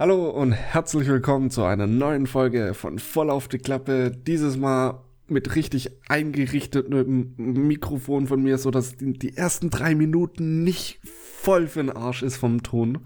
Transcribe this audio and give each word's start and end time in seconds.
Hallo 0.00 0.30
und 0.30 0.52
herzlich 0.52 1.06
willkommen 1.08 1.50
zu 1.50 1.62
einer 1.62 1.86
neuen 1.86 2.26
Folge 2.26 2.72
von 2.72 2.98
Voll 2.98 3.28
auf 3.28 3.48
die 3.48 3.58
Klappe. 3.58 4.10
Dieses 4.10 4.56
Mal 4.56 5.04
mit 5.28 5.54
richtig 5.56 5.90
eingerichtetem 6.08 7.34
Mikrofon 7.36 8.26
von 8.26 8.42
mir, 8.42 8.56
so 8.56 8.70
dass 8.70 8.94
die, 8.96 9.36
ersten 9.36 9.68
drei 9.68 9.94
Minuten 9.94 10.64
nicht 10.64 11.00
voll 11.04 11.66
für 11.66 11.80
den 11.80 11.90
Arsch 11.90 12.22
ist 12.22 12.38
vom 12.38 12.62
Ton. 12.62 13.00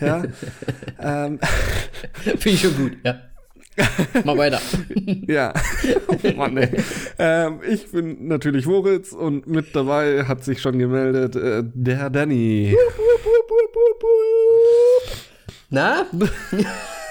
Ja. 0.00 0.22
ähm. 1.00 1.40
Finde 2.22 2.50
ich 2.50 2.60
schon 2.60 2.76
gut, 2.76 2.98
ja. 3.02 3.20
Mal 4.22 4.38
weiter. 4.38 4.60
ja. 5.26 5.52
Oh 6.06 6.36
Mann, 6.36 6.56
ey. 6.56 6.70
Ähm, 7.18 7.58
ich 7.68 7.90
bin 7.90 8.28
natürlich 8.28 8.64
Moritz 8.64 9.10
und 9.10 9.48
mit 9.48 9.74
dabei 9.74 10.22
hat 10.26 10.44
sich 10.44 10.60
schon 10.60 10.78
gemeldet 10.78 11.34
äh, 11.34 11.64
der 11.64 12.10
Danny. 12.10 12.76
Na? 15.70 16.06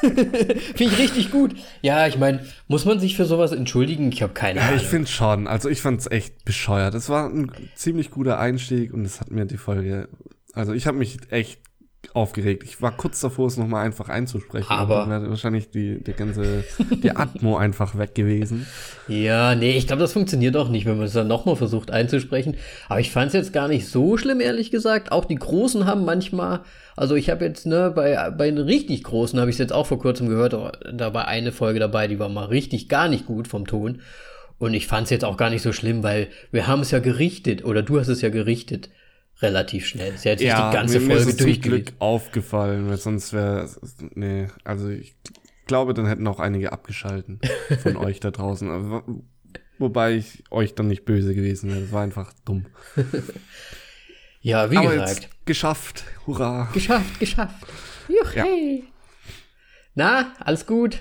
finde 0.02 0.94
ich 0.94 0.98
richtig 0.98 1.32
gut. 1.32 1.56
Ja, 1.82 2.07
ich 2.07 2.18
meine, 2.18 2.46
muss 2.68 2.86
man 2.86 3.00
sich 3.00 3.15
für 3.15 3.25
sowas 3.25 3.52
entschuldigen? 3.52 4.11
Ich 4.11 4.21
habe 4.21 4.34
keine 4.34 4.61
Ahnung. 4.61 4.75
Ja, 4.75 4.82
ich 4.82 4.88
finde 4.88 5.07
schon. 5.07 5.48
Also 5.48 5.70
ich 5.70 5.82
fand 5.82 6.00
es 6.02 6.10
echt 6.10 6.46
bescheuert. 6.46 6.93
Es 6.96 7.10
war 7.10 7.28
ein 7.29 7.51
ziemlich 7.75 8.12
guter 8.12 8.39
Einstieg 8.39 8.93
und 8.93 9.06
es 9.06 9.20
hat 9.20 9.32
mir 9.32 9.46
die 9.46 9.57
Folge. 9.57 10.10
Also 10.54 10.74
ich 10.74 10.88
habe 10.88 10.98
mich 10.98 11.18
echt 11.29 11.60
aufgeregt. 12.14 12.64
Ich 12.64 12.82
war 12.82 12.96
kurz 12.96 13.20
davor, 13.20 13.48
es 13.48 13.57
nochmal 13.57 13.86
einfach 13.86 14.10
einzusprechen. 14.10 14.71
Aber 14.71 15.00
dann 15.00 15.10
wäre 15.10 15.29
wahrscheinlich 15.29 15.70
die, 15.70 16.04
die 16.04 16.14
ganze, 16.14 16.64
die 17.04 17.12
Atmo 17.12 17.57
einfach 17.57 17.98
weg 17.98 18.15
gewesen. 18.15 18.65
Ja, 19.07 19.56
nee, 19.56 19.78
ich 19.78 19.87
glaube, 19.87 20.01
das 20.01 20.14
funktioniert 20.14 20.56
auch 20.56 20.70
nicht, 20.70 20.86
wenn 20.86 20.98
man 20.98 21.07
es 21.07 21.14
dann 21.14 21.28
nochmal 21.28 21.56
versucht 21.56 21.92
einzusprechen. 21.92 22.56
Aber 22.89 23.00
ich 23.00 23.12
fand 23.12 23.28
es 23.28 23.34
jetzt 23.34 23.54
gar 23.54 23.68
nicht 23.68 23.87
so 23.87 24.18
schlimm, 24.18 24.39
ehrlich 24.39 24.71
gesagt. 24.71 25.12
Auch 25.12 25.26
die 25.26 25.36
Großen 25.36 25.86
haben 25.86 26.06
manchmal, 26.06 26.62
also 26.97 27.15
ich 27.15 27.29
habe 27.29 27.46
jetzt, 27.46 27.65
ne, 27.65 27.92
bei, 27.96 28.32
bei 28.32 28.47
den 28.50 28.57
richtig 28.57 29.04
Großen 29.04 29.39
habe 29.39 29.50
ich 29.50 29.56
es 29.56 29.60
jetzt 29.60 29.71
auch 29.74 29.86
vor 29.86 30.00
kurzem 30.00 30.28
gehört, 30.28 30.54
da 30.54 31.14
war 31.14 31.28
eine 31.28 31.51
Folge 31.51 31.79
dabei, 31.79 32.08
die 32.08 32.20
war 32.20 32.28
mal 32.28 32.45
richtig 32.45 32.89
gar 32.89 33.08
nicht 33.08 33.26
gut 33.26 33.48
vom 33.48 33.66
Ton. 33.67 34.02
Und 34.58 34.73
ich 34.73 34.88
fand 34.88 35.06
es 35.06 35.12
jetzt 35.12 35.23
auch 35.23 35.38
gar 35.38 35.52
nicht 35.52 35.62
so 35.62 35.72
schlimm, 35.72 36.02
weil 36.02 36.30
wir 36.52 36.66
haben 36.66 36.81
es 36.81 36.90
ja 36.90 36.98
gerichtet, 37.00 37.64
oder 37.64 37.84
du 37.84 38.00
hast 38.00 38.08
es 38.08 38.22
ja 38.22 38.30
gerichtet 38.30 38.90
relativ 39.40 39.86
schnell. 39.86 40.18
Sie 40.18 40.31
hat 40.31 40.40
sich 40.40 40.48
Ja, 40.48 40.72
die 40.72 40.75
ganze 40.75 41.00
mir, 41.00 41.16
Folge 41.16 41.36
durchgelesen. 41.36 41.62
Glück 41.62 41.94
aufgefallen, 42.00 42.90
weil 42.90 42.98
sonst 42.98 43.34
wäre, 43.34 43.70
nee, 44.16 44.48
also 44.64 44.90
ich 44.90 45.16
glaube, 45.68 45.94
dann 45.94 46.08
hätten 46.08 46.25
auch 46.28 46.40
einige 46.40 46.72
abgeschalten 46.72 47.40
von 47.84 47.95
euch 47.98 48.20
da 48.20 48.31
draußen. 48.31 48.70
Aber, 48.72 49.03
wobei 49.78 50.16
ich 50.16 50.44
euch 50.50 50.73
dann 50.73 50.88
nicht 50.88 51.06
böse 51.06 51.36
gewesen 51.36 51.70
wäre. 51.70 51.81
Das 51.81 51.92
war 51.92 52.02
einfach 52.02 52.34
dumm. 52.45 52.66
Ja, 54.42 54.72
wie 54.72 54.78
Aber 54.78 54.92
gesagt. 54.92 55.30
Geschafft. 55.48 56.03
Hurra. 56.28 56.70
Geschafft, 56.73 57.20
geschafft. 57.20 57.56
Juch, 58.08 58.34
Ja. 58.36 58.45
Na, 59.95 60.34
alles 60.40 60.66
gut? 60.67 61.00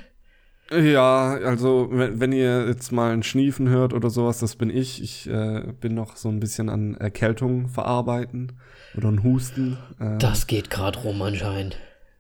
Ja, 0.71 1.35
also 1.45 1.89
wenn, 1.93 2.19
wenn 2.19 2.33
ihr 2.33 2.67
jetzt 2.67 2.91
mal 2.91 3.13
ein 3.13 3.23
Schniefen 3.23 3.69
hört 3.69 3.93
oder 3.93 4.11
sowas, 4.11 4.39
das 4.41 4.57
bin 4.57 4.71
ich. 4.71 5.01
Ich 5.03 5.29
äh, 5.29 5.63
bin 5.81 5.95
noch 5.95 6.17
so 6.17 6.29
ein 6.29 6.41
bisschen 6.41 6.69
an 6.71 6.97
Erkältung 6.97 7.69
verarbeiten 7.69 8.53
oder 8.97 9.09
ein 9.13 9.23
Husten. 9.23 9.77
Äh, 10.01 10.19
Das 10.19 10.47
geht 10.49 10.71
gerade 10.71 10.99
rum 11.01 11.21
anscheinend. 11.23 11.77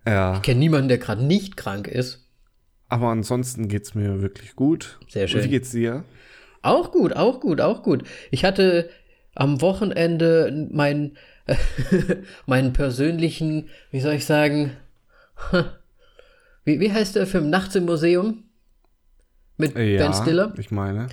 ja, 0.06 0.36
Ich 0.36 0.42
kenne 0.42 0.60
niemanden, 0.60 0.88
der 0.88 0.98
gerade 0.98 1.24
nicht 1.24 1.56
krank 1.56 1.88
ist. 1.88 2.28
aber 2.88 3.08
ansonsten 3.08 3.66
geht's 3.68 3.94
mir 3.96 4.20
wirklich 4.22 4.54
gut. 4.54 5.00
Sehr 5.08 5.26
schön. 5.26 5.40
Und 5.40 5.46
wie 5.46 5.50
geht's 5.50 5.70
dir? 5.72 6.04
Auch 6.62 6.92
gut, 6.92 7.14
auch 7.16 7.40
gut, 7.40 7.60
auch 7.60 7.82
gut. 7.82 8.04
Ich 8.30 8.44
hatte 8.44 8.90
am 9.34 9.60
Wochenende 9.60 10.68
meinen 10.70 11.16
meinen 12.46 12.72
persönlichen, 12.72 13.68
wie 13.90 14.00
soll 14.00 14.14
ich 14.14 14.26
sagen, 14.26 14.72
wie, 16.64 16.80
wie 16.80 16.92
heißt 16.92 17.16
der 17.16 17.26
Film 17.26 17.50
Nachts 17.50 17.74
im 17.74 17.84
Museum? 17.84 18.44
Mit 19.56 19.76
Äh, 19.76 19.96
Ben 19.98 20.12
Stiller? 20.12 20.52
ich 20.58 20.70
meine. 20.70 21.08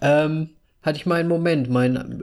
ähm, 0.00 0.50
hatte 0.82 0.96
ich 0.96 1.06
meinen 1.06 1.28
Moment, 1.28 1.68
mein, 1.68 2.22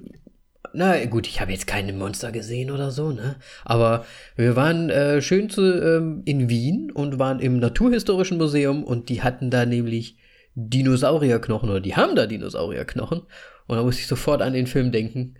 na 0.73 1.03
gut, 1.05 1.27
ich 1.27 1.41
habe 1.41 1.51
jetzt 1.51 1.67
keine 1.67 1.93
Monster 1.93 2.31
gesehen 2.31 2.71
oder 2.71 2.91
so, 2.91 3.11
ne? 3.11 3.35
Aber 3.65 4.05
wir 4.35 4.55
waren 4.55 4.89
äh, 4.89 5.21
schön 5.21 5.49
zu, 5.49 5.61
ähm, 5.61 6.21
in 6.25 6.49
Wien 6.49 6.91
und 6.91 7.19
waren 7.19 7.39
im 7.39 7.59
Naturhistorischen 7.59 8.37
Museum 8.37 8.83
und 8.83 9.09
die 9.09 9.21
hatten 9.21 9.49
da 9.49 9.65
nämlich 9.65 10.17
Dinosaurierknochen 10.55 11.69
oder 11.69 11.79
die 11.81 11.95
haben 11.95 12.15
da 12.15 12.25
Dinosaurierknochen. 12.25 13.21
Und 13.67 13.75
da 13.77 13.83
musste 13.83 14.01
ich 14.01 14.07
sofort 14.07 14.41
an 14.41 14.53
den 14.53 14.65
Film 14.67 14.91
denken, 14.91 15.35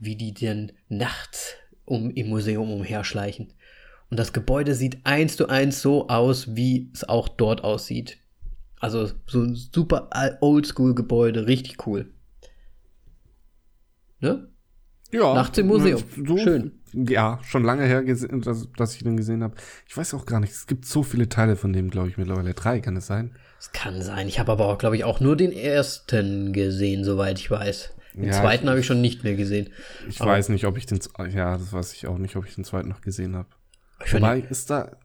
wie 0.00 0.16
die 0.16 0.34
denn 0.34 0.72
nachts 0.88 1.54
um, 1.84 2.10
im 2.10 2.28
Museum 2.28 2.72
umherschleichen. 2.72 3.52
Und 4.10 4.18
das 4.18 4.32
Gebäude 4.32 4.74
sieht 4.74 5.04
eins 5.04 5.36
zu 5.36 5.48
eins 5.48 5.82
so 5.82 6.08
aus, 6.08 6.56
wie 6.56 6.90
es 6.92 7.08
auch 7.08 7.28
dort 7.28 7.62
aussieht. 7.62 8.18
Also 8.80 9.10
so 9.26 9.42
ein 9.42 9.54
super 9.54 10.10
Oldschool-Gebäude, 10.40 11.46
richtig 11.46 11.86
cool. 11.86 12.12
Ne? 14.20 14.48
Ja. 15.12 15.34
Nachts 15.34 15.58
im 15.58 15.66
Museum. 15.66 16.02
So, 16.26 16.38
Schön. 16.38 16.72
Ja, 16.92 17.38
schon 17.44 17.62
lange 17.62 17.84
her, 17.84 18.02
dass, 18.02 18.68
dass 18.76 18.96
ich 18.96 19.04
den 19.04 19.16
gesehen 19.16 19.44
habe. 19.44 19.54
Ich 19.86 19.96
weiß 19.96 20.14
auch 20.14 20.26
gar 20.26 20.40
nicht, 20.40 20.52
es 20.52 20.66
gibt 20.66 20.86
so 20.86 21.02
viele 21.02 21.28
Teile 21.28 21.56
von 21.56 21.72
dem, 21.72 21.90
glaube 21.90 22.08
ich, 22.08 22.16
mittlerweile 22.16 22.54
drei, 22.54 22.80
kann 22.80 22.96
es 22.96 23.06
sein? 23.06 23.36
Es 23.58 23.70
kann 23.72 24.02
sein. 24.02 24.26
Ich 24.26 24.40
habe 24.40 24.50
aber 24.52 24.66
auch, 24.66 24.78
glaube 24.78 24.96
ich, 24.96 25.04
auch 25.04 25.20
nur 25.20 25.36
den 25.36 25.52
ersten 25.52 26.52
gesehen, 26.52 27.04
soweit 27.04 27.38
ich 27.38 27.50
weiß. 27.50 27.94
Den 28.14 28.24
Ja, 28.24 28.32
zweiten 28.32 28.68
habe 28.68 28.80
ich 28.80 28.86
schon 28.86 29.00
nicht 29.00 29.22
mehr 29.24 29.36
gesehen. 29.36 29.70
Ich 30.08 30.20
Aber- 30.20 30.32
weiß 30.32 30.48
nicht, 30.48 30.66
ob 30.66 30.76
ich 30.76 30.86
den, 30.86 30.98
ja, 31.30 31.56
das 31.56 31.72
weiß 31.72 31.92
ich 31.94 32.06
auch 32.06 32.18
nicht, 32.18 32.36
ob 32.36 32.46
ich 32.46 32.54
den 32.54 32.64
zweiten 32.64 32.88
noch 32.88 33.00
gesehen 33.00 33.36
habe. 33.36 33.48
Wobei, 34.10 34.40
ist 34.40 34.70
da, 34.70 34.96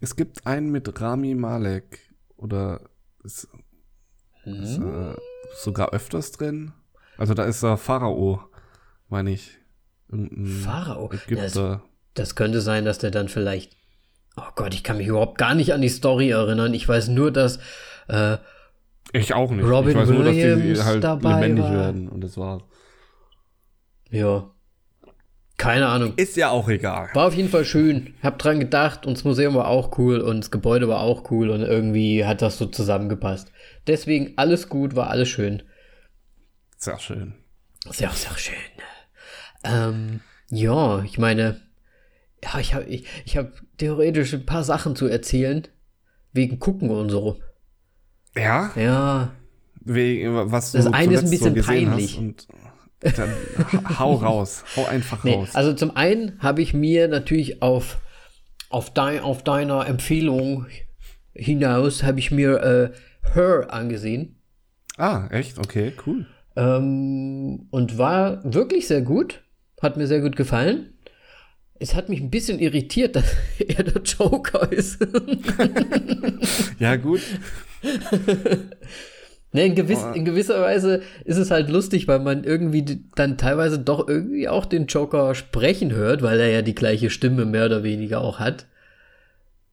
es 0.00 0.16
gibt 0.16 0.46
einen 0.46 0.70
mit 0.70 1.00
Rami 1.00 1.34
Malek, 1.34 2.00
oder 2.36 2.80
ist, 3.24 3.48
ist 4.44 4.76
Hm? 4.78 5.10
äh, 5.12 5.14
sogar 5.60 5.90
öfters 5.92 6.30
drin. 6.32 6.72
Also 7.16 7.34
da 7.34 7.44
ist 7.44 7.62
er 7.64 7.76
Pharao, 7.76 8.40
meine 9.08 9.30
ich. 9.32 9.58
Irgendein 10.08 10.46
Pharao. 10.46 11.10
Ägypter. 11.12 11.82
Das 12.14 12.34
könnte 12.34 12.60
sein, 12.60 12.84
dass 12.84 12.98
der 12.98 13.10
dann 13.10 13.28
vielleicht. 13.28 13.76
Oh 14.36 14.50
Gott, 14.54 14.72
ich 14.72 14.84
kann 14.84 14.96
mich 14.98 15.08
überhaupt 15.08 15.36
gar 15.36 15.54
nicht 15.54 15.72
an 15.74 15.82
die 15.82 15.88
Story 15.88 16.30
erinnern. 16.30 16.72
Ich 16.74 16.88
weiß 16.88 17.08
nur, 17.08 17.30
dass 17.32 17.58
äh, 18.08 18.38
Ich 19.12 19.34
auch 19.34 19.50
nicht. 19.50 19.64
Robin 19.64 19.90
ich 19.90 19.96
weiß 19.96 20.08
nur, 20.10 20.24
dass 20.24 20.34
die 20.34 20.42
Williams 20.42 20.84
halt 20.84 21.04
dabei 21.04 21.40
lebendig 21.40 21.64
war. 21.64 21.72
werden 21.72 22.08
und 22.08 22.22
das 22.22 22.36
war's. 22.36 22.62
ja, 24.10 24.50
keine 25.58 25.88
Ahnung. 25.88 26.14
Ist 26.16 26.36
ja 26.36 26.50
auch 26.50 26.68
egal. 26.68 27.10
War 27.14 27.26
auf 27.26 27.34
jeden 27.34 27.48
Fall 27.48 27.64
schön. 27.64 28.14
Hab 28.22 28.38
dran 28.38 28.60
gedacht 28.60 29.04
und 29.04 29.16
das 29.16 29.24
Museum 29.24 29.54
war 29.54 29.66
auch 29.66 29.98
cool 29.98 30.20
und 30.20 30.38
das 30.38 30.52
Gebäude 30.52 30.88
war 30.88 31.00
auch 31.00 31.30
cool 31.32 31.50
und 31.50 31.62
irgendwie 31.62 32.24
hat 32.24 32.42
das 32.42 32.58
so 32.58 32.66
zusammengepasst. 32.66 33.50
Deswegen 33.88 34.34
alles 34.36 34.68
gut, 34.68 34.94
war 34.94 35.10
alles 35.10 35.28
schön. 35.28 35.64
Sehr 36.76 36.98
schön. 37.00 37.34
Sehr, 37.90 38.10
sehr 38.10 38.38
schön. 38.38 38.54
Ähm, 39.64 40.20
ja, 40.48 41.02
ich 41.02 41.18
meine, 41.18 41.60
ja, 42.42 42.60
ich 42.60 42.74
habe 42.74 42.84
ich, 42.84 43.04
ich 43.24 43.36
hab 43.36 43.50
theoretisch 43.78 44.32
ein 44.34 44.46
paar 44.46 44.62
Sachen 44.62 44.94
zu 44.94 45.06
erzählen. 45.06 45.66
Wegen 46.32 46.60
Gucken 46.60 46.90
und 46.90 47.10
so. 47.10 47.40
Ja, 48.36 48.70
Ja, 48.76 49.32
wegen, 49.80 50.34
was 50.52 50.72
Das 50.72 50.86
eine 50.86 51.14
ist 51.14 51.24
ein 51.24 51.30
bisschen 51.30 51.54
gesehen 51.54 51.88
peinlich. 51.88 52.20
Dann 53.00 53.30
hau 53.98 54.14
raus. 54.14 54.64
Hau 54.76 54.84
einfach 54.86 55.22
nee, 55.24 55.34
raus. 55.34 55.50
also 55.54 55.72
zum 55.72 55.96
einen 55.96 56.38
habe 56.40 56.62
ich 56.62 56.74
mir 56.74 57.06
natürlich 57.08 57.62
auf, 57.62 57.98
auf, 58.70 58.92
dein, 58.92 59.20
auf 59.20 59.44
deiner 59.44 59.86
Empfehlung 59.86 60.66
hinaus, 61.32 62.02
habe 62.02 62.18
ich 62.18 62.30
mir 62.32 62.62
äh, 62.62 62.90
Her 63.34 63.68
angesehen. 63.70 64.36
ah, 64.96 65.28
echt? 65.30 65.58
Okay, 65.58 65.92
cool. 66.06 66.26
Ähm, 66.56 67.68
und 67.70 67.98
war 67.98 68.42
wirklich 68.44 68.88
sehr 68.88 69.02
gut. 69.02 69.44
Hat 69.80 69.96
mir 69.96 70.08
sehr 70.08 70.20
gut 70.20 70.34
gefallen. 70.34 70.92
Es 71.78 71.94
hat 71.94 72.08
mich 72.08 72.20
ein 72.20 72.30
bisschen 72.30 72.58
irritiert, 72.58 73.14
dass 73.14 73.36
er 73.60 73.84
der 73.84 74.02
Joker 74.02 74.72
ist. 74.72 74.98
Ja, 76.80 76.96
gut. 76.96 77.20
ne, 79.52 79.66
in, 79.66 79.74
gewiss, 79.74 80.04
in 80.14 80.24
gewisser 80.24 80.60
Weise 80.60 81.02
ist 81.24 81.36
es 81.36 81.50
halt 81.50 81.70
lustig, 81.70 82.08
weil 82.08 82.18
man 82.20 82.44
irgendwie 82.44 83.04
dann 83.14 83.38
teilweise 83.38 83.78
doch 83.78 84.08
irgendwie 84.08 84.48
auch 84.48 84.66
den 84.66 84.86
Joker 84.86 85.34
sprechen 85.34 85.92
hört, 85.92 86.22
weil 86.22 86.40
er 86.40 86.48
ja 86.48 86.62
die 86.62 86.74
gleiche 86.74 87.10
Stimme 87.10 87.44
mehr 87.44 87.66
oder 87.66 87.82
weniger 87.82 88.20
auch 88.20 88.38
hat. 88.38 88.66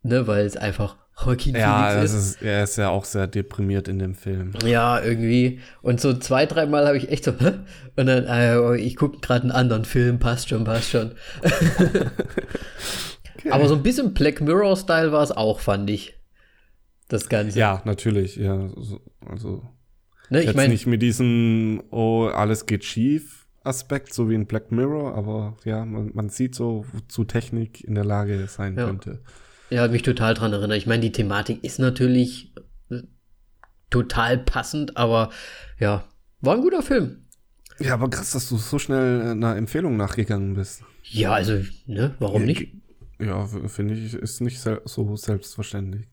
Ne, 0.04 0.28
weil 0.28 0.46
es 0.46 0.56
einfach 0.56 0.98
Joaquin 1.24 1.56
Ja, 1.56 1.90
Phoenix 1.90 2.14
ist. 2.14 2.36
ist, 2.36 2.42
er 2.42 2.64
ist 2.64 2.78
ja 2.78 2.90
auch 2.90 3.06
sehr 3.06 3.26
deprimiert 3.28 3.88
in 3.88 4.00
dem 4.00 4.16
Film. 4.16 4.52
Ja, 4.66 5.02
irgendwie. 5.02 5.62
Und 5.82 6.02
so 6.02 6.14
zwei, 6.14 6.46
dreimal 6.46 6.86
habe 6.86 6.98
ich 6.98 7.10
echt 7.10 7.24
so, 7.24 7.32
Hä? 7.32 7.54
und 7.96 8.06
dann, 8.06 8.26
äh, 8.26 8.76
ich 8.76 8.96
gucke 8.98 9.20
gerade 9.20 9.44
einen 9.44 9.52
anderen 9.52 9.86
Film, 9.86 10.20
passt 10.20 10.50
schon, 10.50 10.64
passt 10.66 10.90
schon. 10.90 11.12
Aber 13.50 13.68
so 13.68 13.76
ein 13.76 13.84
bisschen 13.84 14.14
Black 14.14 14.42
Mirror-Style 14.42 15.12
war 15.12 15.24
es 15.24 15.32
auch, 15.32 15.60
fand 15.60 15.90
ich. 15.90 16.15
Das 17.08 17.30
Ganze. 17.30 17.60
Ja, 17.60 17.82
natürlich. 17.86 18.36
Ja, 18.36 18.70
so- 18.76 19.02
also 19.26 19.64
ne, 20.30 20.40
ich 20.40 20.48
jetzt 20.48 20.56
meine, 20.56 20.74
nicht 20.74 20.88
mit 20.88 21.02
diesem 21.02 21.84
Oh, 21.92 22.26
alles 22.34 22.66
geht 22.66 22.84
schief 22.84 23.48
Aspekt, 23.64 24.14
so 24.14 24.30
wie 24.30 24.36
in 24.36 24.46
Black 24.46 24.72
Mirror, 24.72 25.16
aber 25.16 25.58
ja, 25.66 25.86
man, 25.86 26.12
man 26.14 26.30
sieht 26.30 26.54
so, 26.56 26.86
wozu 26.94 27.24
Technik 27.24 27.84
in 27.84 27.96
der 27.96 28.06
Lage 28.06 28.46
sein 28.48 28.78
Ja. 28.78 28.86
könnte. 28.86 29.22
Ja, 29.72 29.88
mich 29.88 30.04
total 30.04 30.36
dran 30.36 30.54
erinnert. 30.54 30.78
Ich 30.78 30.86
meine, 30.86 31.02
die 31.02 31.12
Thematik 31.12 31.64
ist 31.64 31.80
natürlich 31.80 32.54
äh, 32.92 33.02
total 33.90 34.38
passend, 34.38 34.98
aber 34.98 35.32
ja, 35.80 36.04
war 36.42 36.56
ein 36.56 36.62
guter 36.62 36.84
Film. 36.84 37.26
Ja, 37.80 37.96
aber 37.96 38.10
krass, 38.10 38.32
dass 38.32 38.48
du 38.48 38.58
so 38.58 38.78
schnell 38.80 39.32
einer 39.32 39.56
Empfehlung 39.56 39.98
nachgegangen 39.98 40.54
bist. 40.54 40.84
Ja, 41.04 41.34
also, 41.34 41.62
ne, 41.88 42.14
warum 42.20 42.46
nicht? 42.46 42.68
Ja, 43.20 43.46
finde 43.68 43.96
ich, 43.96 44.14
ist 44.14 44.42
nicht 44.42 44.60
so 44.86 45.16
selbstverständlich. 45.16 46.08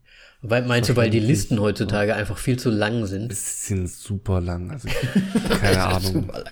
Weil, 0.45 0.63
meinst 0.63 0.91
du, 0.91 0.97
weil 0.97 1.09
die 1.09 1.21
Listen 1.21 1.61
heutzutage 1.61 2.17
einfach 2.17 2.37
viel 2.37 2.59
zu 2.59 2.71
lang 2.71 3.07
sind? 3.07 3.31
Es 3.31 3.67
sind 3.69 3.89
super 3.89 4.41
lang, 4.41 4.73
also 4.73 4.89
keine 5.61 5.85
Ahnung. 5.85 6.33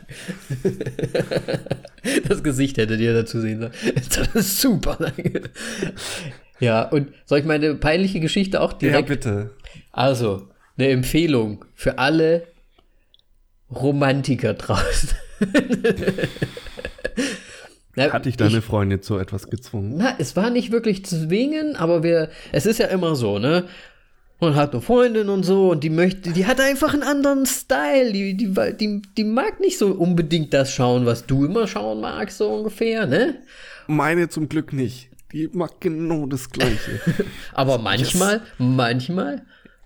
Das 2.27 2.43
Gesicht 2.43 2.79
hättet 2.79 2.99
ihr 3.01 3.13
dazu 3.13 3.43
sehen 3.43 3.61
sollen. 3.61 3.73
Das 3.95 4.35
ist 4.35 4.59
super 4.59 4.97
lang. 4.99 5.43
Ja, 6.59 6.85
und 6.85 7.13
soll 7.27 7.41
ich 7.41 7.45
meine 7.45 7.75
peinliche 7.75 8.21
Geschichte 8.21 8.63
auch 8.63 8.73
direkt? 8.73 9.11
Ja, 9.11 9.15
bitte. 9.15 9.51
Also, 9.93 10.49
eine 10.79 10.89
Empfehlung 10.89 11.67
für 11.75 11.99
alle 11.99 12.47
Romantiker 13.71 14.55
draußen. 14.55 15.11
Na, 17.97 18.13
Hat 18.13 18.25
dich 18.27 18.37
deine 18.37 18.59
ich- 18.59 18.65
Freundin 18.65 19.03
zu 19.03 19.19
etwas 19.19 19.49
gezwungen? 19.51 19.95
Na, 19.97 20.15
es 20.19 20.37
war 20.37 20.51
nicht 20.51 20.71
wirklich 20.71 21.05
zwingen, 21.05 21.77
aber 21.77 22.03
wir, 22.03 22.31
es 22.53 22.67
ist 22.67 22.79
ja 22.79 22.87
immer 22.87 23.17
so, 23.17 23.39
ne? 23.39 23.65
Man 24.43 24.55
hat 24.55 24.73
eine 24.73 24.81
Freundin 24.81 25.29
und 25.29 25.43
so 25.43 25.71
und 25.71 25.85
die 25.85 25.91
möchte, 25.91 26.31
die 26.33 26.47
hat 26.47 26.61
einfach 26.61 26.95
einen 26.95 27.03
anderen 27.03 27.45
Style. 27.45 28.11
Die, 28.13 28.35
die, 28.35 28.55
die, 28.79 29.03
die 29.17 29.25
mag 29.25 29.61
nicht 29.61 29.77
so 29.77 29.89
unbedingt 29.89 30.55
das 30.55 30.73
schauen, 30.73 31.05
was 31.05 31.27
du 31.27 31.45
immer 31.45 31.67
schauen 31.67 32.01
magst, 32.01 32.39
so 32.39 32.49
ungefähr, 32.49 33.07
ne? 33.07 33.37
Meine 33.87 34.31
zum 34.31 34.49
Glück 34.49 34.73
nicht. 34.73 35.11
Die 35.33 35.51
mag 35.53 35.81
genau 35.81 36.27
das 36.27 36.49
Gleiche. 36.49 37.01
Aber 37.53 37.77
manchmal, 37.79 38.41
manchmal, 38.57 39.43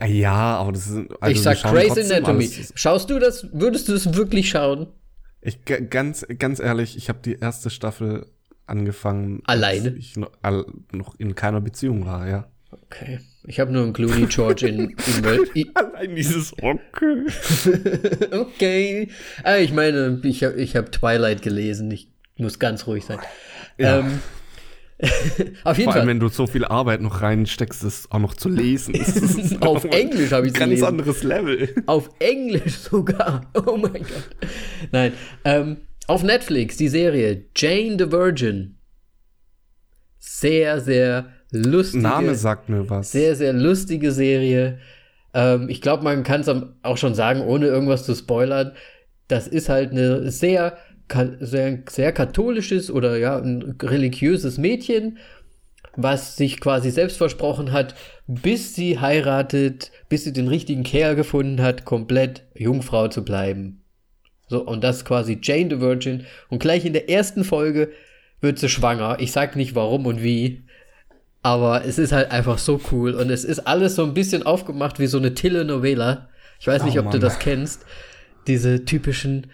ja, 0.07 0.57
aber 0.59 0.73
das 0.73 0.89
ist. 0.89 0.99
Also 1.21 1.33
ich 1.33 1.41
sag 1.41 1.59
trotzdem 1.61 2.11
Anatomy. 2.11 2.51
Schaust 2.75 3.11
du 3.11 3.19
das, 3.19 3.49
würdest 3.53 3.89
du 3.89 3.95
es 3.95 4.15
wirklich 4.15 4.51
schauen? 4.51 4.89
Ich 5.47 5.65
ga- 5.65 5.79
ganz, 5.81 6.27
ganz 6.39 6.59
ehrlich, 6.59 6.97
ich 6.97 7.09
habe 7.09 7.19
die 7.25 7.35
erste 7.39 7.69
Staffel 7.71 8.27
angefangen, 8.67 9.43
Alleine? 9.45 9.91
als 9.91 9.99
ich 9.99 10.17
noch, 10.17 10.31
all, 10.43 10.65
noch 10.93 11.15
in 11.19 11.35
keiner 11.35 11.61
Beziehung 11.61 12.07
war, 12.07 12.27
ja. 12.29 12.49
Okay. 12.71 13.21
Ich 13.47 13.61
habe 13.61 13.71
nur 13.71 13.83
einen 13.83 13.93
Clooney 13.93 14.27
George 14.27 14.67
in, 14.67 14.79
in, 14.91 15.25
Welt- 15.25 15.55
i- 15.55 15.71
Allein 15.75 16.17
dieses 16.17 16.53
Okay. 16.63 17.27
Okay. 18.31 19.09
Ah, 19.43 19.57
ich 19.57 19.73
meine, 19.73 20.21
ich 20.25 20.43
habe 20.45 20.55
ich 20.55 20.77
hab 20.77 20.91
Twilight 20.93 21.43
gelesen. 21.43 21.91
Ich 21.91 22.09
muss 22.37 22.59
ganz 22.59 22.87
ruhig 22.87 23.05
sein. 23.05 23.19
Ja. 23.79 24.01
Ähm, 24.01 24.21
auf 25.65 25.79
jeden 25.79 25.91
Vor 25.91 25.95
allem, 25.95 26.03
Fall. 26.03 26.07
wenn 26.07 26.21
du 26.21 26.29
so 26.29 26.47
viel 26.47 26.65
Arbeit 26.65 27.01
noch 27.01 27.21
reinsteckst, 27.23 27.85
das 27.85 28.11
auch 28.11 28.19
noch 28.19 28.35
zu 28.35 28.49
lesen. 28.49 28.95
Auf 29.61 29.85
Englisch 29.85 30.33
habe 30.33 30.47
ich 30.47 30.55
ein 30.55 30.59
ganz 30.59 30.71
gelesen. 30.71 30.85
anderes 30.85 31.23
Level. 31.23 31.69
Auf 31.87 32.11
Englisch 32.19 32.79
sogar. 32.79 33.43
Oh 33.67 33.77
mein 33.77 33.93
Gott. 33.93 34.29
Nein. 34.93 35.13
Ähm, 35.45 35.77
auf 36.07 36.23
Netflix 36.23 36.77
die 36.77 36.89
Serie 36.89 37.45
Jane 37.57 37.97
the 37.99 38.11
Virgin. 38.13 38.79
Sehr, 40.19 40.81
sehr 40.81 41.31
lustige. 41.51 42.03
Name 42.03 42.35
sagt 42.35 42.69
mir 42.69 42.89
was. 42.91 43.13
Sehr, 43.13 43.37
sehr 43.37 43.53
lustige 43.53 44.13
Serie. 44.13 44.79
Ähm, 45.33 45.69
ich 45.69 45.81
glaube, 45.81 46.05
man 46.05 46.23
kann 46.23 46.43
es 46.43 46.51
auch 46.83 46.97
schon 46.97 47.15
sagen, 47.15 47.41
ohne 47.43 47.67
irgendwas 47.67 48.05
zu 48.05 48.15
spoilern. 48.15 48.73
Das 49.29 49.49
ist 49.49 49.69
halt 49.69 49.93
eine 49.93 50.31
sehr, 50.31 50.77
sehr, 51.41 51.79
sehr 51.89 52.13
katholisches 52.13 52.91
oder 52.91 53.17
ja, 53.19 53.39
ein 53.39 53.77
religiöses 53.83 54.59
Mädchen, 54.59 55.19
was 55.97 56.37
sich 56.37 56.61
quasi 56.61 56.91
selbst 56.91 57.19
versprochen 57.19 57.73
hat, 57.73 57.95
bis 58.27 58.75
sie 58.75 58.99
heiratet, 58.99 59.93
bis 60.09 60.25
sie 60.25 60.33
den 60.33 60.49
richtigen 60.49 60.83
Kerl 60.83 61.15
gefunden 61.15 61.63
hat, 61.63 61.85
komplett 61.85 62.45
Jungfrau 62.55 63.09
zu 63.09 63.25
bleiben. 63.25 63.83
So, 64.49 64.63
und 64.63 64.83
das 64.85 64.99
ist 64.99 65.05
quasi 65.05 65.39
Jane 65.43 65.71
the 65.71 65.81
Virgin. 65.81 66.27
Und 66.49 66.59
gleich 66.59 66.85
in 66.85 66.93
der 66.93 67.09
ersten 67.09 67.45
Folge 67.45 67.91
wird 68.41 68.59
sie 68.59 68.69
schwanger. 68.69 69.17
Ich 69.21 69.33
sag 69.33 69.57
nicht 69.57 69.75
warum 69.75 70.07
und 70.07 70.23
wie. 70.23 70.65
Aber 71.43 71.85
es 71.85 71.99
ist 71.99 72.13
halt 72.13 72.31
einfach 72.31 72.59
so 72.59 72.81
cool. 72.91 73.15
Und 73.15 73.31
es 73.31 73.45
ist 73.45 73.61
alles 73.61 73.95
so 73.95 74.05
ein 74.05 74.15
bisschen 74.15 74.43
aufgemacht 74.45 74.99
wie 74.99 75.07
so 75.07 75.19
eine 75.19 75.35
Telenovela. 75.35 76.29
Ich 76.61 76.67
weiß 76.67 76.85
nicht, 76.85 76.97
Oh 76.99 77.01
ob 77.01 77.07
du 77.11 77.19
Mann. 77.19 77.21
das 77.21 77.39
kennst. 77.39 77.85
Diese 78.47 78.85
typischen 78.85 79.47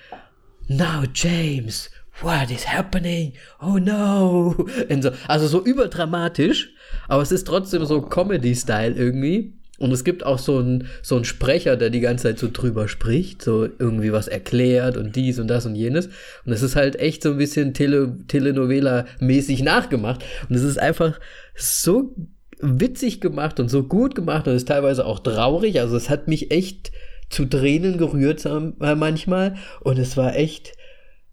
Now, 0.73 1.03
James, 1.13 1.91
what 2.23 2.49
is 2.49 2.65
happening? 2.65 3.33
Oh 3.61 3.79
no. 3.79 4.55
So, 5.01 5.11
also 5.27 5.49
so 5.49 5.65
überdramatisch, 5.65 6.73
aber 7.09 7.23
es 7.23 7.33
ist 7.33 7.49
trotzdem 7.49 7.85
so 7.87 8.01
Comedy-Style 8.03 8.95
irgendwie. 8.95 9.55
Und 9.81 9.91
es 9.91 10.05
gibt 10.05 10.25
auch 10.25 10.39
so 10.39 10.59
einen 10.59 10.87
so 11.03 11.25
Sprecher, 11.25 11.77
der 11.77 11.91
die 11.91 11.99
ganze 11.99 12.29
Zeit 12.29 12.39
so 12.39 12.51
drüber 12.53 12.87
spricht, 12.87 13.43
so 13.43 13.65
irgendwie 13.65 14.13
was 14.13 14.29
erklärt 14.29 14.97
und 14.97 15.17
dies 15.17 15.41
und 15.41 15.49
das 15.49 15.67
und 15.67 15.75
jenes. 15.75 16.07
Und 16.45 16.53
es 16.53 16.63
ist 16.63 16.77
halt 16.77 17.01
echt 17.01 17.25
so 17.25 17.33
ein 17.33 17.39
bisschen 17.39 17.75
Tele 17.75 18.17
Telenovela-mäßig 18.29 19.65
nachgemacht. 19.65 20.25
Und 20.49 20.55
es 20.55 20.63
ist 20.63 20.79
einfach 20.79 21.19
so 21.57 22.15
witzig 22.61 23.21
gemacht 23.21 23.59
und 23.59 23.71
so 23.71 23.83
gut 23.83 24.15
gemacht 24.15 24.47
und 24.47 24.55
ist 24.55 24.69
teilweise 24.69 25.05
auch 25.05 25.19
traurig. 25.19 25.81
Also 25.81 25.97
es 25.97 26.11
hat 26.11 26.29
mich 26.29 26.53
echt 26.53 26.93
zu 27.31 27.47
Tränen 27.47 27.97
gerührt 27.97 28.45
äh, 28.45 28.95
manchmal. 28.95 29.57
Und 29.81 29.99
es 29.99 30.17
war 30.17 30.37
echt. 30.37 30.75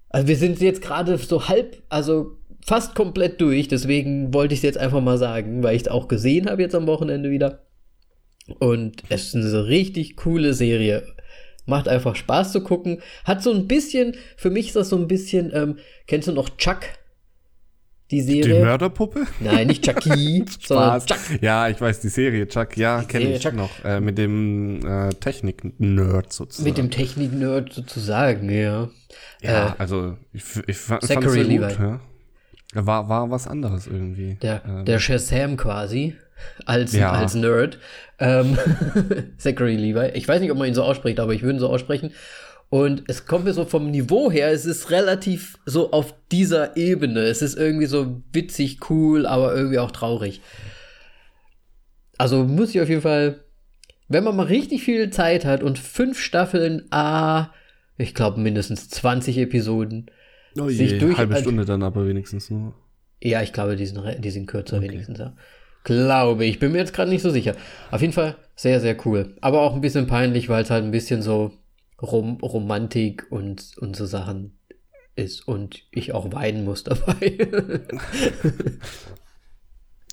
Also 0.10 0.28
wir 0.30 0.38
sind 0.38 0.62
jetzt 0.62 0.82
gerade 0.82 1.18
so 1.18 1.50
halb, 1.50 1.84
also 1.90 2.38
fast 2.66 2.96
komplett 2.96 3.42
durch. 3.42 3.68
Deswegen 3.68 4.34
wollte 4.34 4.54
ich 4.54 4.60
es 4.60 4.64
jetzt 4.64 4.78
einfach 4.78 5.02
mal 5.02 5.18
sagen, 5.18 5.64
weil 5.64 5.76
ich 5.76 5.82
es 5.84 5.88
auch 5.90 6.08
gesehen 6.08 6.50
habe 6.50 6.62
jetzt 6.62 6.76
am 6.76 6.88
Wochenende 6.88 7.30
wieder. 7.30 7.64
Und 8.60 9.04
es 9.10 9.34
ist 9.34 9.36
eine 9.36 9.68
richtig 9.68 10.16
coole 10.16 10.54
Serie. 10.54 11.04
Macht 11.66 11.90
einfach 11.90 12.16
Spaß 12.16 12.54
zu 12.54 12.62
gucken. 12.62 13.02
Hat 13.26 13.44
so 13.44 13.52
ein 13.52 13.68
bisschen, 13.68 14.16
für 14.38 14.50
mich 14.50 14.68
ist 14.68 14.78
das 14.78 14.90
so 14.90 14.96
ein 14.96 15.10
bisschen, 15.10 15.52
ähm, 15.54 15.78
kennst 16.06 16.30
du 16.30 16.32
noch 16.32 16.56
Chuck? 16.58 16.80
Die 18.10 18.26
Die 18.26 18.42
Serie? 18.44 18.64
Mörderpuppe? 18.64 19.26
Nein, 19.42 19.68
nicht 19.68 19.84
Chucky, 19.84 20.46
sondern. 20.66 21.06
Chuck. 21.06 21.18
Ja, 21.42 21.68
ich 21.68 21.82
weiß, 21.82 22.00
die 22.00 22.08
Serie 22.10 22.48
Chuck, 22.48 22.78
ja, 22.78 23.04
kenne 23.04 23.34
ich 23.34 23.42
Chuck. 23.42 23.54
noch. 23.54 23.70
Äh, 23.84 24.00
mit 24.00 24.18
dem 24.18 24.80
äh, 24.86 25.10
Technik-Nerd 25.10 26.32
sozusagen. 26.32 26.70
Mit 26.70 26.78
dem 26.78 26.90
Technik-Nerd 26.90 27.74
sozusagen, 27.74 28.50
ja. 28.50 28.88
ja, 29.42 29.68
Äh, 29.70 29.74
also 29.78 30.16
ich, 30.32 30.44
ich 30.68 30.78
fa- 30.78 31.00
fand 31.00 31.04
es 31.04 31.10
Zachary 31.10 31.30
sehr 31.34 31.44
Levi. 31.44 31.58
gut. 31.68 31.80
Ja. 31.80 32.00
War, 32.74 33.10
war 33.10 33.30
was 33.32 33.48
anderes 33.48 33.88
irgendwie. 33.88 34.36
Der, 34.42 34.62
Ähm, 34.66 34.86
der 34.86 35.00
Shazam 35.00 35.58
quasi, 35.58 36.16
als, 36.66 36.94
Ja. 36.94 37.12
als 37.12 37.34
Nerd. 37.34 37.78
Ähm, 38.20 38.58
Zachary 39.38 39.76
Levi. 39.76 40.12
Ich 40.18 40.28
weiß 40.28 40.40
nicht, 40.42 40.52
ob 40.52 40.58
man 40.58 40.68
ihn 40.68 40.74
so 40.74 40.84
ausspricht, 40.84 41.20
aber 41.20 41.34
ich 41.34 41.42
würde 41.44 41.58
ihn 41.58 41.60
so 41.60 41.70
aussprechen. 41.70 42.12
Und 42.70 43.04
es 43.08 43.26
kommt 43.26 43.46
mir 43.46 43.54
so 43.54 43.64
vom 43.66 43.90
Niveau 43.92 44.30
her, 44.30 44.52
es 44.52 44.66
ist 44.66 44.92
relativ 44.92 45.58
so 45.66 45.92
auf 45.92 46.14
dieser 46.32 46.76
Ebene. 46.76 47.22
Es 47.22 47.42
ist 47.42 47.58
irgendwie 47.58 47.86
so 47.86 48.22
witzig, 48.34 48.90
cool, 48.90 49.26
aber 49.26 49.56
irgendwie 49.56 49.80
auch 49.80 49.92
traurig. 49.92 50.42
Also 52.18 52.44
muss 52.44 52.74
ich 52.74 52.82
auf 52.82 52.90
jeden 52.90 53.02
Fall, 53.02 53.42
wenn 54.10 54.24
man 54.24 54.36
mal 54.36 54.48
richtig 54.48 54.84
viel 54.84 55.10
Zeit 55.12 55.46
hat 55.46 55.64
und 55.64 55.78
fünf 55.80 56.20
Staffeln, 56.20 56.86
ah, 56.92 57.50
ich 57.98 58.14
glaube 58.14 58.40
mindestens 58.40 58.90
20 58.90 59.38
Episoden, 59.38 60.10
oh 60.60 60.68
sich 60.68 60.92
je, 60.94 60.98
durch- 61.00 61.18
halbe 61.18 61.36
Stunde 61.38 61.66
dann 61.66 61.84
aber 61.84 62.08
wenigstens 62.08 62.50
nur. 62.50 62.74
ja, 63.22 63.42
ich 63.42 63.54
glaube, 63.54 63.76
die 63.76 63.86
sind, 63.86 64.00
die 64.24 64.32
sind 64.32 64.48
kürzer 64.48 64.82
wenigstens, 64.82 65.20
ja. 65.20 65.34
Glaube 65.84 66.44
ich, 66.44 66.60
bin 66.60 66.74
mir 66.74 66.80
jetzt 66.80 66.94
gerade 66.94 67.10
nicht 67.10 67.22
so 67.22 67.30
sicher. 67.30 67.56
Auf 67.92 68.02
jeden 68.02 68.12
Fall 68.14 68.36
sehr, 68.56 68.82
sehr 68.82 68.98
cool. 69.06 69.36
Aber 69.40 69.62
auch 69.62 69.74
ein 69.74 69.80
bisschen 69.80 70.06
peinlich, 70.06 70.50
weil 70.50 70.64
es 70.64 70.70
halt 70.70 70.84
ein 70.84 70.92
bisschen 70.92 71.22
so 71.22 71.54
Rom 72.02 72.38
Romantik 72.42 73.28
und, 73.30 73.78
und 73.78 73.96
so 73.96 74.06
Sachen 74.06 74.58
ist 75.16 75.48
und 75.48 75.84
ich 75.92 76.14
auch 76.14 76.32
weinen 76.32 76.64
muss 76.64 76.84
dabei. 76.86 77.38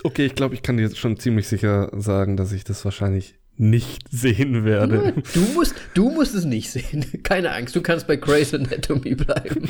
Okay, 0.03 0.27
ich 0.27 0.35
glaube, 0.35 0.55
ich 0.55 0.63
kann 0.63 0.77
dir 0.77 0.95
schon 0.95 1.19
ziemlich 1.19 1.49
sicher 1.49 1.91
sagen, 1.93 2.37
dass 2.37 2.53
ich 2.53 2.65
das 2.65 2.85
wahrscheinlich 2.85 3.37
nicht 3.57 4.03
sehen 4.11 4.65
werde. 4.65 5.15
du 5.33 5.41
musst, 5.55 5.75
du 5.95 6.11
musst 6.11 6.35
es 6.35 6.45
nicht 6.45 6.71
sehen. 6.71 7.05
Keine 7.23 7.53
Angst, 7.53 7.77
du 7.77 7.81
kannst 7.81 8.07
bei 8.07 8.17
Grey's 8.17 8.53
Anatomy 8.53 9.15
bleiben. 9.15 9.69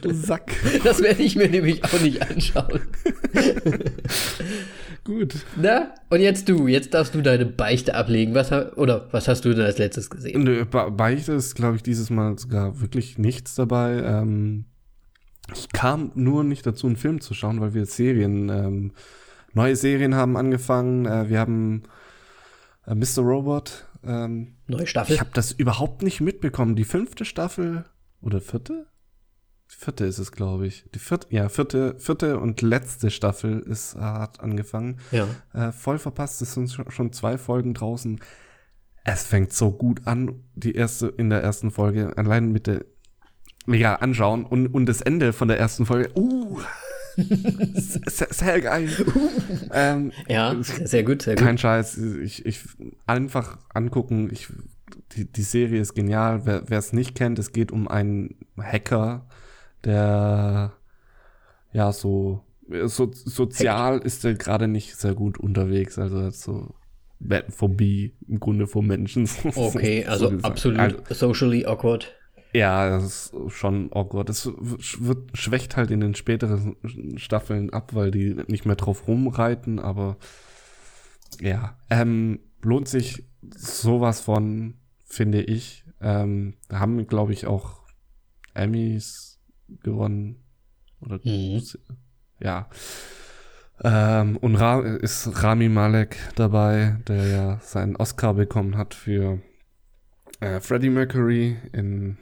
Du 0.00 0.14
Sack. 0.14 0.52
Das 0.84 1.02
werde 1.02 1.22
ich 1.22 1.36
mir 1.36 1.48
nämlich 1.48 1.84
auch 1.84 2.00
nicht 2.00 2.22
anschauen. 2.22 2.80
Gut. 5.06 5.36
Na? 5.54 5.94
Und 6.10 6.20
jetzt 6.20 6.48
du, 6.48 6.66
jetzt 6.66 6.92
darfst 6.92 7.14
du 7.14 7.22
deine 7.22 7.46
Beichte 7.46 7.94
ablegen. 7.94 8.34
Was, 8.34 8.50
oder 8.76 9.06
was 9.12 9.28
hast 9.28 9.44
du 9.44 9.54
denn 9.54 9.64
als 9.64 9.78
letztes 9.78 10.10
gesehen? 10.10 10.42
Nö, 10.42 10.64
Be 10.64 10.90
Beichte 10.90 11.32
ist, 11.32 11.54
glaube 11.54 11.76
ich, 11.76 11.84
dieses 11.84 12.10
Mal 12.10 12.36
sogar 12.36 12.80
wirklich 12.80 13.16
nichts 13.16 13.54
dabei. 13.54 14.02
Ähm, 14.02 14.64
ich 15.54 15.68
kam 15.72 16.10
nur 16.16 16.42
nicht 16.42 16.66
dazu, 16.66 16.88
einen 16.88 16.96
Film 16.96 17.20
zu 17.20 17.34
schauen, 17.34 17.60
weil 17.60 17.72
wir 17.72 17.86
Serien, 17.86 18.48
ähm, 18.48 18.92
neue 19.54 19.76
Serien 19.76 20.16
haben 20.16 20.36
angefangen. 20.36 21.06
Äh, 21.06 21.28
wir 21.28 21.38
haben 21.38 21.84
äh, 22.84 22.96
Mr. 22.96 23.22
Robot. 23.22 23.86
Ähm, 24.04 24.56
Neue 24.66 24.88
Staffel? 24.88 25.14
ich 25.14 25.20
habe 25.20 25.30
das 25.34 25.52
überhaupt 25.52 26.02
nicht 26.02 26.20
mitbekommen. 26.20 26.74
Die 26.74 26.84
fünfte 26.84 27.24
Staffel 27.24 27.84
oder 28.20 28.40
vierte? 28.40 28.86
Vierte 29.78 30.04
ist 30.06 30.18
es, 30.18 30.32
glaube 30.32 30.66
ich. 30.66 30.84
Die 30.94 30.98
vierte, 30.98 31.26
ja, 31.30 31.48
vierte, 31.48 31.94
vierte 31.98 32.38
und 32.38 32.62
letzte 32.62 33.10
Staffel 33.10 33.60
ist 33.60 33.94
hat 33.96 34.40
angefangen. 34.40 34.98
Ja. 35.12 35.26
Äh, 35.52 35.72
voll 35.72 35.98
verpasst, 35.98 36.40
es 36.42 36.54
sind 36.54 36.70
schon- 36.88 37.12
zwei 37.12 37.36
Folgen 37.38 37.74
draußen. 37.74 38.20
Es 39.04 39.22
fängt 39.24 39.52
so 39.52 39.70
gut 39.70 40.06
an, 40.06 40.42
die 40.54 40.74
erste, 40.74 41.06
in 41.08 41.30
der 41.30 41.42
ersten 41.42 41.70
Folge, 41.70 42.16
allein 42.16 42.50
mit 42.50 42.66
der, 42.66 42.84
ja, 43.68 43.96
anschauen 43.96 44.44
und, 44.44 44.66
und 44.68 44.86
das 44.86 45.00
Ende 45.00 45.32
von 45.32 45.46
der 45.48 45.58
ersten 45.60 45.86
Folge, 45.86 46.10
uh, 46.16 46.58
sehr, 47.16 48.28
sehr 48.30 48.60
geil. 48.60 48.88
ähm, 49.72 50.12
Ja, 50.28 50.54
sehr 50.62 51.04
gut, 51.04 51.22
sehr 51.22 51.36
gut. 51.36 51.44
kein 51.44 51.58
Scheiß, 51.58 51.98
ich, 51.98 52.44
ich 52.46 52.60
einfach 53.06 53.58
angucken, 53.72 54.28
ich, 54.32 54.48
die, 55.12 55.30
die 55.30 55.42
Serie 55.42 55.80
ist 55.80 55.94
genial, 55.94 56.42
wer 56.46 56.78
es 56.78 56.92
nicht 56.92 57.14
kennt, 57.14 57.38
es 57.38 57.52
geht 57.52 57.70
um 57.72 57.86
einen 57.88 58.34
Hacker, 58.60 59.26
der, 59.86 60.72
ja, 61.72 61.92
so, 61.92 62.44
so 62.86 63.10
sozial 63.12 63.98
ist 64.00 64.24
er 64.24 64.34
gerade 64.34 64.68
nicht 64.68 64.96
sehr 64.96 65.14
gut 65.14 65.38
unterwegs, 65.38 65.98
also 65.98 66.22
hat 66.22 66.34
so 66.34 66.74
Phobie 67.48 68.14
im 68.28 68.40
Grunde 68.40 68.66
vor 68.66 68.82
Menschen. 68.82 69.28
Okay, 69.54 70.04
So 70.04 70.10
also 70.10 70.30
absolut 70.42 70.78
Also, 70.80 70.98
socially 71.14 71.64
awkward. 71.66 72.12
ja, 72.52 72.90
das 72.90 73.32
ist 73.32 73.52
schon 73.52 73.92
awkward. 73.92 74.28
Das 74.28 74.50
wird, 74.58 75.36
schwächt 75.36 75.76
halt 75.76 75.90
in 75.90 76.00
den 76.00 76.14
späteren 76.14 76.76
Staffeln 77.16 77.70
ab, 77.70 77.94
weil 77.94 78.10
die 78.10 78.34
nicht 78.48 78.66
mehr 78.66 78.76
drauf 78.76 79.08
rumreiten, 79.08 79.78
aber 79.78 80.16
ja, 81.40 81.78
ähm, 81.90 82.40
lohnt 82.62 82.88
sich 82.88 83.24
sowas 83.54 84.20
von, 84.20 84.74
finde 85.04 85.42
ich. 85.42 85.84
Ähm, 86.00 86.54
haben, 86.70 87.06
glaube 87.06 87.32
ich, 87.32 87.46
auch 87.46 87.80
Emmys 88.54 89.35
gewonnen. 89.82 90.36
Oder 91.00 91.20
Mhm. 91.24 91.62
ja. 92.40 92.68
Ähm, 93.84 94.38
und 94.38 94.56
Ra 94.56 94.80
ist 94.80 95.42
Rami 95.42 95.68
Malek 95.68 96.16
dabei, 96.34 96.96
der 97.08 97.26
ja 97.28 97.58
seinen 97.60 97.96
Oscar 97.96 98.34
bekommen 98.34 98.78
hat 98.78 98.94
für 98.94 99.42
äh, 100.40 100.60
Freddie 100.60 100.90
Mercury 100.90 101.56
in 101.72 102.16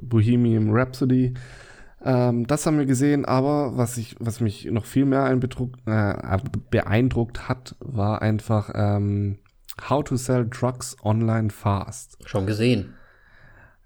Bohemian 0.00 0.70
Rhapsody. 0.70 1.34
Ähm, 2.04 2.46
das 2.48 2.66
haben 2.66 2.78
wir 2.78 2.86
gesehen, 2.86 3.24
aber 3.24 3.76
was, 3.76 3.96
ich, 3.96 4.16
was 4.18 4.40
mich 4.40 4.64
noch 4.66 4.84
viel 4.84 5.04
mehr 5.04 5.24
äh, 5.30 6.38
beeindruckt 6.70 7.48
hat, 7.48 7.76
war 7.78 8.22
einfach 8.22 8.70
ähm, 8.74 9.38
How 9.88 10.02
to 10.02 10.16
Sell 10.16 10.48
Drugs 10.48 10.96
Online 11.04 11.50
Fast. 11.50 12.18
Schon 12.26 12.46
gesehen. 12.46 12.94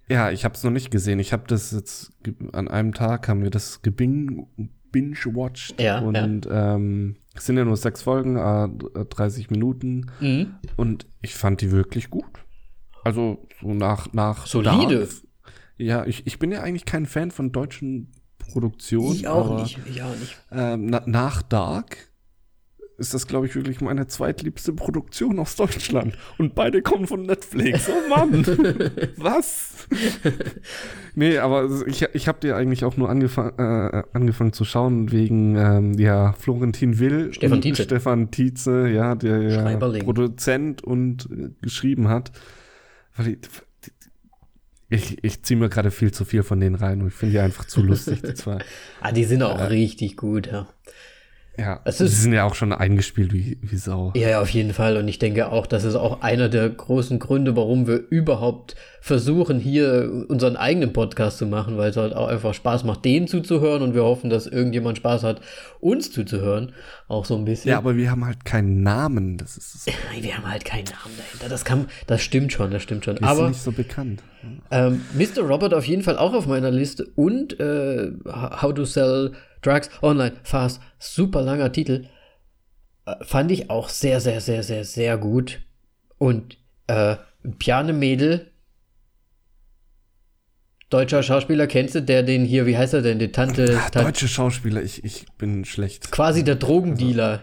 Ja, 0.09 0.31
ich 0.31 0.45
habe 0.45 0.55
es 0.55 0.63
noch 0.63 0.71
nicht 0.71 0.91
gesehen. 0.91 1.19
Ich 1.19 1.33
habe 1.33 1.45
das 1.49 1.73
jetzt 1.73 2.13
an 2.53 2.69
einem 2.69 2.95
Tag 2.95 3.29
haben 3.29 3.43
wir 3.43 3.51
das 3.51 3.83
gebing 3.83 4.47
binge-watched 4.93 5.81
Ja, 5.81 5.99
und 6.01 6.47
Ähm, 6.51 7.17
es 7.35 7.45
sind 7.47 7.57
ja 7.59 7.65
nur 7.65 7.77
sechs 7.77 8.03
Folgen, 8.03 8.37
äh, 8.37 9.05
30 9.05 9.51
Minuten 9.51 10.07
Mhm. 10.21 10.55
und 10.77 11.07
ich 11.21 11.35
fand 11.35 11.61
die 11.61 11.71
wirklich 11.71 12.09
gut. 12.09 12.45
Also 13.05 13.47
so 13.61 13.75
nach 13.75 14.13
nach 14.13 14.47
Solide. 14.47 15.01
Dark. 15.01 15.09
Ja, 15.77 16.07
ich, 16.07 16.27
ich 16.27 16.39
bin 16.39 16.51
ja 16.53 16.63
eigentlich 16.63 16.87
kein 16.87 17.05
Fan 17.07 17.31
von 17.31 17.53
deutschen 17.53 18.13
Produktionen. 18.39 19.13
Ich 19.15 19.29
auch 19.29 19.51
aber, 19.51 19.63
nicht. 19.63 19.79
Ich 19.89 20.03
auch 20.03 20.17
nicht. 20.17 20.37
Ähm, 20.51 20.87
na, 20.87 21.03
nach 21.05 21.43
Dark 21.43 22.11
ist 22.99 23.13
das, 23.13 23.27
glaube 23.27 23.47
ich, 23.47 23.55
wirklich 23.55 23.81
meine 23.81 24.07
zweitliebste 24.07 24.73
Produktion 24.73 25.39
aus 25.39 25.57
Deutschland. 25.57 26.17
Und 26.39 26.55
beide 26.55 26.81
kommen 26.81 27.07
von 27.07 27.23
Netflix. 27.23 27.89
Oh 27.89 28.09
Mann! 28.09 28.45
Was? 29.17 29.87
nee, 31.15 31.39
aber 31.39 31.69
ich, 31.87 32.03
ich 32.15 32.29
habe 32.29 32.41
dir 32.41 32.57
eigentlich 32.57 32.85
auch 32.85 32.97
nur 32.97 33.11
angefang, 33.11 33.53
äh, 33.59 34.03
angefangen 34.13 34.53
zu 34.53 34.65
schauen 34.65 35.13
wegen 35.13 35.57
ähm, 35.57 35.99
ja, 35.99 36.33
Florentin 36.33 36.99
Will. 36.99 37.33
Stefan 37.35 37.59
und 37.59 37.63
Tietze. 37.63 37.83
Stefan 37.83 38.31
Tietze, 38.31 38.89
ja, 38.89 39.15
der 39.15 39.43
ja. 39.43 39.77
Produzent 39.77 40.83
und 40.83 41.29
äh, 41.31 41.51
geschrieben 41.61 42.09
hat. 42.09 42.33
Weil 43.17 43.29
ich, 43.29 43.39
ich, 44.89 45.25
ich 45.25 45.43
ziehe 45.43 45.59
mir 45.59 45.69
gerade 45.69 45.91
viel 45.91 46.13
zu 46.13 46.25
viel 46.25 46.43
von 46.43 46.61
denen 46.61 46.77
rein 46.77 47.03
und 47.03 47.09
ich 47.09 47.15
finde 47.15 47.33
die 47.33 47.41
einfach 47.41 47.67
zu 47.67 47.83
lustig, 47.83 48.23
die 48.23 48.35
zwei. 48.35 48.59
Ah, 49.01 49.13
die 49.13 49.25
sind 49.25 49.43
auch 49.43 49.71
richtig 49.71 50.17
gut, 50.17 50.47
ja. 50.47 50.69
Ja, 51.59 51.81
Es 51.85 51.99
sie 51.99 52.05
ist- 52.05 52.23
sind 52.23 52.33
ja 52.33 52.45
auch 52.45 52.55
schon 52.55 52.73
eingespielt 52.73 53.33
wie, 53.33 53.57
wie 53.63 53.77
Sau. 53.77 54.13
Ja, 54.15 54.29
ja, 54.29 54.41
auf 54.43 54.51
jeden 54.51 54.73
Fall. 54.75 54.97
Und 54.97 55.09
ich 55.09 55.19
denke 55.19 55.51
auch, 55.51 55.67
das 55.67 55.85
ist 55.85 55.95
auch 55.95 56.21
einer 56.21 56.49
der 56.49 56.69
großen 56.69 57.19
Gründe, 57.19 57.57
warum 57.57 57.87
wir 57.87 58.03
überhaupt 58.11 58.77
versuchen, 59.01 59.61
hier 59.61 60.25
unseren 60.29 60.57
eigenen 60.57 60.93
Podcast 60.93 61.39
zu 61.39 61.47
machen, 61.47 61.77
weil 61.79 61.91
es 61.91 61.97
halt 61.97 62.15
auch 62.15 62.27
einfach 62.29 62.53
Spaß 62.55 62.83
macht, 62.85 63.05
denen 63.05 63.29
zuzuhören 63.29 63.83
und 63.83 63.95
wir 63.95 64.03
hoffen, 64.03 64.31
dass 64.31 64.47
irgendjemand 64.47 64.99
Spaß 64.99 65.23
hat, 65.23 65.41
uns 65.81 66.11
zuzuhören. 66.11 66.73
Auch 67.09 67.25
so 67.25 67.37
ein 67.37 67.45
bisschen. 67.45 67.71
Ja, 67.71 67.79
aber 67.79 67.97
wir 67.97 68.11
haben 68.11 68.27
halt 68.27 68.45
keinen 68.45 68.83
Namen. 68.83 69.39
Das 69.39 69.57
ist 69.57 69.87
das. 69.87 69.95
Wir 70.21 70.37
haben 70.37 70.51
halt 70.51 70.65
keinen 70.65 70.85
Namen 70.87 71.15
dahinter. 71.17 71.49
Das 71.49 71.65
kann, 71.65 71.87
das 72.09 72.21
stimmt 72.23 72.53
schon, 72.53 72.71
das 72.73 72.83
stimmt 72.83 73.05
schon. 73.05 73.15
Wir 73.15 73.19
sind 73.21 73.29
Aber 73.29 73.49
nicht 73.49 73.63
so 73.63 73.71
bekannt. 73.71 74.23
ähm, 74.73 75.03
Mr. 75.15 75.43
Robert 75.43 75.73
auf 75.73 75.87
jeden 75.87 76.03
Fall 76.03 76.19
auch 76.19 76.35
auf 76.35 76.47
meiner 76.49 76.71
Liste 76.73 77.07
und 77.15 77.59
äh, 77.61 78.11
How 78.27 78.75
to 78.75 78.85
Sell 78.85 79.33
Drugs 79.67 79.91
Online 80.03 80.37
Fast, 80.45 80.81
super 80.99 81.43
langer 81.43 81.73
Titel, 81.73 82.07
äh, 83.07 83.25
fand 83.25 83.51
ich 83.51 83.69
auch 83.71 83.89
sehr, 83.89 84.21
sehr, 84.21 84.41
sehr, 84.41 84.63
sehr, 84.63 84.85
sehr 84.85 85.19
gut. 85.19 85.61
Und 86.19 86.57
äh, 86.87 87.17
Piane 87.59 87.93
Mädel, 87.93 88.51
deutscher 90.91 91.23
Schauspieler, 91.23 91.67
kennst 91.67 91.95
du, 91.97 92.03
der 92.03 92.23
den 92.23 92.45
hier, 92.45 92.67
wie 92.67 92.77
heißt 92.79 92.95
er 92.95 93.03
denn, 93.03 93.19
die 93.19 93.33
Tante, 93.33 93.79
Ah, 93.85 93.91
Tan- 93.91 94.05
deutsche 94.05 94.29
Schauspieler, 94.29 94.83
ich, 94.83 95.05
ich 95.05 95.27
bin 95.39 95.65
schlecht. 95.65 96.11
quasi 96.13 96.45
der 96.45 96.55
Drogendealer. 96.57 97.43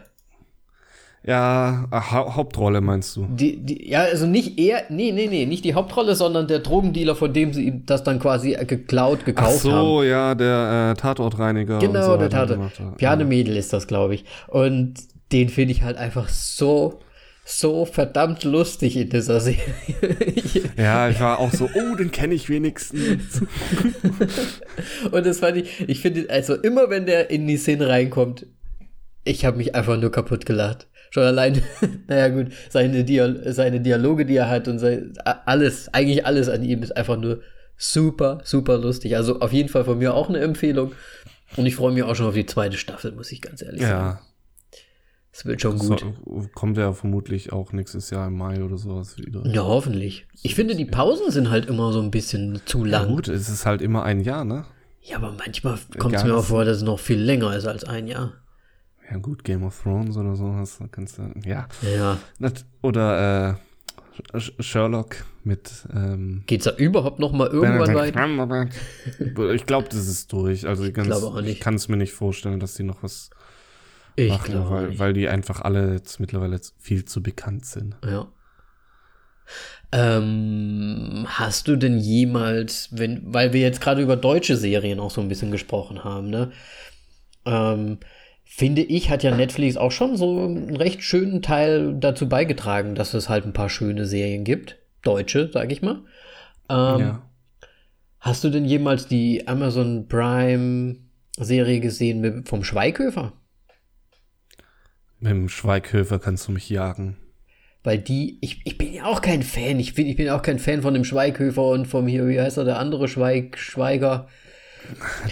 Ja, 1.26 1.88
ah, 1.90 2.12
Hau 2.12 2.36
Hauptrolle 2.36 2.82
meinst 2.82 3.16
du? 3.16 3.26
Die, 3.30 3.58
die, 3.58 3.90
ja, 3.90 4.02
also 4.02 4.28
nicht 4.28 4.60
er, 4.60 4.84
nee, 4.90 5.14
nee, 5.14 5.28
nee, 5.28 5.46
nicht 5.46 5.64
die 5.64 5.74
Hauptrolle, 5.74 6.16
sondern 6.16 6.48
der 6.48 6.60
Drogendealer, 6.60 7.16
von 7.16 7.32
dem 7.32 7.54
sie 7.54 7.64
ihm 7.66 7.86
das 7.86 8.04
dann 8.04 8.20
quasi 8.20 8.54
äh, 8.56 8.66
geklaut, 8.66 9.20
Ach 9.22 9.26
gekauft 9.26 9.60
so, 9.60 9.72
haben. 9.72 10.08
ja, 10.10 10.36
der 10.36 10.92
äh, 10.92 11.00
Tatortreiniger. 11.00 11.80
Genau, 11.80 12.04
so 12.04 12.18
der 12.18 12.26
weiter 12.26 12.38
Tate. 12.40 12.54
gemacht 12.56 12.78
hat. 12.78 12.98
Piane 12.98 13.24
Mädel 13.24 13.56
ist 13.56 13.72
das, 13.72 13.88
glaube 13.88 14.16
ich. 14.16 14.26
Und 14.48 14.96
den 15.32 15.48
finde 15.48 15.72
ich 15.72 15.82
halt 15.84 15.96
einfach 15.96 16.28
so, 16.28 17.00
so 17.46 17.86
verdammt 17.86 18.44
lustig 18.44 18.98
in 18.98 19.10
dieser 19.10 19.40
Serie. 19.40 19.64
Ja, 20.78 21.08
ich 21.08 21.20
war 21.22 21.40
auch 21.40 21.52
so, 21.52 21.70
oh, 21.74 21.96
den 21.96 22.12
kenne 22.12 22.34
ich 22.34 22.50
wenigstens. 22.50 23.42
Und 25.12 25.26
das 25.26 25.40
fand 25.40 25.58
ich, 25.58 25.88
ich 25.88 26.02
finde, 26.02 26.30
also 26.30 26.56
immer 26.56 26.90
wenn 26.90 27.06
der 27.06 27.30
in 27.30 27.48
die 27.48 27.58
Szene 27.58 27.88
reinkommt, 27.88 28.48
ich 29.24 29.46
habe 29.46 29.58
mich 29.58 29.76
einfach 29.76 29.98
nur 29.98 30.12
kaputt 30.12 30.46
gelacht. 30.46 30.88
Schon 31.14 31.24
allein, 31.24 31.62
naja 32.08 32.28
gut, 32.30 32.48
seine, 32.72 33.04
Dia 33.04 33.32
seine 33.54 33.80
Dialoge, 33.82 34.26
die 34.26 34.36
er 34.36 34.50
hat 34.50 34.68
und 34.68 34.80
sein, 34.80 35.14
alles, 35.46 35.94
eigentlich 35.94 36.26
alles 36.26 36.50
an 36.50 36.64
ihm 36.64 36.82
ist 36.82 36.98
einfach 36.98 37.18
nur 37.18 37.42
super, 37.78 38.40
super 38.44 38.80
lustig. 38.80 39.16
Also 39.16 39.40
auf 39.40 39.54
jeden 39.54 39.70
Fall 39.70 39.86
von 39.86 40.00
mir 40.00 40.16
auch 40.16 40.28
eine 40.28 40.40
Empfehlung. 40.40 40.94
Und 41.56 41.68
ich 41.68 41.76
freue 41.76 41.94
mich 41.94 42.02
auch 42.02 42.16
schon 42.16 42.26
auf 42.26 42.34
die 42.34 42.48
zweite 42.48 42.78
Staffel, 42.78 43.12
muss 43.12 43.32
ich 43.32 43.44
ganz 43.44 43.62
ehrlich 43.62 43.82
sagen. 43.84 43.92
ja, 44.18 44.22
Es 45.32 45.46
wird 45.46 45.62
schon 45.62 45.78
gut. 45.78 46.00
so, 46.00 46.48
kommt 46.56 46.78
ja 46.78 46.94
vermutlich 46.94 47.54
auch 47.54 47.74
nächstes 47.74 48.10
Jahr 48.10 48.26
im 48.26 48.36
Mai 48.36 48.64
oder 48.64 48.78
sowas 48.80 49.16
wieder. 49.20 49.46
Ja, 49.46 49.64
hoffentlich. 49.66 50.26
Ich 50.42 50.56
finde, 50.56 50.76
die 50.76 50.86
Pausen 50.86 51.30
sind 51.30 51.52
halt 51.52 51.68
immer 51.68 51.94
so 51.94 52.02
ein 52.02 52.10
bisschen 52.10 52.60
zu 52.66 52.86
Ja, 52.86 53.02
lang. 53.04 53.10
gut, 53.10 53.28
es 53.28 53.50
ist 53.50 53.68
halt 53.68 53.84
immer 53.84 54.02
ein 54.02 54.20
Jahr, 54.20 54.46
ne? 54.46 54.66
Ja, 55.02 55.18
aber 55.18 55.32
manchmal 55.38 55.78
kommt 56.00 56.16
es 56.16 56.22
Ja, 56.24 56.30
mir 56.30 56.36
auch 56.38 56.46
vor, 56.46 56.66
dass 56.66 56.78
es 56.78 56.84
noch 56.84 56.98
viel 57.00 57.20
länger 57.20 57.56
ist 57.56 57.68
als 57.68 57.84
ein 57.84 58.08
Jahr. 58.08 58.34
Ja, 59.12 59.18
gut, 59.18 59.44
Game 59.44 59.64
of 59.64 59.82
Thrones 59.82 60.18
oder 60.18 60.36
sowas, 60.36 60.78
da 60.80 60.88
kannst 60.88 61.18
du, 61.18 61.32
ja. 61.46 61.68
Ja. 61.82 62.18
Oder 62.82 63.50
äh, 63.52 64.38
Sh- 64.38 64.62
Sherlock 64.62 65.26
mit 65.44 65.72
ähm, 65.94 66.44
Geht's 66.48 66.66
da 66.66 66.72
überhaupt 66.76 67.20
noch 67.20 67.32
mal 67.32 67.48
irgendwann 67.48 67.94
weiter? 67.96 68.70
Ich 69.54 69.66
glaube, 69.66 69.90
das 69.90 70.08
ist 70.08 70.32
durch. 70.32 70.68
Also 70.68 70.84
ich, 70.84 70.96
ich 71.46 71.60
kann 71.60 71.76
es 71.76 71.88
mir 71.90 71.98
nicht 71.98 72.14
vorstellen, 72.14 72.60
dass 72.60 72.76
die 72.76 72.84
noch 72.84 73.04
was 73.04 73.30
Ich 74.16 74.30
machen, 74.30 74.52
glaube 74.52 74.70
weil, 74.70 74.88
nicht. 74.90 75.00
weil 75.00 75.14
die 75.14 75.28
einfach 75.28 75.62
alle 75.62 75.94
jetzt 75.94 76.20
mittlerweile 76.20 76.60
viel 76.80 77.06
zu 77.06 77.22
bekannt 77.22 77.66
sind. 77.66 77.98
Ja. 78.06 78.28
Ähm, 79.92 81.26
hast 81.28 81.68
du 81.68 81.76
denn 81.76 81.98
jemals, 81.98 82.90
wenn, 82.92 83.22
weil 83.34 83.54
wir 83.54 83.62
jetzt 83.62 83.82
gerade 83.82 84.02
über 84.02 84.16
deutsche 84.16 84.56
Serien 84.58 85.00
auch 85.00 85.12
so 85.12 85.22
ein 85.22 85.28
bisschen 85.28 85.52
gesprochen 85.52 86.04
haben, 86.04 86.30
ne? 86.30 86.52
Ähm, 87.46 87.98
finde 88.56 88.84
ich, 88.84 89.10
hat 89.10 89.24
ja 89.24 89.36
Netflix 89.36 89.78
auch 89.78 89.92
schon 89.92 90.16
so 90.16 90.44
einen 90.44 90.76
recht 90.76 91.02
schönen 91.02 91.42
Teil 91.42 91.96
dazu 92.00 92.30
beigetragen, 92.30 92.94
dass 92.94 93.16
es 93.16 93.28
halt 93.28 93.46
ein 93.46 93.54
paar 93.54 93.70
schöne 93.70 94.06
Serien 94.06 94.44
gibt. 94.44 94.78
Deutsche, 95.02 95.50
sag 95.52 95.72
ich 95.72 95.82
mal. 95.82 96.04
Ähm, 96.70 97.00
ja. 97.00 97.30
Hast 98.20 98.44
du 98.44 98.50
denn 98.50 98.66
jemals 98.66 99.08
die 99.08 99.48
Amazon 99.48 100.08
Prime 100.08 100.98
Serie 101.36 101.80
gesehen 101.80 102.22
mit, 102.22 102.48
vom 102.48 102.64
Schweighöfer? 102.64 103.34
Mit 105.20 105.32
dem 105.32 105.50
Schweighöfer 105.50 106.20
kannst 106.20 106.48
du 106.48 106.52
mich 106.52 106.70
jagen. 106.70 107.18
Weil 107.82 107.98
die, 107.98 108.38
ich, 108.42 108.62
ich 108.66 108.78
bin 108.78 108.94
ja 108.94 109.06
auch 109.06 109.22
kein 109.22 109.42
Fan. 109.42 109.80
Ich 109.80 109.96
bin, 109.96 110.06
ich 110.06 110.16
bin 110.16 110.30
auch 110.30 110.44
kein 110.44 110.60
Fan 110.60 110.84
von 110.84 110.94
dem 110.94 111.06
Schweighöfer 111.06 111.70
und 111.70 111.88
vom 111.88 112.06
hier, 112.06 112.28
wie 112.28 112.40
heißt 112.40 112.58
er, 112.58 112.66
der 112.66 112.78
andere 112.78 113.08
Schweig, 113.08 113.58
Schweiger. 113.58 114.28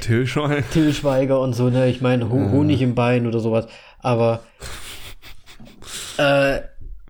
Till 0.01 0.25
Schweiger. 0.27 0.63
Till 0.71 0.93
Schweiger 0.93 1.39
und 1.41 1.53
so, 1.53 1.69
ne? 1.69 1.89
Ich 1.89 2.01
meine, 2.01 2.29
Ho 2.29 2.51
Honig 2.51 2.81
im 2.81 2.95
Bein 2.95 3.27
oder 3.27 3.39
sowas. 3.39 3.67
Aber 3.99 4.43
äh, 6.17 6.61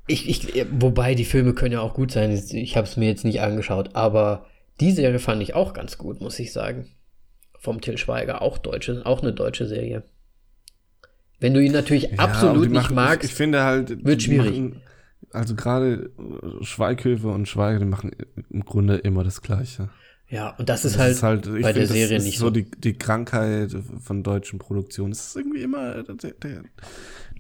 ich, 0.07 0.27
ich, 0.29 0.65
wobei 0.71 1.15
die 1.15 1.25
Filme 1.25 1.53
können 1.53 1.73
ja 1.73 1.81
auch 1.81 1.93
gut 1.93 2.11
sein. 2.11 2.31
Ich 2.31 2.75
habe 2.77 2.87
es 2.87 2.97
mir 2.97 3.07
jetzt 3.07 3.23
nicht 3.25 3.41
angeschaut, 3.41 3.91
aber 3.95 4.45
die 4.79 4.91
Serie 4.91 5.19
fand 5.19 5.41
ich 5.41 5.53
auch 5.55 5.73
ganz 5.73 5.97
gut, 5.97 6.21
muss 6.21 6.39
ich 6.39 6.51
sagen. 6.53 6.87
Vom 7.59 7.79
Till 7.81 7.97
Schweiger, 7.97 8.41
auch 8.41 8.57
deutsche, 8.57 9.05
auch 9.05 9.21
eine 9.21 9.33
deutsche 9.33 9.67
Serie. 9.67 10.03
Wenn 11.39 11.53
du 11.53 11.59
ihn 11.61 11.71
natürlich 11.71 12.03
Ja, 12.11 12.17
absolut 12.19 12.63
nicht 12.69 12.73
machen- 12.73 12.95
magst, 12.95 13.23
Ich, 13.23 13.31
ich 13.31 13.35
finde 13.35 13.63
halt. 13.63 14.03
wird 14.03 14.21
schwierig. 14.23 14.59
Machen, 14.59 14.81
also 15.31 15.55
gerade 15.55 16.09
Schweighöfer 16.61 17.29
und 17.33 17.47
Schweiger, 17.47 17.79
die 17.79 17.85
machen 17.85 18.11
im 18.49 18.65
Grunde 18.65 18.97
immer 18.97 19.23
das 19.23 19.41
Gleiche. 19.41 19.89
Ja, 20.31 20.55
und 20.57 20.69
das 20.69 20.85
ist 20.85 20.95
Das 20.95 21.01
halt, 21.01 21.11
ist 21.11 21.23
halt 21.23 21.61
bei 21.61 21.73
der 21.73 21.85
finde, 21.85 21.87
das 21.87 21.89
Serie 21.89 22.19
nicht 22.21 22.39
so. 22.39 22.45
so. 22.45 22.51
Die, 22.51 22.71
die 22.71 22.93
Krankheit 22.93 23.75
von 23.99 24.23
deutschen 24.23 24.59
Produktionen. 24.59 25.11
Es 25.11 25.27
ist 25.27 25.35
irgendwie 25.35 25.61
immer 25.61 26.03
der, 26.03 26.31
der, 26.31 26.63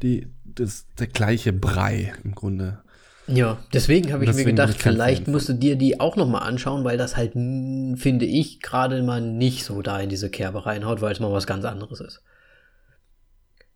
die, 0.01 0.27
das, 0.43 0.85
der 0.99 1.07
gleiche 1.07 1.53
Brei 1.53 2.13
im 2.23 2.35
Grunde. 2.35 2.83
Ja, 3.27 3.59
deswegen 3.73 4.11
habe 4.11 4.25
ich 4.25 4.33
mir 4.33 4.43
Deswegen 4.43 4.45
bin 4.45 4.55
gedacht, 4.57 4.75
ich 4.75 4.81
vielleicht 4.81 5.27
musst 5.29 5.47
du 5.47 5.53
dir 5.53 5.77
die 5.77 6.01
auch 6.01 6.17
noch 6.17 6.27
mal 6.27 6.39
anschauen, 6.39 6.83
weil 6.83 6.97
das 6.97 7.15
halt, 7.15 7.31
finde 7.33 8.25
ich, 8.25 8.59
gerade 8.59 9.01
mal 9.03 9.21
nicht 9.21 9.63
so 9.63 9.81
da 9.81 9.99
in 10.01 10.09
diese 10.09 10.29
Kerbe 10.29 10.65
reinhaut, 10.65 11.01
weil 11.01 11.13
es 11.13 11.19
mal 11.21 11.31
was 11.31 11.47
ganz 11.47 11.63
anderes 11.63 12.01
ist. 12.01 12.21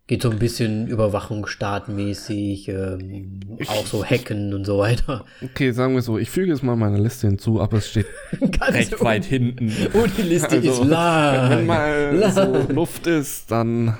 Geht 0.08 0.22
so 0.22 0.30
ein 0.30 0.38
bisschen 0.38 0.86
Überwachungsstaatmäßig, 0.86 2.68
ähm, 2.68 3.40
auch 3.66 3.86
so 3.86 4.04
Hacken 4.04 4.54
und 4.54 4.64
so 4.64 4.78
weiter. 4.78 5.24
Okay, 5.42 5.72
sagen 5.72 5.94
wir 5.94 6.02
so, 6.02 6.16
ich 6.16 6.30
füge 6.30 6.52
es 6.52 6.62
mal 6.62 6.76
meiner 6.76 6.98
Liste 7.00 7.26
hinzu, 7.26 7.60
aber 7.60 7.78
es 7.78 7.90
steht 7.90 8.06
recht 8.60 9.00
weit 9.02 9.24
hinten. 9.24 9.72
Und 9.94 10.16
die 10.16 10.22
Liste 10.22 10.56
Also, 10.56 10.82
ist 10.82 10.84
lang. 10.88 11.50
Wenn 11.50 11.66
mal 11.66 12.14
lang. 12.16 12.32
so 12.32 12.72
Luft 12.72 13.06
ist, 13.08 13.50
dann. 13.50 13.96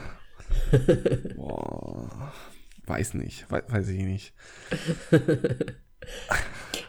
Boah, 1.36 2.08
weiß 2.86 3.14
nicht, 3.14 3.50
weiß, 3.50 3.64
weiß 3.68 3.88
ich 3.88 4.02
nicht. 4.04 4.32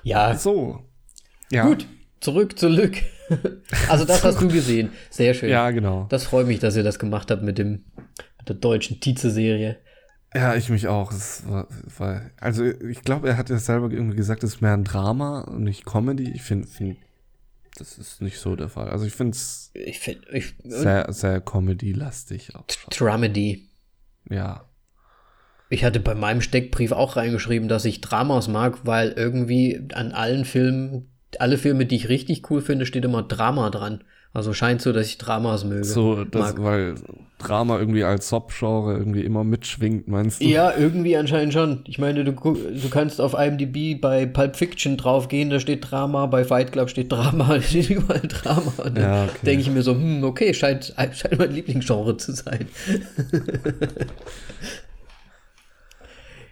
Ja, 0.03 0.35
So. 0.35 0.79
Ja. 1.51 1.65
gut. 1.67 1.87
Zurück 2.19 2.57
zu 2.57 2.67
Lück. 2.67 2.97
Also 3.89 4.05
das 4.05 4.23
hast 4.23 4.41
du 4.41 4.47
gesehen. 4.47 4.89
Sehr 5.09 5.33
schön. 5.33 5.49
Ja, 5.49 5.69
genau. 5.71 6.05
Das 6.09 6.23
freut 6.25 6.47
mich, 6.47 6.59
dass 6.59 6.75
ihr 6.75 6.83
das 6.83 6.97
gemacht 6.99 7.29
habt 7.31 7.43
mit 7.43 7.57
dem 7.57 7.83
der 8.49 8.55
deutschen 8.55 8.99
Tietze-Serie. 8.99 9.77
Ja, 10.33 10.55
ich 10.55 10.69
mich 10.69 10.87
auch. 10.87 11.11
War, 11.45 11.67
war, 11.97 12.21
also 12.39 12.65
ich 12.65 13.01
glaube, 13.01 13.29
er 13.29 13.37
hat 13.37 13.49
ja 13.49 13.57
selber 13.57 13.89
irgendwie 13.91 14.17
gesagt, 14.17 14.43
es 14.43 14.55
ist 14.55 14.61
mehr 14.61 14.73
ein 14.73 14.83
Drama 14.83 15.41
und 15.41 15.63
nicht 15.63 15.85
Comedy. 15.85 16.31
Ich 16.31 16.43
finde, 16.43 16.67
find, 16.67 16.97
das 17.77 17.97
ist 17.97 18.21
nicht 18.21 18.39
so 18.39 18.55
der 18.55 18.69
Fall. 18.69 18.89
Also 18.89 19.05
ich 19.05 19.13
finde 19.13 19.31
es 19.31 19.71
Ich 19.73 19.99
finde, 19.99 20.27
ich, 20.31 20.53
sehr, 20.63 21.11
sehr 21.11 21.41
Comedy-lastig. 21.41 22.51
Dramedy. 22.89 23.69
Ja. 24.29 24.65
Ich 25.69 25.83
hatte 25.83 25.99
bei 25.99 26.15
meinem 26.15 26.41
Steckbrief 26.41 26.91
auch 26.91 27.15
reingeschrieben, 27.15 27.67
dass 27.67 27.85
ich 27.85 28.01
Dramas 28.01 28.47
mag, 28.47 28.85
weil 28.85 29.11
irgendwie 29.11 29.87
an 29.93 30.11
allen 30.11 30.45
Filmen, 30.45 31.09
alle 31.39 31.57
Filme, 31.57 31.85
die 31.85 31.95
ich 31.95 32.09
richtig 32.09 32.49
cool 32.49 32.61
finde, 32.61 32.85
steht 32.85 33.05
immer 33.05 33.23
Drama 33.23 33.69
dran. 33.69 34.03
Also 34.37 34.53
scheint 34.53 34.83
so, 34.83 34.93
dass 34.93 35.07
ich 35.07 35.17
Dramas 35.17 35.63
möge. 35.63 35.83
So, 35.83 36.23
das, 36.23 36.53
mag. 36.53 36.63
weil 36.63 36.93
Drama 37.39 37.79
irgendwie 37.79 38.03
als 38.03 38.29
Sub-Genre 38.29 38.95
irgendwie 38.95 39.21
immer 39.23 39.43
mitschwingt, 39.43 40.07
meinst 40.07 40.43
du? 40.43 40.45
Ja, 40.45 40.77
irgendwie 40.77 41.17
anscheinend 41.17 41.53
schon. 41.53 41.83
Ich 41.87 41.97
meine, 41.97 42.23
du, 42.23 42.33
du 42.33 42.89
kannst 42.91 43.19
auf 43.19 43.33
IMDb 43.33 43.99
bei 43.99 44.27
Pulp 44.27 44.55
Fiction 44.55 44.95
draufgehen, 44.95 45.49
da 45.49 45.59
steht 45.59 45.89
Drama, 45.89 46.27
bei 46.27 46.43
Fight 46.43 46.71
Club 46.71 46.91
steht 46.91 47.11
Drama, 47.11 47.47
da 47.55 47.61
steht 47.63 47.89
überall 47.89 48.21
Drama. 48.27 48.71
Und 48.77 48.99
Ja, 48.99 49.23
okay. 49.23 49.33
denke 49.43 49.61
ich 49.61 49.71
mir 49.71 49.81
so, 49.81 49.95
hm, 49.95 50.23
okay, 50.23 50.53
scheint, 50.53 50.93
scheint 51.13 51.39
mein 51.39 51.51
Lieblingsgenre 51.51 52.17
zu 52.17 52.33
sein. 52.33 52.67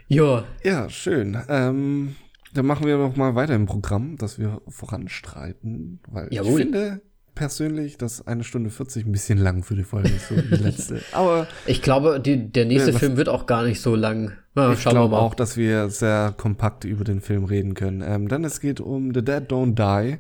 ja, 0.08 0.44
Ja, 0.64 0.90
schön. 0.90 1.38
Ähm, 1.48 2.16
dann 2.52 2.66
machen 2.66 2.88
wir 2.88 2.98
noch 2.98 3.16
mal 3.16 3.36
weiter 3.36 3.54
im 3.54 3.68
Programm, 3.68 4.18
dass 4.18 4.40
wir 4.40 4.64
voranstreiten, 4.70 6.00
weil 6.08 6.30
Jawohl. 6.34 6.52
ich 6.52 6.66
finde 6.66 7.02
persönlich, 7.36 7.98
dass 7.98 8.26
eine 8.26 8.44
Stunde 8.44 8.70
40 8.70 9.06
ein 9.06 9.12
bisschen 9.12 9.38
lang 9.38 9.64
für 9.64 9.76
die 9.76 9.84
Folge 9.84 10.10
ist, 10.10 10.30
so 10.30 10.36
wie 10.38 10.42
die 10.42 10.56
letzte. 10.64 11.02
Aber 11.12 11.48
ich 11.66 11.82
glaube, 11.82 12.20
die, 12.20 12.52
der 12.52 12.66
nächste 12.66 12.92
Ja, 12.92 12.98
Film 12.98 13.18
wird 13.18 13.30
auch 13.30 13.46
gar 13.46 13.64
nicht 13.64 13.82
so 13.82 13.96
lang. 13.96 14.32
Na, 14.56 14.72
ich 14.74 14.82
schauen 14.82 14.94
wir 14.94 15.00
glaube 15.00 15.16
mal. 15.16 15.20
auch, 15.22 15.36
dass 15.36 15.58
wir 15.58 15.90
sehr 15.90 16.34
kompakt 16.38 16.86
über 16.86 17.04
den 17.04 17.22
Film 17.22 17.44
reden 17.44 17.74
können. 17.74 18.02
Ähm, 18.02 18.28
denn 18.30 18.44
es 18.46 18.60
geht 18.62 18.80
um 18.80 19.14
The 19.14 19.22
Dead 19.24 19.44
Don't 19.52 19.76
Die. 19.76 20.18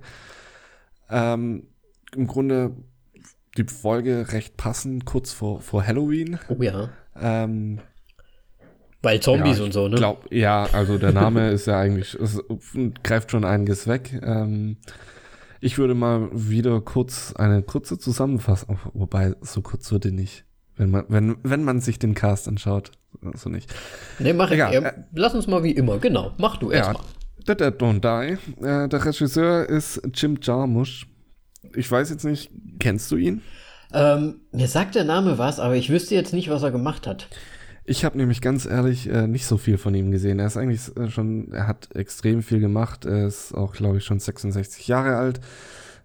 Ähm, 1.09 1.63
Im 2.15 2.27
Grunde 2.27 2.71
die 3.57 3.63
Folge 3.63 4.33
recht 4.33 4.57
passend, 4.57 5.05
kurz 5.05 5.31
vor, 5.31 5.61
vor 5.61 5.85
Halloween. 5.85 6.39
Oh 6.49 6.61
ja. 6.61 6.89
Ähm, 7.19 7.79
Weil 9.01 9.21
Zombies 9.21 9.59
Ja, 9.59 9.63
und 9.63 9.71
so, 9.71 9.87
ne? 9.87 9.95
Glaub, 9.95 10.29
ja, 10.31 10.67
also 10.73 10.97
der 10.97 11.13
Name 11.13 11.51
ist 11.51 11.67
ja 11.67 11.79
eigentlich, 11.79 12.15
es 12.15 12.43
greift 13.03 13.31
schon 13.31 13.45
einiges 13.45 13.87
weg. 13.87 14.19
Ähm, 14.21 14.77
ich 15.61 15.77
würde 15.77 15.95
mal 15.95 16.29
wieder 16.31 16.81
kurz 16.81 17.33
eine 17.35 17.61
kurze 17.63 17.97
Zusammenfassung, 17.97 18.79
wobei 18.93 19.35
so 19.41 19.61
kurz 19.61 19.91
wird 19.91 20.03
die 20.05 20.11
nicht, 20.11 20.45
wenn 20.77 20.91
man, 20.91 21.05
wenn, 21.07 21.37
wenn 21.43 21.63
man 21.63 21.81
sich 21.81 21.99
den 21.99 22.13
Cast 22.13 22.47
anschaut, 22.47 22.91
so 23.35 23.49
nicht. 23.49 23.73
Nee, 24.19 24.33
mach 24.33 24.47
ich. 24.47 24.55
Egal, 24.55 24.73
Ja, 24.73 24.79
äh, 24.81 24.93
lass 25.13 25.33
uns 25.33 25.47
mal 25.47 25.63
wie 25.63 25.71
immer. 25.71 25.97
Genau, 25.99 26.33
mach 26.37 26.57
du 26.57 26.71
Ja, 26.71 26.77
erstmal. 26.77 27.03
The 27.47 27.55
Dead 27.55 27.75
Don't 27.81 27.99
Die. 28.01 28.63
Äh, 28.65 28.87
der 28.89 29.05
Regisseur 29.05 29.69
ist 29.69 30.01
Jim 30.13 30.37
Jarmusch. 30.41 31.07
Ich 31.75 31.89
weiß 31.89 32.09
jetzt 32.09 32.25
nicht, 32.25 32.51
kennst 32.79 33.11
du 33.11 33.17
ihn? 33.17 33.41
Ähm, 33.93 34.41
mir 34.51 34.67
sagt 34.67 34.95
der 34.95 35.03
Name 35.03 35.37
was, 35.37 35.59
aber 35.59 35.75
ich 35.75 35.89
wüsste 35.89 36.15
jetzt 36.15 36.33
nicht, 36.33 36.49
was 36.49 36.63
er 36.63 36.71
gemacht 36.71 37.07
hat. 37.07 37.27
Ich 37.87 38.03
habe 38.03 38.17
nämlich 38.17 38.41
ganz 38.41 38.65
ehrlich 38.65 39.07
äh, 39.07 39.27
nicht 39.27 39.45
so 39.45 39.57
viel 39.57 39.77
von 39.77 39.93
ihm 39.93 40.11
gesehen. 40.11 40.39
Er 40.39 40.47
ist 40.47 40.57
eigentlich 40.57 40.95
äh, 40.97 41.09
schon, 41.09 41.51
er 41.51 41.67
hat 41.67 41.95
extrem 41.95 42.41
viel 42.41 42.59
gemacht. 42.59 43.05
Er 43.05 43.27
ist 43.27 43.53
auch, 43.53 43.73
glaube 43.73 43.97
ich, 43.97 44.05
schon 44.05 44.19
66 44.19 44.87
Jahre 44.87 45.17
alt. 45.17 45.39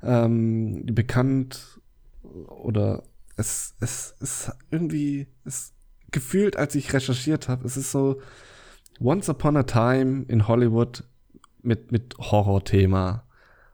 Ähm, 0.02 0.84
bekannt 0.86 1.80
oder 2.22 3.02
es, 3.36 3.74
es 3.80 4.14
ist 4.20 4.52
irgendwie, 4.70 5.26
es 5.44 5.72
gefühlt, 6.10 6.56
als 6.56 6.74
ich 6.74 6.92
recherchiert 6.92 7.48
habe, 7.48 7.66
es 7.66 7.76
ist 7.76 7.90
so 7.90 8.20
Once 9.00 9.28
Upon 9.28 9.56
a 9.56 9.62
Time 9.62 10.24
in 10.28 10.48
Hollywood 10.48 11.04
mit, 11.62 11.92
mit 11.92 12.16
Horror-Thema. 12.18 13.24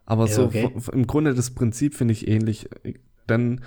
Aber 0.05 0.27
Ja, 0.27 0.33
so 0.33 0.45
okay. 0.45 0.73
im 0.93 1.07
Grunde 1.09 1.35
das 1.35 1.51
Prinzip 1.51 1.95
finde 1.95 2.13
ich 2.13 2.29
ähnlich. 2.29 2.69
Denn 3.29 3.63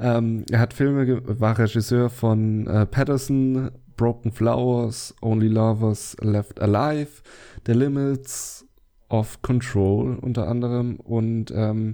ähm, 0.00 0.44
er 0.50 0.60
hat 0.60 0.72
Filme, 0.72 1.22
war 1.40 1.58
Regisseur 1.58 2.08
von 2.08 2.66
äh, 2.66 2.86
Patterson, 2.86 3.70
Broken 3.96 4.32
Flowers, 4.32 5.14
Only 5.20 5.48
Lovers 5.48 6.16
Left 6.22 6.60
Alive, 6.60 7.22
The 7.66 7.72
Limits 7.72 8.66
of 9.10 9.42
Control 9.42 10.16
unter 10.16 10.48
anderem. 10.48 10.96
Und 10.96 11.52
ähm, 11.54 11.92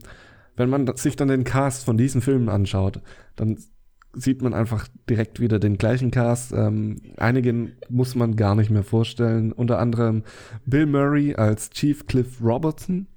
wenn 0.56 0.70
man 0.70 0.96
sich 0.96 1.16
dann 1.16 1.28
den 1.28 1.44
Cast 1.44 1.84
von 1.84 1.96
diesen 1.96 2.20
Filmen 2.20 2.48
anschaut, 2.48 3.00
dann 3.34 3.58
sieht 4.12 4.40
man 4.40 4.54
einfach 4.54 4.88
direkt 5.10 5.40
wieder 5.40 5.58
den 5.58 5.76
gleichen 5.76 6.10
Cast. 6.10 6.52
Ähm, 6.52 7.00
einigen 7.16 7.72
muss 7.88 8.14
man 8.14 8.36
gar 8.36 8.54
nicht 8.54 8.70
mehr 8.70 8.84
vorstellen. 8.84 9.52
Unter 9.52 9.78
anderem 9.78 10.22
Bill 10.64 10.86
Murray 10.86 11.34
als 11.34 11.70
Chief 11.70 12.06
Cliff 12.06 12.40
Robertson, 12.40 13.08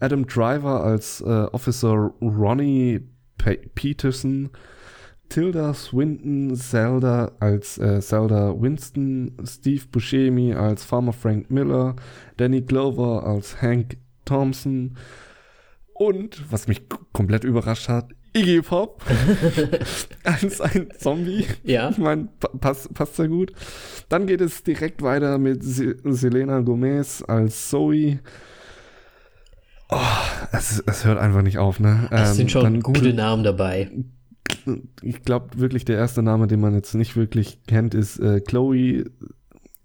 Adam 0.00 0.26
Driver 0.26 0.84
als 0.84 1.20
äh, 1.22 1.24
Officer 1.24 2.12
Ronnie 2.20 3.08
Peterson, 3.38 4.50
Tilda 5.28 5.74
Swinton, 5.74 6.54
Zelda 6.56 7.32
als 7.40 7.78
äh, 7.78 8.00
Zelda 8.00 8.54
Winston, 8.60 9.32
Steve 9.44 9.84
Buscemi 9.90 10.54
als 10.54 10.84
Farmer 10.84 11.12
Frank 11.12 11.50
Miller, 11.50 11.96
Danny 12.36 12.62
Glover 12.62 13.26
als 13.26 13.60
Hank 13.60 13.98
Thompson 14.24 14.96
und, 15.94 16.50
was 16.50 16.68
mich 16.68 16.82
komplett 17.12 17.44
überrascht 17.44 17.88
hat, 17.88 18.10
Iggy 18.34 18.62
Pop 18.62 19.02
als 20.22 20.60
ein 20.60 20.88
Zombie. 20.96 21.46
Ja. 21.64 21.90
Ich 21.90 21.98
meine, 21.98 22.28
pa 22.38 22.48
passt, 22.60 22.92
passt 22.94 23.16
sehr 23.16 23.28
gut. 23.28 23.52
Dann 24.08 24.26
geht 24.26 24.40
es 24.40 24.62
direkt 24.62 25.02
weiter 25.02 25.38
mit 25.38 25.64
Se 25.64 25.96
Selena 26.04 26.60
Gomez 26.60 27.24
als 27.26 27.68
Zoe. 27.68 28.20
Oh, 29.90 29.96
es, 30.52 30.82
es 30.86 31.04
hört 31.04 31.18
einfach 31.18 31.42
nicht 31.42 31.58
auf, 31.58 31.80
ne? 31.80 32.08
Es 32.10 32.30
Ähm, 32.30 32.34
sind 32.36 32.50
schon 32.50 32.80
gute 32.82 33.14
Namen 33.14 33.42
dabei. 33.44 33.90
ich 35.02 35.22
glaube 35.22 35.58
wirklich, 35.58 35.84
der 35.84 35.96
erste 35.96 36.22
Name, 36.22 36.46
den 36.46 36.60
man 36.60 36.74
jetzt 36.74 36.94
nicht 36.94 37.16
wirklich 37.16 37.60
kennt, 37.66 37.94
ist 37.94 38.18
äh, 38.18 38.40
Chloe. 38.40 39.04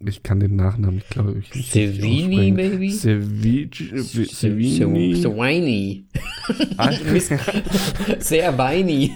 Ich 0.05 0.21
kann 0.21 0.41
den 0.41 0.57
Nachnamen, 0.57 0.97
ich 0.97 1.07
glaube 1.07 1.37
ich 1.39 1.49
Sevini. 1.71 2.89
So, 2.91 4.23
Sevini. 4.25 5.15
so 5.15 5.33
whiny. 5.37 6.05
Sehr 8.19 8.57
whiny. 8.57 9.11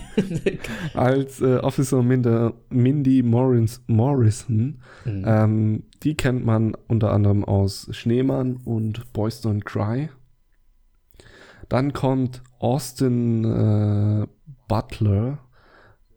als 0.94 1.42
äh, 1.42 1.58
Officer 1.58 2.02
Minder, 2.02 2.54
Mindy 2.70 3.22
Morris, 3.22 3.82
Morrison. 3.88 4.80
Mhm. 5.04 5.24
Ähm, 5.26 5.84
die 6.04 6.16
kennt 6.16 6.46
man 6.46 6.74
unter 6.88 7.12
anderem 7.12 7.44
aus 7.44 7.90
Schneemann 7.92 8.56
und 8.64 9.12
Boys 9.12 9.44
Don't 9.44 9.66
Cry. 9.66 10.08
Dann 11.70 11.94
kommt 11.94 12.42
Austin 12.60 13.44
äh, 13.44 14.28
Butler, 14.68 15.40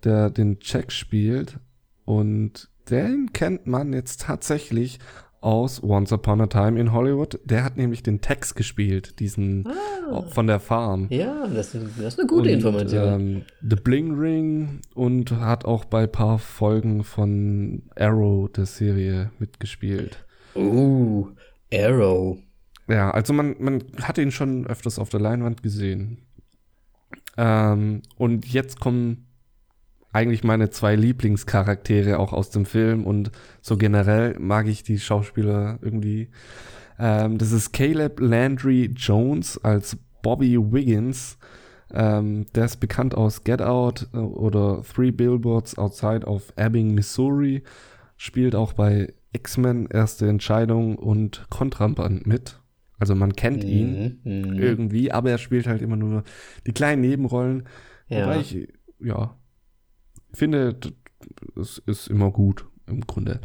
der 0.04 0.30
den 0.30 0.58
Jack 0.60 0.92
spielt. 0.92 1.58
Und 2.04 2.68
den 2.90 3.32
kennt 3.32 3.66
man 3.66 3.92
jetzt 3.92 4.22
tatsächlich 4.22 4.98
aus 5.40 5.82
Once 5.82 6.12
Upon 6.12 6.40
a 6.42 6.46
Time 6.48 6.78
in 6.78 6.92
Hollywood. 6.92 7.40
Der 7.44 7.64
hat 7.64 7.76
nämlich 7.76 8.02
den 8.02 8.20
Text 8.20 8.56
gespielt, 8.56 9.20
diesen 9.20 9.66
Ah. 10.10 10.22
von 10.22 10.46
der 10.46 10.60
Farm. 10.60 11.06
Ja, 11.10 11.46
das, 11.46 11.74
ist- 11.74 11.86
das 11.98 12.06
ist 12.14 12.18
eine 12.18 12.26
gute 12.28 12.48
und, 12.48 12.54
Information. 12.56 13.02
Ähm, 13.20 13.42
The 13.62 13.76
Bling 13.76 14.18
Ring 14.18 14.80
und 14.94 15.30
hat 15.32 15.64
auch 15.64 15.84
bei 15.86 16.02
ein 16.02 16.12
paar 16.12 16.38
Folgen 16.38 17.04
von 17.04 17.82
Arrow 17.96 18.50
der 18.52 18.66
Serie 18.66 19.30
mitgespielt. 19.38 20.24
Uh, 20.54 21.28
Arrow. 21.72 22.38
Ja, 22.90 23.10
also 23.12 23.32
man, 23.32 23.54
man 23.60 23.84
hat 24.02 24.18
ihn 24.18 24.32
schon 24.32 24.66
öfters 24.66 24.98
auf 24.98 25.10
der 25.10 25.20
Leinwand 25.20 25.62
gesehen. 25.62 26.18
Ähm, 27.36 28.02
und 28.16 28.46
jetzt 28.46 28.80
kommen 28.80 29.26
eigentlich 30.12 30.42
meine 30.42 30.70
zwei 30.70 30.96
Lieblingscharaktere 30.96 32.18
auch 32.18 32.32
aus 32.32 32.50
dem 32.50 32.66
Film 32.66 33.06
und 33.06 33.30
so 33.60 33.76
generell 33.76 34.36
mag 34.40 34.66
ich 34.66 34.82
die 34.82 34.98
Schauspieler 34.98 35.78
irgendwie. 35.82 36.30
Ähm, 36.98 37.38
das 37.38 37.52
ist 37.52 37.72
Caleb 37.72 38.18
Landry 38.18 38.86
Jones 38.96 39.62
als 39.62 39.96
Bobby 40.22 40.58
Wiggins. 40.58 41.38
Ähm, 41.92 42.46
der 42.54 42.64
ist 42.64 42.78
bekannt 42.78 43.14
aus 43.14 43.44
Get 43.44 43.62
Out 43.62 44.08
äh, 44.12 44.18
oder 44.18 44.82
Three 44.82 45.12
Billboards 45.12 45.78
Outside 45.78 46.26
of 46.26 46.52
Ebbing, 46.56 46.94
Missouri. 46.94 47.62
Spielt 48.16 48.56
auch 48.56 48.72
bei 48.72 49.12
X-Men 49.32 49.86
Erste 49.86 50.28
Entscheidung 50.28 50.96
und 50.96 51.46
Kontraband 51.50 52.26
mit. 52.26 52.59
Also 53.00 53.14
man 53.16 53.34
kennt 53.34 53.64
ihn 53.64 54.20
Mhm, 54.22 54.32
mhm. 54.52 54.58
irgendwie, 54.58 55.10
aber 55.10 55.30
er 55.30 55.38
spielt 55.38 55.66
halt 55.66 55.82
immer 55.82 55.96
nur 55.96 56.22
die 56.66 56.72
kleinen 56.72 57.00
Nebenrollen. 57.02 57.64
Ja. 58.08 58.22
Wobei 58.26 58.40
ich, 58.40 58.68
ja, 59.00 59.36
finde, 60.32 60.76
es 61.60 61.78
ist 61.86 62.06
immer 62.08 62.30
gut 62.30 62.66
im 62.86 63.00
Grunde. 63.06 63.40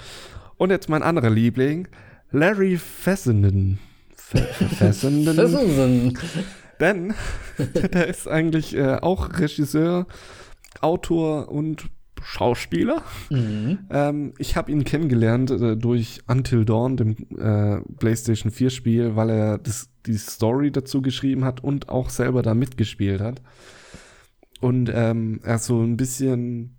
Und 0.57 0.69
jetzt 0.69 0.89
mein 0.89 1.01
anderer 1.03 1.29
Liebling, 1.29 1.87
Larry 2.31 2.77
Fessenden. 2.77 3.79
Fe- 4.15 4.37
Fessenden. 4.39 5.39
Ein, 6.17 6.17
Denn 6.79 7.13
der 7.93 8.07
ist 8.07 8.27
eigentlich 8.27 8.75
äh, 8.75 8.95
auch 8.95 9.39
Regisseur, 9.39 10.07
Autor 10.81 11.49
und 11.49 11.85
Schauspieler. 12.21 13.03
mhm. 13.29 13.79
Ähm, 13.89 14.33
ich 14.37 14.55
habe 14.55 14.71
ihn 14.71 14.83
kennengelernt 14.83 15.51
äh, 15.51 15.77
durch 15.77 16.21
Until 16.27 16.65
Dawn, 16.65 16.97
dem 16.97 17.15
äh, 17.37 17.81
PlayStation 17.97 18.51
4 18.51 18.69
Spiel, 18.69 19.15
weil 19.15 19.29
er 19.29 19.57
das, 19.57 19.89
die 20.05 20.17
Story 20.17 20.71
dazu 20.71 21.01
geschrieben 21.01 21.45
hat 21.45 21.63
und 21.63 21.89
auch 21.89 22.09
selber 22.09 22.41
da 22.41 22.53
mitgespielt 22.53 23.21
hat. 23.21 23.41
Und 24.61 24.91
ähm, 24.93 25.41
er 25.43 25.59
so 25.59 25.81
ein 25.81 25.97
bisschen 25.97 26.77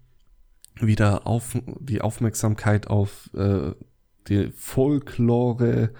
wieder 0.80 1.26
auf 1.26 1.56
die 1.80 2.00
Aufmerksamkeit 2.00 2.88
auf 2.88 3.30
äh, 3.34 3.72
die 4.28 4.50
Folklore 4.54 5.90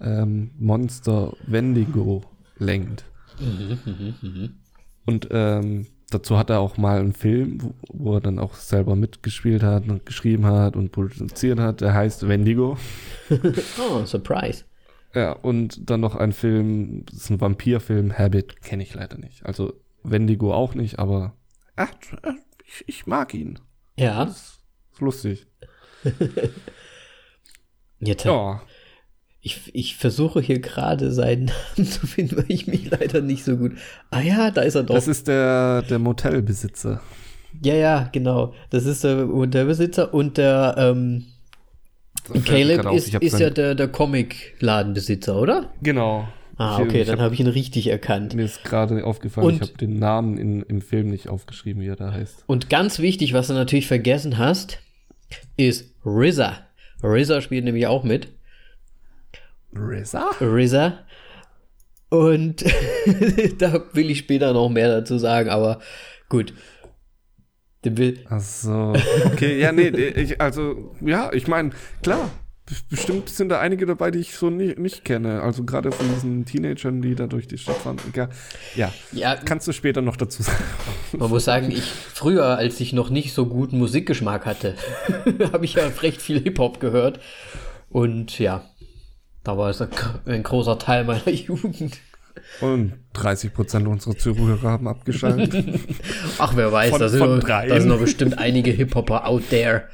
ähm, 0.00 0.50
Monster 0.58 1.36
Wendigo 1.46 2.22
lenkt. 2.58 3.04
Mhm, 3.40 3.78
mhm, 3.84 4.14
mhm. 4.20 4.50
Und 5.06 5.28
ähm, 5.30 5.86
dazu 6.10 6.36
hat 6.38 6.50
er 6.50 6.60
auch 6.60 6.76
mal 6.76 7.00
einen 7.00 7.12
Film, 7.12 7.58
wo, 7.62 7.74
wo 7.92 8.14
er 8.14 8.20
dann 8.20 8.38
auch 8.38 8.54
selber 8.54 8.96
mitgespielt 8.96 9.62
hat 9.62 9.88
und 9.88 10.04
geschrieben 10.06 10.46
hat 10.46 10.76
und 10.76 10.92
produziert 10.92 11.58
hat. 11.58 11.80
Der 11.80 11.94
heißt 11.94 12.28
Wendigo. 12.28 12.76
Oh, 13.78 14.04
Surprise. 14.04 14.64
Ja, 15.14 15.32
und 15.32 15.88
dann 15.90 16.00
noch 16.00 16.14
ein 16.16 16.32
Film, 16.32 17.04
das 17.06 17.16
ist 17.22 17.30
ein 17.30 17.40
Vampirfilm, 17.40 18.16
Habit, 18.16 18.62
kenne 18.62 18.82
ich 18.82 18.94
leider 18.94 19.18
nicht. 19.18 19.44
Also 19.46 19.72
Wendigo 20.02 20.52
auch 20.54 20.74
nicht, 20.74 20.98
aber 20.98 21.34
ach, 21.76 21.90
ich, 22.64 22.84
ich 22.86 23.06
mag 23.06 23.34
ihn. 23.34 23.58
Ja, 23.96 24.24
Ist 24.24 24.60
lustig. 25.00 25.46
jetzt, 28.00 28.24
Ja, 28.24 28.62
ich, 29.42 29.60
ich 29.72 29.96
versuche 29.96 30.40
hier 30.40 30.60
gerade 30.60 31.12
seinen 31.12 31.46
Namen 31.76 31.88
zu 31.88 32.06
finden, 32.06 32.36
weil 32.36 32.44
ich 32.48 32.66
mich 32.66 32.90
leider 32.90 33.20
nicht 33.22 33.44
so 33.44 33.56
gut. 33.56 33.72
Ah 34.10 34.20
ja, 34.20 34.50
da 34.50 34.62
ist 34.62 34.74
er 34.74 34.82
doch. 34.82 34.94
das 34.94 35.08
ist 35.08 35.28
der, 35.28 35.82
der 35.82 35.98
Motelbesitzer. 35.98 37.00
ja, 37.62 37.74
ja, 37.74 38.08
genau. 38.12 38.54
Das 38.70 38.84
ist 38.86 39.02
der 39.04 39.28
Unterbesitzer 39.28 40.12
und 40.12 40.36
der 40.36 40.74
ähm, 40.78 41.24
Caleb 42.44 42.84
auf, 42.86 42.96
ist, 42.96 43.14
ist 43.14 43.38
ja 43.40 43.50
der, 43.50 43.74
der 43.74 43.88
Comic-Ladenbesitzer, 43.88 45.36
oder? 45.40 45.72
Genau. 45.82 46.28
Ah, 46.56 46.78
okay, 46.78 47.00
ich 47.00 47.06
dann 47.06 47.16
hab- 47.16 47.24
habe 47.24 47.34
ich 47.34 47.40
ihn 47.40 47.46
richtig 47.46 47.86
erkannt. 47.86 48.34
Mir 48.34 48.44
ist 48.44 48.62
gerade 48.64 49.04
aufgefallen, 49.04 49.46
Und- 49.46 49.54
ich 49.54 49.60
habe 49.62 49.78
den 49.78 49.98
Namen 49.98 50.36
in, 50.36 50.62
im 50.62 50.82
Film 50.82 51.08
nicht 51.08 51.28
aufgeschrieben, 51.28 51.82
wie 51.82 51.86
er 51.88 51.96
da 51.96 52.12
heißt. 52.12 52.44
Und 52.46 52.68
ganz 52.68 52.98
wichtig, 52.98 53.32
was 53.32 53.46
du 53.46 53.54
natürlich 53.54 53.86
vergessen 53.86 54.36
hast, 54.36 54.78
ist 55.56 55.94
RZA. 56.04 56.58
RZA 57.02 57.40
spielt 57.40 57.64
nämlich 57.64 57.86
auch 57.86 58.04
mit. 58.04 58.28
RZA? 59.74 60.30
RZA. 60.40 60.98
Und 62.10 62.64
da 63.58 63.84
will 63.92 64.10
ich 64.10 64.18
später 64.18 64.52
noch 64.52 64.68
mehr 64.68 64.88
dazu 64.88 65.18
sagen, 65.18 65.48
aber 65.48 65.80
gut. 66.28 66.52
Den 67.84 67.96
will, 67.96 68.18
Ach 68.28 68.40
so, 68.40 68.92
okay, 69.24 69.58
ja, 69.58 69.72
nee, 69.72 69.88
ich, 69.88 70.38
also, 70.38 70.94
ja, 71.00 71.32
ich 71.32 71.48
meine, 71.48 71.70
klar, 72.02 72.30
bestimmt 72.88 73.28
sind 73.28 73.48
da 73.48 73.60
einige 73.60 73.86
dabei, 73.86 74.10
die 74.10 74.18
ich 74.18 74.36
so 74.36 74.50
nicht, 74.50 74.78
nicht 74.78 75.04
kenne. 75.04 75.42
Also 75.42 75.64
gerade 75.64 75.90
von 75.90 76.06
diesen 76.14 76.44
Teenagern, 76.44 77.02
die 77.02 77.14
da 77.14 77.26
durch 77.26 77.48
die 77.48 77.58
Stadt 77.58 77.76
fahren. 77.76 77.96
Ja, 78.76 78.92
ja, 79.12 79.36
kannst 79.36 79.66
du 79.66 79.72
später 79.72 80.02
noch 80.02 80.16
dazu 80.16 80.42
sagen. 80.42 80.62
man 81.16 81.30
muss 81.30 81.44
sagen, 81.44 81.70
ich 81.70 81.84
früher, 81.84 82.58
als 82.58 82.80
ich 82.80 82.92
noch 82.92 83.10
nicht 83.10 83.32
so 83.32 83.46
guten 83.46 83.78
Musikgeschmack 83.78 84.46
hatte, 84.46 84.74
habe 85.52 85.64
ich 85.64 85.74
ja 85.74 85.86
recht 86.02 86.20
viel 86.20 86.40
Hip-Hop 86.40 86.80
gehört. 86.80 87.20
Und 87.88 88.38
ja, 88.38 88.69
da 89.44 89.56
war 89.56 89.70
es 89.70 89.82
ein, 90.26 90.42
großer 90.42 90.78
Teil 90.78 91.04
meiner 91.04 91.28
Jugend. 91.30 91.98
Und 92.60 92.94
30 93.14 93.52
Prozent 93.52 93.86
unserer 93.86 94.16
Zuhörer 94.16 94.62
haben 94.70 94.88
abgeschaltet. 94.88 95.54
Ach, 96.38 96.52
wer 96.56 96.72
weiß, 96.72 96.90
Von- 96.90 97.00
da, 97.00 97.08
sind 97.08 97.20
noch, 97.20 97.40
da 97.40 97.80
sind 97.80 97.88
noch 97.88 98.00
bestimmt 98.00 98.38
einige 98.38 98.70
Hip-Hopper 98.70 99.26
out 99.26 99.48
there. 99.50 99.84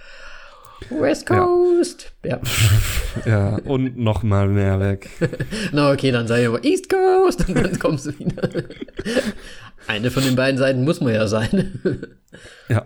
West 0.90 1.26
Coast. 1.26 2.12
Ja. 2.22 2.38
ja, 3.26 3.56
und 3.64 3.96
noch 3.96 4.22
mal 4.22 4.46
mehr 4.48 4.78
weg. 4.78 5.08
Na, 5.72 5.90
okay, 5.90 6.10
dann 6.10 6.28
sei 6.28 6.46
aber 6.46 6.62
East 6.64 6.90
Coast 6.90 7.48
und 7.48 7.56
dann 7.56 7.78
kommst 7.78 8.06
du 8.06 8.18
wieder. 8.18 8.48
Eine 9.86 10.10
von 10.10 10.22
den 10.22 10.36
beiden 10.36 10.58
Seiten 10.58 10.84
muss 10.84 11.00
man 11.00 11.14
ja 11.14 11.26
sein. 11.26 11.80
Ja. 12.68 12.84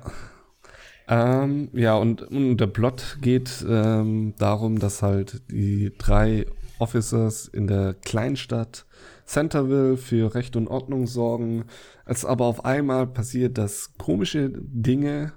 Ähm, 1.11 1.70
ja, 1.73 1.96
und, 1.96 2.23
und 2.23 2.59
der 2.59 2.68
Plot 2.68 3.18
geht 3.20 3.64
ähm, 3.68 4.35
darum, 4.38 4.79
dass 4.79 5.03
halt 5.03 5.42
die 5.51 5.92
drei 5.99 6.46
Officers 6.79 7.49
in 7.49 7.66
der 7.66 7.94
Kleinstadt 7.94 8.87
Centerville 9.27 9.96
für 9.96 10.35
Recht 10.35 10.55
und 10.55 10.68
Ordnung 10.68 11.09
sorgen. 11.09 11.64
Es 12.07 12.25
aber 12.25 12.46
auf 12.46 12.64
einmal 12.64 13.09
passiert, 13.09 13.59
dass 13.59 13.92
komische 13.99 14.51
Dinge 14.55 15.33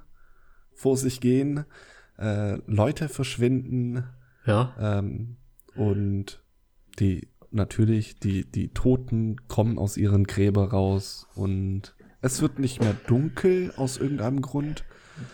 vor 0.74 0.96
sich 0.96 1.20
gehen, 1.22 1.66
äh, 2.20 2.58
Leute 2.68 3.10
verschwinden 3.10 4.04
Ja. 4.46 4.76
ähm, 4.80 5.38
und 5.76 6.44
die 7.00 7.30
natürlich 7.50 8.20
die 8.20 8.46
die 8.50 8.70
Toten 8.70 9.38
kommen 9.48 9.78
aus 9.78 9.98
ihren 9.98 10.26
Gräber 10.26 10.70
raus 10.70 11.28
und 11.36 11.96
es 12.22 12.42
wird 12.42 12.58
nicht 12.58 12.82
mehr 12.82 12.96
dunkel 13.08 13.74
aus 13.76 13.98
irgendeinem 13.98 14.42
Grund. 14.42 14.86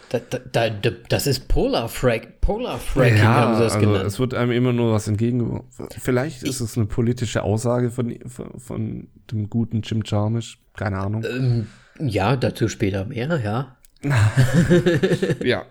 Da, 0.10 0.20
da, 0.20 0.39
da, 0.39 0.70
da, 0.70 0.89
das 1.08 1.28
ist 1.28 1.48
Polar 1.48 1.88
Frag. 1.88 2.42
Polar 2.42 2.80
Fracking 2.80 3.22
haben 3.22 3.56
sie 3.56 3.63
das 3.63 3.76
also 3.76 3.88
genannt. 3.88 4.08
es 4.08 4.20
wird 4.20 4.34
einem 4.34 4.52
immer 4.52 4.74
nur 4.74 4.94
was 4.94 5.08
entgegen. 5.08 5.63
Vielleicht 6.00 6.44
ist 6.44 6.60
es 6.62 6.78
eine 6.78 6.88
politische 6.88 7.44
Aussage 7.44 7.92
von, 7.92 8.18
von, 8.28 8.60
von 8.60 9.08
dem 9.32 9.50
guten 9.50 9.82
Jim 9.82 10.02
Jarmusch. 10.04 10.60
Keine 10.76 10.98
Ahnung. 10.98 11.24
Ähm, 11.24 11.68
ja, 12.00 12.36
dazu 12.36 12.68
später 12.68 13.06
mehr, 13.06 13.39
ja. 13.39 13.78
ja. 15.44 15.65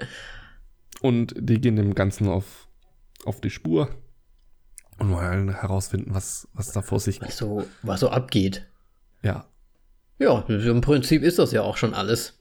Und 1.00 1.34
die 1.38 1.60
gehen 1.60 1.76
dem 1.76 1.94
Ganzen 1.94 2.28
auf, 2.28 2.68
auf 3.24 3.40
die 3.40 3.50
Spur 3.50 3.88
und 4.98 5.10
wollen 5.10 5.54
herausfinden, 5.54 6.14
was, 6.14 6.48
was 6.52 6.72
da 6.72 6.82
vor 6.82 7.00
sich 7.00 7.20
geht. 7.20 7.28
Was 7.28 7.36
so, 7.38 7.64
was 7.82 8.00
so 8.00 8.10
abgeht. 8.10 8.66
Ja, 9.22 9.46
Ja, 10.18 10.44
im 10.48 10.80
Prinzip 10.80 11.22
ist 11.22 11.38
das 11.38 11.52
ja 11.52 11.62
auch 11.62 11.76
schon 11.76 11.94
alles. 11.94 12.38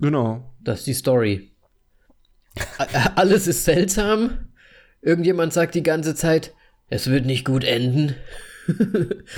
genau. 0.00 0.50
Das 0.64 0.80
ist 0.80 0.86
die 0.86 0.94
Story. 0.94 1.50
Alles 3.16 3.46
ist 3.46 3.64
seltsam. 3.64 4.48
Irgendjemand 5.02 5.52
sagt 5.52 5.74
die 5.74 5.82
ganze 5.82 6.14
Zeit, 6.14 6.54
es 6.88 7.10
wird 7.10 7.26
nicht 7.26 7.44
gut 7.44 7.64
enden. 7.64 8.16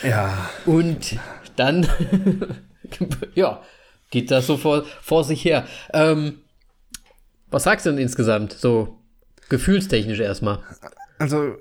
Ja, 0.05 0.51
Und 0.67 1.17
dann, 1.57 1.89
ja, 3.35 3.63
geht 4.11 4.31
das 4.31 4.47
so 4.47 4.57
vor, 4.57 4.85
vor 5.03 5.25
sich 5.25 5.45
her. 5.45 5.67
Ähm, 5.93 6.43
was 7.51 7.65
sagst 7.65 7.87
du 7.87 7.91
denn 7.91 7.99
insgesamt? 7.99 8.53
So 8.53 9.01
gefühlstechnisch 9.49 10.21
erstmal. 10.21 10.61
also 11.19 11.57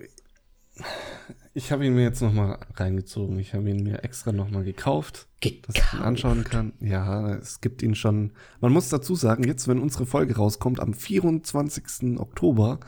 Ich 1.57 1.71
habe 1.71 1.85
ihn 1.85 1.95
mir 1.95 2.03
jetzt 2.03 2.21
nochmal 2.21 2.57
reingezogen. 2.75 3.39
Ich 3.39 3.53
habe 3.53 3.69
ihn 3.69 3.81
mir 3.81 4.03
extra 4.03 4.33
nochmal 4.33 4.65
gekauft, 4.65 5.27
Gekauft. 5.39 5.69
dass 5.69 5.75
ich 5.77 5.93
ihn 5.93 6.03
anschauen 6.03 6.43
kann. 6.43 6.73
Ja, 6.81 7.33
es 7.35 7.61
gibt 7.61 7.81
ihn 7.81 7.95
schon. 7.95 8.31
Man 8.59 8.73
muss 8.73 8.89
dazu 8.89 9.15
sagen, 9.15 9.45
jetzt, 9.45 9.69
wenn 9.69 9.79
unsere 9.79 10.05
Folge 10.05 10.35
rauskommt, 10.35 10.81
am 10.81 10.93
24. 10.93 12.19
Oktober, 12.19 12.81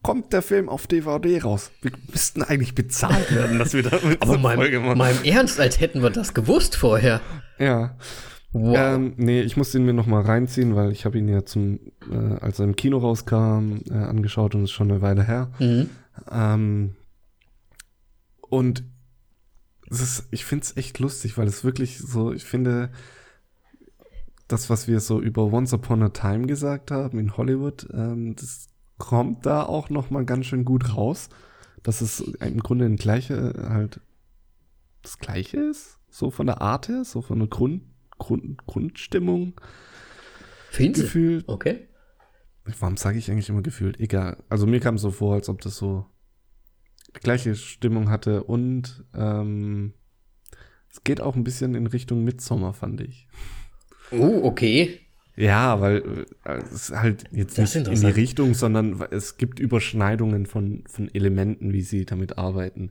kommt 0.00 0.32
der 0.32 0.42
Film 0.42 0.68
auf 0.68 0.86
DVD 0.86 1.42
raus. 1.42 1.72
Wir 1.82 1.90
müssten 2.08 2.44
eigentlich 2.44 2.76
bezahlt 2.76 3.34
werden, 3.34 3.58
dass 3.58 3.74
wir 3.74 3.82
damit 3.82 4.22
Aber 4.22 4.38
mal, 4.38 4.56
mal 4.94 5.10
im 5.10 5.24
Ernst, 5.24 5.58
als 5.58 5.80
hätten 5.80 6.02
wir 6.02 6.10
das 6.10 6.34
gewusst 6.34 6.76
vorher. 6.76 7.20
Ja. 7.58 7.96
Wow. 8.52 8.76
Ähm, 8.78 9.14
nee, 9.16 9.40
ich 9.40 9.56
muss 9.56 9.74
ihn 9.74 9.84
mir 9.84 9.94
noch 9.94 10.06
mal 10.06 10.22
reinziehen, 10.22 10.76
weil 10.76 10.92
ich 10.92 11.04
habe 11.04 11.18
ihn 11.18 11.26
ja 11.26 11.44
zum, 11.44 11.80
äh, 12.12 12.36
als 12.40 12.60
er 12.60 12.66
im 12.66 12.76
Kino 12.76 12.98
rauskam, 12.98 13.80
äh, 13.90 13.94
angeschaut 13.94 14.54
und 14.54 14.62
ist 14.62 14.70
schon 14.70 14.88
eine 14.88 15.00
Weile 15.02 15.24
her. 15.24 15.50
Mhm. 15.58 15.90
Ähm, 16.30 16.94
und 18.52 18.84
ist, 19.88 20.28
ich 20.30 20.44
finde 20.44 20.64
es 20.64 20.76
echt 20.76 20.98
lustig, 20.98 21.38
weil 21.38 21.48
es 21.48 21.64
wirklich 21.64 21.98
so, 21.98 22.34
ich 22.34 22.44
finde, 22.44 22.90
das, 24.46 24.68
was 24.68 24.86
wir 24.88 25.00
so 25.00 25.22
über 25.22 25.50
Once 25.50 25.72
Upon 25.72 26.02
a 26.02 26.10
Time 26.10 26.46
gesagt 26.46 26.90
haben 26.90 27.18
in 27.18 27.38
Hollywood, 27.38 27.88
ähm, 27.94 28.36
das 28.36 28.68
kommt 28.98 29.46
da 29.46 29.62
auch 29.62 29.88
noch 29.88 30.10
mal 30.10 30.26
ganz 30.26 30.44
schön 30.44 30.66
gut 30.66 30.94
raus, 30.94 31.30
dass 31.82 32.02
es 32.02 32.20
im 32.20 32.60
Grunde 32.60 32.84
ein 32.84 32.96
gleiche, 32.96 33.54
halt 33.70 34.02
das 35.00 35.18
gleiche 35.18 35.56
ist, 35.56 35.98
so 36.10 36.30
von 36.30 36.44
der 36.44 36.60
Art 36.60 36.88
her, 36.88 37.04
so 37.04 37.22
von 37.22 37.38
der 37.38 37.48
Grund, 37.48 37.84
Grund, 38.18 38.66
Grundstimmung 38.66 39.58
Finden 40.68 40.94
Sie? 40.96 41.02
gefühlt. 41.04 41.48
Okay. 41.48 41.88
Warum 42.78 42.98
sage 42.98 43.16
ich 43.16 43.30
eigentlich 43.30 43.48
immer 43.48 43.62
gefühlt? 43.62 43.98
Egal. 43.98 44.44
Also 44.50 44.66
mir 44.66 44.80
kam 44.80 44.96
es 44.96 45.02
so 45.02 45.10
vor, 45.10 45.34
als 45.34 45.48
ob 45.48 45.62
das 45.62 45.78
so 45.78 46.11
gleiche 47.20 47.54
Stimmung 47.54 48.10
hatte 48.10 48.44
und 48.44 49.04
ähm, 49.14 49.94
es 50.90 51.04
geht 51.04 51.20
auch 51.20 51.36
ein 51.36 51.44
bisschen 51.44 51.74
in 51.74 51.86
Richtung 51.86 52.24
Midsommar, 52.24 52.74
fand 52.74 53.00
ich. 53.00 53.28
Oh, 54.10 54.40
okay. 54.44 55.00
Ja, 55.36 55.80
weil 55.80 56.26
äh, 56.44 56.58
es 56.72 56.90
halt 56.90 57.24
jetzt 57.32 57.56
Das 57.56 57.74
nicht 57.74 57.88
in 57.88 57.94
die. 57.94 58.06
Richtung, 58.06 58.54
sondern 58.54 59.02
es 59.10 59.38
gibt 59.38 59.60
Überschneidungen 59.60 60.44
von, 60.46 60.84
von 60.86 61.12
Elementen, 61.14 61.72
wie 61.72 61.80
sie 61.80 62.04
damit 62.04 62.36
arbeiten. 62.36 62.90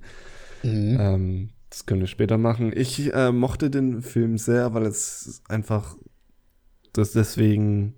Mhm. 0.63 0.97
Ähm, 0.99 1.49
das 1.69 1.86
können 1.86 2.01
wir 2.01 2.07
später 2.07 2.38
machen. 2.38 2.73
Ich 2.75 3.13
äh, 3.13 3.31
mochte 3.31 3.69
den 3.69 4.01
Film 4.01 4.38
sehr, 4.38 4.73
weil 4.73 4.84
es 4.84 5.43
einfach 5.47 5.95
das 6.93 7.12
deswegen 7.12 7.93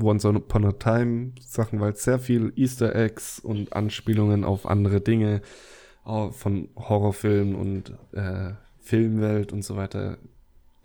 Once 0.00 0.24
Upon 0.24 0.64
a 0.64 0.72
Time 0.72 1.32
Sachen, 1.40 1.80
weil 1.80 1.92
es 1.92 2.02
sehr 2.02 2.18
viel 2.18 2.52
Easter 2.56 2.94
Eggs 2.94 3.38
und 3.38 3.72
Anspielungen 3.72 4.44
auf 4.44 4.66
andere 4.66 5.00
Dinge 5.00 5.42
von 6.04 6.68
Horrorfilmen 6.76 7.54
und 7.54 7.92
äh, 8.12 8.54
Filmwelt 8.80 9.52
und 9.52 9.64
so 9.64 9.76
weiter 9.76 10.18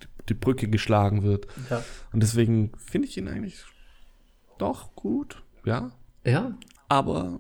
die, 0.02 0.08
die 0.30 0.34
Brücke 0.36 0.68
geschlagen 0.68 1.24
wird. 1.24 1.48
Ja. 1.70 1.84
Und 2.14 2.22
deswegen 2.22 2.72
finde 2.78 3.08
ich 3.08 3.18
ihn 3.18 3.28
eigentlich 3.28 3.64
doch 4.60 4.94
gut, 4.96 5.44
ja. 5.66 5.92
Ja. 6.24 6.56
Aber 6.90 7.40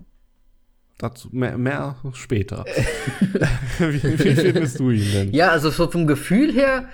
dazu 0.97 1.30
mehr, 1.32 1.58
mehr 1.58 1.97
später. 2.13 2.65
wie, 3.80 4.03
wie 4.03 4.36
findest 4.36 4.80
du 4.80 4.89
ihn 4.89 5.12
denn? 5.12 5.34
Ja, 5.34 5.49
also 5.49 5.69
so 5.69 5.89
vom 5.89 6.08
Gefühl 6.08 6.51
her, 6.51 6.89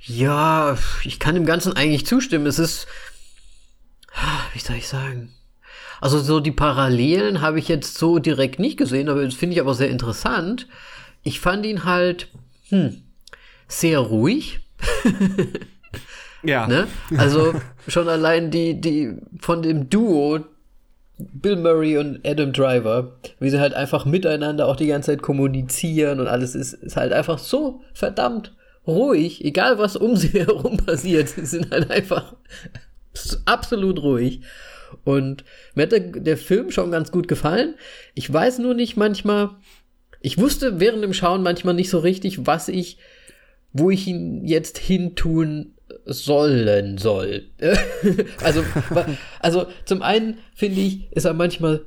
ja, 0.00 0.78
ich 1.02 1.18
kann 1.18 1.34
dem 1.34 1.44
Ganzen 1.44 1.74
eigentlich 1.74 2.06
zustimmen. 2.06 2.46
Es 2.46 2.58
ist, 2.58 2.86
wie 4.52 4.58
soll 4.58 4.76
ich 4.76 4.88
sagen? 4.88 5.32
Also 6.00 6.18
so 6.20 6.40
die 6.40 6.52
Parallelen 6.52 7.40
habe 7.40 7.58
ich 7.58 7.68
jetzt 7.68 7.98
so 7.98 8.18
direkt 8.18 8.58
nicht 8.58 8.76
gesehen, 8.76 9.08
aber 9.08 9.24
das 9.24 9.34
finde 9.34 9.54
ich 9.54 9.60
aber 9.60 9.74
sehr 9.74 9.90
interessant. 9.90 10.68
Ich 11.22 11.40
fand 11.40 11.66
ihn 11.66 11.84
halt, 11.84 12.28
hm, 12.68 13.02
sehr 13.66 13.98
ruhig. 13.98 14.60
Ja. 16.42 16.66
Ne? 16.66 16.86
Also 17.16 17.54
schon 17.88 18.08
allein 18.08 18.50
die, 18.50 18.80
die 18.80 19.16
von 19.40 19.62
dem 19.62 19.90
Duo 19.90 20.40
Bill 21.18 21.56
Murray 21.56 21.98
und 21.98 22.24
Adam 22.24 22.52
Driver, 22.52 23.18
wie 23.40 23.50
sie 23.50 23.58
halt 23.58 23.74
einfach 23.74 24.04
miteinander 24.04 24.68
auch 24.68 24.76
die 24.76 24.86
ganze 24.86 25.10
Zeit 25.10 25.22
kommunizieren 25.22 26.20
und 26.20 26.28
alles 26.28 26.54
ist, 26.54 26.74
ist 26.74 26.96
halt 26.96 27.12
einfach 27.12 27.38
so 27.38 27.82
verdammt 27.92 28.54
ruhig, 28.86 29.44
egal 29.44 29.78
was 29.78 29.96
um 29.96 30.16
sie 30.16 30.28
herum 30.38 30.76
passiert, 30.76 31.28
sie 31.28 31.44
sind 31.44 31.72
halt 31.72 31.90
einfach 31.90 32.34
absolut 33.46 34.02
ruhig. 34.02 34.40
Und 35.04 35.44
mir 35.74 35.82
hat 35.82 35.92
der, 35.92 36.36
Film 36.36 36.70
schon 36.70 36.90
ganz 36.90 37.12
gut 37.12 37.28
gefallen. 37.28 37.74
Ich 38.14 38.32
weiß 38.32 38.58
nur 38.58 38.74
nicht 38.74 38.96
manchmal, 38.96 39.50
ich 40.20 40.38
wusste 40.38 40.80
während 40.80 41.04
dem 41.04 41.12
Schauen 41.12 41.42
manchmal 41.42 41.74
nicht 41.74 41.90
so 41.90 41.98
richtig, 41.98 42.46
was 42.46 42.68
ich, 42.68 42.98
wo 43.72 43.90
ich 43.90 44.06
ihn 44.06 44.46
jetzt 44.46 44.78
hintun 44.78 45.74
sollen 46.04 46.98
soll. 46.98 47.50
also, 48.42 48.64
also 49.40 49.66
zum 49.84 50.02
einen 50.02 50.38
finde 50.54 50.80
ich, 50.80 51.12
ist 51.12 51.24
er 51.24 51.34
manchmal 51.34 51.82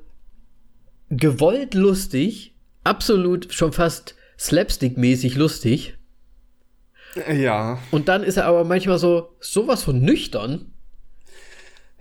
gewollt 1.09 1.73
lustig, 1.73 2.55
absolut 2.83 3.53
schon 3.53 3.73
fast 3.73 4.15
slapstick-mäßig 4.39 5.35
lustig. 5.35 5.95
Ja. 7.31 7.79
Und 7.91 8.07
dann 8.07 8.23
ist 8.23 8.37
er 8.37 8.45
aber 8.45 8.63
manchmal 8.63 8.97
so 8.97 9.35
sowas 9.39 9.83
von 9.83 10.01
nüchtern. 10.01 10.70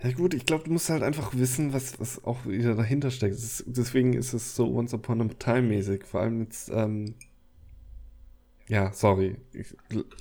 Ja 0.03 0.11
gut, 0.13 0.33
ich 0.33 0.45
glaube, 0.45 0.63
du 0.63 0.71
musst 0.71 0.89
halt 0.89 1.03
einfach 1.03 1.35
wissen, 1.35 1.73
was, 1.73 1.99
was 1.99 2.23
auch 2.23 2.45
wieder 2.45 2.75
dahinter 2.75 3.11
steckt. 3.11 3.35
Ist, 3.35 3.63
deswegen 3.67 4.13
ist 4.13 4.33
es 4.33 4.55
so 4.55 4.73
Once 4.73 4.93
Upon 4.93 5.21
a 5.21 5.27
Time 5.37 5.63
mäßig. 5.63 6.05
Vor 6.05 6.21
allem 6.21 6.41
jetzt, 6.41 6.71
ähm, 6.73 7.13
ja, 8.67 8.91
sorry. 8.93 9.35
Ich, 9.53 9.75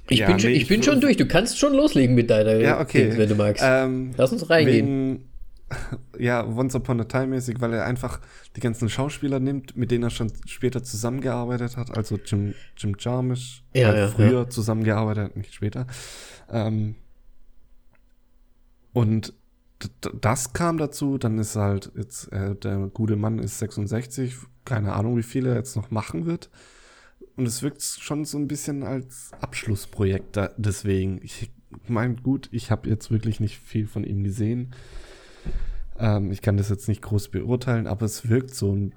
Ich, 0.08 0.18
ja, 0.18 0.26
bin, 0.26 0.40
schon, 0.40 0.50
nee, 0.50 0.56
ich 0.56 0.66
bin 0.68 0.82
schon 0.82 1.00
durch. 1.00 1.16
Du 1.16 1.26
kannst 1.26 1.58
schon 1.58 1.72
loslegen 1.72 2.14
mit 2.14 2.30
deiner 2.30 2.56
Ja, 2.58 2.80
okay. 2.80 3.04
Dings, 3.04 3.16
wenn 3.16 3.28
du 3.28 3.36
magst. 3.36 3.62
Ähm, 3.64 4.10
Lass 4.16 4.32
uns 4.32 4.50
reingehen. 4.50 5.20
wegen, 5.20 5.28
ja, 6.18 6.44
Once 6.46 6.74
Upon 6.74 7.00
a 7.00 7.04
Time 7.04 7.28
mäßig, 7.28 7.60
weil 7.60 7.72
er 7.72 7.86
einfach 7.86 8.20
die 8.56 8.60
ganzen 8.60 8.88
Schauspieler 8.90 9.38
nimmt, 9.40 9.76
mit 9.76 9.90
denen 9.92 10.02
er 10.04 10.10
schon 10.10 10.32
später 10.46 10.82
zusammengearbeitet 10.82 11.76
hat. 11.76 11.96
Also 11.96 12.18
Jim, 12.22 12.54
Jim 12.76 12.96
Jarmusch, 12.98 13.62
Ja, 13.72 13.88
halt 13.88 13.96
ja, 13.98 14.08
früher 14.08 14.50
zusammengearbeitet 14.50 15.24
hat, 15.24 15.36
nicht 15.36 15.54
später. 15.54 15.86
Ähm, 16.50 16.96
und 18.92 19.32
das 20.20 20.52
kam 20.52 20.78
dazu, 20.78 21.18
dann 21.18 21.38
ist 21.38 21.56
halt 21.56 21.90
jetzt, 21.96 22.30
äh, 22.32 22.54
der 22.54 22.88
gute 22.92 23.16
Mann 23.16 23.38
ist 23.38 23.58
66, 23.58 24.36
keine 24.64 24.92
Ahnung, 24.92 25.16
wie 25.16 25.22
viel 25.22 25.46
er 25.46 25.54
jetzt 25.54 25.76
noch 25.76 25.90
machen 25.90 26.26
wird. 26.26 26.50
Und 27.36 27.46
es 27.46 27.62
wirkt 27.62 27.82
schon 27.82 28.24
so 28.24 28.38
ein 28.38 28.48
bisschen 28.48 28.82
als 28.82 29.30
Abschlussprojekt 29.40 30.36
da, 30.36 30.50
deswegen. 30.56 31.20
Ich 31.22 31.50
meine, 31.86 32.16
gut, 32.16 32.48
ich 32.52 32.70
habe 32.70 32.88
jetzt 32.88 33.10
wirklich 33.10 33.40
nicht 33.40 33.58
viel 33.58 33.86
von 33.86 34.04
ihm 34.04 34.22
gesehen. 34.24 34.74
Ähm, 35.98 36.30
ich 36.32 36.42
kann 36.42 36.56
das 36.56 36.68
jetzt 36.68 36.88
nicht 36.88 37.02
groß 37.02 37.28
beurteilen, 37.28 37.86
aber 37.86 38.04
es 38.04 38.28
wirkt 38.28 38.54
so 38.54 38.74
ein 38.74 38.94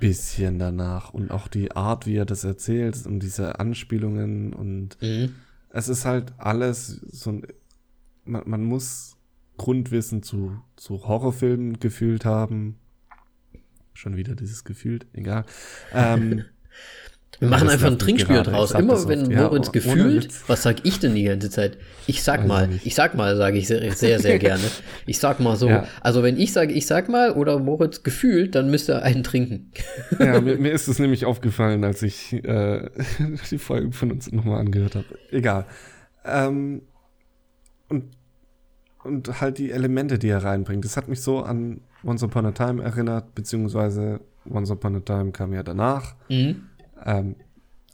bisschen 0.00 0.58
danach. 0.58 1.12
Und 1.14 1.30
auch 1.30 1.46
die 1.48 1.72
Art, 1.72 2.06
wie 2.06 2.16
er 2.16 2.24
das 2.24 2.42
erzählt 2.44 3.06
und 3.06 3.20
diese 3.20 3.60
Anspielungen 3.60 4.52
und 4.52 5.00
Mhm. 5.00 5.34
es 5.70 5.88
ist 5.88 6.04
halt 6.04 6.32
alles 6.38 7.00
so 7.12 7.30
ein, 7.30 7.46
man, 8.24 8.42
man 8.46 8.64
muss 8.64 9.15
Grundwissen 9.56 10.22
zu, 10.22 10.58
zu 10.76 11.06
Horrorfilmen 11.06 11.80
gefühlt 11.80 12.24
haben. 12.24 12.78
Schon 13.94 14.16
wieder 14.16 14.34
dieses 14.34 14.64
gefühlt, 14.64 15.06
egal. 15.14 15.44
Ähm, 15.94 16.44
Wir 17.38 17.48
machen 17.48 17.68
einfach 17.68 17.88
ein 17.88 17.98
Trinkspiel 17.98 18.42
draus. 18.42 18.70
Immer 18.72 19.06
wenn. 19.08 19.30
Ja, 19.30 19.42
Moritz 19.42 19.68
ohne 19.68 19.72
gefühlt, 19.72 20.48
was 20.48 20.62
sag 20.62 20.76
ich 20.84 21.00
denn 21.00 21.14
die 21.14 21.24
ganze 21.24 21.50
Zeit? 21.50 21.76
Ich 22.06 22.22
sag 22.22 22.40
Weiß 22.40 22.48
mal, 22.48 22.64
ich 22.64 22.70
nicht. 22.70 22.86
ich 22.86 22.94
sag 22.94 23.14
mal, 23.14 23.36
sage 23.36 23.58
ich 23.58 23.66
sehr, 23.66 23.92
sehr, 23.92 24.18
sehr 24.20 24.38
gerne. 24.38 24.62
Ich 25.04 25.18
sag 25.18 25.38
mal 25.38 25.56
so. 25.56 25.68
Ja. 25.68 25.86
Also 26.00 26.22
wenn 26.22 26.38
ich 26.38 26.52
sage, 26.52 26.72
ich 26.72 26.86
sag 26.86 27.08
mal 27.08 27.32
oder 27.32 27.58
Moritz 27.58 28.02
gefühlt, 28.02 28.54
dann 28.54 28.70
müsst 28.70 28.88
ihr 28.88 29.02
einen 29.02 29.22
trinken. 29.22 29.70
ja, 30.18 30.40
mir, 30.40 30.56
mir 30.58 30.72
ist 30.72 30.88
es 30.88 30.98
nämlich 30.98 31.26
aufgefallen, 31.26 31.84
als 31.84 32.02
ich 32.02 32.32
äh, 32.32 32.88
die 33.50 33.58
Folgen 33.58 33.92
von 33.92 34.12
uns 34.12 34.32
nochmal 34.32 34.60
angehört 34.60 34.94
habe. 34.94 35.06
Egal. 35.30 35.66
Ähm, 36.24 36.82
und, 37.88 38.15
und 39.06 39.40
halt 39.40 39.58
die 39.58 39.70
Elemente, 39.70 40.18
die 40.18 40.28
er 40.28 40.44
reinbringt. 40.44 40.84
Das 40.84 40.96
hat 40.96 41.08
mich 41.08 41.22
so 41.22 41.42
an 41.42 41.80
Once 42.04 42.22
Upon 42.22 42.46
a 42.46 42.52
Time 42.52 42.82
erinnert, 42.82 43.34
beziehungsweise 43.34 44.20
Once 44.48 44.70
Upon 44.70 44.96
a 44.96 45.00
Time 45.00 45.32
kam 45.32 45.52
ja 45.52 45.62
danach. 45.62 46.14
Mhm. 46.28 46.68
Ähm, 47.04 47.36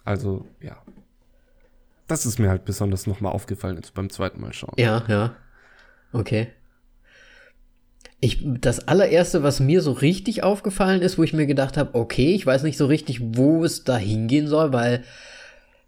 also, 0.05 0.46
ja. 0.61 0.77
Das 2.09 2.27
ist 2.27 2.38
mir 2.38 2.51
halt 2.51 2.64
besonders 2.64 3.07
nochmal 3.07 3.33
aufgefallen 3.33 3.77
jetzt 3.77 3.94
beim 3.94 4.11
zweiten 4.11 4.40
Mal 4.40 4.53
schauen. 4.53 4.75
Ja, 4.77 5.05
ja. 5.09 5.35
Okay. 6.12 6.48
Ich, 8.20 8.44
das 8.61 8.87
allererste, 8.87 9.42
was 9.42 9.61
mir 9.61 9.81
so 9.83 9.92
richtig 9.92 10.42
aufgefallen 10.42 11.03
ist, 11.03 11.18
wo 11.18 11.22
ich 11.22 11.33
mir 11.33 11.46
gedacht 11.46 11.77
habe, 11.77 11.94
okay, 11.94 12.35
ich 12.35 12.46
weiß 12.46 12.62
nicht 12.62 12.77
so 12.77 12.87
richtig, 12.87 13.20
wo 13.37 13.64
es 13.64 13.85
da 13.85 13.96
hingehen 13.96 14.46
soll, 14.46 14.72
weil, 14.72 15.05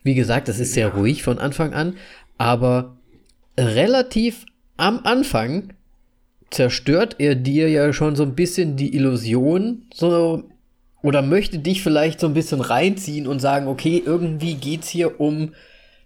wie 0.02 0.14
gesagt, 0.14 0.48
das 0.48 0.58
ist 0.58 0.72
sehr 0.72 0.94
ruhig 0.94 1.22
von 1.22 1.38
Anfang 1.38 1.74
an, 1.74 1.96
aber 2.38 2.96
relativ 3.56 4.46
am 4.76 5.00
Anfang 5.04 5.72
zerstört 6.50 7.16
er 7.18 7.34
dir 7.34 7.68
ja 7.68 7.92
schon 7.92 8.16
so 8.16 8.22
ein 8.22 8.34
bisschen 8.34 8.76
die 8.76 8.94
Illusion, 8.94 9.82
so 9.92 10.44
oder 11.02 11.20
möchte 11.20 11.58
dich 11.58 11.82
vielleicht 11.82 12.18
so 12.18 12.26
ein 12.26 12.34
bisschen 12.34 12.62
reinziehen 12.62 13.26
und 13.26 13.38
sagen, 13.38 13.66
okay, 13.66 14.02
irgendwie 14.04 14.54
geht's 14.54 14.88
hier 14.88 15.20
um 15.20 15.52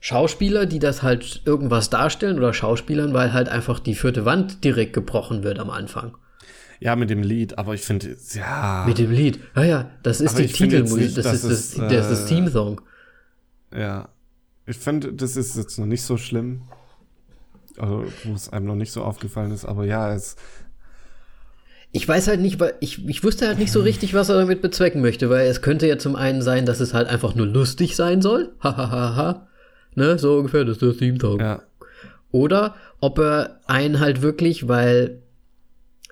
Schauspieler, 0.00 0.66
die 0.66 0.81
das 0.81 1.02
halt 1.02 1.42
irgendwas 1.44 1.90
darstellen 1.90 2.37
oder 2.38 2.52
Schauspielern, 2.52 3.14
weil 3.14 3.33
halt 3.33 3.48
einfach 3.48 3.78
die 3.78 3.94
vierte 3.94 4.24
Wand 4.24 4.64
direkt 4.64 4.92
gebrochen 4.92 5.44
wird 5.44 5.59
am 5.59 5.70
Anfang. 5.70 6.16
Ja, 6.81 6.96
mit 6.96 7.11
dem 7.11 7.22
Lied, 7.22 7.59
aber 7.59 7.74
ich 7.74 7.83
finde, 7.83 8.16
ja. 8.35 8.85
Mit 8.87 8.98
dem 8.98 9.11
Lied. 9.11 9.40
Ja, 9.57 9.64
ja, 9.64 9.90
das 10.02 10.20
ist 10.20 10.35
Aber 10.35 10.42
die 10.42 10.52
Titelmusik, 10.52 11.14
das, 11.14 11.24
dass 11.24 11.35
ist 11.35 11.44
das, 11.44 11.52
es, 11.52 11.74
das 11.76 12.09
das 12.09 12.24
äh, 12.24 12.35
Theme-Song. 12.35 12.81
Ja. 13.76 14.09
Ich 14.66 14.76
finde, 14.76 15.12
das 15.12 15.37
ist 15.37 15.57
jetzt 15.57 15.78
noch 15.78 15.87
nicht 15.87 16.02
so 16.02 16.16
schlimm. 16.16 16.62
Also, 17.81 18.05
wo 18.25 18.35
es 18.35 18.49
einem 18.53 18.67
noch 18.67 18.75
nicht 18.75 18.93
so 18.93 19.03
aufgefallen 19.03 19.53
ist, 19.53 19.64
aber 19.64 19.85
ja, 19.85 20.12
es. 20.14 20.37
Ich 21.91 22.07
weiß 22.07 22.29
halt 22.29 22.41
nicht, 22.41 22.61
weil 22.61 22.75
ich, 22.81 23.09
ich 23.09 23.25
wusste 23.25 23.47
halt 23.49 23.59
nicht 23.59 23.73
so 23.73 23.81
richtig, 23.81 24.12
was 24.12 24.29
er 24.29 24.38
damit 24.38 24.61
bezwecken 24.61 25.01
möchte, 25.01 25.31
weil 25.31 25.47
es 25.47 25.62
könnte 25.62 25.87
ja 25.87 25.97
zum 25.97 26.17
einen 26.17 26.43
sein, 26.43 26.67
dass 26.67 26.81
es 26.81 26.93
halt 26.93 27.09
einfach 27.09 27.35
nur 27.35 27.47
lustig 27.47 27.97
sein 27.97 28.21
soll. 28.21 28.53
Hahaha. 28.61 29.49
ne, 29.95 30.19
so 30.19 30.37
ungefähr, 30.37 30.64
das 30.64 30.77
ist 30.77 30.83
das 30.83 30.97
Theme-Song. 30.99 31.41
Ja. 31.41 31.62
Oder 32.31 32.75
ob 33.01 33.19
er 33.19 33.61
einen 33.67 34.01
halt 34.01 34.21
wirklich, 34.21 34.69
weil 34.69 35.23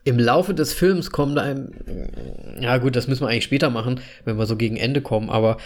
im 0.04 0.18
Laufe 0.18 0.54
des 0.54 0.72
Films 0.72 1.10
kommt 1.10 1.36
einem, 1.36 1.72
ja 2.60 2.78
gut, 2.78 2.94
das 2.94 3.08
müssen 3.08 3.22
wir 3.22 3.28
eigentlich 3.28 3.44
später 3.44 3.70
machen, 3.70 4.00
wenn 4.24 4.38
wir 4.38 4.46
so 4.46 4.56
gegen 4.56 4.76
Ende 4.76 5.00
kommen, 5.00 5.28
aber 5.28 5.58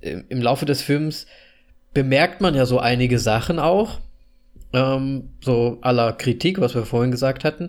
im 0.00 0.24
im 0.28 0.42
Laufe 0.42 0.66
des 0.66 0.82
Films 0.82 1.26
bemerkt 1.94 2.42
man 2.42 2.54
ja 2.54 2.66
so 2.66 2.78
einige 2.78 3.18
Sachen 3.18 3.58
auch, 3.58 3.98
ähm, 4.72 5.30
so 5.40 5.78
aller 5.80 6.12
Kritik, 6.12 6.60
was 6.60 6.74
wir 6.74 6.84
vorhin 6.84 7.10
gesagt 7.10 7.44
hatten, 7.44 7.68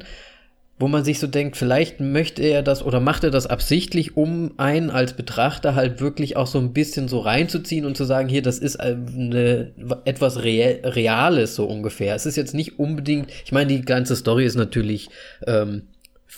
wo 0.79 0.87
man 0.87 1.03
sich 1.03 1.19
so 1.19 1.27
denkt, 1.27 1.57
vielleicht 1.57 1.99
möchte 1.99 2.41
er 2.41 2.63
das 2.63 2.83
oder 2.83 3.01
macht 3.01 3.25
er 3.25 3.31
das 3.31 3.47
absichtlich, 3.47 4.15
um 4.15 4.53
einen 4.57 4.89
als 4.89 5.13
Betrachter 5.13 5.75
halt 5.75 5.99
wirklich 5.99 6.37
auch 6.37 6.47
so 6.47 6.57
ein 6.57 6.71
bisschen 6.71 7.09
so 7.09 7.19
reinzuziehen 7.19 7.85
und 7.85 7.97
zu 7.97 8.05
sagen, 8.05 8.29
hier, 8.29 8.41
das 8.41 8.59
ist 8.59 8.79
eine, 8.79 9.73
etwas 10.05 10.41
Real, 10.41 10.79
Reales 10.85 11.55
so 11.55 11.65
ungefähr. 11.65 12.15
Es 12.15 12.25
ist 12.25 12.37
jetzt 12.37 12.53
nicht 12.53 12.79
unbedingt, 12.79 13.29
ich 13.43 13.51
meine, 13.51 13.67
die 13.67 13.81
ganze 13.81 14.15
Story 14.15 14.45
ist 14.45 14.55
natürlich 14.55 15.09
ähm, 15.45 15.83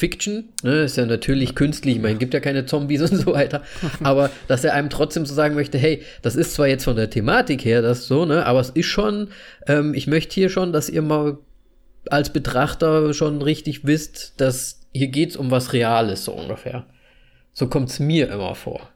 Fiction, 0.01 0.49
ne, 0.63 0.81
ist 0.81 0.97
ja 0.97 1.05
natürlich 1.05 1.53
künstlich, 1.53 1.97
ich 1.97 2.01
meine, 2.01 2.17
gibt 2.17 2.33
ja 2.33 2.39
keine 2.39 2.65
Zombies 2.65 3.01
und 3.11 3.17
so 3.17 3.33
weiter, 3.33 3.61
aber 4.03 4.31
dass 4.47 4.63
er 4.63 4.73
einem 4.73 4.89
trotzdem 4.89 5.27
so 5.27 5.35
sagen 5.35 5.53
möchte, 5.53 5.77
hey, 5.77 6.01
das 6.23 6.35
ist 6.35 6.55
zwar 6.55 6.67
jetzt 6.67 6.85
von 6.85 6.95
der 6.95 7.11
Thematik 7.11 7.63
her 7.63 7.83
das 7.83 8.07
so, 8.07 8.25
ne, 8.25 8.47
aber 8.47 8.59
es 8.59 8.71
ist 8.71 8.87
schon, 8.87 9.27
ähm, 9.67 9.93
ich 9.93 10.07
möchte 10.07 10.33
hier 10.33 10.49
schon, 10.49 10.73
dass 10.73 10.89
ihr 10.89 11.03
mal 11.03 11.37
als 12.09 12.33
Betrachter 12.33 13.13
schon 13.13 13.43
richtig 13.43 13.85
wisst, 13.85 14.41
dass 14.41 14.87
hier 14.91 15.09
geht's 15.09 15.37
um 15.37 15.51
was 15.51 15.71
Reales, 15.71 16.25
so 16.25 16.31
ungefähr. 16.33 16.87
So 17.53 17.67
kommt's 17.67 17.99
mir 17.99 18.27
immer 18.31 18.55
vor. 18.55 18.89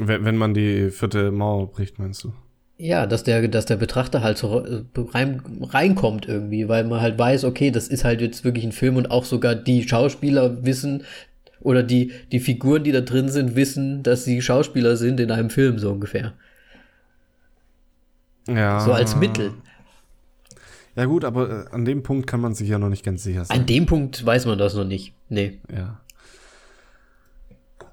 Wenn, 0.00 0.24
wenn 0.24 0.38
man 0.38 0.54
die 0.54 0.88
vierte 0.88 1.30
Mauer 1.30 1.70
bricht, 1.70 1.98
meinst 1.98 2.24
du? 2.24 2.32
Ja, 2.82 3.06
dass 3.06 3.24
der, 3.24 3.46
dass 3.48 3.66
der 3.66 3.76
Betrachter 3.76 4.22
halt 4.22 4.38
so 4.38 4.64
äh, 4.64 4.82
rein, 4.96 5.42
reinkommt 5.60 6.26
irgendwie, 6.26 6.66
weil 6.66 6.84
man 6.84 7.02
halt 7.02 7.18
weiß, 7.18 7.44
okay, 7.44 7.70
das 7.70 7.88
ist 7.88 8.04
halt 8.04 8.22
jetzt 8.22 8.42
wirklich 8.42 8.64
ein 8.64 8.72
Film 8.72 8.96
und 8.96 9.10
auch 9.10 9.26
sogar 9.26 9.54
die 9.54 9.86
Schauspieler 9.86 10.64
wissen 10.64 11.04
oder 11.60 11.82
die, 11.82 12.12
die 12.32 12.40
Figuren, 12.40 12.82
die 12.82 12.92
da 12.92 13.02
drin 13.02 13.28
sind, 13.28 13.54
wissen, 13.54 14.02
dass 14.02 14.24
sie 14.24 14.40
Schauspieler 14.40 14.96
sind 14.96 15.20
in 15.20 15.30
einem 15.30 15.50
Film, 15.50 15.78
so 15.78 15.92
ungefähr. 15.92 16.32
Ja. 18.48 18.80
So 18.80 18.92
als 18.92 19.14
Mittel. 19.14 19.52
Ja, 20.96 21.04
gut, 21.04 21.26
aber 21.26 21.66
äh, 21.66 21.74
an 21.74 21.84
dem 21.84 22.02
Punkt 22.02 22.26
kann 22.26 22.40
man 22.40 22.54
sich 22.54 22.70
ja 22.70 22.78
noch 22.78 22.88
nicht 22.88 23.04
ganz 23.04 23.22
sicher 23.22 23.44
sein. 23.44 23.60
An 23.60 23.66
dem 23.66 23.84
Punkt 23.84 24.24
weiß 24.24 24.46
man 24.46 24.56
das 24.56 24.74
noch 24.74 24.86
nicht. 24.86 25.12
Nee. 25.28 25.58
Ja. 25.70 26.00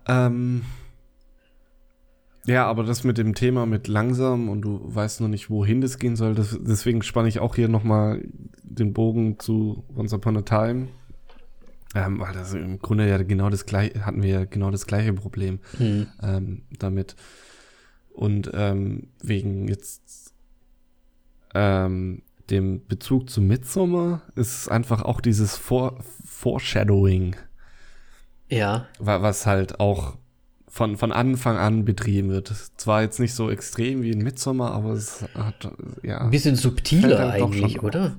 Ähm. 0.07 0.61
Ja, 2.47 2.65
aber 2.65 2.83
das 2.83 3.03
mit 3.03 3.17
dem 3.17 3.35
Thema 3.35 3.65
mit 3.65 3.87
langsam 3.87 4.47
und 4.49 4.61
du 4.61 4.79
weißt 4.83 5.21
noch 5.21 5.27
nicht, 5.27 5.49
wohin 5.49 5.81
das 5.81 5.99
gehen 5.99 6.15
soll, 6.15 6.33
das, 6.33 6.57
deswegen 6.61 7.01
spanne 7.03 7.27
ich 7.27 7.39
auch 7.39 7.55
hier 7.55 7.67
nochmal 7.67 8.23
den 8.63 8.93
Bogen 8.93 9.37
zu 9.37 9.83
Once 9.95 10.13
Upon 10.13 10.37
a 10.37 10.41
Time. 10.41 10.87
Ähm, 11.95 12.19
weil 12.19 12.33
das 12.33 12.53
im 12.53 12.79
Grunde 12.79 13.07
ja 13.07 13.17
genau 13.21 13.49
das 13.49 13.65
gleiche, 13.65 14.05
hatten 14.05 14.21
wir 14.23 14.29
ja 14.29 14.45
genau 14.45 14.71
das 14.71 14.87
gleiche 14.87 15.13
Problem 15.13 15.59
Hm. 15.77 16.07
ähm, 16.23 16.61
damit. 16.79 17.15
Und 18.13 18.49
ähm, 18.53 19.07
wegen 19.21 19.67
jetzt 19.67 20.33
ähm, 21.53 22.21
dem 22.49 22.85
Bezug 22.87 23.29
zu 23.29 23.41
Midsommar 23.41 24.21
ist 24.35 24.61
es 24.61 24.67
einfach 24.69 25.01
auch 25.01 25.21
dieses 25.21 25.55
Fore 25.57 25.97
Foreshadowing, 26.25 27.35
Ja. 28.49 28.87
wa- 28.99 29.21
was 29.21 29.45
halt 29.45 29.79
auch 29.79 30.17
von, 30.77 30.95
von 30.95 31.11
Anfang 31.11 31.57
an 31.57 31.85
betrieben 31.85 32.29
wird. 32.29 32.53
Zwar 32.77 33.01
jetzt 33.01 33.19
nicht 33.19 33.33
so 33.33 33.49
extrem 33.49 34.03
wie 34.03 34.11
in 34.11 34.19
Midsommar, 34.21 34.73
aber 34.73 34.91
es 34.91 35.23
hat, 35.33 35.71
ja. 36.03 36.19
Ein 36.19 36.29
bisschen 36.29 36.55
subtiler 36.55 37.09
doch 37.09 37.33
eigentlich, 37.33 37.81
oder? 37.81 38.15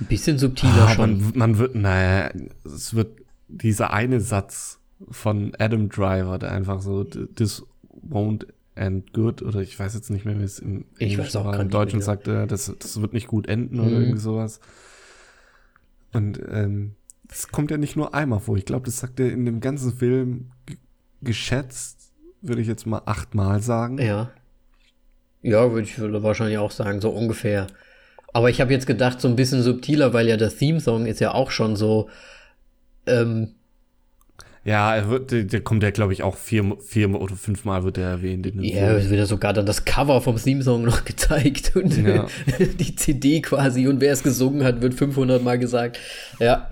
Ein 0.00 0.06
bisschen 0.06 0.38
subtiler 0.38 0.86
Ah, 0.88 0.94
schon. 0.94 1.20
man, 1.20 1.32
man 1.34 1.58
wird, 1.58 1.74
naja, 1.74 2.30
es 2.64 2.94
wird 2.94 3.20
dieser 3.48 3.92
eine 3.92 4.20
Satz 4.22 4.80
von 5.10 5.52
Adam 5.58 5.90
Driver, 5.90 6.38
der 6.38 6.52
einfach 6.52 6.80
so, 6.80 7.04
this 7.04 7.62
won't 8.08 8.46
end 8.76 9.12
good, 9.12 9.42
oder 9.42 9.60
ich 9.60 9.78
weiß 9.78 9.92
jetzt 9.94 10.08
nicht 10.08 10.24
mehr, 10.24 10.38
wie 10.38 10.44
es 10.44 10.58
im 10.58 10.86
Im 10.98 11.68
Deutschen 11.68 12.00
sagt 12.00 12.28
er, 12.28 12.46
das, 12.46 12.72
das 12.78 12.98
wird 13.02 13.12
nicht 13.12 13.26
gut 13.26 13.46
enden 13.46 13.78
oder 13.78 13.90
Mhm. 13.90 14.02
irgendwie 14.02 14.20
sowas. 14.20 14.60
Und 16.14 16.40
ähm, 16.50 16.92
das 17.28 17.48
kommt 17.48 17.70
ja 17.70 17.76
nicht 17.76 17.94
nur 17.96 18.14
einmal 18.14 18.40
vor. 18.40 18.56
Ich 18.56 18.64
glaube, 18.64 18.86
das 18.86 18.96
sagt 18.98 19.20
er 19.20 19.30
in 19.30 19.44
dem 19.44 19.60
ganzen 19.60 19.92
Film 19.92 20.52
geschätzt, 21.22 22.12
würde 22.42 22.62
ich 22.62 22.68
jetzt 22.68 22.86
mal 22.86 23.02
achtmal 23.06 23.60
sagen. 23.60 23.98
Ja. 23.98 24.30
Ja, 25.42 25.70
würde 25.72 25.86
ich 25.86 25.98
würde 25.98 26.22
wahrscheinlich 26.22 26.58
auch 26.58 26.70
sagen, 26.70 27.00
so 27.00 27.10
ungefähr. 27.10 27.66
Aber 28.32 28.50
ich 28.50 28.60
habe 28.60 28.72
jetzt 28.72 28.86
gedacht, 28.86 29.20
so 29.20 29.28
ein 29.28 29.36
bisschen 29.36 29.62
subtiler, 29.62 30.12
weil 30.12 30.28
ja 30.28 30.36
der 30.36 30.50
Theme-Song 30.56 31.06
ist 31.06 31.20
ja 31.20 31.32
auch 31.32 31.50
schon 31.50 31.76
so. 31.76 32.08
Ähm, 33.06 33.54
Ja, 34.62 34.94
er 34.94 35.08
wird, 35.08 35.30
der, 35.32 35.44
der 35.44 35.62
kommt 35.62 35.82
ja, 35.82 35.90
glaube 35.90 36.12
ich, 36.12 36.22
auch 36.22 36.36
vier, 36.36 36.76
vier 36.86 37.10
oder 37.18 37.34
fünfmal 37.34 37.82
wird 37.82 37.96
er 37.98 38.08
erwähnt. 38.10 38.46
Ja, 38.56 38.92
es 38.92 39.08
wird 39.08 39.18
ja 39.18 39.26
sogar 39.26 39.54
dann 39.54 39.64
das 39.66 39.84
Cover 39.86 40.20
vom 40.20 40.36
Theme-Song 40.36 40.82
noch 40.84 41.04
gezeigt 41.06 41.74
und 41.74 41.96
Ja. 41.96 42.26
die 42.78 42.94
CD 42.94 43.40
quasi 43.40 43.88
und 43.88 44.00
wer 44.00 44.12
es 44.12 44.22
gesungen 44.22 44.62
hat, 44.62 44.82
wird 44.82 44.94
500 44.94 45.42
Mal 45.42 45.58
gesagt. 45.58 45.98
Ja. 46.38 46.68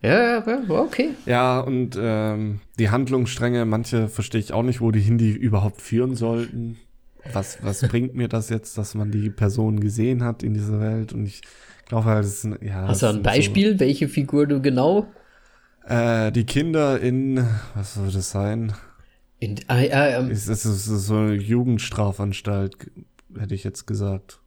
Ja, 0.00 0.44
okay. 0.68 1.10
Ja, 1.26 1.60
und 1.60 1.98
ähm, 2.00 2.60
die 2.78 2.90
Handlungsstränge, 2.90 3.64
manche 3.64 4.08
verstehe 4.08 4.40
ich 4.40 4.52
auch 4.52 4.62
nicht, 4.62 4.80
wo 4.80 4.90
die 4.92 5.00
hin 5.00 5.18
die 5.18 5.32
überhaupt 5.32 5.82
führen 5.82 6.14
sollten. 6.14 6.78
Was, 7.32 7.58
was 7.62 7.80
bringt 7.88 8.14
mir 8.14 8.28
das 8.28 8.48
jetzt, 8.48 8.78
dass 8.78 8.94
man 8.94 9.10
die 9.10 9.28
Person 9.28 9.80
gesehen 9.80 10.22
hat 10.22 10.42
in 10.42 10.54
dieser 10.54 10.80
Welt? 10.80 11.12
Und 11.12 11.26
ich 11.26 11.42
glaube 11.86 12.04
halt, 12.04 12.24
es 12.24 12.44
ist, 12.44 12.62
ja. 12.62 12.86
Hast 12.86 13.02
du 13.02 13.06
ein 13.06 13.22
Beispiel, 13.22 13.80
welche 13.80 14.08
Figur 14.08 14.46
du 14.46 14.62
genau? 14.62 15.08
So, 15.86 15.94
äh, 15.94 16.30
die 16.30 16.44
Kinder 16.44 17.00
in, 17.00 17.44
was 17.74 17.94
soll 17.94 18.10
das 18.10 18.30
sein? 18.30 18.72
In, 19.40 19.56
ah, 19.68 19.80
ja, 19.80 20.18
ähm, 20.18 20.30
Es 20.30 20.48
ist, 20.48 20.64
es 20.64 20.86
ist 20.86 21.06
so 21.06 21.16
eine 21.16 21.34
Jugendstrafanstalt, 21.34 22.76
hätte 23.38 23.54
ich 23.54 23.64
jetzt 23.64 23.86
gesagt. 23.86 24.40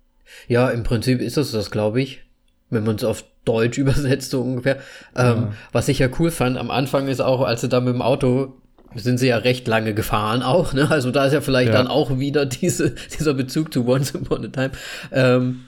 Ja, 0.48 0.70
im 0.70 0.84
Prinzip 0.84 1.20
ist 1.20 1.38
es 1.38 1.52
das, 1.52 1.72
glaube 1.72 2.02
ich. 2.02 2.24
Wenn 2.70 2.86
man 2.86 2.96
es 2.96 3.04
auf 3.04 3.26
Deutsch 3.46 3.78
übersetzt, 3.78 4.32
so 4.32 4.42
ungefähr. 4.42 4.78
Ähm, 5.16 5.50
Was 5.72 5.88
ich 5.88 6.00
ja 6.00 6.10
cool 6.20 6.32
fand, 6.32 6.58
am 6.58 6.70
Anfang 6.72 7.08
ist 7.08 7.22
auch, 7.22 7.42
als 7.42 7.62
sie 7.62 7.70
da 7.70 7.80
mit 7.80 7.94
dem 7.94 8.02
Auto 8.02 8.54
sind 8.94 9.20
sie 9.20 9.28
ja 9.30 9.38
recht 9.38 9.68
lange 9.70 9.94
gefahren 9.94 10.44
auch, 10.44 10.74
ne? 10.74 10.92
Also 10.92 11.12
da 11.12 11.26
ist 11.26 11.32
ja 11.34 11.40
vielleicht 11.42 11.72
Ja. 11.72 11.78
dann 11.78 11.88
auch 11.88 12.20
wieder 12.20 12.46
diese, 12.46 12.92
dieser 13.18 13.34
Bezug 13.34 13.74
zu 13.74 13.88
Once 13.88 14.14
Upon 14.14 14.46
a 14.46 14.48
Time, 14.50 14.72
ähm, 15.14 15.62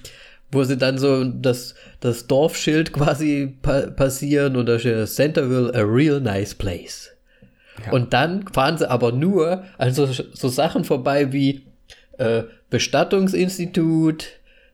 wo 0.52 0.64
sie 0.66 0.78
dann 0.78 0.98
so 0.98 1.24
das, 1.24 1.74
das 2.02 2.28
Dorfschild 2.28 2.92
quasi 2.94 3.58
pa 3.62 3.88
passieren 3.88 4.56
und 4.58 4.66
da 4.68 4.78
steht 4.78 5.08
Centerville, 5.08 5.72
a 5.74 5.82
real 5.82 6.20
nice 6.20 6.54
place. 6.54 7.12
Ja. 7.86 7.94
Und 7.94 8.14
dann 8.14 8.46
fahren 8.50 8.78
sie 8.78 8.90
aber 8.90 9.12
nur 9.14 9.64
an 9.78 9.94
so, 9.94 10.06
so 10.06 10.48
Sachen 10.50 10.84
vorbei 10.84 11.32
wie 11.32 11.64
äh, 12.18 12.44
Bestattungsinstitut, 12.70 14.28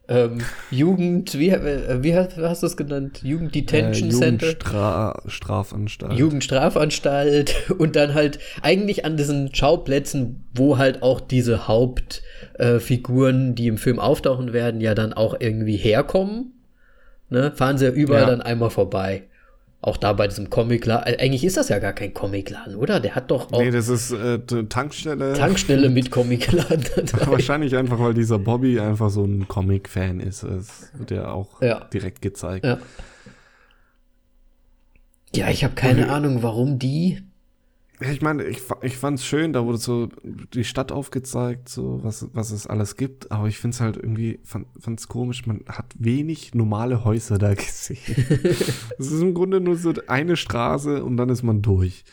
ähm, 0.10 0.39
Jugend, 0.72 1.38
wie, 1.38 1.49
äh, 1.49 2.01
wie 2.01 2.16
hast, 2.16 2.36
hast 2.38 2.64
du 2.64 2.68
es 2.68 2.76
genannt? 2.76 3.22
Jugend 3.24 3.53
Detention 3.53 4.10
äh, 4.10 4.14
Center. 4.14 4.47
Jugendstrafanstalt. 4.47 6.14
Jugendstrafanstalt 6.14 7.70
und 7.78 7.95
dann 7.95 8.16
halt 8.16 8.39
eigentlich 8.64 9.05
an 9.05 9.18
diesen 9.18 9.53
Schauplätzen, 9.53 10.47
wo 10.55 10.78
halt 10.80 11.03
auch 11.03 11.22
diese 11.22 11.68
Hauptfiguren, 11.68 13.51
äh, 13.51 13.53
die 13.53 13.68
im 13.68 13.78
Film 13.78 13.99
auftauchen 13.99 14.51
werden, 14.51 14.82
ja 14.82 14.95
dann 14.95 15.14
auch 15.14 15.36
irgendwie 15.39 15.78
herkommen. 15.78 16.53
Ne? 17.30 17.51
Fahren 17.55 17.78
sie 17.78 17.86
ja 17.86 17.91
überall 17.91 18.24
Ja. 18.24 18.30
dann 18.30 18.41
einmal 18.41 18.72
vorbei. 18.72 19.28
Auch 19.82 19.95
da 19.95 20.11
bei 20.11 20.27
diesem 20.27 20.49
Comicladen. 20.49 21.13
Äh, 21.13 21.17
Eigentlich 21.23 21.45
ist 21.45 21.55
das 21.55 21.69
ja 21.69 21.80
gar 21.80 21.93
kein 21.93 22.13
Comicladen, 22.13 22.75
oder? 22.75 22.99
Der 22.99 23.15
hat 23.15 23.32
doch 23.32 23.51
auch 23.53 23.61
nee, 23.61 23.71
das 23.71 23.88
ist 23.88 24.11
äh, 24.11 24.39
Tankstelle. 24.67 25.34
Tankstelle 25.34 25.89
mit 25.89 26.11
Comicladen. 26.11 26.84
Wahrscheinlich 27.27 27.75
einfach, 27.77 27.97
weil 27.99 28.13
dieser 28.13 28.39
Bobby 28.39 28.77
einfach 28.80 29.09
so 29.09 29.23
ein 29.23 29.47
Comic-Fan 29.47 30.19
ist. 30.19 30.43
Das 30.43 30.91
wird 30.97 31.11
ja 31.11 31.32
auch 31.32 31.61
Ja. 31.61 31.86
direkt 31.93 32.21
gezeigt. 32.21 32.65
Ja. 32.65 32.80
Ja, 35.36 35.49
ich 35.49 35.63
habe 35.63 35.75
keine. 35.75 36.09
Ahnung, 36.09 36.41
warum 36.43 36.80
die. 36.80 37.21
Ich 38.02 38.22
meine, 38.22 38.43
ich, 38.45 38.62
ich 38.82 38.97
fand 38.97 39.20
es 39.20 39.26
schön, 39.26 39.52
da 39.52 39.66
wurde 39.66 39.78
so 39.78 40.08
die 40.24 40.64
Stadt 40.64 40.91
aufgezeigt, 40.91 41.68
so 41.68 42.00
was, 42.02 42.28
was 42.34 42.52
es 42.52 42.66
alles 42.66 42.95
gibt, 42.95 43.30
aber 43.32 43.47
ich 43.47 43.58
finde 43.58 43.76
es 43.76 43.82
halt 43.82 43.97
irgendwie, 43.97 44.39
fand 44.45 44.68
es 45.00 45.10
komisch, 45.10 45.45
man 45.45 45.66
hat 45.68 45.93
wenig 45.97 46.54
normale 46.54 47.04
Häuser 47.04 47.38
da 47.38 47.54
gesehen. 47.56 47.97
Es 48.97 49.12
ist 49.12 49.22
im 49.22 49.34
Grunde 49.34 49.60
nur 49.60 49.76
so 49.76 49.93
eine 50.08 50.38
Straße 50.38 51.04
und 51.04 51.18
dann 51.18 51.28
ist 51.28 51.43
man 51.43 51.62
durch. 51.62 52.06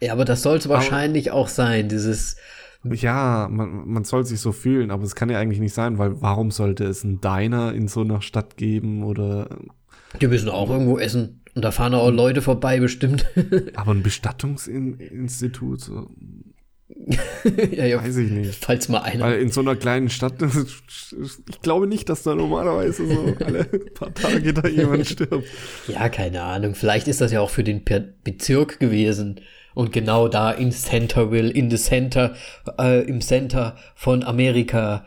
Ja, 0.00 0.12
aber 0.12 0.24
das 0.24 0.42
soll 0.42 0.58
es 0.58 0.68
wahrscheinlich 0.68 1.30
auch 1.30 1.48
sein, 1.48 1.88
dieses. 1.88 2.36
Ja, 2.84 3.48
man, 3.48 3.88
man 3.88 4.04
soll 4.04 4.26
sich 4.26 4.40
so 4.40 4.50
fühlen, 4.50 4.90
aber 4.90 5.04
es 5.04 5.14
kann 5.14 5.30
ja 5.30 5.38
eigentlich 5.38 5.60
nicht 5.60 5.74
sein, 5.74 5.98
weil 5.98 6.20
warum 6.20 6.50
sollte 6.50 6.84
es 6.84 7.04
einen 7.04 7.20
Diner 7.20 7.72
in 7.72 7.86
so 7.86 8.00
einer 8.00 8.20
Stadt 8.20 8.56
geben 8.56 9.04
oder. 9.04 9.48
Die 10.20 10.26
müssen 10.26 10.48
auch 10.48 10.70
irgendwo 10.70 10.98
essen. 10.98 11.41
Und 11.54 11.62
da 11.62 11.70
fahren 11.70 11.94
auch 11.94 12.10
Leute 12.10 12.40
vorbei, 12.40 12.80
bestimmt. 12.80 13.26
Aber 13.74 13.92
ein 13.92 14.02
Bestattungsinstitut, 14.02 15.80
so. 15.80 16.10
ja, 17.72 17.84
ja, 17.84 18.02
weiß 18.02 18.16
ich 18.18 18.30
nicht. 18.30 18.64
Falls 18.64 18.88
mal 18.88 19.00
einer. 19.00 19.24
Weil 19.24 19.40
in 19.40 19.50
so 19.50 19.60
einer 19.60 19.76
kleinen 19.76 20.08
Stadt, 20.08 20.34
ich 20.42 21.60
glaube 21.62 21.86
nicht, 21.86 22.08
dass 22.08 22.22
da 22.22 22.34
normalerweise 22.34 23.06
so 23.06 23.36
alle 23.44 23.64
paar 23.64 24.14
Tage 24.14 24.52
da 24.52 24.68
jemand 24.68 25.06
stirbt. 25.06 25.46
Ja, 25.88 26.08
keine 26.08 26.42
Ahnung. 26.42 26.74
Vielleicht 26.74 27.08
ist 27.08 27.20
das 27.20 27.32
ja 27.32 27.40
auch 27.40 27.50
für 27.50 27.64
den 27.64 27.82
Bezirk 28.24 28.78
gewesen. 28.78 29.40
Und 29.74 29.92
genau 29.92 30.28
da 30.28 30.50
in 30.52 30.70
Centerville, 30.70 31.50
in 31.50 31.70
the 31.70 31.78
Center, 31.78 32.34
äh, 32.78 33.02
im 33.04 33.22
Center 33.22 33.76
von 33.94 34.22
Amerika. 34.22 35.06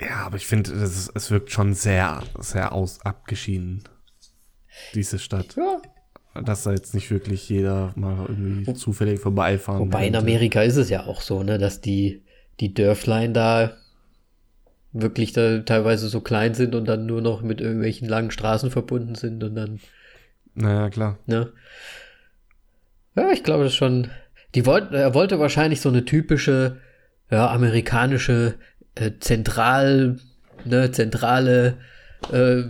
Ja, 0.00 0.24
aber 0.24 0.36
ich 0.36 0.46
finde, 0.46 0.72
es 0.72 1.30
wirkt 1.30 1.52
schon 1.52 1.74
sehr, 1.74 2.22
sehr 2.38 2.72
aus 2.72 3.00
abgeschieden 3.02 3.84
diese 4.94 5.18
Stadt. 5.18 5.56
Ja. 5.56 5.80
Dass 6.42 6.62
da 6.62 6.72
jetzt 6.72 6.94
nicht 6.94 7.10
wirklich 7.10 7.48
jeder 7.48 7.92
mal 7.94 8.24
irgendwie 8.26 8.72
zufällig 8.74 9.20
vorbeifahren 9.20 9.80
Wobei 9.80 10.04
könnte. 10.04 10.08
in 10.08 10.16
Amerika 10.16 10.62
ist 10.62 10.76
es 10.76 10.88
ja 10.88 11.04
auch 11.04 11.20
so, 11.20 11.42
ne, 11.42 11.58
dass 11.58 11.80
die, 11.80 12.22
die 12.60 12.72
Dörflein 12.72 13.34
da 13.34 13.76
wirklich 14.92 15.32
da 15.32 15.58
teilweise 15.60 16.08
so 16.08 16.20
klein 16.20 16.54
sind 16.54 16.74
und 16.74 16.86
dann 16.86 17.06
nur 17.06 17.20
noch 17.20 17.42
mit 17.42 17.60
irgendwelchen 17.60 18.08
langen 18.08 18.30
Straßen 18.30 18.70
verbunden 18.70 19.14
sind 19.14 19.42
und 19.42 19.54
dann. 19.54 19.80
Naja, 20.54 20.90
klar. 20.90 21.18
Ne? 21.26 21.52
Ja, 23.14 23.30
ich 23.32 23.42
glaube 23.42 23.64
das 23.64 23.74
schon. 23.74 24.10
Die 24.54 24.66
wollt, 24.66 24.92
er 24.92 25.14
wollte 25.14 25.38
wahrscheinlich 25.38 25.80
so 25.80 25.88
eine 25.88 26.04
typische, 26.04 26.78
ja, 27.30 27.50
amerikanische 27.50 28.54
äh, 28.94 29.12
Zentral, 29.18 30.18
ne, 30.64 30.90
zentrale 30.92 31.78
äh, 32.30 32.64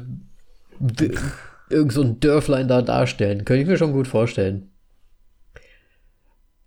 irgend 1.73 1.93
so 1.93 2.03
ein 2.03 2.21
Dörflein 2.21 2.69
da 2.69 2.83
darstellen. 2.83 3.45
Könnte 3.45 3.63
ich 3.63 3.69
mir 3.69 3.77
schon 3.77 3.93
gut 3.93 4.09
vorstellen. 4.09 4.71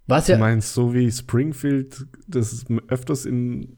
Was 0.08 0.28
ja. 0.28 0.36
Du 0.36 0.42
meinst, 0.42 0.74
so 0.74 0.94
wie 0.94 1.12
Springfield, 1.12 2.06
das 2.28 2.54
es 2.54 2.66
öfters 2.88 3.26
in 3.26 3.78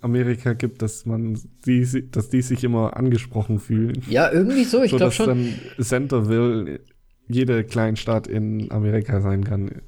Amerika 0.00 0.52
gibt, 0.52 0.82
dass 0.82 1.06
man 1.06 1.38
die, 1.64 2.10
dass 2.10 2.28
die 2.28 2.42
sich 2.42 2.62
immer 2.62 2.96
angesprochen 2.96 3.58
fühlen. 3.58 4.02
Ja, 4.08 4.30
irgendwie 4.30 4.64
so, 4.64 4.82
ich 4.82 4.90
so, 4.90 4.98
glaube 4.98 5.12
schon. 5.12 5.26
dann 5.26 5.54
Centerville 5.80 6.80
jede 7.28 7.64
Kleinstadt 7.64 8.26
in 8.26 8.70
Amerika 8.70 9.20
sein 9.22 9.44
kann. 9.44 9.82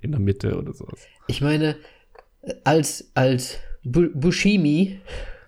In 0.00 0.12
der 0.12 0.20
Mitte 0.20 0.56
oder 0.58 0.72
sowas. 0.74 1.00
Ich 1.28 1.40
meine, 1.40 1.76
als, 2.62 3.10
als 3.14 3.58
Bushimi, 3.82 5.00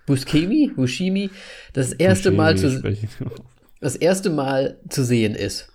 Buskemi, 0.07 0.71
Bushimi, 0.75 1.29
das 1.73 1.93
erste 1.93 2.31
Bushimi 2.31 2.37
Mal 2.37 2.57
zu, 2.57 2.81
das 3.81 3.95
erste 3.95 4.29
Mal 4.29 4.79
zu 4.89 5.03
sehen 5.03 5.35
ist. 5.35 5.71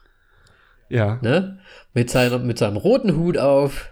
Ja. 0.88 1.18
Ne? 1.22 1.59
Mit, 1.94 2.11
seinem, 2.11 2.46
mit 2.46 2.59
seinem 2.59 2.76
roten 2.76 3.16
Hut 3.16 3.38
auf. 3.38 3.90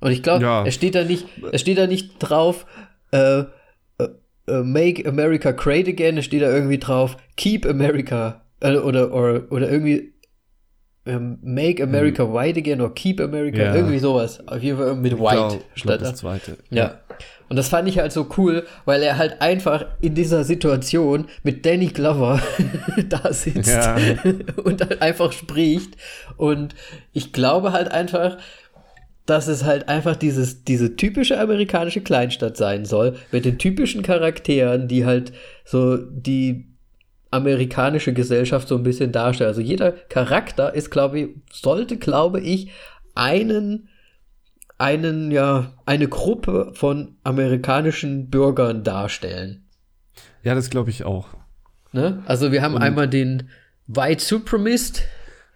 Und 0.00 0.12
ich 0.12 0.22
glaube, 0.22 0.44
ja. 0.44 0.64
er 0.64 0.70
steht 0.70 0.94
da 0.94 1.04
nicht, 1.04 1.26
er 1.50 1.58
steht 1.58 1.78
da 1.78 1.86
nicht 1.86 2.16
drauf, 2.18 2.66
äh, 3.12 3.40
äh, 3.40 3.44
äh, 4.46 4.62
Make 4.62 5.08
America 5.08 5.52
Great 5.52 5.88
Again, 5.88 6.18
es 6.18 6.26
steht 6.26 6.42
da 6.42 6.50
irgendwie 6.52 6.78
drauf, 6.78 7.16
Keep 7.36 7.66
America 7.66 8.44
äh, 8.60 8.76
oder, 8.76 9.12
oder, 9.12 9.50
oder 9.50 9.70
irgendwie 9.70 10.14
ähm, 11.06 11.38
Make 11.42 11.82
America 11.82 12.24
hm. 12.24 12.34
White 12.34 12.58
Again 12.58 12.80
oder 12.80 12.94
Keep 12.94 13.20
America, 13.20 13.58
ja. 13.62 13.74
irgendwie 13.74 13.98
sowas. 13.98 14.46
Auf 14.46 14.62
jeden 14.62 14.78
Fall 14.78 14.94
mit 14.96 15.18
White 15.18 15.34
glaub, 15.34 15.64
statt. 15.74 16.02
Das 16.02 16.16
zweite. 16.16 16.58
ja. 16.70 16.76
ja. 16.76 17.00
Und 17.48 17.56
das 17.56 17.68
fand 17.68 17.88
ich 17.88 17.98
halt 17.98 18.10
so 18.10 18.28
cool, 18.36 18.66
weil 18.86 19.02
er 19.02 19.18
halt 19.18 19.40
einfach 19.40 19.86
in 20.00 20.14
dieser 20.14 20.42
Situation 20.42 21.26
mit 21.44 21.64
Danny 21.64 21.86
Glover 21.86 22.42
da 23.08 23.32
sitzt 23.32 23.70
ja. 23.70 23.96
und 24.64 24.80
halt 24.80 25.00
einfach 25.00 25.30
spricht. 25.32 25.96
Und 26.36 26.74
ich 27.12 27.32
glaube 27.32 27.72
halt 27.72 27.90
einfach, 27.90 28.38
dass 29.26 29.46
es 29.46 29.64
halt 29.64 29.88
einfach 29.88 30.16
dieses, 30.16 30.64
diese 30.64 30.96
typische 30.96 31.38
amerikanische 31.38 32.00
Kleinstadt 32.00 32.56
sein 32.56 32.84
soll, 32.84 33.16
mit 33.30 33.44
den 33.44 33.58
typischen 33.58 34.02
Charakteren, 34.02 34.88
die 34.88 35.04
halt 35.04 35.32
so 35.64 35.96
die 35.96 36.75
amerikanische 37.30 38.12
Gesellschaft 38.12 38.68
so 38.68 38.76
ein 38.76 38.82
bisschen 38.82 39.12
darstellen. 39.12 39.48
Also 39.48 39.60
jeder 39.60 39.92
Charakter 39.92 40.74
ist, 40.74 40.90
glaube 40.90 41.20
ich, 41.20 41.28
sollte, 41.52 41.96
glaube 41.96 42.40
ich, 42.40 42.70
einen 43.14 43.88
einen, 44.78 45.30
ja, 45.30 45.72
eine 45.86 46.08
Gruppe 46.08 46.72
von 46.74 47.16
amerikanischen 47.24 48.28
Bürgern 48.28 48.84
darstellen. 48.84 49.64
Ja, 50.42 50.54
das 50.54 50.70
glaube 50.70 50.90
ich 50.90 51.04
auch. 51.04 51.28
Ne? 51.92 52.22
Also 52.26 52.52
wir 52.52 52.62
haben 52.62 52.74
Und 52.74 52.82
einmal 52.82 53.08
den 53.08 53.48
White 53.86 54.22
Supremist. 54.22 55.02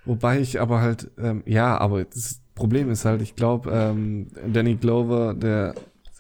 Wobei 0.04 0.40
ich 0.40 0.60
aber 0.60 0.80
halt, 0.80 1.10
ähm, 1.18 1.42
ja, 1.46 1.76
aber 1.76 2.04
das 2.04 2.40
Problem 2.54 2.90
ist 2.90 3.04
halt, 3.04 3.20
ich 3.20 3.36
glaube, 3.36 3.70
ähm, 3.70 4.28
Danny 4.52 4.76
Glover, 4.76 5.34
der, 5.34 5.74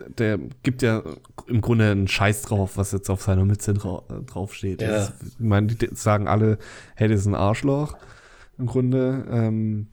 der 0.08 0.38
gibt 0.62 0.82
ja 0.82 1.02
im 1.46 1.60
Grunde 1.60 1.90
einen 1.90 2.08
Scheiß 2.08 2.42
drauf, 2.42 2.76
was 2.76 2.92
jetzt 2.92 3.10
auf 3.10 3.22
seiner 3.22 3.44
Mütze 3.44 3.74
dra 3.74 4.02
draufsteht. 4.26 4.82
Ja. 4.82 5.12
Ich 5.24 5.38
meine, 5.38 5.68
die 5.68 5.88
sagen 5.94 6.28
alle, 6.28 6.58
hey, 6.94 7.08
das 7.08 7.20
ist 7.20 7.26
ein 7.26 7.34
Arschloch 7.34 7.96
im 8.58 8.66
Grunde. 8.66 9.26
Ähm, 9.30 9.88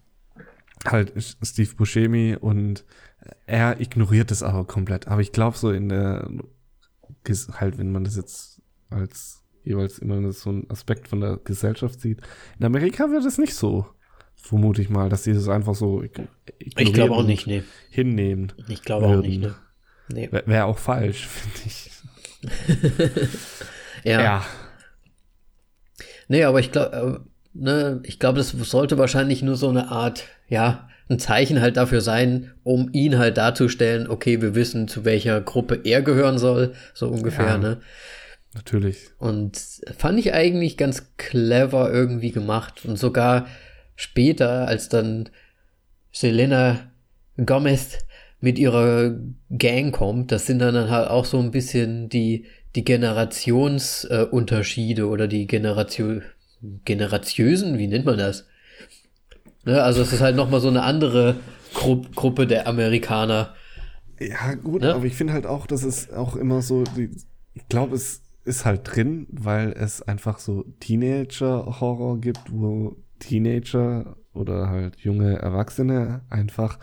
halt 0.85 1.13
Steve 1.43 1.75
Buscemi 1.75 2.37
und 2.39 2.85
er 3.45 3.79
ignoriert 3.81 4.31
es 4.31 4.43
aber 4.43 4.65
komplett. 4.65 5.07
Aber 5.07 5.21
ich 5.21 5.31
glaube 5.31 5.57
so 5.57 5.71
in 5.71 5.89
der, 5.89 6.29
halt 7.53 7.77
wenn 7.77 7.91
man 7.91 8.03
das 8.03 8.15
jetzt 8.15 8.61
als 8.89 9.43
jeweils 9.63 9.99
immer 9.99 10.31
so 10.31 10.51
ein 10.51 10.69
Aspekt 10.69 11.07
von 11.07 11.19
der 11.19 11.37
Gesellschaft 11.37 11.99
sieht, 11.99 12.21
in 12.57 12.65
Amerika 12.65 13.09
wird 13.09 13.25
es 13.25 13.37
nicht 13.37 13.53
so, 13.53 13.85
vermute 14.35 14.81
ich 14.81 14.89
mal, 14.89 15.09
dass 15.09 15.23
sie 15.23 15.33
das 15.33 15.49
einfach 15.49 15.75
so 15.75 16.03
Ich 16.03 16.93
glaube 16.93 17.15
auch 17.15 17.25
nicht, 17.25 17.47
nee. 17.47 17.63
Hinnehmen. 17.89 18.53
Ich 18.69 18.83
glaube 18.83 19.07
auch 19.07 19.21
nicht, 19.21 19.41
ne. 19.41 19.55
Nee. 20.09 20.31
Wäre 20.31 20.47
wär 20.47 20.65
auch 20.65 20.77
falsch, 20.77 21.27
finde 21.27 21.59
ich. 21.65 21.91
ja. 24.03 24.21
ja. 24.21 24.45
Nee, 26.27 26.43
aber 26.43 26.59
ich 26.59 26.71
glaube, 26.71 27.21
äh, 27.23 27.29
ne, 27.53 27.99
ich 28.03 28.19
glaube, 28.19 28.37
das 28.37 28.49
sollte 28.49 28.97
wahrscheinlich 28.97 29.41
nur 29.41 29.55
so 29.55 29.69
eine 29.69 29.89
Art, 29.89 30.25
ja, 30.47 30.89
ein 31.09 31.19
Zeichen 31.19 31.61
halt 31.61 31.77
dafür 31.77 32.01
sein, 32.01 32.53
um 32.63 32.89
ihn 32.91 33.17
halt 33.17 33.37
darzustellen, 33.37 34.09
okay, 34.09 34.41
wir 34.41 34.55
wissen, 34.55 34.87
zu 34.87 35.05
welcher 35.05 35.39
Gruppe 35.39 35.79
er 35.83 36.01
gehören 36.01 36.37
soll, 36.37 36.73
so 36.93 37.07
ungefähr, 37.07 37.45
ja, 37.45 37.57
ne? 37.57 37.81
Natürlich. 38.53 39.09
Und 39.17 39.57
fand 39.97 40.19
ich 40.19 40.33
eigentlich 40.33 40.77
ganz 40.77 41.15
clever 41.17 41.91
irgendwie 41.91 42.31
gemacht. 42.31 42.85
Und 42.85 42.97
sogar 42.97 43.47
später, 43.95 44.67
als 44.67 44.89
dann 44.89 45.29
Selena 46.11 46.91
Gomez 47.37 47.99
mit 48.39 48.59
ihrer 48.59 49.15
Gang 49.49 49.91
kommt, 49.93 50.31
das 50.31 50.45
sind 50.45 50.59
dann 50.59 50.89
halt 50.89 51.09
auch 51.09 51.25
so 51.25 51.39
ein 51.39 51.51
bisschen 51.51 52.07
die, 52.09 52.45
die 52.75 52.83
Generationsunterschiede 52.83 55.01
äh, 55.01 55.05
oder 55.05 55.27
die 55.27 55.47
Generation, 55.47 56.21
Generatiösen, 56.85 57.77
wie 57.77 57.87
nennt 57.87 58.05
man 58.05 58.17
das? 58.17 58.47
Ne? 59.65 59.81
Also 59.81 60.01
es 60.01 60.13
ist 60.13 60.21
halt 60.21 60.35
nochmal 60.35 60.61
so 60.61 60.67
eine 60.67 60.83
andere 60.83 61.37
Gru 61.73 62.01
Gruppe 62.15 62.47
der 62.47 62.67
Amerikaner. 62.67 63.55
Ja, 64.19 64.55
gut, 64.55 64.81
ne? 64.81 64.95
aber 64.95 65.05
ich 65.05 65.15
finde 65.15 65.33
halt 65.33 65.45
auch, 65.45 65.67
dass 65.67 65.83
es 65.83 66.11
auch 66.11 66.35
immer 66.35 66.61
so, 66.61 66.83
ich 67.53 67.67
glaube, 67.69 67.95
es 67.95 68.23
ist 68.45 68.65
halt 68.65 68.81
drin, 68.83 69.27
weil 69.29 69.73
es 69.73 70.01
einfach 70.01 70.39
so 70.39 70.65
Teenager-Horror 70.79 72.19
gibt, 72.21 72.51
wo 72.51 72.95
Teenager 73.19 74.15
oder 74.33 74.69
halt 74.69 74.97
junge 74.99 75.37
Erwachsene 75.37 76.21
einfach 76.29 76.79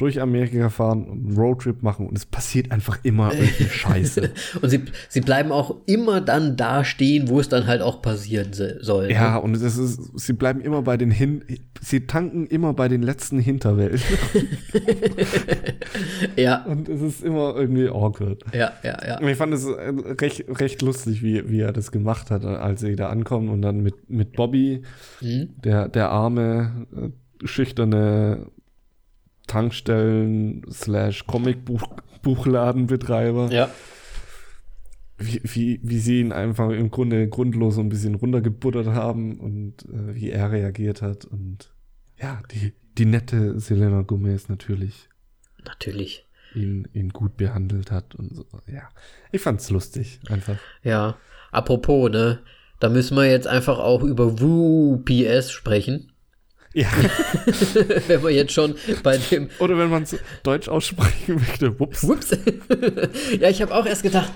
durch 0.00 0.20
Amerika 0.20 0.70
fahren 0.70 1.04
und 1.04 1.26
einen 1.26 1.36
Roadtrip 1.36 1.82
machen 1.82 2.06
und 2.06 2.16
es 2.16 2.24
passiert 2.24 2.72
einfach 2.72 2.98
immer 3.02 3.34
irgendeine 3.34 3.68
Scheiße. 3.70 4.30
und 4.62 4.70
sie, 4.70 4.84
sie 5.10 5.20
bleiben 5.20 5.52
auch 5.52 5.76
immer 5.84 6.22
dann 6.22 6.56
da 6.56 6.84
stehen, 6.84 7.28
wo 7.28 7.38
es 7.38 7.50
dann 7.50 7.66
halt 7.66 7.82
auch 7.82 8.00
passieren 8.00 8.52
soll. 8.52 9.10
Ja, 9.10 9.34
ne? 9.34 9.40
und 9.42 9.54
es 9.54 9.62
ist, 9.62 10.18
sie 10.18 10.32
bleiben 10.32 10.62
immer 10.62 10.80
bei 10.80 10.96
den 10.96 11.10
Hin, 11.10 11.44
sie 11.82 12.06
tanken 12.06 12.46
immer 12.46 12.72
bei 12.72 12.88
den 12.88 13.02
letzten 13.02 13.38
Hinterwelten. 13.38 14.00
ja. 16.36 16.64
Und 16.64 16.88
es 16.88 17.02
ist 17.02 17.22
immer 17.22 17.54
irgendwie 17.56 17.88
awkward. 17.88 18.42
Ja, 18.54 18.72
ja, 18.82 19.06
ja. 19.06 19.20
Und 19.20 19.28
ich 19.28 19.36
fand 19.36 19.52
es 19.52 19.66
äh, 19.66 19.92
recht, 20.18 20.46
recht 20.48 20.80
lustig, 20.80 21.22
wie, 21.22 21.50
wie 21.50 21.60
er 21.60 21.72
das 21.72 21.92
gemacht 21.92 22.30
hat, 22.30 22.46
als 22.46 22.80
sie 22.80 22.96
da 22.96 23.10
ankommen 23.10 23.50
und 23.50 23.60
dann 23.60 23.82
mit, 23.82 24.08
mit 24.08 24.32
Bobby, 24.32 24.80
mhm. 25.20 25.50
der, 25.62 25.88
der 25.88 26.08
arme, 26.08 26.86
äh, 26.96 27.46
schüchterne 27.46 28.46
Tankstellen 29.50 30.64
slash 30.70 31.26
Comicbuchladenbetreiber. 31.26 33.50
Ja. 33.50 33.68
Wie, 35.18 35.40
wie, 35.42 35.80
wie 35.82 35.98
sie 35.98 36.20
ihn 36.20 36.30
einfach 36.32 36.70
im 36.70 36.92
Grunde 36.92 37.28
grundlos 37.28 37.74
so 37.74 37.80
ein 37.80 37.88
bisschen 37.88 38.14
runtergebuttert 38.14 38.86
haben 38.86 39.40
und 39.40 39.82
äh, 39.86 40.14
wie 40.14 40.30
er 40.30 40.52
reagiert 40.52 41.02
hat. 41.02 41.24
Und 41.24 41.74
ja, 42.16 42.40
die, 42.52 42.74
die 42.96 43.06
nette 43.06 43.58
Selena 43.58 44.02
Gomez 44.02 44.48
natürlich. 44.48 45.08
Natürlich. 45.64 46.28
Ihn, 46.54 46.86
ihn 46.92 47.08
gut 47.10 47.36
behandelt 47.36 47.90
hat 47.90 48.14
und 48.14 48.36
so. 48.36 48.46
Ja, 48.66 48.88
ich 49.32 49.40
fand's 49.40 49.68
lustig, 49.70 50.20
einfach. 50.28 50.58
Ja, 50.84 51.16
apropos, 51.50 52.08
ne? 52.10 52.38
Da 52.78 52.88
müssen 52.88 53.16
wir 53.16 53.28
jetzt 53.28 53.48
einfach 53.48 53.80
auch 53.80 54.04
über 54.04 54.40
Woo 54.40 55.02
PS 55.04 55.50
sprechen. 55.50 56.09
Ja. 56.72 56.88
wenn 58.06 58.22
man 58.22 58.32
jetzt 58.32 58.52
schon 58.52 58.76
bei 59.02 59.18
dem. 59.18 59.50
Oder 59.58 59.76
wenn 59.76 59.90
man 59.90 60.04
es 60.04 60.16
Deutsch 60.42 60.68
aussprechen 60.68 61.36
möchte. 61.36 61.78
Wups. 61.80 62.06
Wups. 62.06 62.30
ja, 63.40 63.48
ich 63.48 63.60
habe 63.60 63.74
auch 63.74 63.86
erst 63.86 64.02
gedacht, 64.02 64.30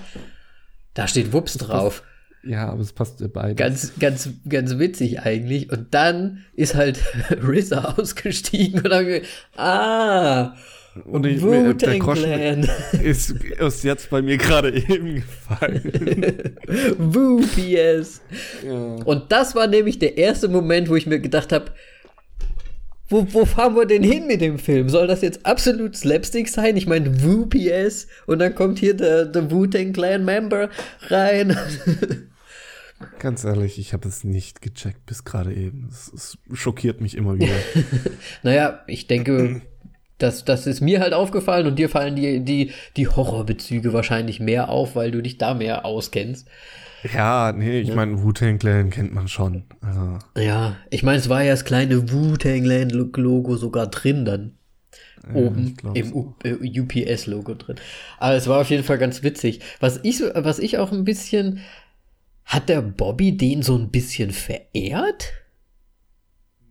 da 0.93 1.07
steht 1.07 1.31
Wups 1.31 1.53
drauf. 1.57 2.03
Ja, 2.43 2.69
aber 2.69 2.81
es 2.81 2.93
passt 2.93 3.21
ja 3.21 3.27
beide. 3.27 3.55
Ganz, 3.55 3.93
ganz, 3.99 4.29
ganz 4.47 4.77
witzig 4.77 5.21
eigentlich. 5.21 5.71
Und 5.71 5.93
dann 5.93 6.45
ist 6.53 6.75
halt 6.75 6.99
RZA 7.31 7.95
ausgestiegen 7.97 8.81
und 8.81 8.89
dann, 8.89 9.21
ah, 9.55 10.55
und 11.03 11.25
ich, 11.25 11.41
mir, 11.41 11.73
der 11.73 11.99
Groschen 11.99 12.69
ist, 13.03 13.31
ist 13.31 13.83
jetzt 13.83 14.09
bei 14.09 14.21
mir 14.21 14.37
gerade 14.37 14.73
eben 14.73 15.15
gefallen. 15.15 16.55
Woo 16.97 17.41
PS. 17.41 18.21
Ja. 18.65 18.73
Und 19.03 19.31
das 19.31 19.55
war 19.55 19.67
nämlich 19.67 19.99
der 19.99 20.17
erste 20.17 20.47
Moment, 20.47 20.87
wo 20.87 20.95
ich 20.95 21.05
mir 21.05 21.19
gedacht 21.19 21.51
habe, 21.51 21.71
wo, 23.07 23.25
wo 23.33 23.45
fahren 23.45 23.75
wir 23.75 23.85
denn 23.85 24.03
hin 24.03 24.27
mit 24.27 24.41
dem 24.41 24.57
Film? 24.57 24.89
Soll 24.89 25.07
das 25.07 25.21
jetzt 25.21 25.45
absolut 25.45 25.95
Slapstick 25.95 26.49
sein? 26.49 26.75
Ich 26.75 26.87
meine, 26.87 27.23
Wu 27.23 27.45
PS 27.45 28.07
und 28.25 28.39
dann 28.39 28.55
kommt 28.55 28.79
hier 28.79 28.95
der, 28.95 29.25
der 29.25 29.51
Wu-Tang 29.51 29.93
Clan 29.93 30.25
Member 30.25 30.69
rein. 31.09 31.55
Ganz 33.19 33.43
ehrlich, 33.43 33.77
ich 33.77 33.93
habe 33.93 34.07
es 34.07 34.23
nicht 34.23 34.61
gecheckt 34.61 35.05
bis 35.05 35.23
gerade 35.25 35.53
eben. 35.53 35.89
Es, 35.91 36.11
es, 36.13 36.37
schockiert 36.53 37.01
mich 37.01 37.15
immer 37.15 37.37
wieder. 37.37 37.53
naja, 38.43 38.83
ich 38.87 39.07
denke, 39.07 39.61
das, 40.17 40.45
das 40.45 40.65
ist 40.65 40.81
mir 40.81 41.01
halt 41.01 41.13
aufgefallen 41.13 41.67
und 41.67 41.77
dir 41.77 41.89
fallen 41.89 42.15
die, 42.15 42.39
die, 42.39 42.71
die 42.95 43.07
Horrorbezüge 43.07 43.93
wahrscheinlich 43.93 44.39
mehr 44.39 44.69
auf, 44.69 44.95
weil 44.95 45.11
du 45.11 45.21
dich 45.21 45.37
da 45.37 45.53
mehr 45.53 45.85
auskennst. 45.85 46.47
Ja, 47.13 47.51
nee, 47.51 47.79
ich 47.79 47.89
ja. 47.89 47.95
meine, 47.95 48.21
Wu-Tang 48.21 48.57
Clan 48.57 48.89
kennt 48.89 49.13
man 49.13 49.27
schon. 49.27 49.63
Also. 49.81 50.19
Ja, 50.37 50.77
ich 50.89 51.03
meine, 51.03 51.17
es 51.17 51.29
war 51.29 51.43
ja 51.43 51.51
das 51.51 51.65
kleine 51.65 52.11
Wu-Tang 52.11 52.63
Clan 52.63 52.89
Logo 52.89 53.57
sogar 53.57 53.87
drin 53.87 54.25
dann. 54.25 54.57
Ja, 55.27 55.35
oben 55.35 55.75
im 55.93 56.13
UPS-Logo 56.13 57.53
äh, 57.53 57.55
drin. 57.55 57.75
Aber 58.19 58.35
es 58.35 58.47
war 58.47 58.61
auf 58.61 58.69
jeden 58.69 58.83
Fall 58.83 58.97
ganz 58.97 59.23
witzig. 59.23 59.61
Was 59.79 59.99
ich, 60.03 60.21
was 60.21 60.59
ich 60.59 60.77
auch 60.77 60.91
ein 60.91 61.03
bisschen. 61.03 61.59
Hat 62.43 62.69
der 62.69 62.83
Bobby 62.83 63.35
den 63.35 63.63
so 63.63 63.75
ein 63.75 63.89
bisschen 63.89 64.29
verehrt? 64.29 65.33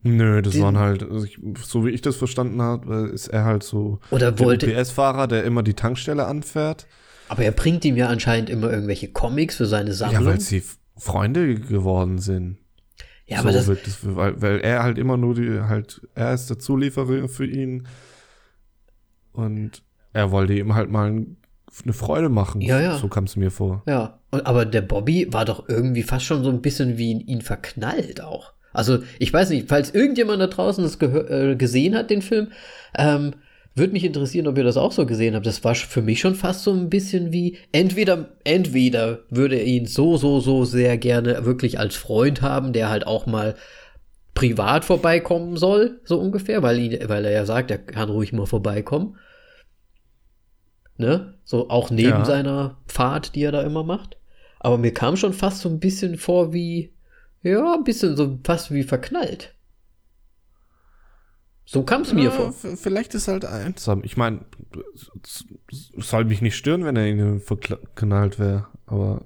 Nö, 0.04 0.40
das 0.40 0.52
den, 0.52 0.62
waren 0.62 0.78
halt, 0.78 1.02
also 1.02 1.24
ich, 1.24 1.38
so 1.64 1.84
wie 1.84 1.90
ich 1.90 2.00
das 2.00 2.14
verstanden 2.14 2.62
habe, 2.62 3.10
ist 3.12 3.26
er 3.26 3.44
halt 3.44 3.64
so 3.64 3.98
oder 4.10 4.38
wollte, 4.38 4.66
der 4.66 4.78
UPS-Fahrer, 4.78 5.26
der 5.26 5.42
immer 5.44 5.64
die 5.64 5.74
Tankstelle 5.74 6.26
anfährt. 6.26 6.86
Aber 7.34 7.44
er 7.44 7.50
bringt 7.50 7.84
ihm 7.84 7.96
ja 7.96 8.06
anscheinend 8.06 8.48
immer 8.48 8.70
irgendwelche 8.70 9.08
Comics 9.08 9.56
für 9.56 9.66
seine 9.66 9.92
Sammlung. 9.92 10.22
Ja, 10.22 10.30
weil 10.30 10.40
sie 10.40 10.62
Freunde 10.96 11.56
geworden 11.56 12.18
sind. 12.18 12.58
Ja, 13.26 13.38
so 13.38 13.48
aber 13.48 13.52
das, 13.52 13.66
das 13.66 13.98
weil, 14.02 14.40
weil, 14.40 14.60
er 14.60 14.84
halt 14.84 14.98
immer 14.98 15.16
nur 15.16 15.34
die, 15.34 15.62
halt, 15.62 16.00
er 16.14 16.32
ist 16.32 16.48
der 16.48 16.60
Zulieferer 16.60 17.28
für 17.28 17.44
ihn. 17.44 17.88
Und 19.32 19.82
er 20.12 20.30
wollte 20.30 20.52
ihm 20.54 20.76
halt 20.76 20.92
mal 20.92 21.26
eine 21.82 21.92
Freude 21.92 22.28
machen. 22.28 22.60
Ja, 22.60 22.80
ja. 22.80 22.98
So 22.98 23.08
kam 23.08 23.24
es 23.24 23.34
mir 23.34 23.50
vor. 23.50 23.82
Ja, 23.88 24.20
und, 24.30 24.46
aber 24.46 24.64
der 24.64 24.82
Bobby 24.82 25.26
war 25.32 25.44
doch 25.44 25.68
irgendwie 25.68 26.04
fast 26.04 26.26
schon 26.26 26.44
so 26.44 26.50
ein 26.50 26.62
bisschen 26.62 26.98
wie 26.98 27.10
in 27.10 27.20
ihn 27.20 27.42
verknallt 27.42 28.20
auch. 28.20 28.52
Also, 28.72 29.00
ich 29.18 29.32
weiß 29.32 29.50
nicht, 29.50 29.68
falls 29.68 29.92
irgendjemand 29.92 30.40
da 30.40 30.46
draußen 30.46 30.84
das 30.84 31.00
äh, 31.00 31.56
gesehen 31.56 31.96
hat, 31.96 32.10
den 32.10 32.22
Film, 32.22 32.52
ähm, 32.96 33.34
würde 33.74 33.92
mich 33.92 34.04
interessieren, 34.04 34.46
ob 34.46 34.56
ihr 34.56 34.64
das 34.64 34.76
auch 34.76 34.92
so 34.92 35.04
gesehen 35.04 35.34
habt. 35.34 35.46
Das 35.46 35.64
war 35.64 35.74
für 35.74 36.02
mich 36.02 36.20
schon 36.20 36.34
fast 36.34 36.62
so 36.62 36.72
ein 36.72 36.88
bisschen 36.88 37.32
wie, 37.32 37.58
entweder, 37.72 38.28
entweder 38.44 39.20
würde 39.30 39.56
er 39.56 39.64
ihn 39.64 39.86
so, 39.86 40.16
so, 40.16 40.40
so 40.40 40.64
sehr 40.64 40.96
gerne 40.96 41.44
wirklich 41.44 41.78
als 41.78 41.96
Freund 41.96 42.40
haben, 42.40 42.72
der 42.72 42.88
halt 42.88 43.06
auch 43.06 43.26
mal 43.26 43.56
privat 44.34 44.84
vorbeikommen 44.84 45.56
soll, 45.56 46.00
so 46.04 46.18
ungefähr, 46.20 46.62
weil, 46.62 46.78
ihn, 46.78 47.08
weil 47.08 47.24
er 47.24 47.32
ja 47.32 47.46
sagt, 47.46 47.70
er 47.70 47.78
kann 47.78 48.10
ruhig 48.10 48.32
mal 48.32 48.46
vorbeikommen. 48.46 49.16
Ne? 50.96 51.34
So 51.44 51.70
auch 51.70 51.90
neben 51.90 52.08
ja. 52.10 52.24
seiner 52.24 52.78
Fahrt, 52.86 53.34
die 53.34 53.42
er 53.42 53.52
da 53.52 53.62
immer 53.62 53.82
macht. 53.82 54.18
Aber 54.60 54.78
mir 54.78 54.94
kam 54.94 55.16
schon 55.16 55.32
fast 55.32 55.60
so 55.60 55.68
ein 55.68 55.80
bisschen 55.80 56.16
vor 56.16 56.52
wie, 56.52 56.94
ja, 57.42 57.74
ein 57.74 57.84
bisschen 57.84 58.16
so 58.16 58.38
fast 58.44 58.72
wie 58.72 58.84
verknallt. 58.84 59.53
So 61.66 61.82
kam 61.82 62.02
es 62.02 62.12
mir 62.12 62.24
ja, 62.24 62.30
vor. 62.30 62.52
Vielleicht 62.52 63.14
ist 63.14 63.28
halt 63.28 63.44
einsam. 63.44 64.02
Ich 64.04 64.16
meine, 64.16 64.40
es 65.26 65.44
soll 65.96 66.26
mich 66.26 66.42
nicht 66.42 66.56
stören, 66.56 66.84
wenn 66.84 66.96
er 66.96 67.06
irgendwie 67.06 67.40
verknallt 67.40 68.38
wäre. 68.38 68.66
Aber 68.86 69.22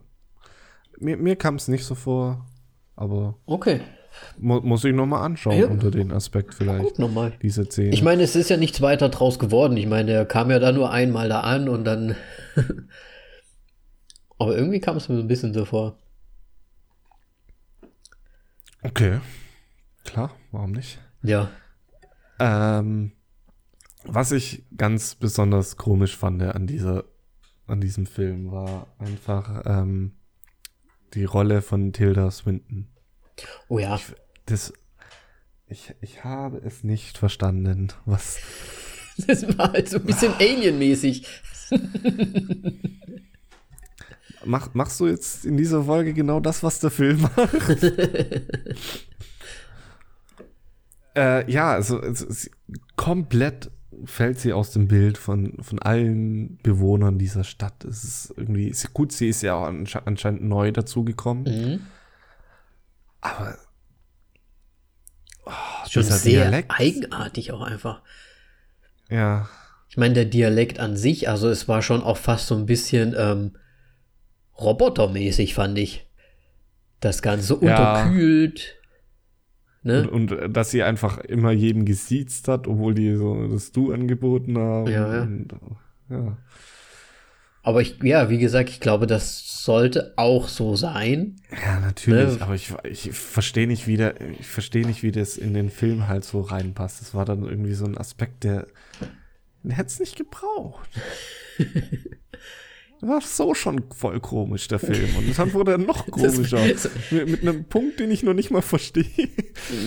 mir, 0.99 1.16
mir 1.16 1.36
kam 1.36 1.57
es 1.57 1.68
nicht 1.68 1.84
so 1.84 1.95
vor. 1.95 2.47
Aber. 2.95 3.36
Okay. 3.47 3.80
Mu 4.39 4.61
muss 4.61 4.84
ich 4.84 4.95
nochmal 4.95 5.24
anschauen 5.24 5.59
ja. 5.59 5.66
unter 5.66 5.91
den 5.91 6.12
Aspekt 6.12 6.55
vielleicht. 6.55 6.82
Guck 6.82 6.99
nochmal. 6.99 7.32
Diese 7.43 7.64
Szene. 7.64 7.91
Ich 7.91 8.03
meine, 8.03 8.22
es 8.22 8.36
ist 8.36 8.51
ja 8.51 8.57
nichts 8.57 8.80
weiter 8.80 9.09
draus 9.09 9.39
geworden. 9.39 9.76
Ich 9.76 9.86
meine, 9.86 10.12
er 10.12 10.24
kam 10.24 10.51
ja 10.51 10.59
da 10.59 10.72
nur 10.72 10.91
einmal 10.91 11.28
da 11.28 11.41
an 11.41 11.68
und 11.68 11.84
dann. 11.84 12.16
aber 14.39 14.57
irgendwie 14.57 14.80
kam 14.80 14.97
es 14.97 15.09
mir 15.09 15.18
ein 15.18 15.28
bisschen 15.28 15.55
so 15.55 15.64
vor. 15.64 15.99
Okay. 18.82 19.18
Klar, 20.05 20.30
warum 20.53 20.72
nicht? 20.72 20.99
Ja. 21.22 21.51
Ähm, 22.39 23.12
was 24.05 24.32
ich 24.32 24.64
ganz 24.76 25.14
besonders 25.14 25.76
komisch 25.76 26.16
fand 26.16 26.43
an 26.43 26.66
dieser, 26.66 27.05
an 27.66 27.80
diesem 27.80 28.07
Film 28.07 28.51
war 28.51 28.86
einfach 28.99 29.62
ähm, 29.66 30.12
die 31.14 31.24
Rolle 31.24 31.62
von 31.62 31.93
Tilda 31.93 32.30
Swinton. 32.30 32.89
Oh 33.68 33.78
ja. 33.78 33.97
Ich, 33.97 34.14
das, 34.47 34.72
ich, 35.66 35.95
ich 36.01 36.24
habe 36.24 36.59
es 36.59 36.84
nicht 36.84 37.18
verstanden, 37.18 37.89
was. 38.05 38.39
Das 39.26 39.59
war 39.59 39.72
halt 39.72 39.89
so 39.89 39.97
ein 39.97 40.05
bisschen 40.05 40.32
Alien-mäßig. 40.34 41.26
Mach, 44.45 44.72
machst 44.74 45.01
du 45.01 45.09
jetzt 45.09 45.45
in 45.45 45.57
dieser 45.57 45.82
Folge 45.82 46.14
genau 46.14 46.39
das, 46.39 46.62
was 46.62 46.78
der 46.78 46.93
Film 46.93 47.22
macht? 47.22 47.82
Äh, 51.19 51.51
ja, 51.51 51.73
also, 51.73 51.99
also 52.01 52.27
komplett 52.95 53.73
fällt 54.05 54.39
sie 54.39 54.53
aus 54.53 54.71
dem 54.71 54.87
Bild 54.87 55.19
von, 55.19 55.55
von 55.61 55.81
allen 55.81 56.59
Bewohnern 56.62 57.19
dieser 57.19 57.43
Stadt. 57.43 57.85
Es 57.85 58.05
ist 58.05 58.35
irgendwie, 58.37 58.73
gut, 58.93 59.11
sie 59.11 59.29
ist 59.29 59.43
ja 59.43 59.55
auch 59.55 59.66
anscheinend 59.66 60.45
neu 60.45 60.71
dazugekommen. 60.71 61.45
Mhm. 61.45 61.81
Aber 63.21 63.59
oh, 65.45 65.89
schon 65.91 66.05
sehr 66.05 66.45
Dialekt. 66.45 66.71
eigenartig 66.71 67.51
auch 67.51 67.62
einfach. 67.62 68.03
Ja. 69.11 69.49
Ich 69.89 69.97
meine, 69.97 70.14
der 70.14 70.27
Dialekt 70.27 70.79
an 70.79 70.97
sich, 70.97 71.29
also 71.29 71.49
es 71.49 71.66
war 71.66 71.83
schon 71.83 72.03
auch 72.05 72.19
fast 72.19 72.47
so 72.47 72.55
ein 72.55 72.66
bisschen 72.66 73.16
ähm, 73.19 73.57
robotermäßig, 74.61 75.55
fand 75.55 75.79
ich. 75.79 76.07
Das 77.01 77.23
Ganze 77.23 77.47
so 77.47 77.61
ja. 77.62 78.09
Ne? 79.83 80.09
Und, 80.11 80.33
und, 80.33 80.57
dass 80.57 80.70
sie 80.70 80.83
einfach 80.83 81.18
immer 81.18 81.53
jeden 81.53 81.85
gesiezt 81.85 82.49
hat, 82.49 82.66
obwohl 82.66 82.95
die 82.95 83.14
so 83.14 83.47
das 83.49 83.72
Du 83.72 83.93
angeboten 83.93 84.59
haben. 84.59 84.91
Ja, 84.91 85.14
ja. 85.14 85.22
Und, 85.22 85.49
ja. 86.11 86.37
Aber 87.62 87.83
ich, 87.83 88.03
ja, 88.03 88.31
wie 88.31 88.39
gesagt, 88.39 88.70
ich 88.70 88.81
glaube, 88.81 89.07
das 89.07 89.62
sollte 89.62 90.14
auch 90.16 90.49
so 90.49 90.74
sein. 90.74 91.37
Ja, 91.64 91.81
natürlich, 91.81 92.39
ne? 92.39 92.43
aber 92.43 92.55
ich, 92.55 92.72
ich 92.85 93.12
verstehe 93.12 93.66
nicht, 93.66 93.87
wie 93.87 93.97
der, 93.97 94.14
ich 94.41 94.47
verstehe 94.47 94.87
nicht, 94.87 95.03
wie 95.03 95.12
das 95.12 95.37
in 95.37 95.53
den 95.55 95.68
Film 95.68 96.09
halt 96.09 96.24
so 96.24 96.41
reinpasst. 96.41 97.01
Das 97.01 97.14
war 97.14 97.24
dann 97.24 97.45
irgendwie 97.45 97.74
so 97.74 97.85
ein 97.85 97.99
Aspekt, 97.99 98.45
der 98.45 98.66
Den 99.62 99.72
hätte 99.72 99.89
es 99.89 100.01
nicht 100.01 100.16
gebraucht. 100.16 100.89
war 103.01 103.20
so 103.20 103.55
schon 103.55 103.84
voll 103.94 104.20
komisch, 104.20 104.68
der 104.68 104.78
Film. 104.78 105.09
Und 105.16 105.38
dann 105.38 105.53
wurde 105.53 105.72
er 105.72 105.78
noch 105.78 106.07
komischer. 106.11 106.61
mit, 107.11 107.28
mit 107.28 107.42
einem 107.42 107.64
Punkt, 107.64 108.01
den 108.01 108.11
ich 108.11 108.22
noch 108.22 108.34
nicht 108.34 108.51
mal 108.51 108.62
verstehe. 108.62 109.28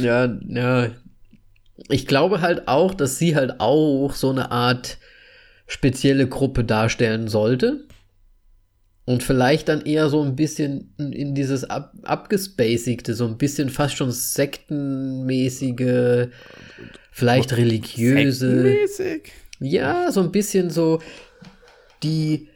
Ja, 0.02 0.38
ja. 0.48 0.90
Ich 1.90 2.08
glaube 2.08 2.42
halt 2.42 2.68
auch, 2.68 2.94
dass 2.94 3.18
sie 3.18 3.36
halt 3.36 3.60
auch 3.60 4.14
so 4.14 4.30
eine 4.30 4.52
Art 4.52 4.98
spezielle 5.68 6.28
Gruppe 6.28 6.64
darstellen 6.64 7.28
sollte. 7.28 7.88
Und 9.06 9.24
vielleicht 9.24 9.68
dann 9.68 9.82
eher 9.82 10.10
so 10.10 10.22
ein 10.22 10.36
bisschen 10.36 10.94
in 10.98 11.34
dieses 11.34 11.64
ab 11.64 11.94
abgespacigte, 12.04 13.16
so 13.16 13.26
ein 13.26 13.38
bisschen 13.38 13.70
fast 13.70 13.98
schon 13.98 14.12
sektenmäßige, 14.12 16.28
vielleicht 17.12 17.58
religiöse. 17.58 18.62
Sektenmäßig? 18.62 19.32
Ja, 19.60 20.12
so 20.12 20.22
ein 20.22 20.32
bisschen 20.32 20.70
so 20.70 21.00
die, 22.04 22.51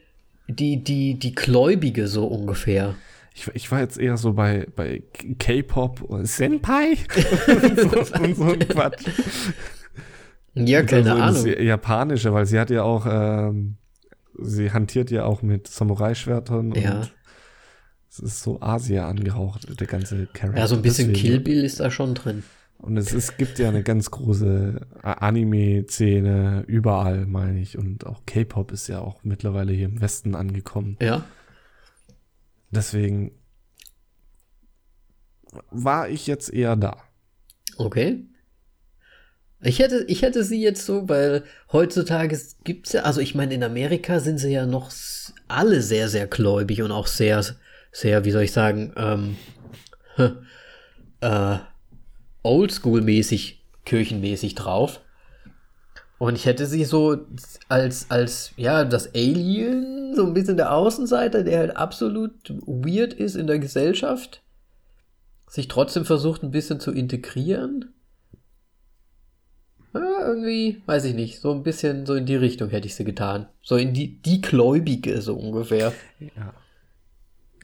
die, 0.48 0.82
die, 0.82 1.14
die 1.14 1.34
Gläubige 1.34 2.08
so 2.08 2.26
ungefähr. 2.26 2.94
Ich, 3.34 3.48
ich 3.54 3.70
war 3.70 3.80
jetzt 3.80 3.98
eher 3.98 4.16
so 4.16 4.32
bei, 4.32 4.66
bei 4.74 5.02
K-Pop 5.38 6.02
und 6.02 6.26
Senpai 6.26 6.96
und, 7.46 7.80
so, 7.80 8.18
und 8.18 8.36
so 8.36 8.44
ein 8.44 8.58
Quatsch. 8.60 9.04
Ja, 10.54 10.82
keine 10.82 11.22
also 11.22 11.48
Ahnung. 11.48 11.62
Japanische, 11.62 12.32
weil 12.32 12.46
sie 12.46 12.58
hat 12.58 12.70
ja 12.70 12.82
auch, 12.82 13.06
ähm, 13.06 13.76
sie 14.38 14.70
hantiert 14.70 15.10
ja 15.10 15.24
auch 15.24 15.42
mit 15.42 15.68
Samurai-Schwertern 15.68 16.72
Ja. 16.72 17.00
und 17.00 17.12
es 18.10 18.18
ist 18.20 18.42
so 18.42 18.62
Asia 18.62 19.06
angehaucht, 19.06 19.78
der 19.78 19.86
ganze 19.86 20.26
Charakter. 20.32 20.60
Ja, 20.60 20.66
so 20.66 20.76
ein 20.76 20.82
bisschen 20.82 21.08
Deswegen. 21.08 21.28
Kill 21.28 21.40
Bill 21.40 21.64
ist 21.64 21.80
da 21.80 21.90
schon 21.90 22.14
drin. 22.14 22.42
Und 22.78 22.96
es, 22.96 23.12
es 23.12 23.36
gibt 23.36 23.58
ja 23.58 23.68
eine 23.68 23.82
ganz 23.82 24.10
große 24.10 24.86
Anime-Szene 25.02 26.64
überall, 26.66 27.26
meine 27.26 27.60
ich. 27.60 27.78
Und 27.78 28.06
auch 28.06 28.24
K-Pop 28.26 28.70
ist 28.70 28.88
ja 28.88 29.00
auch 29.00 29.24
mittlerweile 29.24 29.72
hier 29.72 29.86
im 29.86 30.00
Westen 30.00 30.34
angekommen. 30.34 30.96
Ja. 31.00 31.24
Deswegen 32.70 33.32
war 35.70 36.08
ich 36.08 36.26
jetzt 36.26 36.52
eher 36.52 36.76
da. 36.76 37.02
Okay. 37.78 38.26
Ich 39.62 39.78
hätte, 39.78 40.04
ich 40.06 40.22
hätte 40.22 40.44
sie 40.44 40.60
jetzt 40.60 40.84
so, 40.84 41.08
weil 41.08 41.42
heutzutage 41.72 42.38
gibt's 42.62 42.92
ja, 42.92 43.02
also 43.02 43.20
ich 43.20 43.34
meine, 43.34 43.54
in 43.54 43.64
Amerika 43.64 44.20
sind 44.20 44.38
sie 44.38 44.52
ja 44.52 44.66
noch 44.66 44.92
alle 45.48 45.80
sehr, 45.80 46.08
sehr 46.08 46.26
gläubig 46.26 46.82
und 46.82 46.92
auch 46.92 47.06
sehr, 47.06 47.42
sehr, 47.90 48.24
wie 48.24 48.30
soll 48.30 48.42
ich 48.42 48.52
sagen, 48.52 48.92
ähm, 48.96 49.36
äh, 51.20 51.58
oldschool-mäßig, 52.46 53.56
kirchenmäßig 53.84 54.54
drauf. 54.54 55.00
Und 56.18 56.36
ich 56.36 56.46
hätte 56.46 56.66
sie 56.66 56.84
so 56.84 57.26
als, 57.68 58.10
als, 58.10 58.52
ja, 58.56 58.84
das 58.84 59.14
Alien, 59.14 60.14
so 60.14 60.24
ein 60.24 60.32
bisschen 60.32 60.56
der 60.56 60.72
Außenseiter, 60.72 61.44
der 61.44 61.58
halt 61.58 61.76
absolut 61.76 62.32
weird 62.66 63.12
ist 63.12 63.36
in 63.36 63.46
der 63.46 63.58
Gesellschaft, 63.58 64.42
sich 65.46 65.68
trotzdem 65.68 66.06
versucht, 66.06 66.42
ein 66.42 66.50
bisschen 66.50 66.80
zu 66.80 66.90
integrieren. 66.92 67.92
Ja, 69.92 70.26
irgendwie, 70.26 70.82
weiß 70.86 71.04
ich 71.04 71.14
nicht, 71.14 71.40
so 71.40 71.52
ein 71.52 71.62
bisschen 71.62 72.06
so 72.06 72.14
in 72.14 72.26
die 72.26 72.36
Richtung 72.36 72.70
hätte 72.70 72.86
ich 72.86 72.94
sie 72.94 73.04
getan. 73.04 73.48
So 73.62 73.76
in 73.76 73.92
die, 73.92 74.20
die 74.22 74.40
Gläubige, 74.40 75.20
so 75.20 75.36
ungefähr. 75.36 75.92
Ja. 76.18 76.54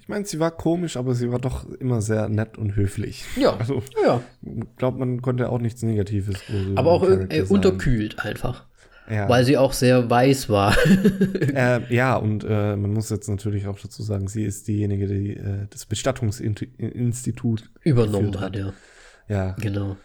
Ich 0.03 0.09
meine, 0.09 0.25
sie 0.27 0.41
war 0.41 0.51
komisch, 0.51 0.97
aber 0.97 1.15
sie 1.15 1.31
war 1.31 1.39
doch 1.39 1.65
immer 1.79 2.03
sehr 2.03 2.29
nett 2.29 2.59
und 2.59 2.75
höflich. 2.75 3.25
Ja, 3.37 3.57
Also, 3.57 3.85
ja. 4.05 4.21
ich 4.43 4.77
glaube, 4.77 4.99
man 4.99 5.23
konnte 5.23 5.49
auch 5.49 5.61
nichts 5.61 5.81
Negatives 5.83 6.43
Aber 6.75 6.91
auch 6.91 7.05
äh, 7.05 7.47
unterkühlt 7.49 8.19
einfach. 8.19 8.67
Ja. 9.09 9.29
Weil 9.29 9.45
sie 9.45 9.57
auch 9.57 9.73
sehr 9.73 10.11
weiß 10.11 10.49
war. 10.49 10.77
Äh, 11.55 11.95
ja, 11.95 12.17
und 12.17 12.45
äh, 12.45 12.77
man 12.77 12.93
muss 12.93 13.11
jetzt 13.11 13.29
natürlich 13.29 13.67
auch 13.67 13.79
dazu 13.79 14.03
sagen, 14.03 14.27
sie 14.27 14.43
ist 14.43 14.67
diejenige, 14.69 15.07
die 15.07 15.37
äh, 15.37 15.67
das 15.71 15.87
Bestattungsinstitut 15.87 17.71
Übernommen 17.83 18.33
geführt 18.33 18.41
hat, 18.45 18.57
ja. 18.57 18.73
Ja, 19.29 19.53
Genau. 19.61 19.97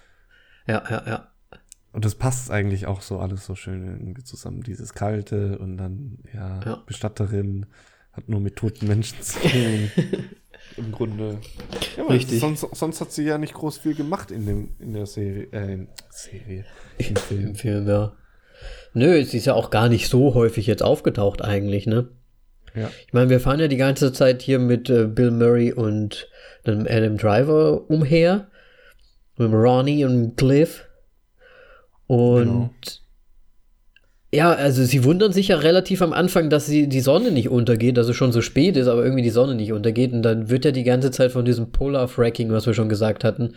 Ja, 0.67 0.83
ja, 0.89 1.03
ja. 1.07 1.27
und 1.93 2.03
das 2.05 2.15
passt 2.15 2.51
eigentlich 2.51 2.85
auch 2.85 3.01
so 3.01 3.19
alles 3.19 3.45
so 3.45 3.55
schön 3.55 4.13
zusammen. 4.25 4.61
Dieses 4.61 4.93
Kalte 4.93 5.57
und 5.57 5.77
dann, 5.77 6.19
ja, 6.33 6.59
Ja. 6.65 6.83
Bestatterin 6.85 7.65
hat 8.17 8.27
nur 8.27 8.39
mit 8.39 8.55
toten 8.55 8.87
Menschen 8.87 9.21
zu 9.21 9.39
tun. 9.39 9.91
Im 10.77 10.91
Grunde. 10.91 11.39
Ja, 11.95 12.03
aber 12.03 12.13
Richtig. 12.13 12.39
Sonst, 12.39 12.67
sonst 12.73 12.99
hat 13.01 13.11
sie 13.11 13.23
ja 13.23 13.37
nicht 13.37 13.53
groß 13.53 13.77
viel 13.77 13.95
gemacht 13.95 14.31
in, 14.31 14.45
dem, 14.45 14.69
in 14.79 14.93
der 14.93 15.05
Serie. 15.05 15.47
Äh, 15.51 15.73
in 15.73 15.87
Serie. 16.09 16.65
Im 16.97 17.15
Film. 17.15 17.47
Im 17.47 17.55
Film, 17.55 17.87
ja. 17.87 18.13
Nö, 18.93 19.23
sie 19.23 19.37
ist 19.37 19.45
ja 19.45 19.53
auch 19.53 19.69
gar 19.69 19.87
nicht 19.89 20.09
so 20.09 20.33
häufig 20.33 20.67
jetzt 20.67 20.83
aufgetaucht 20.83 21.43
eigentlich, 21.43 21.85
ne? 21.87 22.09
Ja. 22.75 22.91
Ich 23.05 23.13
meine, 23.13 23.29
wir 23.29 23.39
fahren 23.39 23.59
ja 23.59 23.67
die 23.67 23.77
ganze 23.77 24.11
Zeit 24.13 24.41
hier 24.41 24.59
mit 24.59 24.89
äh, 24.89 25.07
Bill 25.07 25.31
Murray 25.31 25.73
und 25.73 26.29
einem 26.65 26.85
Adam 26.87 27.17
Driver 27.17 27.89
umher. 27.89 28.47
Mit 29.37 29.51
Ronnie 29.51 30.05
und 30.05 30.35
Cliff. 30.35 30.85
Und 32.07 32.43
Genau. 32.45 32.69
Ja, 34.37 34.51
also 34.53 34.83
sie 34.85 35.03
wundern 35.03 35.33
sich 35.33 35.47
ja 35.47 35.57
relativ 35.57 36.03
am 36.03 36.13
Anfang, 36.13 36.51
dass 36.51 36.67
sie 36.67 36.87
die 36.87 36.99
Sonne 36.99 37.31
nicht 37.31 37.49
untergeht, 37.49 37.97
dass 37.97 38.07
es 38.07 38.15
schon 38.15 38.31
so 38.31 38.41
spät 38.41 38.77
ist, 38.77 38.87
aber 38.87 39.03
irgendwie 39.03 39.23
die 39.23 39.31
Sonne 39.31 39.55
nicht 39.55 39.73
untergeht. 39.73 40.13
Und 40.13 40.21
dann 40.21 40.51
wird 40.51 40.63
ja 40.63 40.69
die 40.69 40.83
ganze 40.83 41.09
Zeit 41.09 41.31
von 41.31 41.43
diesem 41.43 41.71
Polar-Fracking, 41.71 42.51
was 42.51 42.67
wir 42.67 42.75
schon 42.75 42.87
gesagt 42.87 43.23
hatten, 43.23 43.53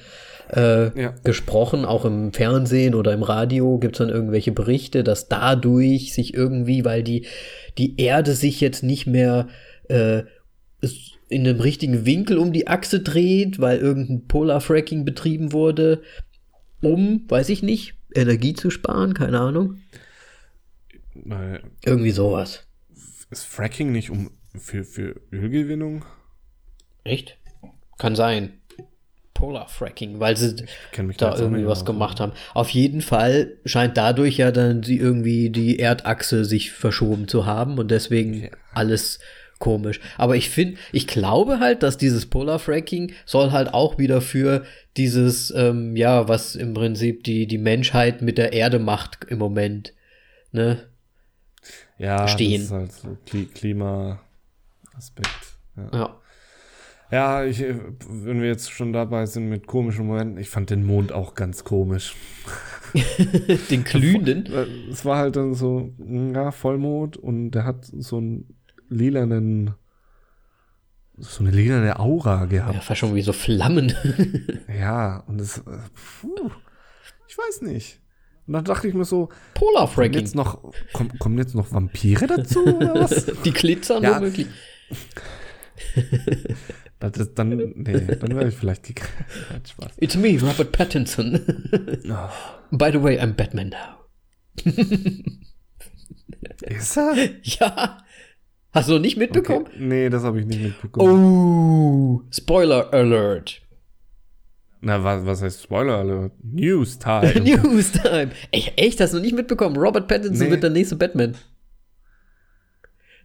äh, 0.48 0.98
Ja. 0.98 1.14
gesprochen, 1.22 1.84
auch 1.84 2.06
im 2.06 2.32
Fernsehen 2.32 2.94
oder 2.94 3.12
im 3.12 3.22
Radio 3.22 3.78
gibt 3.78 3.96
es 3.96 3.98
dann 3.98 4.08
irgendwelche 4.08 4.52
Berichte, 4.52 5.04
dass 5.04 5.28
dadurch 5.28 6.14
sich 6.14 6.32
irgendwie, 6.32 6.82
weil 6.82 7.02
die, 7.02 7.26
die 7.76 8.00
Erde 8.00 8.32
sich 8.32 8.62
jetzt 8.62 8.82
nicht 8.82 9.06
mehr 9.06 9.48
äh, 9.90 10.22
in 11.28 11.46
einem 11.46 11.60
richtigen 11.60 12.06
Winkel 12.06 12.38
um 12.38 12.54
die 12.54 12.68
Achse 12.68 13.00
dreht, 13.00 13.60
weil 13.60 13.80
irgendein 13.80 14.26
Polar-Fracking 14.28 15.04
betrieben 15.04 15.52
wurde, 15.52 16.00
um, 16.80 17.26
weiß 17.28 17.50
ich 17.50 17.62
nicht, 17.62 17.96
Energie 18.14 18.54
zu 18.54 18.70
sparen, 18.70 19.12
keine 19.14 19.38
Ahnung. 19.40 19.76
Weil 21.24 21.62
Irgendwie 21.84 22.10
sowas. 22.10 22.66
ist 23.30 23.44
Fracking 23.44 23.92
nicht 23.92 24.10
um 24.10 24.30
für, 24.58 24.84
für 24.84 25.20
Ölgewinnung? 25.32 26.04
Echt? 27.04 27.38
Kann 27.98 28.16
sein. 28.16 28.54
Polar 29.34 29.68
Fracking, 29.68 30.20
weil 30.20 30.36
sie 30.36 30.54
da 30.92 31.02
da 31.16 31.38
irgendwie 31.38 31.64
was 31.66 31.86
gemacht 31.86 32.20
haben. 32.20 32.32
Auf 32.52 32.68
jeden 32.68 33.00
Fall 33.00 33.56
scheint 33.64 33.96
dadurch 33.96 34.36
ja 34.36 34.52
dann 34.52 34.82
sie 34.82 34.98
irgendwie 34.98 35.48
die 35.48 35.78
Erdachse 35.78 36.44
sich 36.44 36.72
verschoben 36.72 37.26
zu 37.26 37.46
haben 37.46 37.78
und 37.78 37.90
deswegen 37.90 38.42
Ja. 38.44 38.50
alles 38.74 39.18
komisch. 39.58 39.98
Aber 40.18 40.36
ich 40.36 40.50
finde, 40.50 40.76
ich 40.92 41.06
glaube 41.06 41.58
halt, 41.58 41.82
dass 41.82 41.96
dieses 41.96 42.26
Polar 42.26 42.58
Fracking 42.58 43.12
soll 43.24 43.50
halt 43.52 43.72
auch 43.72 43.96
wieder 43.96 44.20
für 44.20 44.64
dieses, 44.98 45.50
ähm, 45.56 45.96
ja, 45.96 46.28
was 46.28 46.54
im 46.54 46.74
Prinzip 46.74 47.24
die, 47.24 47.46
die 47.46 47.58
Menschheit 47.58 48.20
mit 48.20 48.36
der 48.36 48.52
Erde 48.52 48.78
macht 48.78 49.24
im 49.28 49.38
Moment. 49.38 49.94
Ne? 50.52 50.89
Ja, 52.00 52.28
stehen. 52.28 52.60
das 52.60 52.66
ist 52.66 52.72
halt 52.72 52.92
so 52.92 53.16
Kli 53.26 53.46
Klima-Aspekt. 53.46 55.58
Ja. 55.76 55.88
Ja. 55.92 56.16
ja, 57.10 57.44
ich, 57.44 57.60
äh, 57.60 57.74
wenn 58.08 58.40
wir 58.40 58.48
jetzt 58.48 58.70
schon 58.72 58.92
dabei 58.92 59.26
sind 59.26 59.48
mit 59.48 59.66
komischen 59.66 60.06
Momenten, 60.06 60.38
ich 60.38 60.48
fand 60.48 60.70
den 60.70 60.84
Mond 60.84 61.12
auch 61.12 61.34
ganz 61.34 61.64
komisch. 61.64 62.14
Den 63.70 63.84
glühenden. 63.84 64.46
Äh, 64.46 64.66
Es 64.90 65.04
war 65.04 65.18
halt 65.18 65.36
dann 65.36 65.54
so, 65.54 65.92
ja, 66.34 66.50
Vollmond 66.50 67.16
und 67.16 67.52
der 67.52 67.64
hat 67.64 67.84
so 67.84 68.16
einen 68.16 68.56
lilanen, 68.88 69.74
so 71.18 71.44
eine 71.44 71.52
lilane 71.52 72.00
Aura 72.00 72.40
Ja, 72.40 72.46
gehabt. 72.46 72.82
fast 72.84 72.98
schon 73.00 73.14
wie 73.14 73.22
so 73.22 73.32
Flammen. 73.32 73.94
Ja, 74.76 75.18
und 75.28 75.40
es, 75.40 75.58
äh, 75.58 75.62
puh, 76.20 76.50
ich 77.28 77.38
weiß 77.38 77.62
nicht. 77.62 77.99
Und 78.50 78.54
dann 78.54 78.64
dachte 78.64 78.88
ich 78.88 78.94
mir 78.94 79.04
so, 79.04 79.28
Polar 79.54 79.88
kommen 79.88 80.12
jetzt 80.12 80.34
noch, 80.34 80.72
kommen, 80.92 81.16
kommen 81.20 81.38
jetzt 81.38 81.54
noch 81.54 81.70
Vampire 81.70 82.26
dazu 82.26 82.64
oder 82.64 82.94
was? 82.96 83.26
Die 83.44 83.52
glitzern 83.52 84.02
Ja. 84.02 84.16
womöglich. 84.16 84.48
Das 86.98 87.12
ist 87.12 87.38
dann, 87.38 87.48
nee, 87.50 87.64
dann 87.92 88.34
wäre 88.36 88.48
ich 88.48 88.54
vielleicht. 88.56 88.86
Hat 88.90 89.68
Spaß. 89.68 89.92
It's 89.98 90.16
me, 90.16 90.36
Robert 90.42 90.72
Pattinson. 90.72 91.32
By 92.72 92.90
the 92.92 93.02
way, 93.02 93.18
I'm 93.20 93.32
Batman 93.34 93.70
now. 93.70 94.66
Ist 96.66 96.96
er? 96.98 97.14
Ja. 97.42 97.98
Hast 98.72 98.88
du 98.88 98.94
noch 98.94 99.00
nicht 99.00 99.16
mitbekommen? 99.16 99.66
Okay. 99.68 99.76
Nee, 99.78 100.10
das 100.10 100.24
habe 100.24 100.40
ich 100.40 100.46
nicht 100.46 100.60
mitbekommen. 100.60 101.24
Oh, 101.24 102.22
Spoiler 102.32 102.92
Alert. 102.92 103.62
Na, 104.82 105.02
was, 105.04 105.26
was 105.26 105.42
heißt 105.42 105.62
Spoiler 105.62 105.98
Alert? 105.98 106.32
News 106.42 106.98
Time. 106.98 107.34
News 107.44 107.92
Time. 107.92 108.30
Echt, 108.50 108.72
echt, 108.76 109.00
hast 109.00 109.12
du 109.12 109.18
noch 109.18 109.24
nicht 109.24 109.34
mitbekommen? 109.36 109.76
Robert 109.76 110.08
Pattinson 110.08 110.46
Nee. 110.46 110.50
wird 110.52 110.62
der 110.62 110.70
nächste 110.70 110.96
Batman. 110.96 111.34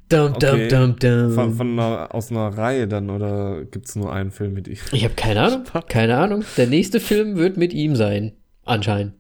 Dum, 0.10 0.34
Okay. 0.34 0.68
dum, 0.68 0.96
dum, 0.98 1.00
dum. 1.00 1.32
Von, 1.32 1.54
von 1.56 1.72
einer, 1.80 2.14
aus 2.14 2.30
einer 2.30 2.50
Reihe 2.50 2.88
dann 2.88 3.10
oder 3.10 3.66
gibt 3.66 3.88
es 3.88 3.96
nur 3.96 4.14
einen 4.14 4.32
Film 4.32 4.54
mit 4.54 4.68
ihm? 4.68 4.78
ich 4.92 5.04
habe 5.04 5.16
keine 5.16 5.42
Ahnung. 5.42 5.64
Keine 5.88 6.18
Ahnung. 6.18 6.44
Der 6.58 6.68
nächste 6.68 7.00
Film 7.00 7.38
wird 7.38 7.58
mit 7.58 7.74
ihm 7.74 7.96
sein. 7.96 8.34
Anscheinend. 8.66 9.14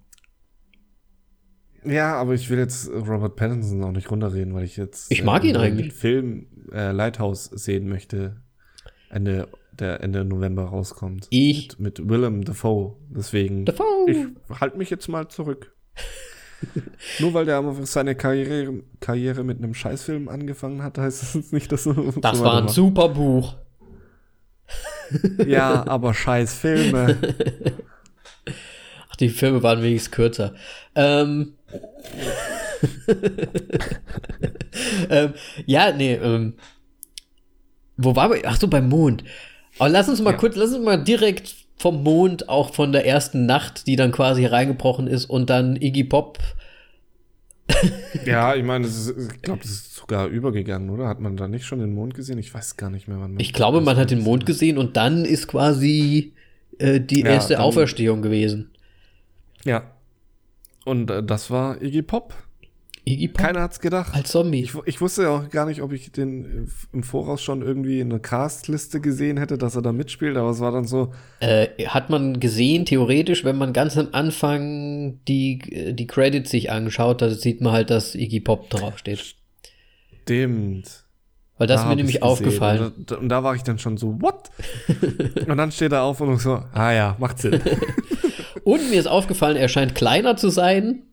Ja, 1.83 2.15
aber 2.15 2.33
ich 2.33 2.49
will 2.49 2.57
jetzt 2.57 2.89
Robert 2.89 3.36
Pattinson 3.36 3.83
auch 3.83 3.91
nicht 3.91 4.09
runterreden, 4.11 4.53
weil 4.55 4.63
ich 4.63 4.75
jetzt 4.77 5.11
Ich 5.11 5.23
mag 5.23 5.43
ihn 5.43 5.55
äh, 5.55 5.59
eigentlich. 5.59 5.89
den 5.89 5.95
Film 5.95 6.47
äh, 6.71 6.91
Lighthouse 6.91 7.45
sehen 7.45 7.88
möchte. 7.88 8.38
Ende, 9.09 9.47
der 9.80 10.01
Ende 10.01 10.26
November 10.26 10.65
rauskommt. 10.65 11.28
Ich- 11.30 11.69
Mit, 11.80 11.99
mit 11.99 12.09
Willem 12.09 12.43
Dafoe. 12.43 12.95
Deswegen. 13.09 13.65
Dafoe. 13.65 13.86
Ich 14.07 14.59
halte 14.59 14.78
mich 14.78 14.89
jetzt 14.89 15.07
mal 15.07 15.28
zurück. 15.30 15.73
Nur 17.19 17.34
weil 17.34 17.45
der 17.45 17.63
seine 17.84 18.15
Karriere, 18.15 18.82
Karriere 18.99 19.43
mit 19.43 19.57
einem 19.59 19.73
Scheißfilm 19.73 20.30
angefangen 20.30 20.84
hat, 20.84 20.97
heißt 20.97 21.21
das 21.21 21.34
jetzt 21.34 21.53
nicht, 21.53 21.71
dass 21.71 21.84
so 21.84 21.93
Das 21.93 22.41
war 22.41 22.61
ein 22.61 22.67
super 22.69 23.09
Buch. 23.09 23.55
Ja, 25.45 25.86
aber 25.88 26.13
Scheißfilme. 26.13 27.17
Ach, 29.09 29.15
die 29.17 29.30
Filme 29.30 29.61
waren 29.61 29.84
wenigstens 29.84 30.11
kürzer. 30.11 30.55
Ähm. 30.95 31.53
ähm, 35.09 35.34
ja, 35.65 35.91
nee, 35.91 36.13
ähm. 36.15 36.53
Wo 37.97 38.15
war 38.15 38.30
wir? 38.32 38.41
Ach 38.45 38.59
so, 38.59 38.67
beim 38.67 38.89
Mond. 38.89 39.23
Aber 39.80 39.89
lass 39.89 40.07
uns 40.09 40.21
mal 40.21 40.32
Ja. 40.32 40.38
kurz, 40.38 40.55
lass 40.55 40.73
uns 40.73 40.84
mal 40.86 40.97
direkt 41.03 41.55
vom 41.78 42.03
Mond, 42.03 42.47
auch 42.49 42.73
von 42.73 42.91
der 42.91 43.05
ersten 43.05 43.45
Nacht, 43.45 43.88
die 43.88 43.95
dann 43.97 44.11
quasi 44.11 44.45
reingebrochen 44.45 45.07
ist 45.07 45.26
und 45.26 45.49
dann 45.49 45.76
Iggy 45.76 46.05
Pop. 46.05 46.39
ja, 48.26 48.55
ich 48.55 48.63
meine, 48.63 48.86
ist- 48.86 49.09
ich 49.09 49.41
glaube, 49.41 49.61
das 49.61 49.71
ist 49.71 49.95
sogar 49.95 50.28
übergegangen, 50.28 50.89
oder? 50.89 51.07
Hat 51.07 51.19
man 51.19 51.36
da 51.36 51.47
nicht 51.47 51.65
schon 51.65 51.80
den 51.80 51.93
Mond 51.93 52.13
gesehen? 52.13 52.38
Ich 52.38 52.53
weiß 52.53 52.78
gar 52.78 52.89
nicht 52.89 53.07
mehr, 53.07 53.19
wann 53.19 53.32
man 53.34 53.39
Ich 53.39 53.53
glaube, 53.53 53.82
man 53.82 53.97
hat 53.97 54.11
den 54.11 54.21
Mond 54.21 54.45
gesehen 54.45 54.78
und 54.78 54.95
dann 54.97 55.26
ist 55.26 55.47
quasi 55.47 56.34
äh, 56.78 56.99
die 57.01 57.21
Ja, 57.21 57.28
erste 57.28 57.53
dann- 57.53 57.63
Auferstehung 57.63 58.21
gewesen. 58.21 58.69
Ja. 59.63 59.91
Und 60.86 61.09
äh, 61.09 61.23
das 61.23 61.49
war 61.49 61.82
Iggy 61.82 62.01
Pop. 62.03 62.34
Iggy 63.08 63.28
Pop 63.28 63.45
Keiner 63.45 63.62
hat's 63.62 63.80
gedacht. 63.80 64.14
als 64.16 64.32
Zombie. 64.32 64.62
Ich, 64.64 64.74
ich 64.86 64.99
wusste 64.99 65.24
ja 65.24 65.30
auch 65.30 65.49
gar 65.49 65.66
nicht, 65.68 65.82
ob 65.82 65.93
ich 65.93 66.12
den 66.12 66.66
äh, 66.66 66.68
im 66.91 67.03
Voraus 67.03 67.41
schon 67.41 67.62
irgendwie 67.62 67.99
in 67.99 68.10
der 68.10 68.20
Castliste 68.20 68.99
gesehen 68.99 69.38
hätte, 69.38 69.58
dass 69.58 69.76
er 69.76 69.82
da 69.84 69.91
mitspielt, 69.91 70.38
aber 70.38 70.49
es 70.49 70.60
war 70.60 70.72
dann 70.72 70.86
so, 70.86 71.14
Äh, 71.39 71.68
hat 71.88 72.10
man 72.10 72.39
gesehen, 72.39 72.86
theoretisch, 72.86 73.43
wenn 73.43 73.58
man 73.58 73.74
ganz 73.74 73.97
am 73.97 74.10
Anfang 74.12 75.20
die, 75.28 75.93
die 75.93 76.08
Credits 76.08 76.49
sich 76.49 76.72
anschaut, 76.72 77.22
da 77.22 77.30
sieht 77.30 77.62
man 77.62 77.74
halt, 77.74 77.89
dass 77.91 78.16
Iggy 78.16 78.39
Pop 78.39 78.70
draufsteht. 78.70 79.36
stimmt. 80.24 81.03
Weil 81.58 81.68
das 81.68 81.82
Da 81.82 81.84
ist 81.84 81.89
mir 81.89 81.95
nämlich 81.95 82.22
aufgefallen. 82.22 82.91
Und 82.97 83.12
da, 83.12 83.16
und 83.16 83.30
da 83.30 83.43
war 83.43 83.56
ich 83.56 83.64
dann 83.64 83.80
schon 83.80 83.95
so, 83.97 84.22
what? 84.22 84.49
und 85.47 85.58
dann 85.58 85.72
steht 85.72 85.93
er 85.93 86.03
auf 86.03 86.20
und 86.20 86.38
so, 86.39 86.62
ah 86.74 86.91
ja, 86.91 87.16
macht 87.20 87.39
Sinn. 87.39 87.62
Und 88.64 88.89
mir 88.89 88.99
ist 88.99 89.06
aufgefallen, 89.06 89.58
er 89.58 89.68
scheint 89.70 89.93
kleiner 89.93 90.38
zu 90.38 90.49
sein, 90.49 91.03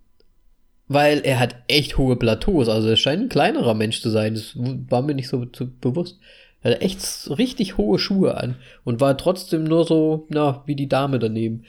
weil 0.93 1.21
er 1.25 1.39
hat 1.39 1.57
echt 1.69 1.99
hohe 1.99 2.17
Plateaus. 2.17 2.69
Also 2.69 2.89
er 2.89 2.97
scheint 2.97 3.23
ein 3.23 3.29
kleinerer 3.29 3.75
Mensch 3.75 4.01
zu 4.03 4.11
sein. 4.11 4.35
Das 4.35 4.53
war 4.57 5.03
mir 5.03 5.15
nicht 5.15 5.29
so, 5.29 5.47
so 5.57 5.67
bewusst. 5.81 6.19
Er 6.63 6.73
hat 6.75 6.83
echt 6.83 7.01
richtig 7.39 7.77
hohe 7.77 7.99
Schuhe 7.99 8.37
an 8.37 8.57
und 8.85 9.01
war 9.01 9.17
trotzdem 9.17 9.65
nur 9.65 9.85
so, 9.85 10.27
na, 10.31 10.63
wie 10.67 10.77
die 10.77 10.89
Dame 10.89 11.19
daneben. 11.19 11.65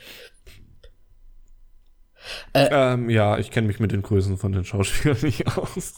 ähm, 2.53 3.09
ja, 3.09 3.38
ich 3.38 3.51
kenne 3.51 3.67
mich 3.67 3.80
mit 3.80 3.91
den 3.91 4.01
Größen 4.01 4.38
von 4.38 4.51
den 4.51 4.63
Schauspielern 4.63 5.17
nicht 5.24 5.45
aus. 5.57 5.95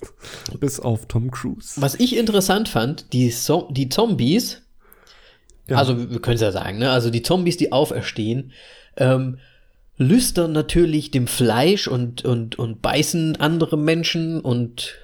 Bis 0.59 0.79
auf 0.79 1.05
Tom 1.07 1.29
Cruise. 1.29 1.79
Was 1.81 1.95
ich 1.95 2.17
interessant 2.17 2.67
fand, 2.69 3.13
die, 3.13 3.29
so 3.29 3.69
die 3.71 3.89
Zombies, 3.89 4.63
Ja. 5.67 5.77
also 5.77 6.09
wir 6.09 6.19
können 6.21 6.35
es 6.35 6.41
ja 6.41 6.51
sagen, 6.51 6.77
ne? 6.79 6.89
Also 6.91 7.09
die 7.09 7.21
Zombies, 7.21 7.57
die 7.57 7.71
auferstehen, 7.71 8.53
ähm, 8.97 9.37
lüstern 9.97 10.51
natürlich 10.51 11.11
dem 11.11 11.27
Fleisch 11.27 11.87
und, 11.87 12.25
und, 12.25 12.57
und 12.59 12.81
beißen 12.81 13.37
andere 13.37 13.77
Menschen 13.77 14.41
und 14.41 14.95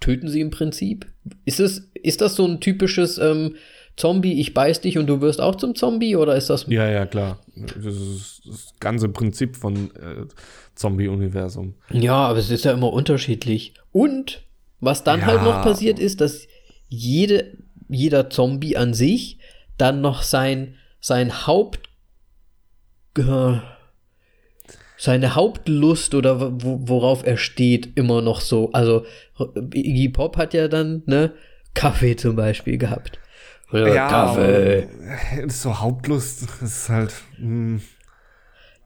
töten 0.00 0.28
sie 0.28 0.40
im 0.40 0.50
Prinzip. 0.50 1.06
Ist 1.44 1.58
es, 1.60 1.90
ist 1.94 2.20
das 2.20 2.36
so 2.36 2.46
ein 2.46 2.60
typisches 2.60 3.18
ähm, 3.18 3.56
Zombie, 3.96 4.38
ich 4.40 4.54
beiß 4.54 4.82
dich 4.82 4.98
und 4.98 5.06
du 5.06 5.20
wirst 5.20 5.40
auch 5.40 5.56
zum 5.56 5.74
Zombie 5.74 6.16
oder 6.16 6.36
ist 6.36 6.50
das. 6.50 6.66
Ja, 6.68 6.88
ja, 6.88 7.06
klar. 7.06 7.40
Das 7.56 7.84
ist 7.86 8.42
das 8.46 8.74
ganze 8.78 9.08
Prinzip 9.08 9.56
von 9.56 9.90
äh, 9.96 10.26
Zombie-Universum. 10.74 11.74
Ja, 11.90 12.14
aber 12.28 12.38
es 12.38 12.50
ist 12.50 12.64
ja 12.64 12.72
immer 12.72 12.92
unterschiedlich. 12.92 13.72
Und 13.92 14.42
was 14.80 15.02
dann 15.02 15.20
Ja. 15.20 15.26
halt 15.26 15.42
noch 15.42 15.62
passiert 15.62 15.98
ist, 15.98 16.20
dass 16.20 16.46
jede, 16.88 17.56
jeder 17.88 18.28
Zombie 18.30 18.76
an 18.76 18.92
sich 18.94 19.38
dann 19.78 20.02
noch 20.02 20.22
sein, 20.22 20.74
sein 21.00 21.46
Haupt, 21.46 21.88
äh, 23.18 23.56
seine 24.96 25.34
Hauptlust 25.34 26.14
oder 26.14 26.40
wo, 26.62 26.80
worauf 26.88 27.26
er 27.26 27.36
steht, 27.36 27.96
immer 27.96 28.22
noch 28.22 28.40
so. 28.40 28.72
Also 28.72 29.04
Iggy 29.74 30.08
Pop 30.08 30.36
hat 30.36 30.54
ja 30.54 30.68
dann, 30.68 31.02
ne, 31.06 31.32
Kaffee 31.74 32.16
zum 32.16 32.36
Beispiel 32.36 32.78
gehabt. 32.78 33.18
Oder 33.72 33.94
Kaffee. 33.94 34.88
aber, 35.34 35.42
äh, 35.44 35.48
so 35.48 35.80
Hauptlust, 35.80 36.48
das 36.60 36.62
ist 36.62 36.88
halt, 36.88 37.12
hm, 37.36 37.80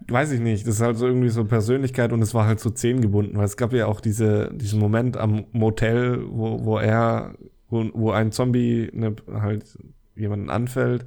weiß 0.08 0.32
ich 0.32 0.40
nicht, 0.40 0.66
das 0.66 0.76
ist 0.76 0.80
halt 0.80 0.96
so 0.96 1.06
irgendwie 1.06 1.28
so 1.28 1.44
Persönlichkeit 1.44 2.12
und 2.12 2.22
es 2.22 2.34
war 2.34 2.46
halt 2.46 2.61
so 2.61 2.70
zehngebunden, 2.70 3.36
weil 3.36 3.44
es 3.44 3.56
gab 3.56 3.72
ja 3.72 3.86
auch 3.86 4.00
diese, 4.00 4.50
diesen 4.54 4.80
Moment 4.80 5.16
am 5.16 5.44
Motel, 5.52 6.24
wo, 6.28 6.64
wo 6.64 6.78
er, 6.78 7.34
wo, 7.68 7.88
wo 7.92 8.11
ein 8.11 8.32
Zombie 8.32 8.90
ne, 8.92 9.14
halt 9.32 9.78
jemanden 10.16 10.50
anfällt 10.50 11.06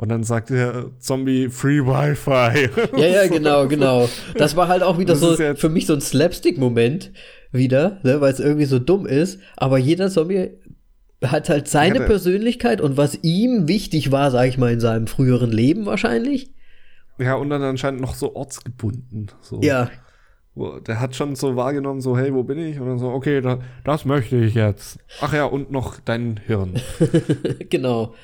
und 0.00 0.08
dann 0.08 0.24
sagt 0.24 0.48
der 0.48 0.86
Zombie 0.98 1.50
Free 1.50 1.80
Wi-Fi. 1.80 2.70
Ja, 2.98 3.06
ja, 3.06 3.26
genau, 3.26 3.68
genau. 3.68 4.08
Das 4.34 4.56
war 4.56 4.66
halt 4.68 4.82
auch 4.82 4.98
wieder 4.98 5.12
Das 5.12 5.20
so 5.20 5.36
für 5.36 5.68
mich 5.68 5.84
so 5.84 5.92
ein 5.92 6.00
Slapstick-Moment 6.00 7.12
wieder, 7.52 8.00
ne, 8.02 8.18
weil 8.22 8.32
es 8.32 8.40
irgendwie 8.40 8.64
so 8.64 8.78
dumm 8.78 9.04
ist. 9.04 9.40
Aber 9.58 9.76
jeder 9.76 10.08
Zombie 10.08 10.52
hat 11.22 11.50
halt 11.50 11.68
seine 11.68 11.98
Ja, 11.98 12.06
Persönlichkeit 12.06 12.80
und 12.80 12.96
was 12.96 13.18
ihm 13.22 13.68
wichtig 13.68 14.10
war, 14.10 14.30
sag 14.30 14.48
ich 14.48 14.56
mal, 14.56 14.72
in 14.72 14.80
seinem 14.80 15.06
früheren 15.06 15.52
Leben 15.52 15.84
wahrscheinlich. 15.84 16.50
Ja, 17.18 17.34
und 17.34 17.50
dann 17.50 17.60
anscheinend 17.60 18.00
noch 18.00 18.14
so 18.14 18.34
ortsgebunden. 18.34 19.30
So. 19.42 19.60
Ja, 19.62 19.90
der 20.86 20.98
hat 20.98 21.14
schon 21.14 21.36
so 21.36 21.56
wahrgenommen, 21.56 22.00
so, 22.00 22.16
hey, 22.16 22.32
wo 22.32 22.42
bin 22.42 22.58
ich? 22.58 22.80
Und 22.80 22.86
dann 22.86 22.98
so, 22.98 23.10
okay, 23.10 23.42
da, 23.42 23.58
das 23.84 24.06
möchte 24.06 24.36
ich 24.38 24.54
jetzt. 24.54 24.98
Ach 25.20 25.34
ja, 25.34 25.44
und 25.44 25.70
noch 25.70 26.00
dein 26.00 26.40
Hirn. 26.46 26.80
genau. 27.68 28.14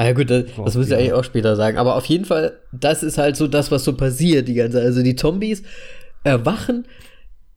Ah 0.00 0.06
ja 0.06 0.12
gut, 0.14 0.30
das, 0.30 0.44
Boah, 0.56 0.64
das 0.64 0.76
müsst 0.76 0.88
ihr 0.88 0.94
ja. 0.96 1.00
eigentlich 1.00 1.12
auch 1.12 1.24
später 1.24 1.56
sagen. 1.56 1.76
Aber 1.76 1.94
auf 1.96 2.06
jeden 2.06 2.24
Fall, 2.24 2.54
das 2.72 3.02
ist 3.02 3.18
halt 3.18 3.36
so 3.36 3.46
das, 3.46 3.70
was 3.70 3.84
so 3.84 3.94
passiert 3.94 4.48
die 4.48 4.54
ganze 4.54 4.78
Zeit. 4.78 4.86
Also 4.86 5.02
die 5.02 5.14
Zombies 5.14 5.62
erwachen, 6.24 6.86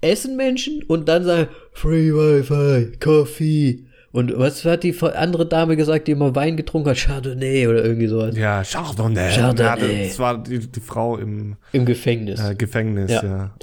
essen 0.02 0.36
Menschen 0.36 0.84
und 0.84 1.08
dann 1.08 1.24
sagen, 1.24 1.48
Free 1.72 2.12
Wi-Fi, 2.12 2.98
Coffee. 3.00 3.86
Und 4.12 4.38
was 4.38 4.66
hat 4.66 4.84
die 4.84 4.94
andere 5.02 5.46
Dame 5.46 5.78
gesagt, 5.78 6.10
die 6.10 6.12
immer 6.12 6.36
Wein 6.36 6.58
getrunken 6.58 6.90
hat? 6.90 6.98
Chardonnay 6.98 7.68
oder 7.68 7.82
irgendwie 7.86 8.08
sowas. 8.08 8.36
Ja, 8.36 8.62
Chardonnay. 8.62 9.32
Chardonnay. 9.32 10.02
Ja, 10.02 10.08
das 10.10 10.20
war 10.20 10.44
die, 10.44 10.60
die 10.70 10.80
Frau 10.82 11.16
im 11.18 11.56
Im 11.72 11.86
Gefängnis, 11.86 12.42
äh, 12.42 12.56
Gefängnis, 12.56 13.10
Ja. 13.10 13.24
ja. 13.24 13.56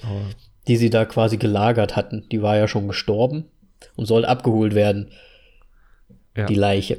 Die 0.68 0.76
sie 0.76 0.88
da 0.88 1.04
quasi 1.04 1.36
gelagert 1.36 1.96
hatten. 1.96 2.24
Die 2.32 2.40
war 2.40 2.56
ja 2.56 2.66
schon 2.66 2.88
gestorben 2.88 3.44
und 3.96 4.06
soll 4.06 4.24
abgeholt 4.24 4.74
werden, 4.74 5.10
ja. 6.36 6.46
die 6.46 6.54
Leiche. 6.54 6.98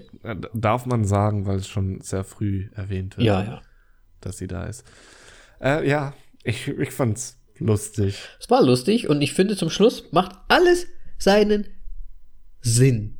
Darf 0.54 0.86
man 0.86 1.06
sagen, 1.06 1.46
weil 1.46 1.58
es 1.58 1.68
schon 1.68 2.02
sehr 2.02 2.24
früh 2.24 2.70
erwähnt 2.76 3.18
wird, 3.18 3.26
Ja, 3.28 3.44
ja. 3.44 3.62
dass 4.22 4.38
sie 4.38 4.48
da 4.48 4.66
ist. 4.66 4.84
Äh, 5.62 5.88
ja, 5.88 6.14
ich, 6.44 6.68
ich 6.68 6.92
fand's 6.92 7.38
lustig. 7.58 8.20
Es 8.40 8.50
war 8.50 8.64
lustig 8.64 9.10
und 9.10 9.22
ich 9.22 9.34
finde 9.34 9.56
zum 9.56 9.70
Schluss 9.70 10.12
macht 10.12 10.36
alles 10.48 10.88
seinen 11.18 11.68
Sinn. 12.62 13.18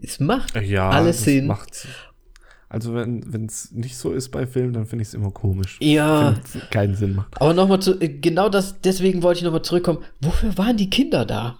Es 0.00 0.20
macht 0.20 0.56
Ja, 0.62 0.90
alles 0.90 1.24
Sinn. 1.24 1.46
Macht, 1.46 1.86
also 2.68 2.94
wenn 2.94 3.46
es 3.46 3.72
nicht 3.72 3.96
so 3.96 4.12
ist 4.12 4.30
bei 4.30 4.46
Filmen, 4.46 4.72
dann 4.72 4.86
finde 4.86 5.02
ich 5.02 5.08
es 5.08 5.14
immer 5.14 5.30
komisch. 5.30 5.78
Ja. 5.82 6.36
Keinen 6.70 6.94
Sinn 6.94 7.14
macht. 7.14 7.38
Aber 7.40 7.52
nochmal 7.52 7.80
zu, 7.82 8.00
äh, 8.00 8.08
genau 8.08 8.48
das, 8.48 8.80
deswegen 8.80 9.22
wollte 9.22 9.38
ich 9.38 9.44
nochmal 9.44 9.62
zurückkommen. 9.62 10.02
Wofür 10.20 10.56
waren 10.56 10.76
die 10.78 10.88
Kinder 10.88 11.26
da? 11.26 11.58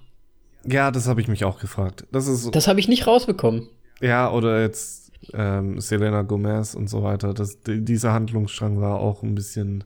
Ja, 0.67 0.91
das 0.91 1.09
habe 1.09 1.21
ich 1.21 1.29
mich 1.29 1.45
auch 1.45 1.59
gefragt. 1.61 2.07
Das 2.13 2.27
ist 2.27 2.55
Das 2.55 2.69
habe 2.69 2.81
ich 2.81 2.89
nicht 2.89 3.07
rausbekommen. 3.07 3.69
ja, 4.01 4.31
oder 4.31 4.61
jetzt 4.63 5.13
ähm, 5.35 5.81
Selena 5.81 6.23
Gomez 6.23 6.75
und 6.75 6.89
so 6.89 7.03
weiter. 7.03 7.35
Das, 7.35 7.61
die, 7.61 7.85
dieser 7.85 8.13
Handlungsstrang 8.13 8.81
war 8.81 8.99
auch 9.01 9.23
ein 9.23 9.35
bisschen 9.35 9.85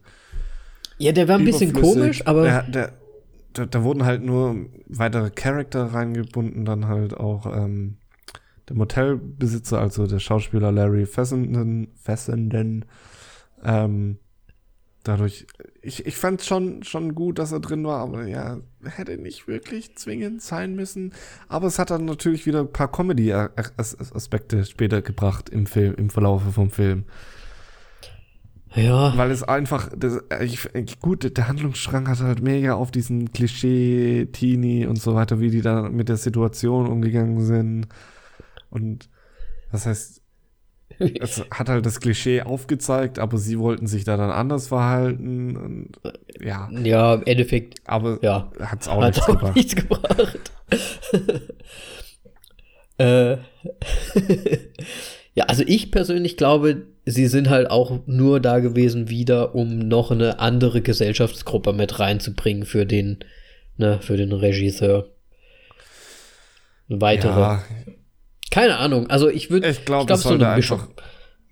Ja, 0.98 1.12
der 1.12 1.28
war 1.28 1.38
ein 1.38 1.44
bisschen 1.44 1.72
komisch, 1.72 2.26
aber 2.26 2.42
Der, 2.44 2.62
der, 2.62 2.92
da, 3.52 3.66
da 3.66 3.82
wurden 3.82 4.04
halt 4.04 4.22
nur 4.22 4.56
weitere 4.86 5.30
Charakter 5.30 5.92
reingebunden, 5.94 6.64
dann 6.64 6.88
halt 6.88 7.14
auch 7.14 7.46
ähm, 7.46 7.96
der 8.68 8.76
Motelbesitzer, 8.76 9.78
also 9.80 10.06
der 10.06 10.18
Schauspieler 10.18 10.72
Larry 10.72 11.06
Fessenden, 11.06 11.88
Fessenden 12.02 12.84
ähm, 13.64 14.18
dadurch, 15.08 15.46
ich, 15.82 16.06
ich 16.06 16.16
fand 16.16 16.42
schon, 16.42 16.82
schon 16.82 17.14
gut, 17.14 17.38
dass 17.38 17.52
er 17.52 17.60
drin 17.60 17.84
war, 17.84 18.00
aber 18.00 18.26
ja, 18.26 18.58
hätte 18.84 19.18
nicht 19.18 19.48
wirklich 19.48 19.96
zwingend 19.96 20.42
sein 20.42 20.74
müssen. 20.74 21.12
Aber 21.48 21.66
es 21.66 21.78
hat 21.78 21.90
dann 21.90 22.04
natürlich 22.04 22.46
wieder 22.46 22.60
ein 22.60 22.72
paar 22.72 22.90
Comedy-Aspekte 22.90 24.64
später 24.64 25.02
gebracht 25.02 25.48
im 25.48 25.66
Film, 25.66 25.94
im 25.94 26.10
Verlaufe 26.10 26.52
vom 26.52 26.70
Film. 26.70 27.04
Ja. 28.74 29.16
Weil 29.16 29.30
es 29.30 29.42
einfach, 29.42 29.90
das, 29.96 30.22
ich, 30.40 31.00
gut, 31.00 31.36
der 31.36 31.48
Handlungsstrang 31.48 32.08
hat 32.08 32.20
halt 32.20 32.42
mega 32.42 32.74
auf 32.74 32.90
diesen 32.90 33.32
Klischee, 33.32 34.26
Teenie 34.26 34.86
und 34.86 34.96
so 34.96 35.14
weiter, 35.14 35.40
wie 35.40 35.50
die 35.50 35.62
da 35.62 35.88
mit 35.88 36.08
der 36.08 36.18
Situation 36.18 36.86
umgegangen 36.86 37.40
sind. 37.40 37.86
Und 38.68 39.08
was 39.70 39.86
heißt, 39.86 40.20
es 41.20 41.44
hat 41.50 41.68
halt 41.68 41.86
das 41.86 42.00
Klischee 42.00 42.42
aufgezeigt, 42.42 43.18
aber 43.18 43.38
sie 43.38 43.58
wollten 43.58 43.86
sich 43.86 44.04
da 44.04 44.16
dann 44.16 44.30
anders 44.30 44.68
verhalten. 44.68 45.56
Und, 45.56 45.92
ja. 46.40 46.68
Ja, 46.82 47.14
im 47.14 47.22
Endeffekt. 47.24 47.80
Aber 47.84 48.18
ja, 48.22 48.50
hat 48.60 48.82
es 48.82 48.88
auch, 48.88 49.02
hat 49.02 49.14
nichts, 49.14 49.22
auch 49.22 49.32
gebracht. 49.32 49.56
nichts 49.56 49.76
gebracht. 49.76 50.52
äh, 52.98 53.32
ja, 55.34 55.44
also 55.46 55.62
ich 55.66 55.90
persönlich 55.90 56.36
glaube, 56.36 56.82
sie 57.04 57.26
sind 57.26 57.50
halt 57.50 57.70
auch 57.70 58.00
nur 58.06 58.40
da 58.40 58.58
gewesen 58.58 59.08
wieder, 59.08 59.54
um 59.54 59.78
noch 59.78 60.10
eine 60.10 60.40
andere 60.40 60.82
Gesellschaftsgruppe 60.82 61.72
mit 61.72 61.98
reinzubringen 61.98 62.64
für 62.64 62.86
den, 62.86 63.18
ne, 63.76 64.00
für 64.00 64.16
den 64.16 64.32
Regisseur. 64.32 65.08
Eine 66.88 67.00
weitere. 67.00 67.40
Ja, 67.40 67.64
Keine 68.56 68.78
Ahnung. 68.78 69.06
Also 69.08 69.28
ich 69.28 69.50
würde, 69.50 69.68
ich 69.68 69.84
glaube, 69.84 70.06
glaub, 70.06 70.16
es 70.16 70.22
so 70.22 70.30
sollte 70.30 70.46
eine 70.46 70.56
Mischung. 70.56 70.80
einfach 70.80 70.94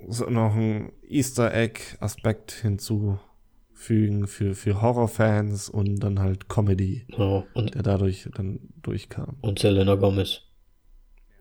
so 0.09 0.25
noch 0.31 0.55
ein 0.57 0.91
Easter 1.07 1.53
Egg-Aspekt 1.55 2.53
hinzufügen 2.53 4.27
für, 4.27 4.55
für 4.55 4.81
Horrorfans 4.81 5.69
und 5.69 5.97
dann 6.01 6.19
halt 6.19 6.49
Comedy, 6.49 7.07
Oh, 7.19 7.43
und, 7.53 7.75
der 7.75 7.83
dadurch 7.83 8.29
dann 8.35 8.59
durchkam. 8.83 9.37
und 9.43 9.59
Selena 9.59 9.97
Gomez. 9.97 10.41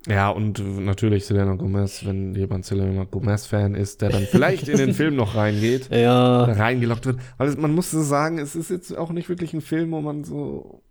Ja, 0.05 0.29
und 0.31 0.59
natürlich 0.83 1.25
Selena 1.25 1.55
Gomez, 1.55 2.05
wenn 2.05 2.35
jemand 2.35 2.65
Selena 2.65 3.05
Gomez-Fan 3.05 3.73
ist, 3.73 4.01
der 4.01 4.09
dann 4.09 4.23
vielleicht 4.23 4.67
in 4.67 4.77
den 4.77 4.93
Film 4.99 5.15
noch 5.15 5.35
reingeht, 5.35 5.89
Ja, 5.95 6.43
reingelockt 6.43 7.05
wird. 7.05 7.19
Weil 7.37 7.55
man 7.55 7.73
muss 7.73 7.91
so 7.91 8.01
sagen, 8.03 8.37
es 8.37 8.53
ist 8.57 8.69
jetzt 8.69 8.97
auch 8.97 9.11
nicht 9.11 9.29
wirklich 9.29 9.53
ein 9.53 9.61
Film, 9.61 9.91
wo 9.91 10.01
man 10.01 10.25
so. 10.25 10.83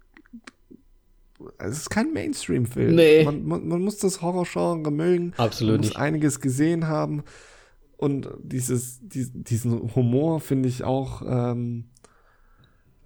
Es 1.59 1.79
ist 1.79 1.91
kein 1.91 2.13
Mainstream-Film. 2.13 2.95
Nee. 2.95 3.25
Man, 3.25 3.45
man, 3.45 3.69
man 3.69 3.83
muss 3.83 3.99
das 3.99 4.23
Horrorgenre 4.23 4.91
mögen. 4.91 5.33
absolut 5.37 5.73
man 5.75 5.81
muss 5.81 5.89
nicht. 5.91 5.97
einiges 5.99 6.41
gesehen 6.41 6.87
haben. 6.89 7.23
Und 7.97 8.29
dieses, 8.43 8.99
dies, 9.03 9.31
diesen 9.33 9.95
Humor 9.95 10.41
finde 10.41 10.69
ich 10.69 10.83
auch, 10.85 11.23
ähm, 11.25 11.85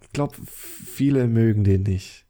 ich 0.01 0.11
glaube, 0.11 0.35
viele 0.45 1.27
mögen 1.27 1.63
den 1.63 1.83
nicht. 1.83 2.25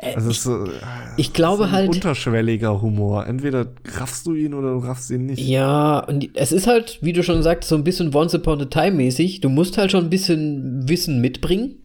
Also 0.00 0.30
es 0.30 0.38
ist 0.38 0.42
so, 0.44 0.64
äh, 0.64 0.70
ich 1.18 1.34
glaube 1.34 1.58
so 1.58 1.64
ein 1.64 1.72
halt- 1.72 1.90
unterschwelliger 1.90 2.80
Humor. 2.80 3.26
Entweder 3.26 3.66
raffst 3.84 4.26
du 4.26 4.34
ihn 4.34 4.54
oder 4.54 4.72
du 4.72 4.78
raffst 4.78 5.10
ihn 5.10 5.26
nicht. 5.26 5.46
Ja, 5.46 5.98
und 6.00 6.30
es 6.34 6.52
ist 6.52 6.66
halt, 6.66 6.98
wie 7.02 7.12
du 7.12 7.22
schon 7.22 7.42
sagst, 7.42 7.68
so 7.68 7.74
ein 7.76 7.84
bisschen 7.84 8.14
Once 8.14 8.34
Upon 8.34 8.62
a 8.62 8.64
Time 8.64 8.92
mäßig. 8.92 9.40
Du 9.40 9.50
musst 9.50 9.76
halt 9.76 9.90
schon 9.92 10.04
ein 10.04 10.10
bisschen 10.10 10.88
Wissen 10.88 11.20
mitbringen, 11.20 11.76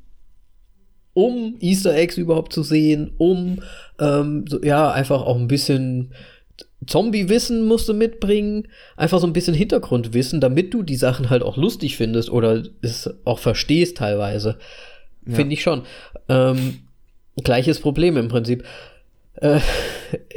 um 1.14 1.56
Easter 1.60 1.96
Eggs 1.96 2.18
überhaupt 2.18 2.54
zu 2.54 2.64
sehen, 2.64 3.12
um 3.18 3.62
ähm, 4.00 4.46
so, 4.48 4.62
ja 4.64 4.92
einfach 4.92 5.22
auch 5.22 5.38
ein 5.38 5.48
bisschen 5.48 6.14
Zombie-Wissen 6.86 7.66
musst 7.66 7.88
du 7.88 7.94
mitbringen, 7.94 8.68
einfach 8.98 9.20
so 9.20 9.28
ein 9.28 9.34
bisschen 9.34 9.54
Hintergrundwissen, 9.54 10.42
damit 10.42 10.74
du 10.74 10.84
die 10.84 10.96
Sachen 10.96 11.30
halt 11.30 11.44
auch 11.44 11.58
lustig 11.58 11.98
findest 11.98 12.30
oder 12.30 12.64
es 12.82 13.10
auch 13.26 13.40
verstehst 13.40 13.98
teilweise. 13.98 14.58
Ja. 15.26 15.36
Finde 15.36 15.54
ich 15.54 15.62
schon. 15.62 15.84
Ähm, 16.30 16.80
gleiches 17.44 17.80
Problem 17.80 18.18
im 18.18 18.28
Prinzip. 18.28 18.64
Äh, 19.36 19.60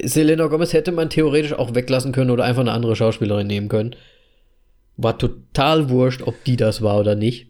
Selena 0.04 0.46
Gomez 0.46 0.72
hätte 0.72 0.92
man 0.92 1.10
theoretisch 1.10 1.52
auch 1.52 1.74
weglassen 1.74 2.12
können 2.12 2.30
oder 2.30 2.44
einfach 2.44 2.62
eine 2.62 2.72
andere 2.72 2.96
Schauspielerin 2.96 3.46
nehmen 3.46 3.68
können. 3.68 3.96
War 4.96 5.18
total 5.18 5.90
wurscht, 5.90 6.22
ob 6.22 6.42
die 6.44 6.56
das 6.56 6.80
war 6.80 6.98
oder 6.98 7.14
nicht. 7.14 7.48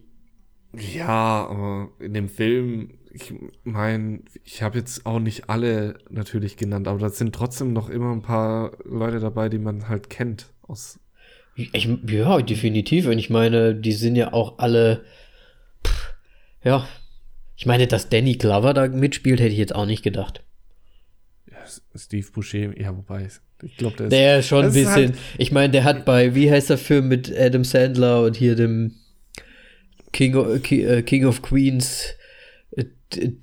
Ja, 0.93 1.47
aber 1.49 1.89
in 1.99 2.13
dem 2.13 2.27
Film, 2.27 2.96
ich 3.19 3.33
meine, 3.63 4.19
ich 4.43 4.61
habe 4.61 4.77
jetzt 4.77 5.05
auch 5.05 5.19
nicht 5.19 5.49
alle 5.49 5.97
natürlich 6.09 6.57
genannt, 6.57 6.87
aber 6.87 6.99
da 6.99 7.09
sind 7.09 7.33
trotzdem 7.33 7.73
noch 7.73 7.89
immer 7.89 8.11
ein 8.11 8.21
paar 8.21 8.71
Leute 8.85 9.19
dabei, 9.19 9.49
die 9.49 9.57
man 9.57 9.87
halt 9.89 10.09
kennt 10.09 10.47
aus. 10.63 10.99
Ich, 11.55 11.89
ja, 12.07 12.39
definitiv. 12.41 13.07
Und 13.07 13.17
ich 13.17 13.29
meine, 13.29 13.73
die 13.73 13.91
sind 13.93 14.15
ja 14.15 14.33
auch 14.33 14.59
alle. 14.59 15.03
Pff, 15.85 16.13
ja. 16.63 16.87
Ich 17.55 17.65
meine, 17.65 17.87
dass 17.87 18.09
Danny 18.09 18.33
Glover 18.35 18.75
da 18.75 18.87
mitspielt, 18.87 19.39
hätte 19.39 19.51
ich 19.53 19.57
jetzt 19.57 19.73
auch 19.73 19.87
nicht 19.87 20.03
gedacht. 20.03 20.43
Ja, 21.49 21.57
Steve 21.95 22.27
Buscemi, 22.31 22.79
ja, 22.79 22.95
wobei, 22.95 23.27
ich 23.63 23.77
glaube, 23.77 23.95
der 23.97 24.05
ist. 24.05 24.11
Der 24.11 24.39
ist 24.39 24.47
schon 24.47 24.65
ein 24.65 24.73
bisschen. 24.73 24.87
halt- 24.91 25.15
ich 25.39 25.51
meine, 25.51 25.71
der 25.71 25.83
hat 25.83 26.05
bei, 26.05 26.35
wie 26.35 26.51
heißt 26.51 26.69
der 26.69 26.77
Film 26.77 27.07
mit 27.07 27.35
Adam 27.35 27.63
Sandler 27.63 28.21
und 28.21 28.35
hier 28.35 28.55
dem 28.55 28.93
King 30.13 30.35
of, 30.35 30.61
Ki- 30.61 30.83
äh, 30.83 31.01
King 31.01 31.25
of 31.25 31.41
Queens. 31.41 32.13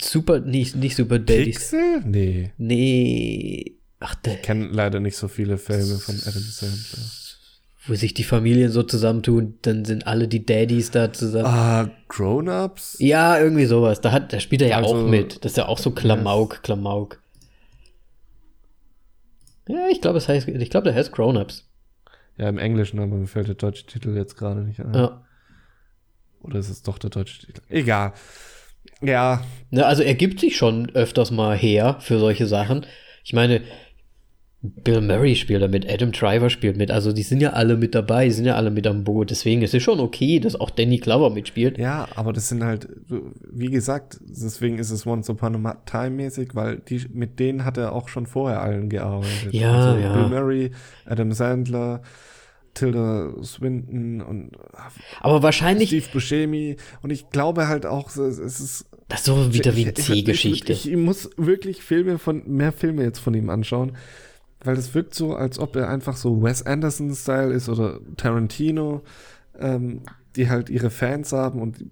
Super, 0.01 0.41
nicht, 0.41 0.77
nicht 0.77 0.97
Super 0.97 1.19
Daddies. 1.19 1.57
Pixel? 1.57 2.03
Nee. 2.05 2.53
Nee. 2.59 3.77
Ach, 4.01 4.15
der, 4.17 4.35
Ich 4.35 4.43
kenne 4.43 4.67
leider 4.67 5.01
nicht 5.01 5.17
so 5.17 5.29
viele 5.29 5.57
Filme 5.59 5.97
von 5.99 6.15
Adam 6.17 6.43
Sandler. 6.43 7.05
wo 7.87 7.95
sich 7.95 8.13
die 8.15 8.25
Familien 8.25 8.71
so 8.71 8.83
zusammentun, 8.83 9.55
dann 9.63 9.85
sind 9.87 10.07
alle 10.07 10.29
die 10.29 10.45
Daddies 10.45 10.91
da 10.91 11.13
zusammen. 11.13 11.47
Ah, 11.47 11.91
Grown-Ups? 12.09 12.97
Ja, 12.99 13.39
irgendwie 13.39 13.65
sowas. 13.67 14.01
Da, 14.03 14.13
hat, 14.13 14.33
da 14.33 14.41
spielt 14.41 14.61
er 14.63 14.69
ja 14.69 14.77
Also, 14.79 14.97
auch 14.97 15.09
mit. 15.09 15.45
Das 15.45 15.53
ist 15.53 15.57
ja 15.57 15.67
auch 15.67 15.79
so 15.79 15.91
Klamauk, 15.93 16.63
Klamauk. 16.63 17.21
Ja, 19.69 19.89
ich 19.91 20.01
glaube, 20.01 20.19
es 20.19 20.29
heißt, 20.29 20.47
ich 20.49 20.71
glaube, 20.71 20.85
der 20.85 20.95
heißt 20.95 21.13
Grown-Ups. 21.13 21.65
Ja, 22.37 22.49
im 22.49 22.59
Englischen, 22.59 22.99
aber 22.99 23.15
mir 23.17 23.27
fällt 23.27 23.49
der 23.49 23.55
deutsche 23.55 23.87
Titel 23.87 24.15
jetzt 24.17 24.37
gerade 24.37 24.61
nicht 24.63 24.81
ein. 24.81 24.93
Ja. 24.93 25.23
Oder 26.43 26.59
ist 26.59 26.69
es 26.69 26.83
doch 26.83 26.99
der 26.99 27.09
deutsche 27.11 27.47
Titel? 27.47 27.63
Egal. 27.71 28.13
Ja, 29.07 29.43
Ne, 29.75 29.85
also 29.85 30.05
er 30.05 30.15
gibt 30.15 30.39
sich 30.39 30.57
schon 30.57 30.89
öfters 30.91 31.33
mal 31.33 31.57
her 31.57 31.97
für 31.99 32.21
solche 32.21 32.47
Sachen. 32.47 32.87
Ich 33.25 33.33
meine, 33.33 33.61
Bill 34.63 35.01
Murray 35.01 35.35
spielt 35.35 35.63
da 35.63 35.67
mit, 35.67 35.91
Adam 35.93 36.13
Driver 36.13 36.49
spielt 36.49 36.77
mit, 36.77 36.93
also 36.93 37.13
die 37.13 37.25
sind 37.25 37.41
ja 37.41 37.55
alle 37.55 37.77
mit 37.77 37.93
dabei, 37.93 38.27
die 38.27 38.31
sind 38.31 38.45
ja 38.45 38.55
alle 38.55 38.71
mit 38.71 38.87
am 38.87 39.03
Boot. 39.03 39.31
Deswegen 39.31 39.63
ist 39.63 39.75
es 39.75 39.83
schon 39.83 39.99
okay, 39.99 40.39
dass 40.39 40.55
auch 40.55 40.71
Danny 40.71 40.99
Glover 40.99 41.31
mitspielt. 41.31 41.77
Ja, 41.77 42.07
aber 42.15 42.33
das 42.33 42.49
sind 42.49 42.63
halt, 42.63 42.89
wie 43.51 43.69
gesagt, 43.69 44.21
deswegen 44.23 44.79
ist 44.79 44.93
es 44.93 45.05
Once 45.07 45.29
Upon 45.29 45.67
a 45.67 45.75
Time 45.87 46.11
mäßig, 46.11 46.55
weil 46.55 46.77
die, 46.77 47.05
mit 47.13 47.41
denen 47.41 47.65
hat 47.65 47.77
er 47.77 47.95
auch 47.95 48.09
schon 48.09 48.27
vorher 48.27 48.63
allen 48.63 48.89
gearbeitet. 48.89 49.53
Ja, 49.53 49.73
also 49.73 49.99
ja. 49.99 50.15
Bill 50.15 50.29
Murray, 50.29 50.71
Adam 51.05 51.33
Sandler, 51.33 52.01
Tilda 52.75 53.33
Swinton 53.43 54.21
und 54.21 54.53
Aber 55.21 55.43
wahrscheinlich, 55.43 55.89
Steve 55.89 56.07
Buscemi. 56.13 56.77
Und 57.03 57.11
ich 57.11 57.31
glaube 57.31 57.67
halt 57.67 57.87
auch, 57.87 58.09
es 58.09 58.39
ist 58.39 58.87
das 59.09 59.21
ist 59.21 59.27
so 59.27 59.53
wieder 59.53 59.75
wie 59.77 59.81
Ich- 59.83 59.87
eine 59.89 59.99
ich- 59.99 60.05
C-Geschichte. 60.05 60.73
Ich, 60.73 60.91
ich 60.91 60.97
muss 60.97 61.31
wirklich 61.37 61.83
Filme 61.83 62.19
von, 62.19 62.43
mehr 62.47 62.73
Filme 62.73 63.03
jetzt 63.03 63.19
von 63.19 63.35
ihm 63.35 63.51
anschauen, 63.51 63.97
weil 64.63 64.77
es 64.79 64.95
wirkt 64.95 65.15
so, 65.15 65.35
als 65.35 65.59
ob 65.59 65.77
er 65.77 65.89
einfach 65.89 66.17
so 66.17 66.43
Wes 66.43 66.63
Anderson-Style 66.65 67.53
ist 67.53 67.69
oder 67.69 68.01
Tarantino, 68.17 69.03
ähm, 69.59 70.01
die 70.37 70.49
halt 70.49 70.71
ihre 70.71 70.91
Fans 70.91 71.33
haben 71.33 71.61
und 71.61 71.85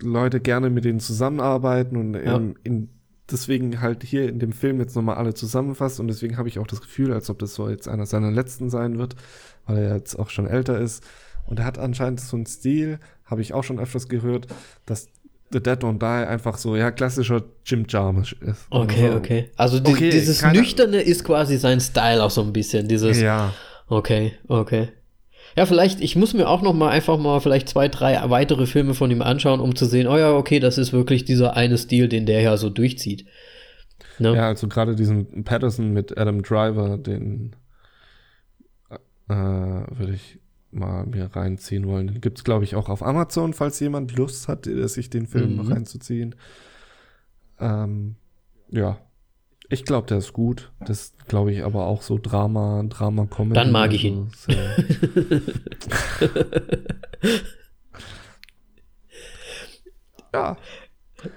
Leute 0.00 0.40
gerne 0.40 0.70
mit 0.70 0.84
denen 0.84 1.00
zusammenarbeiten 1.00 1.96
und 1.96 2.14
Ja. 2.14 2.36
ähm, 2.36 2.54
in, 2.62 2.88
deswegen 3.30 3.80
halt 3.80 4.02
hier 4.04 4.28
in 4.28 4.38
dem 4.38 4.52
Film 4.52 4.78
jetzt 4.80 4.94
nochmal 4.96 5.16
alle 5.16 5.34
zusammenfasst 5.34 5.98
und 6.00 6.08
deswegen 6.08 6.36
habe 6.36 6.48
ich 6.48 6.58
auch 6.58 6.66
das 6.66 6.80
Gefühl, 6.80 7.12
als 7.12 7.30
ob 7.30 7.38
das 7.38 7.54
so 7.54 7.68
jetzt 7.68 7.88
einer 7.88 8.06
seiner 8.06 8.30
letzten 8.30 8.70
sein 8.70 8.98
wird, 8.98 9.16
weil 9.66 9.78
er 9.78 9.96
jetzt 9.96 10.18
auch 10.18 10.30
schon 10.30 10.46
älter 10.46 10.78
ist. 10.78 11.02
Und 11.46 11.58
er 11.58 11.64
hat 11.66 11.78
anscheinend 11.78 12.20
so 12.20 12.36
einen 12.36 12.46
Stil, 12.46 12.98
habe 13.24 13.42
ich 13.42 13.52
auch 13.54 13.64
schon 13.64 13.78
öfters 13.78 14.08
gehört, 14.08 14.46
dass 14.86 15.08
The 15.54 15.62
Dead 15.62 15.82
Don't 15.82 15.98
Die 16.00 16.28
einfach 16.28 16.58
so, 16.58 16.74
ja, 16.74 16.90
klassischer 16.90 17.42
Jim 17.64 17.86
Jarmusch 17.88 18.32
ist. 18.40 18.66
Okay, 18.70 19.04
Also, 19.06 19.16
okay. 19.16 19.50
Also 19.56 19.80
die, 19.80 19.92
Okay, 19.92 20.10
dieses 20.10 20.42
Nüchterne 20.42 21.00
ist 21.00 21.24
quasi 21.24 21.56
sein 21.56 21.80
Style 21.80 22.22
auch 22.22 22.30
so 22.30 22.42
ein 22.42 22.52
bisschen. 22.52 22.88
Dieses, 22.88 23.20
Ja, 23.20 23.52
okay, 23.86 24.32
okay. 24.48 24.88
Ja, 25.56 25.66
vielleicht, 25.66 26.00
ich 26.00 26.16
muss 26.16 26.34
mir 26.34 26.48
auch 26.48 26.62
noch 26.62 26.74
mal 26.74 26.90
einfach 26.90 27.16
mal 27.16 27.38
vielleicht 27.38 27.68
zwei, 27.68 27.86
drei 27.86 28.20
weitere 28.28 28.66
Filme 28.66 28.94
von 28.94 29.12
ihm 29.12 29.22
anschauen, 29.22 29.60
um 29.60 29.76
zu 29.76 29.86
sehen, 29.86 30.08
oh 30.08 30.18
ja, 30.18 30.32
okay, 30.32 30.58
das 30.58 30.76
ist 30.76 30.92
wirklich 30.92 31.24
dieser 31.24 31.56
eine 31.56 31.78
Stil, 31.78 32.08
den 32.08 32.26
der 32.26 32.40
ja 32.40 32.56
so 32.56 32.68
durchzieht. 32.68 33.26
Ne? 34.18 34.34
ja, 34.34 34.48
also 34.48 34.66
gerade 34.66 34.96
diesen 34.96 35.44
Patterson 35.44 35.92
mit 35.92 36.18
Adam 36.18 36.42
Driver, 36.42 36.98
den 36.98 37.54
äh, 39.28 39.34
würde 39.34 40.14
ich 40.14 40.38
mal 40.74 41.06
mir 41.06 41.30
reinziehen 41.34 41.86
wollen. 41.86 42.08
Den 42.08 42.20
gibt's 42.20 42.44
glaube 42.44 42.64
ich, 42.64 42.74
auch 42.76 42.88
auf 42.88 43.02
Amazon, 43.02 43.52
falls 43.54 43.80
jemand 43.80 44.16
Lust 44.16 44.48
hat, 44.48 44.66
sich 44.66 45.10
den 45.10 45.26
Film 45.26 45.56
Mhm. 45.56 45.72
reinzuziehen. 45.72 46.34
Ähm, 47.60 48.16
ja. 48.70 48.98
Ich 49.70 49.84
glaube, 49.84 50.06
der 50.06 50.18
ist 50.18 50.32
gut. 50.34 50.72
Das 50.84 51.14
glaube 51.26 51.50
ich 51.52 51.64
aber 51.64 51.86
auch 51.86 52.02
so 52.02 52.18
Drama, 52.20 52.82
Drama, 52.88 53.26
Comedy. 53.26 53.54
Dann 53.54 53.72
mag 53.72 53.92
ich 53.94 54.04
ihn. 54.04 54.30
sehr- 54.36 54.76
ja. 60.32 60.56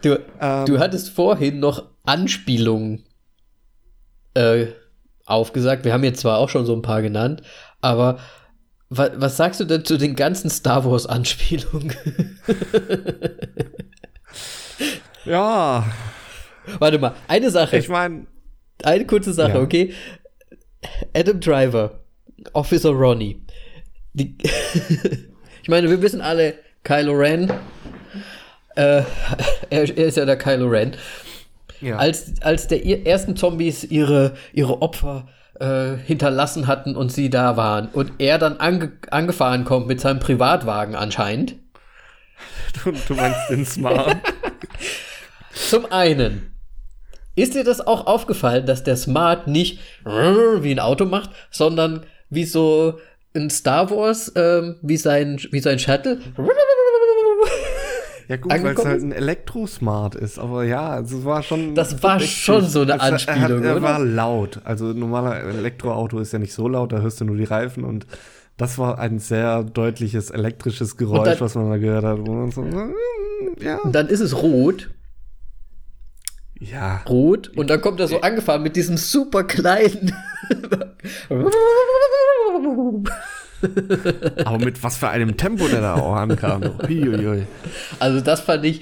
Du, 0.02 0.20
Ähm, 0.42 0.66
du 0.66 0.80
hattest 0.80 1.12
vorhin 1.12 1.60
noch 1.60 1.86
Anspielungen 2.04 3.04
äh, 4.34 4.68
aufgesagt. 5.26 5.86
Wir 5.86 5.94
haben 5.94 6.04
jetzt 6.04 6.20
zwar 6.22 6.40
auch 6.40 6.50
schon 6.50 6.66
so 6.66 6.76
ein 6.76 6.82
paar 6.82 7.02
genannt, 7.02 7.42
aber 7.80 8.20
was, 8.90 9.12
was 9.16 9.38
sagst 9.38 9.60
du 9.60 9.66
denn 9.66 9.84
zu 9.86 9.98
den 9.98 10.16
ganzen 10.16 10.50
Star 10.50 10.86
Wars-Anspielungen? 10.86 11.96
Ja, 15.26 15.86
Warte 16.80 17.00
mal, 17.00 17.14
eine 17.28 17.50
Sache. 17.50 17.78
ich 17.78 17.90
meine, 17.90 18.28
Eine 18.84 19.06
kurze 19.06 19.34
Sache, 19.34 19.54
Ja. 19.58 19.62
okay? 19.62 19.94
Adam 21.14 21.40
Driver, 21.40 22.00
Officer 22.54 22.90
Ronnie. 22.92 23.42
Die 24.14 24.38
ich 25.64 25.70
meine, 25.70 25.90
wir 25.90 26.02
wissen 26.02 26.22
alle, 26.22 26.56
Kylo 26.84 27.14
Ren, 27.14 27.50
äh, 28.76 29.02
er, 29.70 29.98
er 29.98 29.98
ist 29.98 30.18
ja 30.18 30.26
der 30.26 30.38
Kylo 30.38 30.68
Ren. 30.68 30.96
ja. 31.82 31.98
Als, 31.98 32.34
als 32.42 32.68
der 32.68 32.86
ersten 33.06 33.36
Zombies 33.36 33.84
ihre, 33.84 34.36
ihre 34.54 34.82
Opfer 34.82 35.28
äh, 35.60 35.97
hinterlassen 35.97 36.68
hatten 36.68 36.95
und 36.95 37.12
sie 37.12 37.30
da 37.30 37.58
waren 37.58 37.88
und 37.89 38.14
er 38.20 38.38
dann 38.38 38.58
ange, 38.58 38.91
angefahren 39.12 39.66
kommt 39.66 39.88
mit 39.88 39.99
seinem 39.99 40.20
Privatwagen 40.20 40.95
anscheinend. 40.95 41.55
du, 42.84 42.91
du 42.91 43.14
meinst 43.16 43.49
den 43.49 43.66
Smart. 43.66 44.18
Zum 45.70 45.91
einen, 45.91 46.53
ist 47.36 47.53
dir 47.53 47.64
das 47.64 47.86
auch 47.86 48.08
aufgefallen, 48.08 48.66
dass 48.66 48.84
der 48.84 48.97
Smart 48.97 49.47
nicht 49.47 49.80
wie 50.05 50.72
ein 50.72 50.80
Auto 50.80 51.05
macht, 51.05 51.30
sondern 51.51 52.05
wie 52.30 52.45
so 52.45 52.99
ein 53.36 53.49
Star 53.49 53.89
Wars, 53.91 54.32
ähm, 54.36 54.78
wie 54.82 54.97
sein, 54.97 55.39
wie 55.51 55.60
sein 55.60 55.80
Shuttle? 55.80 56.20
Ja 58.28 58.36
gut, 58.38 58.51
weil 58.51 58.65
es 58.75 58.86
halt 58.86 59.01
ein 59.03 59.11
Elektro-Smart 59.13 60.15
ist, 60.15 60.38
aber 60.38 60.65
ja, 60.65 60.89
also 60.89 61.19
es 61.19 61.25
war 61.25 61.41
schon. 61.43 61.75
Das 61.75 62.03
war 62.03 62.19
schon 62.19 62.65
so 62.65 62.82
eine 62.82 62.99
Also 62.99 63.05
er, 63.05 63.13
Anspielung, 63.34 63.63
er 63.63 63.75
oder? 63.78 63.82
war 63.84 63.99
laut. 63.99 64.59
Also 64.65 64.89
ein 64.91 64.99
normaler 64.99 65.41
Elektroauto 65.43 66.19
ist 66.19 66.34
ja 66.34 66.39
nicht 66.39 66.53
so 66.53 66.67
laut, 66.67 66.91
da 66.91 66.99
hörst 66.99 67.21
du 67.21 67.25
nur 67.25 67.38
die 67.38 67.45
Reifen 67.45 67.86
und 67.86 68.05
das 68.57 68.78
war 68.78 68.99
ein 68.99 69.19
sehr 69.19 69.63
deutliches 69.63 70.30
elektrisches 70.30 70.97
Geräusch, 70.97 71.23
dann- 71.30 71.39
was 71.39 71.55
man 71.55 71.69
da 71.69 71.78
gehört 71.78 72.03
hat. 72.03 72.17
Wo 72.25 72.34
man 72.34 72.51
so, 72.51 72.65
ja. 73.61 73.78
Und 73.78 73.93
dann 73.95 74.07
ist 74.07 74.19
es 74.19 74.36
rot, 74.41 74.89
Ja. 76.59 77.01
rot, 77.07 77.49
und 77.55 77.69
dann 77.69 77.80
kommt 77.82 77.99
er 78.01 78.07
so 78.09 78.19
angefahren 78.21 78.61
mit 78.63 78.75
diesem 78.75 78.97
super 78.97 79.43
kleinen. 79.45 80.11
Aber 84.45 84.60
mit 84.64 84.84
was 84.84 84.97
für 84.97 85.10
einem 85.10 85.38
Tempo 85.38 85.68
der 85.68 85.82
da 85.82 85.95
auch 85.95 86.16
ankam. 86.16 86.64
Uiuiui. 86.88 87.47
Also 87.99 88.22
das 88.22 88.41
fand 88.41 88.66
ich 88.66 88.82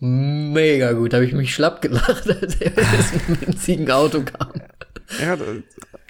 mega 0.00 0.92
gut. 0.92 1.12
Da 1.12 1.18
habe 1.18 1.26
ich 1.26 1.32
mich 1.32 1.54
schlapp 1.54 1.80
gelacht, 1.82 2.28
als 2.42 2.60
er 2.60 2.70
mit 2.70 3.28
dem 3.28 3.40
winzigen 3.48 3.90
Auto 3.90 4.22
kam. 4.22 4.52
Ja, 5.20 5.36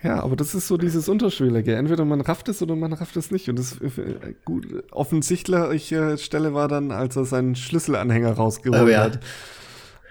ja, 0.03 0.23
aber 0.23 0.37
das 0.37 0.55
ist 0.55 0.69
so 0.69 0.77
dieses 0.77 1.09
Unterschwellige. 1.09 1.75
Entweder 1.75 2.05
man 2.05 2.21
rafft 2.21 2.49
es 2.49 2.63
oder 2.63 2.77
man 2.77 2.93
rafft 2.93 3.17
es 3.17 3.31
nicht. 3.31 3.49
Und 3.49 3.59
das 3.59 3.81
äh, 3.81 4.35
gut 4.45 4.67
offensichtliche 4.93 6.17
Stelle 6.19 6.55
war 6.55 6.69
dann, 6.69 6.93
als 6.93 7.17
er 7.17 7.25
seinen 7.25 7.57
Schlüsselanhänger 7.57 8.33
rausgeholt 8.33 8.83
Oh 8.83 8.89
ja. 8.89 9.01
hat. 9.05 9.21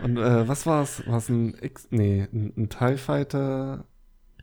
Und 0.03 0.17
äh, 0.17 0.47
was 0.47 0.65
war 0.65 0.83
es? 0.83 1.05
War 1.07 1.17
es 1.19 1.29
ein 1.29 1.55
X? 1.61 1.87
Nee, 1.91 2.27
ein, 2.33 2.51
ein 2.57 2.69
TIE 2.69 2.97
Fighter 2.97 3.85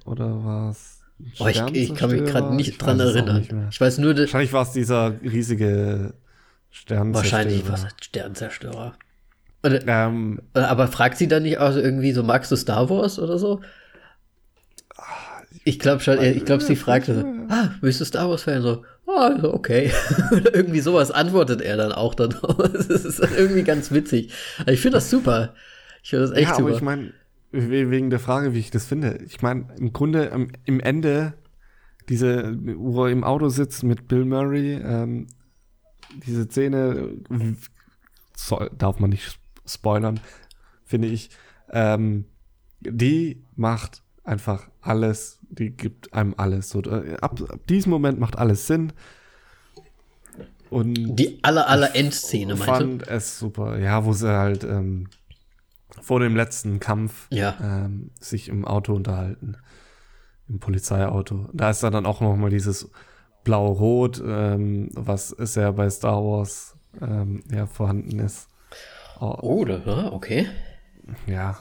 oder 0.04 0.44
war 0.44 0.70
es 0.70 1.01
Oh, 1.38 1.46
ich, 1.48 1.62
ich 1.74 1.94
kann 1.94 2.10
mich 2.10 2.24
gerade 2.24 2.54
nicht 2.54 2.68
Ich 2.68 2.78
dran 2.78 3.00
es 3.00 3.14
erinnern. 3.14 3.38
nicht 3.38 3.52
ich 3.70 3.80
weiß 3.80 3.98
nur, 3.98 4.16
Wahrscheinlich 4.16 4.52
war 4.52 4.62
es 4.62 4.72
dieser 4.72 5.20
riesige 5.22 6.14
Sternzerstörer. 6.70 7.14
wahrscheinlich 7.14 7.68
was 7.68 7.86
Sternzerstörer. 8.02 8.94
Oder, 9.64 9.86
Ähm, 9.86 10.42
aber 10.54 10.88
fragt 10.88 11.18
sie 11.18 11.28
dann 11.28 11.44
nicht 11.44 11.58
auch 11.58 11.72
so 11.72 11.80
irgendwie 11.80 12.12
so, 12.12 12.22
magst 12.22 12.50
du 12.50 12.56
Star 12.56 12.88
Wars 12.90 13.18
oder 13.18 13.38
so? 13.38 13.60
Ich 15.64 15.78
glaube 15.78 16.00
schon, 16.00 16.20
ich 16.20 16.44
glaube, 16.44 16.62
sie 16.62 16.76
fragte 16.76 17.14
so, 17.14 17.24
ah, 17.48 17.70
bist 17.80 18.00
du 18.00 18.04
Star 18.04 18.28
Wars 18.28 18.42
Fan? 18.42 18.62
So, 18.62 18.84
ah, 19.06 19.28
also 19.28 19.52
okay. 19.54 19.92
Oder 20.32 20.54
irgendwie 20.54 20.80
sowas 20.80 21.10
antwortet 21.10 21.60
er 21.60 21.76
dann 21.76 21.92
auch 21.92 22.14
darauf. 22.14 22.56
Das 22.72 22.88
ist 22.88 23.20
irgendwie 23.20 23.62
ganz 23.62 23.92
witzig. 23.92 24.32
Also 24.60 24.72
ich 24.72 24.80
finde 24.80 24.96
das 24.96 25.10
super. 25.10 25.54
Ich 26.02 26.10
finde 26.10 26.26
das 26.26 26.36
echt 26.36 26.48
ja, 26.50 26.54
super. 26.56 26.68
aber 26.68 26.76
ich 26.76 26.82
meine, 26.82 27.12
wegen 27.52 28.10
der 28.10 28.18
Frage, 28.18 28.54
wie 28.54 28.58
ich 28.58 28.70
das 28.70 28.86
finde. 28.86 29.18
Ich 29.26 29.42
meine, 29.42 29.66
im 29.78 29.92
Grunde 29.92 30.32
am, 30.32 30.48
im 30.64 30.80
Ende, 30.80 31.34
diese, 32.08 32.58
wo 32.76 33.04
er 33.04 33.12
im 33.12 33.24
Auto 33.24 33.48
sitzt 33.48 33.84
mit 33.84 34.08
Bill 34.08 34.24
Murray, 34.24 34.74
ähm, 34.74 35.26
diese 36.26 36.44
Szene, 36.44 37.10
soll, 38.36 38.70
darf 38.76 38.98
man 38.98 39.10
nicht 39.10 39.38
spoilern, 39.66 40.20
finde 40.84 41.08
ich, 41.08 41.30
ähm, 41.70 42.24
die 42.80 43.44
macht 43.54 44.02
einfach 44.24 44.68
alles, 44.80 45.38
die 45.42 45.70
gibt 45.70 46.12
einem 46.14 46.34
alles. 46.36 46.70
So, 46.70 46.82
äh, 46.82 47.16
ab, 47.20 47.40
ab 47.48 47.66
diesem 47.68 47.90
Moment 47.90 48.18
macht 48.18 48.36
alles 48.36 48.66
Sinn. 48.66 48.92
Und 50.70 51.16
Die 51.16 51.38
aller, 51.42 51.68
aller 51.68 51.94
Endszene, 51.94 52.54
meinst 52.54 52.66
du? 52.66 52.72
fand 52.72 53.06
es 53.06 53.38
super. 53.38 53.78
Ja, 53.78 54.04
wo 54.06 54.14
sie 54.14 54.30
halt 54.30 54.64
ähm, 54.64 55.08
vor 56.00 56.20
dem 56.20 56.34
letzten 56.36 56.80
Kampf 56.80 57.26
Ja. 57.30 57.56
ähm, 57.60 58.10
sich 58.20 58.48
im 58.48 58.64
Auto 58.64 58.94
unterhalten. 58.94 59.56
Im 60.48 60.58
Polizeiauto. 60.58 61.48
Da 61.52 61.70
ist 61.70 61.82
dann 61.82 62.06
auch 62.06 62.20
noch 62.20 62.36
mal 62.36 62.50
dieses 62.50 62.90
Blau-Rot, 63.44 64.22
ähm, 64.24 64.88
was 64.94 65.28
sehr 65.28 65.72
bei 65.72 65.88
Star 65.90 66.22
Wars 66.22 66.76
ähm, 67.00 67.42
ja, 67.50 67.66
vorhanden 67.66 68.18
ist. 68.18 68.48
Oh, 69.20 69.36
Oh, 69.40 69.64
da, 69.64 69.78
ja, 69.78 70.12
okay. 70.12 70.46
Ja. 71.26 71.58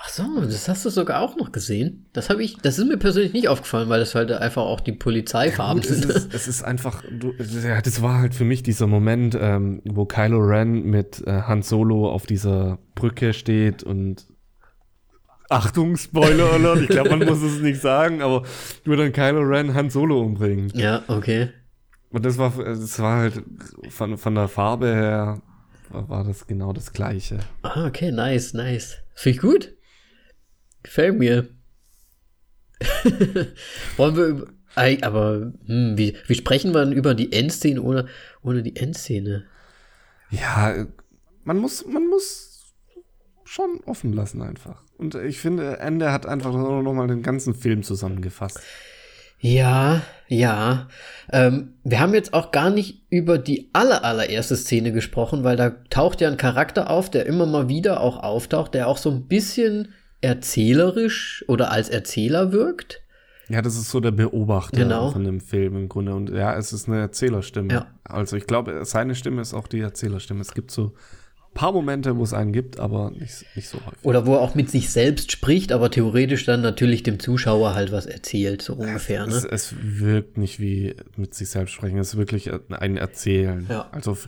Ach 0.00 0.08
so, 0.08 0.40
das 0.42 0.68
hast 0.68 0.84
du 0.84 0.90
sogar 0.90 1.20
auch 1.20 1.36
noch 1.36 1.50
gesehen. 1.50 2.06
Das 2.12 2.30
habe 2.30 2.42
ich, 2.42 2.56
das 2.58 2.78
ist 2.78 2.86
mir 2.86 2.98
persönlich 2.98 3.32
nicht 3.32 3.48
aufgefallen, 3.48 3.88
weil 3.88 3.98
das 3.98 4.14
halt 4.14 4.30
einfach 4.30 4.62
auch 4.62 4.80
die 4.80 4.92
Polizeifarben 4.92 5.82
Gut, 5.82 5.90
es, 5.90 5.98
sind. 5.98 6.10
ist, 6.10 6.34
es 6.34 6.48
ist 6.48 6.62
einfach, 6.62 7.02
du, 7.10 7.32
ja, 7.64 7.80
das 7.80 8.00
war 8.00 8.18
halt 8.20 8.34
für 8.34 8.44
mich 8.44 8.62
dieser 8.62 8.86
Moment, 8.86 9.36
ähm, 9.40 9.82
wo 9.84 10.04
Kylo 10.06 10.38
Ren 10.38 10.84
mit 10.84 11.26
äh, 11.26 11.42
Han 11.42 11.62
Solo 11.62 12.10
auf 12.10 12.26
dieser 12.26 12.78
Brücke 12.94 13.32
steht 13.32 13.82
und 13.82 14.26
Achtung, 15.50 15.96
Spoiler 15.96 16.52
Alert, 16.52 16.82
ich 16.82 16.88
glaube, 16.88 17.16
man 17.16 17.26
muss 17.26 17.42
es 17.42 17.60
nicht 17.60 17.80
sagen, 17.80 18.22
aber 18.22 18.44
nur 18.84 18.96
dann 18.96 19.12
Kylo 19.12 19.40
Ren 19.40 19.74
Han 19.74 19.90
Solo 19.90 20.20
umbringen. 20.20 20.70
ja, 20.74 21.02
okay. 21.08 21.50
Und 22.10 22.24
das 22.24 22.38
war, 22.38 22.52
das 22.56 22.98
war 23.00 23.18
halt 23.18 23.42
von, 23.90 24.16
von 24.16 24.34
der 24.34 24.48
Farbe 24.48 24.86
her, 24.86 25.42
war, 25.90 26.08
war 26.08 26.24
das 26.24 26.46
genau 26.46 26.72
das 26.72 26.92
Gleiche. 26.92 27.40
Ah, 27.62 27.86
okay, 27.86 28.12
nice, 28.12 28.54
nice. 28.54 28.98
Finde 29.14 29.36
ich 29.36 29.42
gut. 29.42 29.74
Gefällt 30.82 31.18
mir. 31.18 31.48
Wollen 33.96 34.16
wir 34.16 34.26
über. 34.26 34.46
Aber 35.02 35.52
hm, 35.66 35.98
wie, 35.98 36.16
wie 36.26 36.34
sprechen 36.34 36.72
wir 36.72 36.84
denn 36.84 36.92
über 36.92 37.14
die 37.14 37.32
Endszene 37.32 37.82
ohne, 37.82 38.06
ohne 38.42 38.62
die 38.62 38.76
Endszene? 38.76 39.44
Ja, 40.30 40.86
man 41.42 41.58
muss, 41.58 41.84
man 41.86 42.06
muss 42.06 42.74
schon 43.44 43.80
offen 43.86 44.12
lassen 44.12 44.42
einfach. 44.42 44.82
Und 44.98 45.14
ich 45.14 45.40
finde, 45.40 45.78
Ende 45.78 46.12
hat 46.12 46.26
einfach 46.26 46.52
noch 46.52 46.92
mal 46.92 47.08
den 47.08 47.22
ganzen 47.22 47.54
Film 47.54 47.82
zusammengefasst. 47.82 48.60
Ja, 49.40 50.02
ja. 50.26 50.88
Ähm, 51.32 51.74
wir 51.84 52.00
haben 52.00 52.12
jetzt 52.12 52.34
auch 52.34 52.50
gar 52.50 52.70
nicht 52.70 53.06
über 53.08 53.38
die 53.38 53.70
aller, 53.72 54.04
allererste 54.04 54.56
Szene 54.56 54.92
gesprochen, 54.92 55.44
weil 55.44 55.56
da 55.56 55.70
taucht 55.90 56.20
ja 56.20 56.28
ein 56.28 56.36
Charakter 56.36 56.90
auf, 56.90 57.08
der 57.08 57.26
immer 57.26 57.46
mal 57.46 57.68
wieder 57.68 58.00
auch 58.00 58.22
auftaucht, 58.22 58.74
der 58.74 58.88
auch 58.88 58.98
so 58.98 59.10
ein 59.10 59.28
bisschen 59.28 59.94
erzählerisch 60.20 61.44
oder 61.48 61.70
als 61.70 61.88
Erzähler 61.88 62.52
wirkt. 62.52 63.02
Ja, 63.48 63.62
das 63.62 63.76
ist 63.76 63.90
so 63.90 64.00
der 64.00 64.10
Beobachter 64.10 64.76
Genau. 64.82 65.10
von 65.10 65.24
dem 65.24 65.40
Film 65.40 65.76
im 65.76 65.88
Grunde. 65.88 66.14
Und 66.14 66.30
ja, 66.30 66.54
es 66.56 66.72
ist 66.72 66.86
eine 66.88 66.98
Erzählerstimme. 67.00 67.72
Ja. 67.72 67.86
Also 68.04 68.36
ich 68.36 68.46
glaube, 68.46 68.84
seine 68.84 69.14
Stimme 69.14 69.40
ist 69.40 69.54
auch 69.54 69.68
die 69.68 69.80
Erzählerstimme. 69.80 70.42
Es 70.42 70.52
gibt 70.52 70.70
so 70.70 70.86
ein 70.88 71.54
paar 71.54 71.72
Momente, 71.72 72.18
wo 72.18 72.22
es 72.24 72.34
einen 72.34 72.52
gibt, 72.52 72.78
aber 72.78 73.10
nicht, 73.10 73.46
nicht 73.56 73.68
so 73.68 73.78
häufig. 73.78 73.98
Oder 74.04 74.26
wo 74.26 74.34
er 74.34 74.40
auch 74.42 74.54
mit 74.54 74.70
sich 74.70 74.90
selbst 74.90 75.32
spricht, 75.32 75.72
aber 75.72 75.90
theoretisch 75.90 76.44
dann 76.44 76.60
natürlich 76.60 77.02
dem 77.04 77.18
Zuschauer 77.20 77.74
halt 77.74 77.90
was 77.90 78.04
erzählt, 78.04 78.60
so 78.60 78.74
ungefähr. 78.74 79.24
Es, 79.26 79.44
Ne? 79.44 79.48
es 79.50 79.74
wirkt 79.80 80.36
nicht 80.36 80.60
wie 80.60 80.94
mit 81.16 81.32
sich 81.34 81.48
selbst 81.48 81.72
sprechen. 81.72 81.96
Es 81.98 82.08
ist 82.08 82.16
wirklich 82.18 82.50
ein 82.70 82.98
Erzählen. 82.98 83.66
Ja. 83.70 83.88
Also 83.92 84.18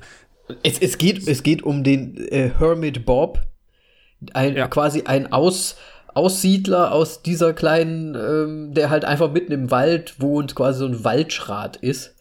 Es, 0.62 0.78
es, 0.80 0.96
geht, 0.96 1.28
es 1.28 1.42
geht 1.42 1.62
um 1.62 1.84
den 1.84 2.16
äh, 2.16 2.50
Hermit 2.58 3.04
Bob, 3.04 3.40
ein, 4.34 4.56
Ja. 4.56 4.68
quasi 4.68 5.02
ein 5.04 5.32
Aus, 5.32 5.76
Aussiedler 6.14 6.92
aus 6.92 7.22
dieser 7.22 7.52
kleinen, 7.52 8.14
ähm, 8.14 8.74
der 8.74 8.90
halt 8.90 9.04
einfach 9.04 9.30
mitten 9.32 9.52
im 9.52 9.70
Wald 9.70 10.20
wohnt, 10.20 10.54
quasi 10.54 10.80
so 10.80 10.86
ein 10.86 11.04
Waldschrat 11.04 11.76
ist. 11.76 12.16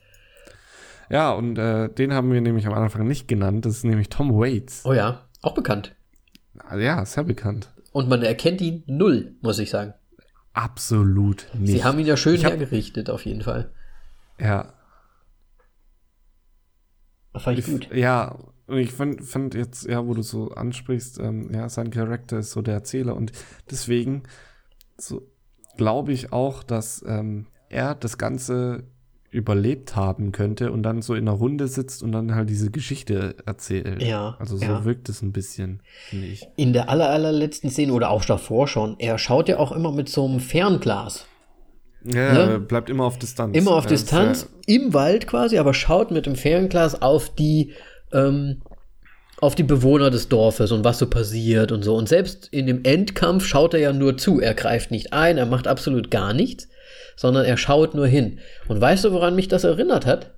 ja, 1.10 1.32
und 1.32 1.58
äh, 1.58 1.90
den 1.90 2.14
haben 2.14 2.32
wir 2.32 2.40
nämlich 2.42 2.68
am 2.68 2.74
Anfang 2.74 3.08
nicht 3.08 3.28
genannt. 3.28 3.66
Das 3.66 3.74
ist 3.78 3.84
nämlich 3.84 4.10
Tom 4.10 4.32
Waits. 4.34 4.86
Oh 4.86 4.94
ja, 4.94 5.28
auch 5.42 5.54
bekannt. 5.56 5.96
Ja, 6.78 7.04
sehr 7.06 7.24
bekannt. 7.24 7.74
Und 7.92 8.08
man 8.10 8.22
erkennt 8.22 8.62
ihn 8.62 8.84
null, 8.86 9.36
muss 9.42 9.58
ich 9.58 9.70
sagen. 9.72 9.94
Absolut 10.54 11.48
nicht. 11.54 11.72
Sie 11.72 11.84
haben 11.84 11.98
ihn 12.00 12.06
ja 12.06 12.16
schön 12.18 12.36
Ich 12.36 12.46
hab- 12.46 12.52
hergerichtet, 12.52 13.10
auf 13.10 13.26
jeden 13.26 13.42
Fall. 13.42 13.72
ja, 14.40 14.74
Das 17.34 17.44
fand 17.44 17.60
ich 17.60 17.66
gut. 17.66 17.90
Ja, 17.94 18.38
und 18.70 18.78
ich 18.78 18.92
fand, 18.92 19.24
fand 19.24 19.56
jetzt, 19.56 19.88
ja, 19.88 20.06
wo 20.06 20.14
du 20.14 20.22
so 20.22 20.50
ansprichst, 20.50 21.20
ähm, 21.20 21.52
ja, 21.54 21.70
sein 21.70 21.92
Charakter 21.92 22.40
ist 22.40 22.52
so 22.52 22.62
der 22.62 22.76
Erzähler 22.76 23.16
und 23.16 23.32
deswegen 23.70 24.24
so 24.98 25.28
glaube 25.78 26.12
ich 26.12 26.34
auch, 26.34 26.64
dass 26.64 27.04
ähm, 27.08 27.48
er 27.70 27.96
das 27.96 28.18
Ganze 28.18 28.84
überlebt 29.32 29.96
haben 29.96 30.32
könnte 30.32 30.72
und 30.72 30.84
dann 30.84 31.02
so 31.02 31.14
in 31.14 31.28
einer 31.28 31.38
Runde 31.38 31.68
sitzt 31.68 32.02
und 32.02 32.12
dann 32.12 32.34
halt 32.34 32.50
diese 32.50 32.72
Geschichte 32.72 33.36
erzählt. 33.46 34.02
Ja, 34.02 34.36
Also 34.40 34.58
so 34.58 34.66
ja. 34.66 34.86
wirkt 34.86 35.08
es 35.08 35.22
ein 35.22 35.32
bisschen, 35.32 35.82
finde 36.10 36.28
ich. 36.28 36.48
In 36.56 36.74
der 36.74 36.90
aller, 36.90 37.10
allerletzten 37.10 37.70
Szene 37.70 37.94
oder 37.94 38.10
auch 38.10 38.26
davor 38.26 38.68
schon, 38.68 38.96
er 38.98 39.18
schaut 39.20 39.48
ja 39.48 39.58
auch 39.58 39.72
immer 39.72 39.92
mit 39.92 40.10
so 40.10 40.26
einem 40.26 40.40
Fernglas. 40.40 41.26
Ja, 42.04 42.34
Ne? 42.34 42.40
er 42.52 42.60
bleibt 42.60 42.90
immer 42.90 43.04
auf 43.04 43.20
Distanz. 43.20 43.56
Immer 43.56 43.72
auf 43.72 43.86
ist, 43.86 43.92
Distanz, 43.92 44.50
im 44.66 44.94
Wald 44.94 45.28
quasi, 45.28 45.58
aber 45.58 45.74
schaut 45.74 46.12
mit 46.12 46.26
dem 46.26 46.36
Fernglas 46.36 47.02
auf 47.02 47.30
die, 47.30 47.74
ähm, 48.14 48.62
auf 49.42 49.56
die 49.56 49.64
Bewohner 49.64 50.10
des 50.10 50.28
Dorfes 50.28 50.72
und 50.72 50.84
was 50.84 51.00
so 51.00 51.10
passiert 51.10 51.72
und 51.72 51.84
so. 51.84 51.96
Und 51.96 52.10
selbst 52.10 52.48
in 52.52 52.68
dem 52.68 52.84
Endkampf 52.84 53.46
schaut 53.46 53.74
er 53.74 53.80
ja 53.80 53.94
nur 53.94 54.18
zu. 54.18 54.42
Er 54.42 54.54
greift 54.54 54.92
nicht 54.92 55.14
ein, 55.14 55.38
er 55.38 55.46
macht 55.46 55.68
absolut 55.68 56.12
gar 56.12 56.34
nichts, 56.34 56.68
sondern 57.16 57.46
er 57.46 57.58
schaut 57.58 57.94
nur 57.94 58.08
hin. 58.08 58.40
Und 58.68 58.82
weißt 58.82 59.06
du, 59.06 59.12
woran 59.14 59.36
mich 59.36 59.48
das 59.48 59.64
erinnert 59.64 60.06
hat? 60.06 60.32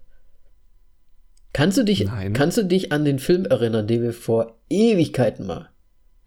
Kannst 1.54 1.78
du 1.78 1.84
dich, 1.84 2.06
Nein. 2.06 2.34
kannst 2.34 2.58
du 2.58 2.64
dich 2.64 2.92
an 2.92 3.04
den 3.04 3.20
Film 3.20 3.46
erinnern, 3.46 3.88
den 3.88 4.02
wir 4.04 4.14
vor 4.14 4.60
Ewigkeiten 4.70 5.46
mal 5.46 5.70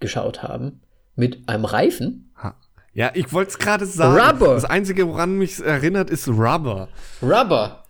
geschaut 0.00 0.42
haben? 0.42 0.80
Mit 1.16 1.48
einem 1.48 1.64
Reifen? 1.64 2.32
Ha. 2.42 2.56
Ja, 2.92 3.12
ich 3.14 3.32
wollte 3.32 3.50
es 3.50 3.58
gerade 3.58 3.86
sagen. 3.86 4.20
Rubber. 4.20 4.54
Das 4.54 4.64
Einzige, 4.64 5.08
woran 5.08 5.38
mich 5.38 5.60
erinnert, 5.60 6.10
ist 6.10 6.28
Rubber. 6.28 6.88
Rubber. 7.22 7.84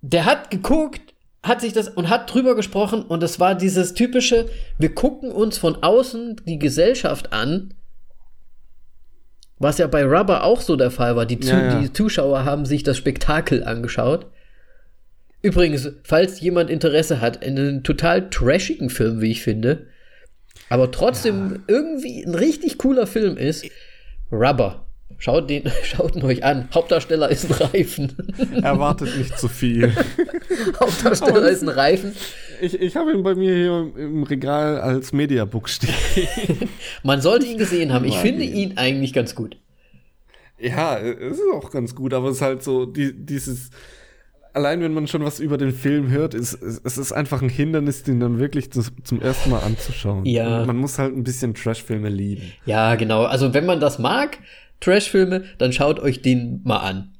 Der 0.00 0.24
hat 0.24 0.50
geguckt, 0.50 1.11
hat 1.42 1.60
sich 1.60 1.72
das 1.72 1.88
und 1.88 2.08
hat 2.08 2.32
drüber 2.32 2.54
gesprochen 2.54 3.02
und 3.02 3.22
das 3.22 3.40
war 3.40 3.54
dieses 3.54 3.94
typische, 3.94 4.48
wir 4.78 4.94
gucken 4.94 5.32
uns 5.32 5.58
von 5.58 5.82
außen 5.82 6.40
die 6.46 6.58
Gesellschaft 6.58 7.32
an, 7.32 7.74
was 9.58 9.78
ja 9.78 9.86
bei 9.86 10.04
Rubber 10.04 10.44
auch 10.44 10.60
so 10.60 10.76
der 10.76 10.90
Fall 10.90 11.16
war. 11.16 11.26
Die, 11.26 11.38
Zu 11.40 11.50
Ja, 11.50 11.62
ja. 11.62 11.80
die 11.80 11.92
Zuschauer 11.92 12.44
haben 12.44 12.64
sich 12.64 12.82
das 12.82 12.96
Spektakel 12.96 13.64
angeschaut. 13.64 14.26
Übrigens, 15.40 15.90
falls 16.04 16.40
jemand 16.40 16.70
Interesse 16.70 17.20
hat, 17.20 17.44
in 17.44 17.58
einen 17.58 17.82
total 17.82 18.30
trashigen 18.30 18.90
Film, 18.90 19.20
wie 19.20 19.32
ich 19.32 19.42
finde, 19.42 19.86
aber 20.68 20.90
trotzdem 20.92 21.64
irgendwie 21.66 22.24
ein 22.24 22.34
richtig 22.34 22.78
cooler 22.78 23.06
Film 23.06 23.36
ist, 23.36 23.64
Rubber. 24.30 24.86
Schaut, 25.22 25.48
den, 25.48 25.70
schaut 25.84 26.16
ihn 26.16 26.24
euch 26.24 26.42
an. 26.42 26.68
Hauptdarsteller 26.74 27.28
ist 27.28 27.44
ein 27.44 27.52
Reifen. 27.52 28.12
Erwartet 28.62 29.16
nicht 29.16 29.38
zu 29.38 29.46
viel. 29.46 29.94
Hauptdarsteller 30.80 31.48
ist 31.48 31.62
ein 31.62 31.68
Reifen. 31.68 32.12
Ich, 32.60 32.74
ich 32.74 32.96
habe 32.96 33.12
ihn 33.12 33.22
bei 33.22 33.36
mir 33.36 33.54
hier 33.54 33.92
im 34.02 34.24
Regal 34.24 34.80
als 34.80 35.12
Mediabook 35.12 35.68
stehen. 35.68 35.94
Man 37.04 37.22
sollte 37.22 37.46
ihn 37.46 37.56
gesehen 37.56 37.92
haben. 37.92 38.04
Ich 38.04 38.16
finde 38.16 38.42
ihn 38.42 38.76
eigentlich 38.78 39.12
ganz 39.12 39.36
gut. 39.36 39.56
Ja, 40.58 40.98
es 40.98 41.38
ist 41.38 41.52
auch 41.54 41.70
ganz 41.70 41.94
gut, 41.94 42.14
aber 42.14 42.30
es 42.30 42.36
ist 42.36 42.42
halt 42.42 42.64
so, 42.64 42.84
die, 42.84 43.12
dieses, 43.14 43.70
allein 44.52 44.80
wenn 44.80 44.92
man 44.92 45.06
schon 45.06 45.24
was 45.24 45.40
über 45.40 45.56
den 45.56 45.72
Film 45.72 46.10
hört, 46.10 46.34
ist, 46.34 46.54
es 46.54 46.98
ist 46.98 47.12
einfach 47.12 47.42
ein 47.42 47.48
Hindernis, 47.48 48.02
den 48.02 48.20
dann 48.20 48.38
wirklich 48.38 48.72
zu, 48.72 48.82
zum 49.02 49.20
ersten 49.20 49.50
Mal 49.50 49.60
anzuschauen. 49.60 50.24
Ja. 50.24 50.64
Man 50.66 50.76
muss 50.76 50.98
halt 50.98 51.16
ein 51.16 51.24
bisschen 51.24 51.54
Trashfilme 51.54 52.08
lieben. 52.08 52.52
Ja, 52.64 52.94
genau. 52.96 53.22
Also, 53.24 53.54
wenn 53.54 53.66
man 53.66 53.80
das 53.80 53.98
mag, 53.98 54.38
Trashfilme, 54.82 55.44
dann 55.58 55.72
schaut 55.72 55.98
euch 56.00 56.20
den 56.22 56.60
mal 56.64 56.78
an. 56.78 57.14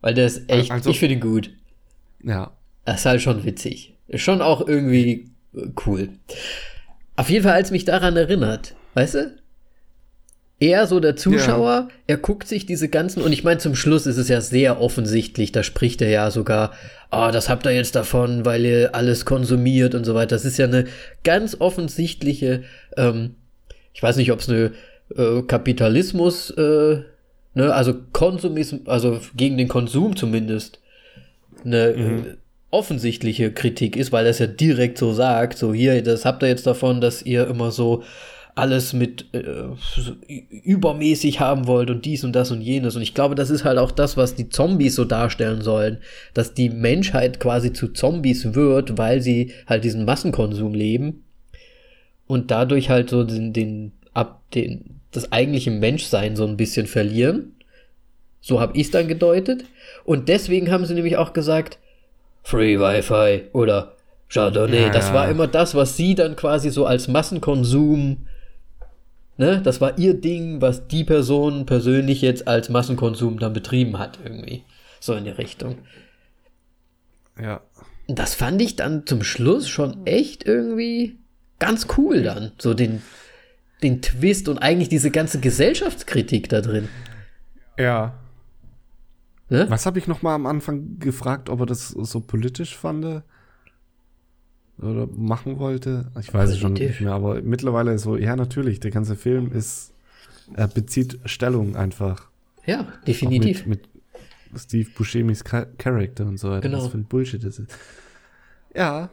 Weil 0.00 0.14
der 0.14 0.26
ist 0.26 0.48
echt, 0.48 0.70
Also- 0.70 0.90
ich 0.90 1.00
finde 1.00 1.14
ihn 1.16 1.20
gut. 1.20 1.50
Ja. 2.22 2.52
Das 2.84 3.00
ist 3.00 3.06
halt 3.06 3.20
schon 3.22 3.44
witzig. 3.44 3.94
Ist 4.06 4.22
schon 4.22 4.40
auch 4.40 4.66
irgendwie 4.66 5.30
cool. 5.86 6.10
Auf 7.16 7.30
jeden 7.30 7.42
Fall, 7.42 7.54
als 7.54 7.70
mich 7.70 7.84
daran 7.84 8.16
erinnert, 8.16 8.74
weißt 8.94 9.14
du? 9.14 9.34
Er, 10.60 10.88
so 10.88 10.98
der 10.98 11.14
Zuschauer, 11.14 11.88
er 12.08 12.16
guckt 12.16 12.48
sich 12.48 12.66
diese 12.66 12.88
ganzen, 12.88 13.22
und 13.22 13.32
ich 13.32 13.44
meine, 13.44 13.58
zum 13.58 13.76
Schluss 13.76 14.06
ist 14.06 14.16
es 14.16 14.28
ja 14.28 14.40
sehr 14.40 14.80
offensichtlich, 14.80 15.52
da 15.52 15.62
spricht 15.62 16.02
er 16.02 16.08
ja 16.08 16.30
sogar, 16.32 16.72
ah, 17.10 17.30
das 17.30 17.48
habt 17.48 17.64
ihr 17.64 17.70
jetzt 17.72 17.94
davon, 17.94 18.44
weil 18.44 18.64
ihr 18.64 18.94
alles 18.94 19.24
konsumiert 19.24 19.94
und 19.94 20.04
so 20.04 20.14
weiter. 20.16 20.34
Das 20.34 20.44
ist 20.44 20.58
ja 20.58 20.66
eine 20.66 20.86
ganz 21.22 21.56
offensichtliche, 21.60 22.64
ähm, 22.96 23.36
ich 23.94 24.02
weiß 24.02 24.16
nicht, 24.16 24.32
ob 24.32 24.40
es 24.40 24.48
eine 24.48 24.72
äh, 25.16 25.42
Kapitalismus, 25.42 26.50
äh, 26.50 27.02
ne, 27.54 27.74
also 27.74 27.94
Konsumismus, 28.12 28.86
also 28.86 29.20
gegen 29.36 29.56
den 29.56 29.68
Konsum 29.68 30.16
zumindest, 30.16 30.80
eine 31.64 31.88
äh, 31.88 32.36
offensichtliche 32.70 33.52
Kritik 33.52 33.96
ist, 33.96 34.12
weil 34.12 34.26
es 34.26 34.38
ja 34.38 34.46
direkt 34.46 34.98
so 34.98 35.12
sagt, 35.12 35.58
so 35.58 35.72
hier, 35.72 36.02
das 36.02 36.24
habt 36.24 36.42
ihr 36.42 36.48
jetzt 36.48 36.66
davon, 36.66 37.00
dass 37.00 37.22
ihr 37.22 37.46
immer 37.46 37.70
so 37.70 38.02
alles 38.58 38.92
mit 38.92 39.26
äh, 39.32 39.68
übermäßig 40.50 41.38
haben 41.38 41.68
wollt 41.68 41.90
und 41.90 42.04
dies 42.04 42.24
und 42.24 42.32
das 42.32 42.50
und 42.50 42.60
jenes. 42.60 42.96
Und 42.96 43.02
ich 43.02 43.14
glaube, 43.14 43.36
das 43.36 43.50
ist 43.50 43.64
halt 43.64 43.78
auch 43.78 43.92
das, 43.92 44.16
was 44.16 44.34
die 44.34 44.48
Zombies 44.48 44.96
so 44.96 45.04
darstellen 45.04 45.62
sollen, 45.62 45.98
dass 46.34 46.54
die 46.54 46.68
Menschheit 46.68 47.38
quasi 47.38 47.72
zu 47.72 47.88
Zombies 47.88 48.54
wird, 48.54 48.98
weil 48.98 49.22
sie 49.22 49.52
halt 49.66 49.84
diesen 49.84 50.04
Massenkonsum 50.04 50.74
leben 50.74 51.24
und 52.26 52.50
dadurch 52.50 52.90
halt 52.90 53.10
so 53.10 53.22
den, 53.22 53.52
den 53.52 53.92
ab 54.12 54.42
den 54.54 54.97
das 55.10 55.32
eigentliche 55.32 55.70
Menschsein 55.70 56.36
so 56.36 56.46
ein 56.46 56.56
bisschen 56.56 56.86
verlieren. 56.86 57.54
So 58.40 58.60
habe 58.60 58.76
ich 58.76 58.86
es 58.86 58.90
dann 58.90 59.08
gedeutet. 59.08 59.64
Und 60.04 60.28
deswegen 60.28 60.70
haben 60.70 60.86
sie 60.86 60.94
nämlich 60.94 61.16
auch 61.16 61.32
gesagt, 61.32 61.78
Free 62.42 62.78
Wi-Fi 62.78 63.50
oder 63.52 63.96
Chardonnay. 64.28 64.82
Ja, 64.82 64.88
das 64.90 65.12
war 65.12 65.28
immer 65.28 65.46
das, 65.46 65.74
was 65.74 65.96
sie 65.96 66.14
dann 66.14 66.36
quasi 66.36 66.70
so 66.70 66.86
als 66.86 67.08
Massenkonsum, 67.08 68.26
ne, 69.36 69.60
das 69.62 69.80
war 69.80 69.98
ihr 69.98 70.14
Ding, 70.14 70.60
was 70.60 70.86
die 70.86 71.04
Person 71.04 71.66
persönlich 71.66 72.22
jetzt 72.22 72.46
als 72.46 72.68
Massenkonsum 72.68 73.38
dann 73.38 73.52
betrieben 73.52 73.98
hat, 73.98 74.18
irgendwie. 74.24 74.64
So 75.00 75.14
in 75.14 75.24
die 75.24 75.30
Richtung. 75.30 75.78
Ja. 77.40 77.60
Das 78.06 78.34
fand 78.34 78.60
ich 78.62 78.76
dann 78.76 79.06
zum 79.06 79.22
Schluss 79.22 79.68
schon 79.68 80.06
echt 80.06 80.46
irgendwie 80.46 81.18
ganz 81.58 81.86
cool 81.96 82.22
dann. 82.22 82.52
So 82.58 82.74
den, 82.74 83.02
den 83.82 84.02
Twist 84.02 84.48
und 84.48 84.58
eigentlich 84.58 84.88
diese 84.88 85.10
ganze 85.10 85.40
Gesellschaftskritik 85.40 86.48
da 86.48 86.60
drin. 86.60 86.88
Ja. 87.78 88.18
Ne? 89.48 89.66
Was 89.70 89.86
habe 89.86 89.98
ich 89.98 90.06
noch 90.06 90.22
mal 90.22 90.34
am 90.34 90.46
Anfang 90.46 90.98
gefragt, 90.98 91.48
ob 91.48 91.60
er 91.60 91.66
das 91.66 91.88
so 91.88 92.20
politisch 92.20 92.76
fand? 92.76 93.22
Oder 94.80 95.06
machen 95.08 95.58
wollte? 95.58 96.10
Ich 96.20 96.32
weiß 96.32 96.50
es 96.50 96.58
schon 96.58 96.74
nicht 96.74 97.00
mehr, 97.00 97.12
aber 97.12 97.42
mittlerweile 97.42 97.98
so, 97.98 98.16
ja, 98.16 98.36
natürlich, 98.36 98.78
der 98.80 98.90
ganze 98.90 99.16
Film 99.16 99.50
ist, 99.52 99.92
er 100.54 100.68
bezieht 100.68 101.18
Stellung 101.24 101.76
einfach. 101.76 102.28
Ja, 102.66 102.80
Auch 102.82 103.04
definitiv. 103.04 103.66
Mit, 103.66 103.88
mit 104.52 104.60
Steve 104.60 104.88
Buscemi's 104.96 105.42
Cha- 105.44 105.66
Charakter 105.78 106.26
und 106.26 106.38
so 106.38 106.50
weiter. 106.50 106.68
Genau. 106.68 106.78
Was 106.82 106.88
für 106.88 106.98
ein 106.98 107.04
Bullshit 107.04 107.42
das 107.42 107.58
ist. 107.58 107.70
Ja. 108.74 109.10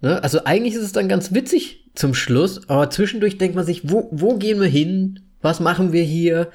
Ne? 0.00 0.22
Also 0.22 0.44
eigentlich 0.44 0.74
ist 0.74 0.82
es 0.82 0.92
dann 0.92 1.08
ganz 1.08 1.32
witzig 1.32 1.85
zum 1.96 2.14
Schluss, 2.14 2.68
aber 2.68 2.90
zwischendurch 2.90 3.38
denkt 3.38 3.56
man 3.56 3.64
sich, 3.64 3.90
wo, 3.90 4.08
wo 4.12 4.36
gehen 4.36 4.60
wir 4.60 4.68
hin? 4.68 5.20
Was 5.42 5.60
machen 5.60 5.92
wir 5.92 6.02
hier? 6.02 6.50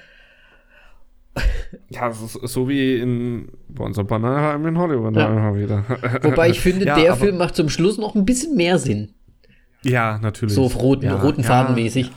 Ja, 1.90 2.12
so, 2.12 2.46
so 2.46 2.68
wie 2.68 2.98
in 2.98 3.50
bei 3.70 3.86
unserem 3.86 4.08
Bananenheim 4.08 4.66
in 4.68 4.78
Hollywood 4.78 5.16
Ja. 5.16 5.34
ja. 5.34 5.56
wieder. 5.56 5.86
Wobei 6.22 6.50
ich 6.50 6.60
finde, 6.60 6.86
Ja, 6.86 6.96
der 6.96 7.16
Film 7.16 7.38
macht 7.38 7.56
zum 7.56 7.70
Schluss 7.70 7.98
noch 7.98 8.16
ein 8.16 8.26
bisschen 8.26 8.56
mehr 8.56 8.78
Sinn. 8.78 9.14
Ja, 9.84 10.20
natürlich. 10.22 10.54
So 10.54 10.66
auf 10.66 10.82
roten, 10.82 11.06
ja, 11.06 11.16
roten 11.16 11.42
ja, 11.42 11.48
Faden 11.48 11.76
mäßig. 11.76 12.12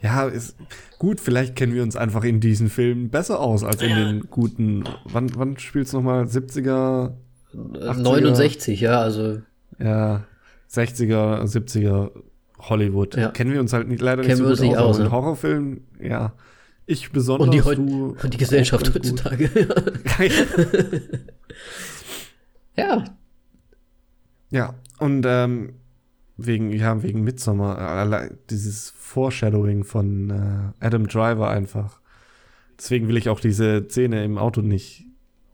Ja, 0.00 0.24
ist 0.24 0.56
gut, 0.98 1.20
vielleicht 1.20 1.56
kennen 1.56 1.74
wir 1.74 1.82
uns 1.82 1.96
einfach 1.96 2.24
in 2.24 2.40
diesen 2.40 2.68
Filmen 2.68 3.10
besser 3.10 3.40
aus 3.40 3.64
als 3.64 3.82
in 3.82 3.94
den 3.94 4.30
guten. 4.30 4.84
Wann, 5.04 5.30
wann 5.36 5.58
spielt's 5.58 5.92
nochmal? 5.92 6.24
70er, 6.24 7.12
80er? 7.54 7.94
69, 7.94 8.80
ja, 8.80 9.00
also 9.00 9.40
ja, 9.78 10.24
60er, 10.70 11.42
70er 11.44 12.10
Hollywood. 12.58 13.16
Ja. 13.16 13.30
Kennen 13.30 13.52
wir 13.52 13.60
uns 13.60 13.72
halt 13.72 13.88
nicht, 13.88 14.00
leider 14.00 14.22
Kennen 14.22 14.38
wir 14.38 14.48
nicht 14.48 14.58
so 14.58 14.64
uns 14.64 14.68
gut 14.68 14.68
nicht 14.68 14.78
aus. 14.78 14.96
aus, 14.96 15.04
ne? 15.04 15.10
Horrorfilmen, 15.10 15.86
ja. 16.00 16.32
Ich 16.86 17.12
besonders, 17.12 17.46
und 17.46 17.54
die, 17.54 17.62
heut, 17.62 17.78
du 17.78 18.16
und 18.22 18.32
die 18.32 18.38
Gesellschaft 18.38 18.94
heutzutage. 18.94 19.50
ja, 22.76 23.04
Ja, 24.50 24.74
und 24.98 25.26
ähm, 25.26 25.74
wegen, 26.38 26.72
ja, 26.72 27.02
wegen 27.02 27.22
Midsommar, 27.24 28.12
äh, 28.12 28.30
dieses 28.48 28.90
Foreshadowing 28.90 29.84
von 29.84 30.30
äh, 30.30 30.84
Adam 30.84 31.06
Driver 31.06 31.50
einfach. 31.50 32.00
Deswegen 32.78 33.08
will 33.08 33.16
ich 33.16 33.28
auch 33.28 33.40
diese 33.40 33.86
Szene 33.88 34.24
im 34.24 34.38
Auto 34.38 34.62
nicht 34.62 35.04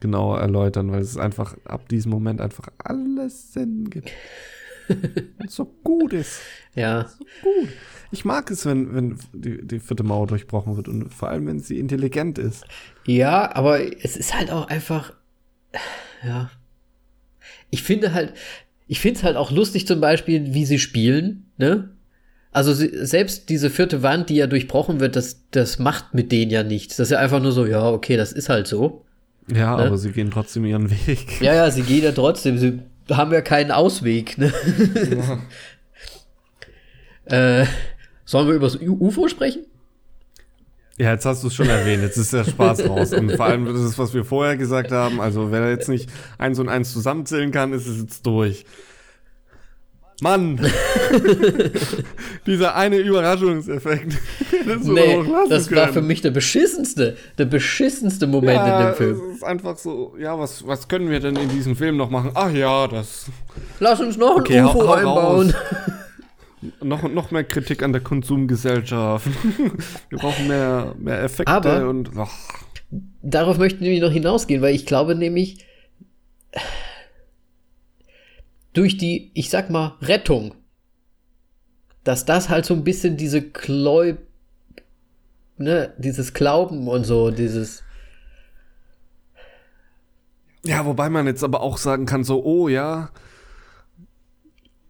genauer 0.00 0.38
erläutern, 0.40 0.92
weil 0.92 1.00
es 1.00 1.16
einfach 1.16 1.56
ab 1.64 1.88
diesem 1.88 2.10
Moment 2.12 2.40
einfach 2.40 2.68
alles 2.78 3.54
Sinn 3.54 3.88
gibt. 3.88 4.12
So 5.48 5.64
gut 5.84 6.12
ist. 6.12 6.40
ja, 6.74 7.02
Gut. 7.42 7.68
Ich 8.10 8.24
mag 8.24 8.50
es, 8.50 8.64
wenn, 8.64 8.94
wenn 8.94 9.18
die, 9.32 9.66
die 9.66 9.80
vierte 9.80 10.04
Mauer 10.04 10.26
durchbrochen 10.28 10.76
wird 10.76 10.86
und 10.88 11.12
vor 11.12 11.30
allem, 11.30 11.46
wenn 11.48 11.58
sie 11.60 11.78
intelligent 11.80 12.38
ist. 12.38 12.64
Ja, 13.06 13.54
aber 13.56 13.80
es 14.04 14.16
ist 14.16 14.34
halt 14.34 14.50
auch 14.52 14.68
einfach, 14.68 15.12
ja. 16.24 16.50
Ich 17.70 17.82
finde 17.82 18.14
halt, 18.14 18.34
ich 18.86 19.00
finde 19.00 19.18
es 19.18 19.24
halt 19.24 19.36
auch 19.36 19.50
lustig 19.50 19.86
zum 19.86 20.00
Beispiel, 20.00 20.54
wie 20.54 20.64
sie 20.64 20.78
spielen, 20.78 21.50
ne? 21.56 21.90
Also 22.52 22.72
sie, 22.72 22.90
selbst 23.04 23.48
diese 23.48 23.68
vierte 23.68 24.04
Wand, 24.04 24.30
die 24.30 24.36
ja 24.36 24.46
durchbrochen 24.46 25.00
wird, 25.00 25.16
das, 25.16 25.40
das 25.50 25.80
macht 25.80 26.14
mit 26.14 26.30
denen 26.30 26.52
ja 26.52 26.62
nichts. 26.62 26.96
Das 26.96 27.08
ist 27.08 27.10
ja 27.10 27.18
einfach 27.18 27.42
nur 27.42 27.50
so, 27.50 27.66
ja, 27.66 27.90
okay, 27.90 28.16
das 28.16 28.30
ist 28.30 28.48
halt 28.48 28.68
so. 28.68 29.04
Ja, 29.52 29.76
Ne? 29.76 29.82
aber 29.86 29.98
sie 29.98 30.12
gehen 30.12 30.30
trotzdem 30.30 30.64
ihren 30.64 30.88
Weg. 30.90 31.40
Ja, 31.40 31.52
ja, 31.52 31.70
sie 31.72 31.82
gehen 31.82 32.04
ja 32.04 32.12
trotzdem. 32.12 32.58
Sie 32.58 32.78
haben 33.10 33.32
ja 33.32 33.40
keinen 33.40 33.70
Ausweg. 33.70 34.38
Ne? 34.38 34.52
äh, 37.26 37.66
sollen 38.24 38.48
wir 38.48 38.54
über 38.54 38.66
das 38.66 38.76
UFO 38.80 39.28
sprechen? 39.28 39.66
Ja, 40.96 41.12
jetzt 41.12 41.26
hast 41.26 41.42
du 41.42 41.48
es 41.48 41.54
schon 41.54 41.68
erwähnt, 41.68 42.02
jetzt 42.02 42.16
ist 42.16 42.32
der 42.32 42.44
Spaß 42.44 42.88
raus. 42.88 43.12
Und 43.12 43.32
vor 43.32 43.46
allem 43.46 43.64
das 43.64 43.82
ist, 43.82 43.98
was 43.98 44.14
wir 44.14 44.24
vorher 44.24 44.56
gesagt 44.56 44.92
haben. 44.92 45.20
Also, 45.20 45.50
wer 45.50 45.68
jetzt 45.68 45.88
nicht 45.88 46.08
eins 46.38 46.60
und 46.60 46.68
eins 46.68 46.92
zusammenzählen 46.92 47.50
kann, 47.50 47.72
ist 47.72 47.86
es 47.86 48.00
jetzt 48.00 48.24
durch. 48.24 48.64
Mann! 50.20 50.60
Dieser 52.46 52.76
eine 52.76 52.98
Überraschungseffekt. 52.98 54.14
das 54.66 54.84
Nee, 54.84 55.22
das 55.48 55.70
war 55.74 55.88
für 55.92 56.02
mich 56.02 56.22
der 56.22 56.30
beschissenste, 56.30 57.16
der 57.36 57.46
beschissenste 57.46 58.26
Moment 58.26 58.60
in 58.60 58.66
ja, 58.66 58.90
dem 58.90 58.94
Film. 58.94 59.20
Es 59.30 59.36
ist 59.36 59.44
einfach 59.44 59.76
so, 59.76 60.14
ja, 60.18 60.38
was, 60.38 60.66
was 60.66 60.88
können 60.88 61.10
wir 61.10 61.20
denn 61.20 61.36
in 61.36 61.48
diesem 61.48 61.74
Film 61.76 61.96
noch 61.96 62.10
machen? 62.10 62.30
Ach 62.34 62.52
ja, 62.52 62.86
das. 62.86 63.26
Lass 63.80 64.00
uns 64.00 64.16
noch 64.16 64.36
ein 64.36 64.40
Okay, 64.42 64.62
UFO 64.62 64.92
einbauen. 64.92 65.54
Noch, 66.82 67.02
noch 67.02 67.30
mehr 67.30 67.44
Kritik 67.44 67.82
an 67.82 67.92
der 67.92 68.00
Konsumgesellschaft. 68.00 69.26
wir 70.08 70.18
brauchen 70.18 70.48
mehr, 70.48 70.94
mehr 70.98 71.22
Effekte 71.22 71.52
Aber- 71.52 71.86
und. 71.90 72.08
Ach, 72.16 72.30
Darauf 73.22 73.58
möchte 73.58 73.76
ich 73.76 73.82
nämlich 73.82 74.00
noch 74.00 74.12
hinausgehen, 74.12 74.62
weil 74.62 74.74
ich 74.74 74.86
glaube 74.86 75.14
nämlich, 75.14 75.64
durch 78.74 78.98
die, 78.98 79.30
ich 79.34 79.48
sag 79.48 79.70
mal, 79.70 79.96
Rettung, 80.02 80.54
dass 82.04 82.26
das 82.26 82.50
halt 82.50 82.66
so 82.66 82.74
ein 82.74 82.84
bisschen 82.84 83.16
diese 83.16 83.40
Gläub, 83.40 84.18
ne, 85.56 85.94
dieses 85.98 86.34
Glauben 86.34 86.86
und 86.86 87.04
so, 87.04 87.30
dieses, 87.30 87.82
Ja, 90.64 90.86
wobei 90.86 91.10
man 91.10 91.26
jetzt 91.26 91.44
aber 91.44 91.60
auch 91.60 91.76
sagen 91.76 92.06
kann, 92.06 92.24
so, 92.24 92.42
oh 92.42 92.68
ja, 92.68 93.10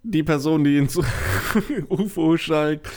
die 0.05 0.23
Person, 0.23 0.62
die 0.62 0.78
ins 0.78 0.98
UFO 1.89 2.36
steigt, 2.36 2.89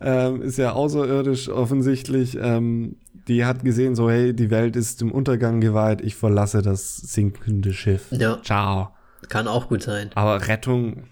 ähm, 0.00 0.40
ist 0.42 0.56
ja 0.56 0.72
außerirdisch 0.72 1.48
offensichtlich. 1.50 2.38
Ähm, 2.40 2.96
die 3.28 3.44
hat 3.44 3.64
gesehen, 3.64 3.94
so, 3.94 4.08
hey, 4.08 4.32
die 4.32 4.50
Welt 4.50 4.76
ist 4.76 5.00
dem 5.02 5.12
Untergang 5.12 5.60
geweiht, 5.60 6.00
ich 6.00 6.16
verlasse 6.16 6.62
das 6.62 6.96
sinkende 6.96 7.72
Schiff. 7.72 8.06
Ja. 8.12 8.40
Ciao. 8.42 8.95
Kann 9.28 9.48
auch 9.48 9.68
gut 9.68 9.82
sein. 9.82 10.10
Aber 10.14 10.46
Rettung, 10.48 11.04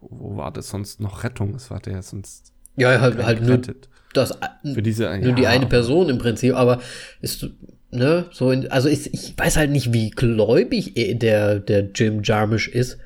wo 0.00 0.36
war 0.36 0.50
das 0.52 0.68
sonst 0.68 1.00
noch 1.00 1.24
Rettung? 1.24 1.54
Es 1.54 1.70
war 1.70 1.80
der 1.80 2.02
sonst 2.02 2.52
Ja, 2.76 3.00
halt, 3.00 3.22
halt 3.22 3.42
nur 3.42 3.60
das, 4.12 4.38
Für 4.62 4.82
diese 4.82 5.04
nur 5.18 5.34
die 5.34 5.42
ja, 5.42 5.48
eine 5.50 5.66
Person 5.66 6.08
im 6.08 6.18
Prinzip, 6.18 6.54
aber 6.54 6.80
ist, 7.20 7.46
ne, 7.90 8.26
so 8.30 8.50
in, 8.50 8.70
also 8.70 8.88
ist, 8.88 9.06
ich 9.06 9.34
weiß 9.38 9.56
halt 9.56 9.70
nicht, 9.70 9.92
wie 9.92 10.10
gläubig 10.10 10.96
er- 10.96 11.14
der, 11.14 11.58
der 11.60 11.88
Jim 11.94 12.22
Jarmusch 12.22 12.68
ist. 12.68 12.98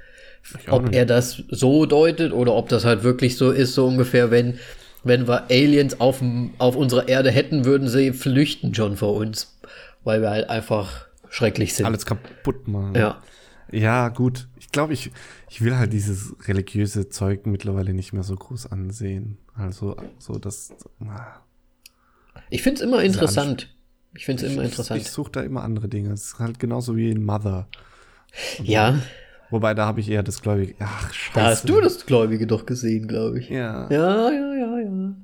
Ich 0.59 0.71
Ob 0.71 0.93
er 0.93 1.07
das 1.07 1.43
so 1.51 1.87
deutet 1.87 2.33
oder 2.33 2.55
ob 2.55 2.69
das 2.69 2.85
halt 2.85 3.03
wirklich 3.03 3.37
so 3.37 3.51
ist, 3.51 3.75
so 3.75 3.87
ungefähr, 3.87 4.31
wenn, 4.31 4.59
wenn 5.03 5.27
wir 5.29 5.45
Aliens 5.51 6.01
auf, 6.01 6.23
auf 6.59 6.77
unserer 6.77 7.09
Erde 7.09 7.31
hätten, 7.31 7.65
würden 7.65 7.89
sie 7.89 8.13
flüchten 8.13 8.73
schon 8.75 8.97
vor 8.97 9.15
uns. 9.15 9.57
Weil 10.05 10.23
wir 10.23 10.31
halt 10.31 10.49
einfach 10.49 11.07
schrecklich 11.31 11.75
sind. 11.75 11.87
alles 11.87 12.07
kaputt 12.07 12.69
machen. 12.69 12.95
Ja. 12.95 13.21
Ja, 13.73 14.09
gut. 14.09 14.49
Ich 14.59 14.71
glaube, 14.71 14.93
ich, 14.93 15.11
ich 15.49 15.63
will 15.63 15.77
halt 15.77 15.93
dieses 15.93 16.35
religiöse 16.47 17.09
Zeug 17.09 17.47
mittlerweile 17.47 17.95
nicht 17.95 18.13
mehr 18.13 18.23
so 18.23 18.35
groß 18.37 18.67
ansehen. 18.67 19.39
Also, 19.55 19.97
so 20.19 20.39
das. 20.39 20.75
ah, 21.07 21.41
Ich 22.51 22.63
finde 22.63 22.77
es 22.83 22.87
immer 22.89 23.03
interessant. 23.03 23.75
Ich 24.15 24.25
finde 24.25 24.47
es 24.47 24.53
immer 24.53 24.63
interessant. 24.63 25.01
ich 25.01 25.11
suche 25.11 25.33
da 25.33 25.41
immer 25.43 25.63
andere 25.63 25.89
Dinge. 25.89 26.13
Es 26.13 26.25
ist 26.29 26.39
halt 26.39 26.59
genauso 26.59 26.97
wie 26.97 27.11
in 27.11 27.25
Mother. 27.25 27.69
ja, 28.63 28.99
Wobei, 29.51 29.75
da 29.75 29.87
habe 29.87 30.01
ich 30.01 30.11
eher 30.11 30.23
das 30.23 30.43
Gläubige. 30.43 30.75
Ach, 30.81 31.13
scheiße. 31.13 31.39
da 31.39 31.45
hast 31.47 31.69
du 31.69 31.81
das 31.81 32.05
Gläubige 32.05 32.47
doch 32.47 32.67
gesehen, 32.67 33.07
glaube 33.07 33.39
ich. 33.41 33.49
Ja. 33.49 33.89
Ja, 33.91 34.31
ja, 34.31 34.55
ja, 34.55 34.79
ja. 34.81 35.15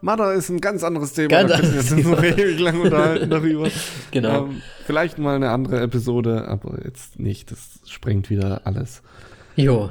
Mother 0.00 0.32
ist 0.34 0.48
ein 0.50 0.60
ganz 0.60 0.84
anderes 0.84 1.12
Thema. 1.12 1.28
Ganz 1.28 1.50
da 1.50 1.60
können 1.60 1.72
wir 1.72 1.80
anderes 1.80 1.92
uns 1.92 2.06
noch 2.06 2.22
ewig 2.22 2.58
lang 2.60 2.80
unterhalten 2.80 3.30
darüber. 3.30 3.68
Genau. 4.10 4.44
Ähm, 4.46 4.62
vielleicht 4.86 5.18
mal 5.18 5.34
eine 5.36 5.50
andere 5.50 5.80
Episode, 5.80 6.46
aber 6.46 6.78
jetzt 6.84 7.18
nicht. 7.18 7.50
Das 7.50 7.80
sprengt 7.86 8.30
wieder 8.30 8.62
alles. 8.64 9.02
Jo. 9.56 9.90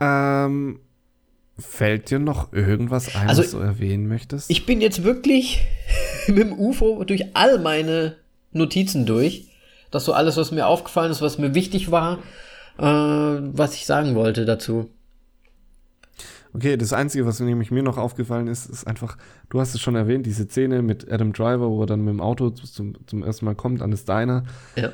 Ähm, 0.00 0.80
fällt 1.58 2.10
dir 2.10 2.18
noch 2.18 2.52
irgendwas 2.52 3.14
ein, 3.14 3.28
Also, 3.28 3.42
was 3.42 3.50
du 3.52 3.58
erwähnen 3.58 4.08
möchtest? 4.08 4.50
Ich 4.50 4.66
bin 4.66 4.80
jetzt 4.80 5.04
wirklich 5.04 5.62
mit 6.26 6.38
dem 6.38 6.52
UFO 6.52 7.02
durch 7.04 7.34
all 7.34 7.58
meine 7.58 8.16
Notizen 8.52 9.06
durch. 9.06 9.48
Das 9.90 10.04
so 10.04 10.12
alles, 10.12 10.36
was 10.36 10.50
mir 10.50 10.66
aufgefallen 10.66 11.10
ist, 11.10 11.20
was 11.20 11.38
mir 11.38 11.54
wichtig 11.54 11.90
war, 11.90 12.18
äh, 12.78 12.82
was 12.82 13.74
ich 13.74 13.86
sagen 13.86 14.14
wollte 14.14 14.44
dazu. 14.44 14.90
Okay, 16.54 16.76
das 16.76 16.92
Einzige, 16.92 17.24
was 17.26 17.40
nämlich 17.40 17.70
mir 17.70 17.82
noch 17.82 17.96
aufgefallen 17.96 18.46
ist, 18.46 18.66
ist 18.68 18.86
einfach, 18.86 19.16
du 19.48 19.58
hast 19.60 19.74
es 19.74 19.80
schon 19.80 19.94
erwähnt, 19.94 20.26
diese 20.26 20.44
Szene 20.44 20.82
mit 20.82 21.10
Adam 21.10 21.32
Driver, 21.32 21.70
wo 21.70 21.82
er 21.82 21.86
dann 21.86 22.04
mit 22.04 22.12
dem 22.12 22.20
Auto 22.20 22.50
zum, 22.50 22.94
zum 23.06 23.22
ersten 23.22 23.46
Mal 23.46 23.54
kommt 23.54 23.80
an 23.80 23.90
das 23.90 24.04
Diner. 24.04 24.44
Ja. 24.76 24.90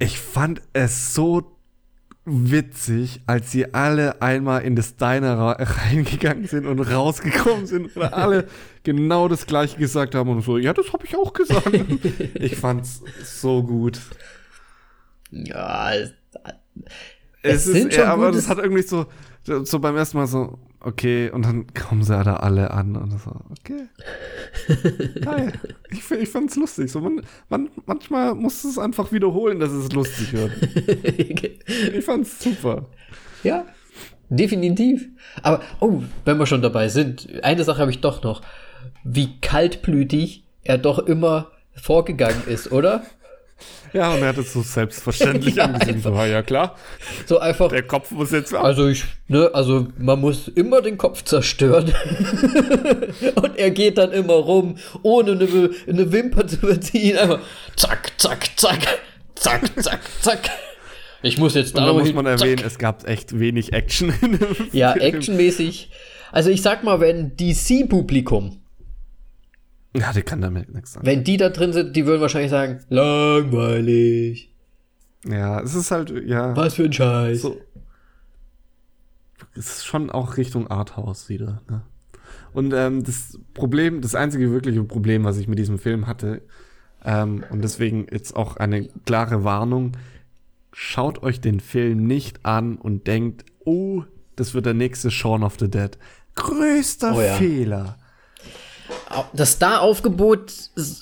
Ich 0.00 0.18
fand 0.18 0.60
es 0.72 1.14
so 1.14 1.56
witzig, 2.24 3.20
als 3.26 3.50
sie 3.52 3.72
alle 3.74 4.20
einmal 4.22 4.62
in 4.62 4.74
das 4.76 4.96
Diner 4.96 5.38
reingegangen 5.58 6.46
sind 6.46 6.66
und 6.66 6.80
rausgekommen 6.80 7.66
sind 7.66 7.96
und 7.96 8.02
alle 8.12 8.48
genau 8.82 9.28
das 9.28 9.46
gleiche 9.46 9.76
gesagt 9.78 10.14
haben 10.16 10.30
und 10.30 10.42
so, 10.42 10.58
ja, 10.58 10.72
das 10.72 10.92
habe 10.92 11.04
ich 11.06 11.16
auch 11.16 11.32
gesagt. 11.32 11.70
ich 12.34 12.56
fand's 12.56 13.02
so 13.24 13.62
gut. 13.62 14.00
Ja, 15.30 15.94
es- 15.94 16.14
Es, 17.42 17.66
Es 17.66 17.66
ist, 17.68 17.94
schon 17.94 18.04
ja, 18.04 18.12
aber 18.12 18.30
das 18.30 18.48
hat 18.48 18.58
irgendwie 18.58 18.82
so, 18.82 19.06
so 19.44 19.78
beim 19.80 19.96
ersten 19.96 20.18
Mal 20.18 20.26
so, 20.26 20.58
okay, 20.80 21.30
und 21.30 21.44
dann 21.44 21.66
kommen 21.74 22.02
sie 22.02 22.12
da 22.22 22.36
alle 22.36 22.70
an 22.70 22.96
und 22.96 23.10
so, 23.18 23.32
okay. 23.50 23.88
Geil. 25.20 25.52
Ich, 25.90 26.10
ich 26.10 26.28
fand's 26.28 26.56
lustig. 26.56 26.90
So, 26.90 27.00
man, 27.00 27.22
man, 27.48 27.70
manchmal 27.86 28.34
muss 28.34 28.64
es 28.64 28.78
einfach 28.78 29.12
wiederholen, 29.12 29.60
dass 29.60 29.72
es 29.72 29.92
lustig 29.92 30.32
wird. 30.32 30.52
Ich 31.94 32.04
fand's 32.04 32.42
super. 32.42 32.86
ja, 33.42 33.66
definitiv. 34.28 35.08
Aber, 35.42 35.62
oh, 35.80 36.02
wenn 36.24 36.38
wir 36.38 36.46
schon 36.46 36.62
dabei 36.62 36.88
sind, 36.88 37.28
eine 37.42 37.64
Sache 37.64 37.80
habe 37.80 37.90
ich 37.90 38.00
doch 38.00 38.22
noch. 38.22 38.42
Wie 39.04 39.40
kaltblütig 39.40 40.44
er 40.64 40.78
doch 40.78 40.98
immer 40.98 41.50
vorgegangen 41.74 42.42
ist, 42.46 42.72
oder? 42.72 43.02
Ja, 43.92 44.14
und 44.14 44.22
er 44.22 44.28
hat 44.28 44.38
es 44.38 44.52
so 44.54 44.62
selbstverständlich 44.62 45.54
Ja, 45.56 45.64
angesehen. 45.64 46.00
So, 46.00 46.14
ja 46.14 46.42
klar, 46.42 46.76
So 47.26 47.38
einfach. 47.38 47.68
der 47.68 47.82
Kopf 47.82 48.10
muss 48.10 48.30
jetzt 48.30 48.54
ab. 48.54 48.64
Also 48.64 48.88
ich, 48.88 49.04
ne, 49.28 49.50
also 49.52 49.88
man 49.98 50.18
muss 50.20 50.48
immer 50.48 50.80
den 50.80 50.96
Kopf 50.96 51.24
zerstören. 51.24 51.92
Und 53.34 53.58
er 53.58 53.70
geht 53.70 53.98
dann 53.98 54.12
immer 54.12 54.32
rum, 54.34 54.76
ohne 55.02 55.32
eine, 55.32 55.70
eine 55.86 56.12
Wimper 56.12 56.46
zu 56.46 56.56
verziehen. 56.58 57.18
Einfach 57.18 57.40
zack, 57.76 58.12
zack, 58.16 58.48
zack, 58.56 58.78
zack, 59.34 59.82
zack, 59.82 60.00
zack. 60.22 60.50
Ich 61.22 61.36
muss 61.38 61.54
jetzt 61.54 61.76
da 61.76 61.84
da 61.86 61.92
muss 61.92 62.12
man 62.14 62.24
zack. 62.24 62.40
erwähnen, 62.40 62.62
es 62.66 62.78
gab 62.78 63.06
echt 63.06 63.38
wenig 63.38 63.72
Action 63.74 64.12
in 64.22 64.38
dem 64.38 64.56
Ja, 64.72 64.94
actionmäßig. 64.94 65.90
Also 66.32 66.48
ich 66.50 66.62
sag 66.62 66.82
mal, 66.82 66.98
wenn 67.00 67.36
DC-Publikum, 67.36 68.61
Ja, 69.94 70.12
der 70.12 70.22
kann 70.22 70.40
damit 70.40 70.72
nichts 70.72 70.94
sagen. 70.94 71.06
wenn 71.06 71.22
die 71.24 71.36
da 71.36 71.50
drin 71.50 71.72
sind, 71.72 71.94
die 71.94 72.06
würden 72.06 72.20
wahrscheinlich 72.20 72.50
sagen, 72.50 72.80
langweilig. 72.88 74.50
Ja, 75.28 75.60
es 75.60 75.74
ist 75.74 75.90
halt, 75.90 76.12
ja. 76.26 76.56
Was 76.56 76.74
für 76.74 76.84
ein 76.84 76.92
Scheiß. 76.92 77.42
So. 77.42 77.60
Es 79.54 79.66
ist 79.76 79.84
schon 79.86 80.10
auch 80.10 80.36
Richtung 80.36 80.68
Arthouse 80.68 81.28
wieder. 81.28 81.62
Ne? 81.70 81.82
Und 82.52 82.72
ähm, 82.74 83.04
das 83.04 83.38
Problem, 83.54 84.00
das 84.00 84.14
einzige 84.14 84.50
wirkliche 84.50 84.82
Problem, 84.84 85.24
was 85.24 85.38
ich 85.38 85.48
mit 85.48 85.58
diesem 85.58 85.78
Film 85.78 86.06
hatte, 86.06 86.42
ähm, 87.04 87.44
und 87.50 87.62
deswegen 87.62 88.06
jetzt 88.10 88.34
auch 88.34 88.56
eine 88.56 88.88
klare 89.04 89.44
Warnung, 89.44 89.92
schaut 90.72 91.22
euch 91.22 91.40
den 91.40 91.60
Film 91.60 92.06
nicht 92.06 92.44
an 92.44 92.76
und 92.76 93.06
denkt, 93.06 93.44
oh, 93.64 94.04
das 94.36 94.54
wird 94.54 94.66
der 94.66 94.74
nächste 94.74 95.10
Shaun 95.10 95.42
of 95.42 95.56
the 95.58 95.68
Dead. 95.68 95.98
Größter 96.34 97.14
Oh 97.14 97.20
ja. 97.20 97.34
Fehler. 97.34 97.98
Das 99.32 99.52
Star-Aufgebot 99.52 100.52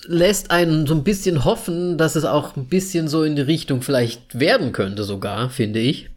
lässt 0.06 0.50
einen 0.50 0.86
so 0.86 0.94
ein 0.94 1.04
bisschen 1.04 1.44
hoffen, 1.44 1.98
dass 1.98 2.16
es 2.16 2.24
auch 2.24 2.56
ein 2.56 2.66
bisschen 2.66 3.08
so 3.08 3.22
in 3.24 3.36
die 3.36 3.42
Richtung 3.42 3.82
vielleicht 3.82 4.38
werden 4.38 4.72
könnte, 4.72 5.04
sogar, 5.04 5.50
finde 5.50 5.78
ich. 5.80 6.10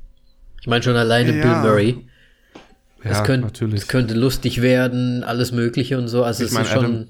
Ich 0.62 0.68
meine 0.68 0.84
schon 0.84 0.96
alleine 0.96 1.38
Ja. 1.38 1.44
Bill 1.62 1.70
Murray. 1.70 2.08
Es 3.04 3.18
Ja, 3.18 3.24
könnte, 3.24 3.48
natürlich. 3.48 3.82
es 3.82 3.88
könnte 3.88 4.14
lustig 4.14 4.62
werden, 4.62 5.24
alles 5.24 5.52
Mögliche 5.52 5.98
und 5.98 6.08
so. 6.08 6.24
Also 6.24 6.44
Ich 6.44 6.50
es 6.50 6.54
meine, 6.54 6.66
ist 6.68 6.74
schon. 6.74 6.86
Adam, 6.86 7.08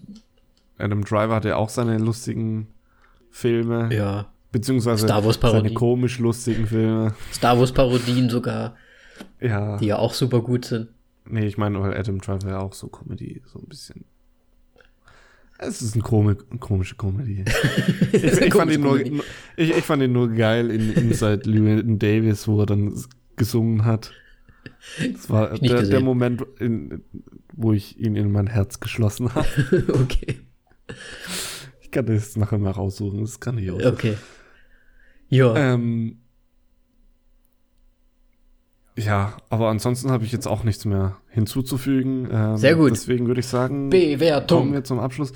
Adam 0.79 1.03
Driver 1.05 1.35
hatte 1.35 1.55
auch 1.55 1.69
seine 1.69 1.97
lustigen 1.99 2.67
Filme. 3.31 3.89
ja. 3.93 4.25
Beziehungsweise 4.51 5.05
Star 5.07 5.25
Wars 5.25 5.39
seine 5.41 5.51
Parodie. 5.53 5.73
komisch 5.73 6.19
lustigen 6.19 6.67
Filme. 6.67 7.15
Star 7.33 7.57
Wars-Parodien 7.59 8.29
sogar, 8.29 8.75
Ja. 9.41 9.77
die 9.77 9.87
ja 9.87 9.97
auch 9.97 10.13
super 10.13 10.41
gut 10.41 10.65
sind. 10.65 10.89
Nee, 11.25 11.47
ich 11.47 11.57
meine, 11.57 11.79
weil 11.81 11.97
Adam 11.97 12.19
Driver 12.21 12.49
ja 12.49 12.59
auch 12.59 12.73
so 12.73 12.87
Comedy, 12.87 13.41
so 13.51 13.57
ein 13.57 13.67
bisschen. 13.67 14.05
Es 15.57 15.81
ist 15.81 15.93
eine 15.93 16.03
komische, 16.03 16.43
komische 16.59 16.95
Comedy. 16.95 17.45
ich, 18.11 18.23
ich, 18.23 18.53
fand 18.53 18.71
ihn 18.71 18.81
nur, 18.81 18.99
ich, 18.99 19.11
ich, 19.57 19.83
fand 19.83 20.03
ihn 20.03 20.11
nur 20.11 20.29
geil 20.29 20.69
in 20.69 20.93
Inside 20.93 21.41
Llewyn 21.49 21.99
Davis, 21.99 22.47
wo 22.47 22.61
er 22.61 22.65
dann 22.65 22.93
gesungen 23.35 23.85
hat. 23.85 24.11
Das 25.13 25.29
war 25.29 25.57
der, 25.57 25.83
der, 25.83 25.99
Moment, 26.01 26.45
in, 26.59 27.03
wo 27.53 27.73
ich 27.73 27.99
ihn 27.99 28.15
in 28.15 28.31
mein 28.31 28.47
Herz 28.47 28.79
geschlossen 28.79 29.33
habe. 29.33 29.47
okay. 29.93 30.39
Ich 31.81 31.91
kann 31.91 32.05
das 32.05 32.35
nachher 32.35 32.57
mal 32.57 32.71
raussuchen, 32.71 33.21
das 33.21 33.39
kann 33.39 33.57
ich 33.57 33.71
auch. 33.71 33.83
Okay. 33.83 34.17
Ja. 35.29 35.55
Ähm, 35.55 36.22
ja, 38.95 39.33
aber 39.49 39.69
ansonsten 39.69 40.11
habe 40.11 40.23
ich 40.23 40.31
jetzt 40.31 40.47
auch 40.47 40.63
nichts 40.63 40.85
mehr 40.85 41.17
hinzuzufügen. 41.29 42.27
Ähm, 42.31 42.57
Sehr 42.57 42.75
gut. 42.75 42.91
Deswegen 42.91 43.27
würde 43.27 43.39
ich 43.39 43.47
sagen, 43.47 43.89
Bewertung. 43.89 44.59
kommen 44.59 44.73
wir 44.73 44.83
zum 44.83 44.99
Abschluss. 44.99 45.33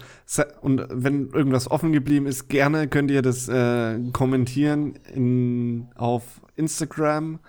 Und 0.62 0.86
wenn 0.92 1.30
irgendwas 1.32 1.70
offen 1.70 1.92
geblieben 1.92 2.28
ist, 2.28 2.50
gerne 2.50 2.88
könnt 2.88 3.10
ihr 3.10 3.22
das 3.22 3.50
äh, 3.50 4.00
kommentieren 4.14 5.00
in, 5.14 5.88
auf 5.96 6.24
Instagram. 6.56 7.40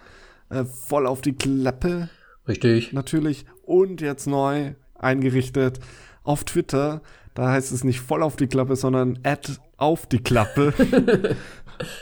Äh, 0.49 0.65
voll 0.65 1.07
auf 1.07 1.21
die 1.21 1.35
Klappe. 1.35 2.09
Richtig. 2.47 2.95
Natürlich. 2.95 3.45
Und 3.65 4.01
jetzt 4.01 4.27
neu 4.27 4.73
eingerichtet 4.95 5.79
auf 6.25 6.45
Twitter. 6.45 7.03
Da 7.35 7.51
heißt 7.51 7.71
es 7.71 7.85
nicht 7.85 8.01
voll 8.01 8.23
auf 8.23 8.37
die 8.37 8.47
Klappe, 8.47 8.77
sondern 8.77 9.19
at 9.25 9.61
auf 9.77 10.07
die 10.07 10.19
Klappe. 10.19 10.73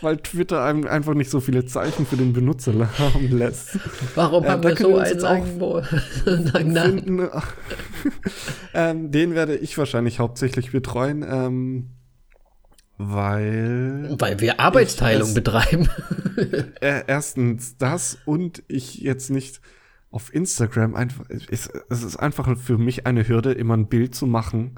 weil 0.00 0.16
Twitter 0.18 0.62
einem 0.62 0.86
einfach 0.86 1.14
nicht 1.14 1.30
so 1.30 1.40
viele 1.40 1.66
Zeichen 1.66 2.06
für 2.06 2.16
den 2.16 2.32
Benutzer 2.32 2.72
haben 2.98 3.30
lässt. 3.30 3.78
Warum 4.14 4.44
äh, 4.44 4.48
haben 4.48 4.62
wir 4.62 4.76
so 4.76 4.96
einen 4.96 5.20
sagen 5.20 5.58
ähm, 8.74 9.10
Den 9.10 9.34
werde 9.34 9.56
ich 9.56 9.76
wahrscheinlich 9.78 10.18
hauptsächlich 10.18 10.72
betreuen, 10.72 11.24
ähm, 11.28 11.90
weil. 12.98 14.16
Weil 14.18 14.40
wir 14.40 14.60
Arbeitsteilung 14.60 15.34
betreiben. 15.34 15.88
äh, 16.80 17.02
erstens 17.06 17.76
das 17.76 18.18
und 18.24 18.62
ich 18.68 18.98
jetzt 18.98 19.30
nicht 19.30 19.60
auf 20.10 20.34
Instagram 20.34 20.94
einfach. 20.94 21.24
Es, 21.28 21.68
es 21.90 22.02
ist 22.02 22.16
einfach 22.16 22.56
für 22.58 22.78
mich 22.78 23.06
eine 23.06 23.28
Hürde, 23.28 23.52
immer 23.52 23.76
ein 23.76 23.88
Bild 23.88 24.14
zu 24.14 24.26
machen 24.26 24.76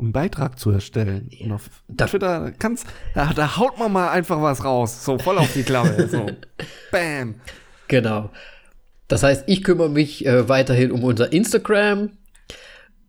einen 0.00 0.12
Beitrag 0.12 0.58
zu 0.58 0.70
erstellen. 0.70 1.28
Ja. 1.30 1.46
Und 1.46 1.52
auf 1.52 1.70
Twitter 1.96 2.52
kannst, 2.58 2.86
da, 3.14 3.32
da 3.32 3.56
haut 3.56 3.78
man 3.78 3.92
mal 3.92 4.10
einfach 4.10 4.40
was 4.40 4.64
raus. 4.64 5.04
So 5.04 5.18
voll 5.18 5.38
auf 5.38 5.52
die 5.52 5.62
Klappe. 5.62 6.08
so. 6.10 6.26
Bam. 6.90 7.36
Genau. 7.88 8.30
Das 9.08 9.22
heißt, 9.22 9.44
ich 9.46 9.64
kümmere 9.64 9.88
mich 9.90 10.24
äh, 10.24 10.48
weiterhin 10.48 10.92
um 10.92 11.02
unser 11.02 11.32
Instagram. 11.32 12.10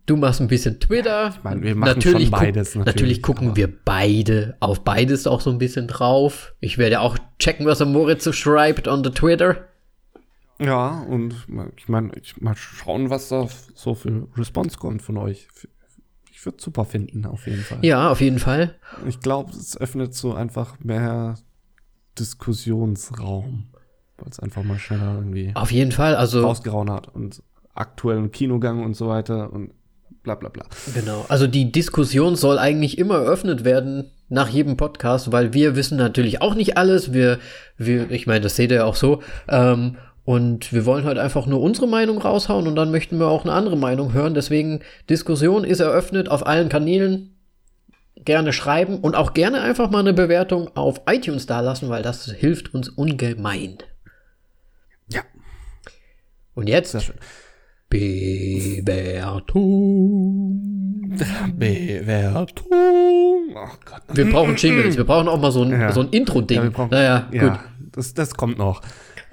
Du 0.06 0.16
machst 0.16 0.40
ein 0.40 0.48
bisschen 0.48 0.80
Twitter. 0.80 1.32
Ich 1.36 1.44
meine, 1.44 1.62
wir 1.62 1.76
machen 1.76 1.94
natürlich 1.94 2.28
schon 2.28 2.30
beides. 2.32 2.74
Natürlich, 2.74 2.96
natürlich 2.96 3.22
gucken 3.22 3.54
wir 3.54 3.72
beide 3.84 4.56
auf 4.58 4.82
beides 4.82 5.28
auch 5.28 5.40
so 5.40 5.50
ein 5.50 5.58
bisschen 5.58 5.86
drauf. 5.86 6.54
Ich 6.58 6.76
werde 6.76 7.00
auch 7.00 7.16
checken, 7.38 7.66
was 7.66 7.78
der 7.78 7.86
Moritz 7.86 8.24
so 8.24 8.32
schreibt 8.32 8.88
on 8.88 9.04
the 9.04 9.10
Twitter. 9.10 9.68
Ja, 10.58 11.00
und 11.08 11.34
ich 11.76 11.88
meine, 11.88 12.12
ich 12.20 12.40
mal 12.40 12.56
schauen, 12.56 13.10
was 13.10 13.28
da 13.28 13.48
so 13.74 13.94
für 13.94 14.28
Response 14.36 14.78
kommt 14.78 15.02
von 15.02 15.16
euch 15.16 15.48
ich 16.42 16.46
würde 16.46 16.60
super 16.60 16.84
finden, 16.84 17.24
auf 17.24 17.46
jeden 17.46 17.62
Fall. 17.62 17.78
Ja, 17.82 18.10
auf 18.10 18.20
jeden 18.20 18.40
Fall. 18.40 18.74
Ich 19.06 19.20
glaube, 19.20 19.52
es 19.52 19.80
öffnet 19.80 20.12
so 20.12 20.34
einfach 20.34 20.80
mehr 20.80 21.36
Diskussionsraum, 22.18 23.68
weil 24.18 24.28
es 24.28 24.40
einfach 24.40 24.64
mal 24.64 24.76
schneller 24.76 25.14
irgendwie 25.14 25.52
auf 25.54 25.70
jeden 25.70 25.92
Fall, 25.92 26.16
also 26.16 26.42
rausgehauen 26.42 26.90
hat 26.90 27.06
und 27.14 27.44
aktuellen 27.74 28.32
Kinogang 28.32 28.84
und 28.84 28.94
so 28.94 29.06
weiter 29.06 29.52
und 29.52 29.70
bla 30.24 30.34
bla 30.34 30.48
bla. 30.48 30.64
Genau, 30.92 31.24
also 31.28 31.46
die 31.46 31.70
Diskussion 31.70 32.34
soll 32.34 32.58
eigentlich 32.58 32.98
immer 32.98 33.18
eröffnet 33.18 33.62
werden 33.62 34.10
nach 34.28 34.48
jedem 34.48 34.76
Podcast, 34.76 35.30
weil 35.30 35.54
wir 35.54 35.76
wissen 35.76 35.96
natürlich 35.96 36.42
auch 36.42 36.56
nicht 36.56 36.76
alles. 36.76 37.12
Wir, 37.12 37.38
wir, 37.76 38.10
ich 38.10 38.26
meine, 38.26 38.40
das 38.40 38.56
seht 38.56 38.72
ihr 38.72 38.78
ja 38.78 38.84
auch 38.84 38.96
so. 38.96 39.22
Ähm, 39.48 39.96
und 40.24 40.72
wir 40.72 40.86
wollen 40.86 41.04
halt 41.04 41.18
einfach 41.18 41.46
nur 41.46 41.60
unsere 41.60 41.88
Meinung 41.88 42.18
raushauen 42.18 42.68
und 42.68 42.76
dann 42.76 42.90
möchten 42.92 43.18
wir 43.18 43.26
auch 43.26 43.44
eine 43.44 43.52
andere 43.52 43.76
Meinung 43.76 44.12
hören. 44.12 44.34
Deswegen, 44.34 44.80
Diskussion 45.10 45.64
ist 45.64 45.80
eröffnet 45.80 46.28
auf 46.28 46.46
allen 46.46 46.68
Kanälen. 46.68 47.36
Gerne 48.24 48.52
schreiben 48.52 49.00
und 49.00 49.16
auch 49.16 49.34
gerne 49.34 49.62
einfach 49.62 49.90
mal 49.90 49.98
eine 49.98 50.12
Bewertung 50.12 50.76
auf 50.76 51.00
iTunes 51.06 51.46
dalassen, 51.46 51.88
weil 51.88 52.02
das 52.02 52.26
hilft 52.26 52.72
uns 52.72 52.88
ungemein. 52.88 53.78
Ja. 55.08 55.22
Und 56.54 56.68
jetzt 56.68 56.96
Bewertung. 57.88 59.52
Bewertung. 61.56 62.66
Oh 63.54 63.68
Gott. 63.84 64.02
Wir 64.14 64.30
brauchen 64.30 64.54
Jingles. 64.54 64.96
Wir 64.96 65.04
brauchen 65.04 65.28
auch 65.28 65.40
mal 65.40 65.50
so 65.50 65.62
ein, 65.62 65.72
ja. 65.72 65.90
so 65.92 66.00
ein 66.00 66.10
Intro-Ding. 66.10 66.72
Ja, 66.76 66.86
naja, 66.90 67.28
ja, 67.32 67.48
gut. 67.48 67.58
Das, 67.92 68.14
das 68.14 68.34
kommt 68.34 68.56
noch. 68.56 68.82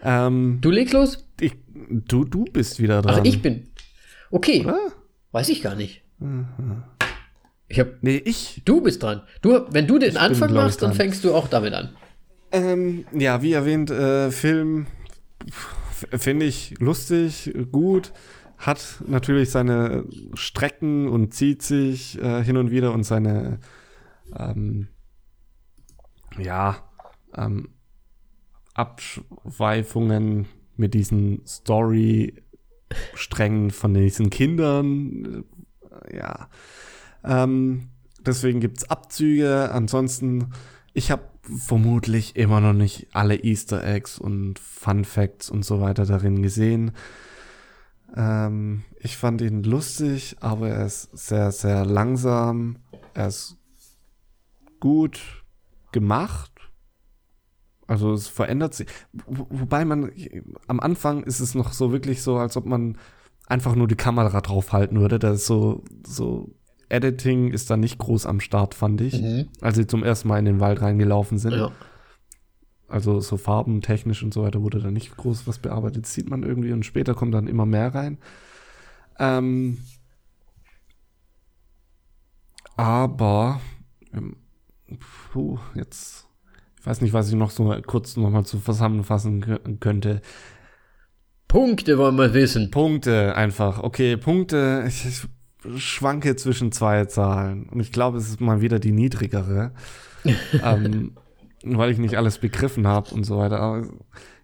Ähm, 0.04 0.60
du 0.62 0.72
legst 0.72 0.94
los? 0.94 1.28
Ich, 1.40 1.56
du, 1.90 2.24
du 2.24 2.46
bist 2.46 2.80
wieder 2.80 3.02
dran. 3.02 3.16
Ach, 3.20 3.26
ich 3.26 3.42
bin. 3.42 3.70
Okay. 4.32 4.64
Oder? 4.66 4.80
Weiß 5.32 5.50
ich 5.50 5.62
gar 5.62 5.76
nicht. 5.76 6.04
Mhm. 6.20 6.84
Ich 7.68 7.80
hab. 7.80 8.02
Nee, 8.02 8.22
ich. 8.26 8.62
Du 8.66 8.82
bist 8.82 9.04
dran. 9.04 9.22
Du, 9.42 9.66
wenn 9.72 9.88
du 9.88 10.00
den 10.00 10.12
ich 10.12 10.20
Anfang 10.20 10.54
machst, 10.54 10.82
dann 10.82 10.94
fängst 10.94 11.24
du 11.24 11.34
auch 11.34 11.48
damit 11.48 11.74
an. 11.74 11.90
Ähm, 12.52 13.06
ja, 13.12 13.44
wie 13.44 13.54
erwähnt, 13.54 13.92
äh, 13.92 14.32
Film 14.32 14.88
finde 16.18 16.46
ich 16.46 16.80
lustig, 16.80 17.54
gut. 17.72 18.12
Hat 18.58 19.02
natürlich 19.08 19.52
seine 19.52 20.04
Strecken 20.34 21.08
und 21.08 21.34
zieht 21.34 21.62
sich 21.62 22.22
äh, 22.22 22.44
hin 22.44 22.58
und 22.58 22.72
wieder 22.72 22.92
und 22.94 23.04
seine, 23.04 23.60
ähm, 24.36 24.90
ja, 26.38 26.90
ähm, 27.36 27.70
Abschweifungen 28.80 30.48
mit 30.78 30.94
diesen 30.94 31.46
Story-Strängen 31.46 33.72
von 33.72 33.94
diesen 33.94 34.30
Kindern. 34.30 35.44
Ja. 36.14 36.48
Ähm, 37.26 37.90
deswegen 38.26 38.62
gibt 38.62 38.78
es 38.78 38.90
Abzüge. 38.90 39.72
Ansonsten, 39.74 40.54
ich 40.94 41.12
habe 41.12 41.24
vermutlich 41.42 42.38
immer 42.38 42.62
noch 42.62 42.74
nicht 42.74 43.08
alle 43.12 43.36
Easter 43.36 43.84
Eggs 43.84 44.18
und 44.18 44.60
Fun 44.60 45.04
Facts 45.04 45.50
und 45.50 45.66
so 45.66 45.82
weiter 45.82 46.06
darin 46.06 46.42
gesehen. 46.42 46.94
Ähm, 48.16 48.86
ich 49.00 49.18
fand 49.18 49.42
ihn 49.42 49.64
lustig, 49.64 50.38
aber 50.40 50.70
er 50.70 50.86
ist 50.86 51.10
sehr, 51.18 51.52
sehr 51.52 51.86
langsam. 51.86 52.78
Er 53.14 53.28
ist 53.28 53.58
gut 54.80 55.44
gemacht. 55.92 56.49
Also 57.90 58.14
es 58.14 58.28
verändert 58.28 58.76
sich. 58.76 58.88
Wobei 59.26 59.84
man, 59.84 60.12
am 60.68 60.80
Anfang 60.80 61.24
ist 61.24 61.40
es 61.40 61.56
noch 61.56 61.74
so 61.74 61.92
wirklich 61.92 62.22
so, 62.22 62.38
als 62.38 62.56
ob 62.56 62.68
man 62.68 63.00
einfach 63.48 63.74
nur 63.74 63.88
die 63.88 63.96
Kamera 63.96 64.42
draufhalten 64.42 65.00
würde. 65.00 65.18
Da 65.18 65.32
ist 65.32 65.48
so, 65.48 65.84
so 66.06 66.54
Editing 66.90 67.52
ist 67.52 67.72
da 67.72 67.78
nicht 67.78 67.98
groß 67.98 68.28
am 68.28 68.42
Start, 68.42 68.76
fand 68.76 69.02
ich. 69.02 69.20
Mhm. 69.20 69.50
Als 69.60 69.76
sie 69.76 69.88
zum 69.88 70.04
ersten 70.04 70.28
Mal 70.28 70.38
in 70.38 70.46
den 70.46 70.60
Wald 70.60 70.84
reingelaufen 70.84 71.40
sind. 71.40 71.54
Ja. 71.54 71.72
Also 72.88 73.20
so 73.22 73.38
farbentechnisch 73.38 74.22
und 74.22 74.36
so 74.36 74.44
weiter 74.44 74.62
wurde 74.62 74.80
da 74.80 74.92
nicht 74.92 75.18
groß 75.18 75.48
was 75.48 75.58
bearbeitet. 75.58 76.06
Das 76.06 76.14
sieht 76.14 76.30
man 76.30 76.44
irgendwie 76.44 76.72
und 76.72 76.86
später 76.86 77.16
kommt 77.16 77.34
dann 77.34 77.48
immer 77.48 77.66
mehr 77.66 77.96
rein. 77.96 78.20
Ähm, 79.18 79.80
aber 82.78 83.60
ähm, 84.14 84.36
puh, 85.32 85.58
jetzt 85.74 86.29
ich 86.80 86.86
weiß 86.86 87.02
nicht, 87.02 87.14
was 87.14 87.30
ich 87.30 87.36
noch 87.36 87.52
so 87.52 87.76
kurz 87.86 88.16
nochmal 88.16 88.46
zusammenfassen 88.46 89.80
könnte. 89.80 90.22
Punkte 91.48 91.98
wollen 91.98 92.16
wir 92.16 92.34
wissen. 92.34 92.72
Punkte 92.72 93.36
einfach. 93.36 93.84
Okay, 93.84 94.16
Punkte. 94.18 94.86
Ich, 94.88 95.06
ich 95.06 95.84
schwanke 95.84 96.36
zwischen 96.36 96.72
zwei 96.72 97.06
Zahlen. 97.06 97.68
Und 97.70 97.80
ich 97.80 97.92
glaube, 97.92 98.18
es 98.18 98.30
ist 98.30 98.40
mal 98.40 98.62
wieder 98.62 98.80
die 98.80 98.92
niedrigere. 98.92 99.72
ähm, 100.64 101.14
weil 101.64 101.92
ich 101.92 101.98
nicht 101.98 102.18
alles 102.18 102.38
begriffen 102.38 102.88
habe 102.88 103.14
und 103.14 103.24
so 103.26 103.38
weiter. 103.38 103.60
Aber 103.60 103.86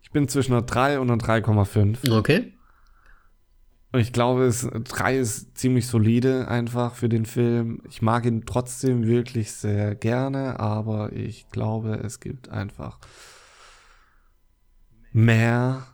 ich 0.02 0.12
bin 0.12 0.28
zwischen 0.28 0.53
einer 0.53 0.64
3 0.64 0.99
und 0.99 1.10
einer 1.10 1.22
3,5. 1.22 2.12
Okay. 2.12 2.53
Und 3.91 4.02
ich 4.02 4.12
glaube, 4.12 4.44
es, 4.44 4.68
3 4.70 5.18
ist 5.18 5.57
ziemlich 5.57 5.88
solide 5.88 6.49
einfach 6.49 6.95
für 6.95 7.07
den 7.07 7.26
Film. 7.26 7.82
Ich 7.90 8.02
mag 8.02 8.26
ihn 8.26 8.45
trotzdem 8.45 9.06
wirklich 9.07 9.53
sehr 9.53 9.95
gerne, 9.95 10.60
aber 10.60 11.14
ich 11.14 11.49
glaube, 11.49 12.02
es 12.03 12.20
gibt 12.20 12.49
einfach 12.49 12.99
mehr, 15.14 15.88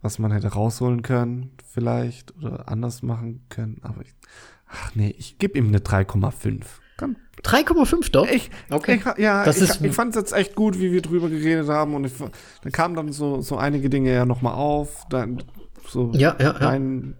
was 0.00 0.18
man 0.18 0.32
hätte 0.32 0.48
rausholen 0.48 1.02
können, 1.02 1.50
vielleicht, 1.70 2.34
oder 2.36 2.68
anders 2.68 3.02
machen 3.02 3.44
können. 3.50 3.78
Aber 3.82 4.00
ich, 4.00 4.14
ach 4.66 4.94
nee, 4.94 5.14
ich 5.18 5.36
gebe 5.36 5.58
ihm 5.58 5.68
eine 5.68 5.80
3,5. 5.80 6.64
3,5 7.42 8.10
doch? 8.10 8.26
Ich, 8.26 8.50
okay. 8.70 8.96
Ich, 8.96 9.18
ja, 9.18 9.44
das 9.44 9.58
ich, 9.58 9.68
ist, 9.68 9.80
ich 9.82 9.92
fand 9.92 10.10
es 10.10 10.16
jetzt 10.16 10.32
echt 10.32 10.54
gut, 10.54 10.78
wie 10.78 10.92
wir 10.92 11.02
drüber 11.02 11.28
geredet 11.28 11.68
haben. 11.68 11.94
Und 11.94 12.04
ich, 12.04 12.14
da 12.62 12.70
kamen 12.70 12.94
dann 12.94 13.12
so, 13.12 13.42
so 13.42 13.56
einige 13.56 13.90
Dinge 13.90 14.12
ja 14.12 14.24
nochmal 14.24 14.54
auf. 14.54 15.04
Dann, 15.10 15.42
so 15.86 16.12
ja, 16.14 16.36
ja, 16.38 16.52
ja. 16.52 16.52
dein 16.54 17.16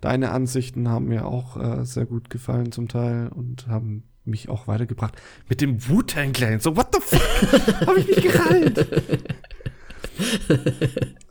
deine 0.00 0.30
Ansichten 0.30 0.88
haben 0.88 1.06
mir 1.06 1.26
auch 1.26 1.56
äh, 1.56 1.84
sehr 1.84 2.06
gut 2.06 2.30
gefallen 2.30 2.72
zum 2.72 2.88
Teil 2.88 3.28
und 3.34 3.66
haben 3.68 4.04
mich 4.24 4.48
auch 4.48 4.66
weitergebracht. 4.66 5.14
Mit 5.48 5.60
dem 5.60 5.88
Wu-Tang 5.88 6.32
Clan. 6.32 6.60
So, 6.60 6.76
what 6.76 6.88
the 6.94 7.00
fuck? 7.00 7.80
Hab 7.86 7.96
ich 7.96 8.06
mich 8.06 8.22
gereilt. 8.22 8.86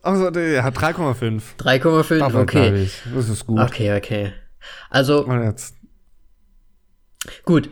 also, 0.02 0.32
der 0.32 0.64
hat 0.64 0.78
3,5. 0.78 1.41
3,5, 1.58 2.41
okay. 2.41 2.90
Das 3.14 3.30
ist 3.30 3.46
gut. 3.46 3.60
Okay, 3.60 3.96
okay. 3.96 4.34
Also, 4.90 5.28
gut. 7.46 7.70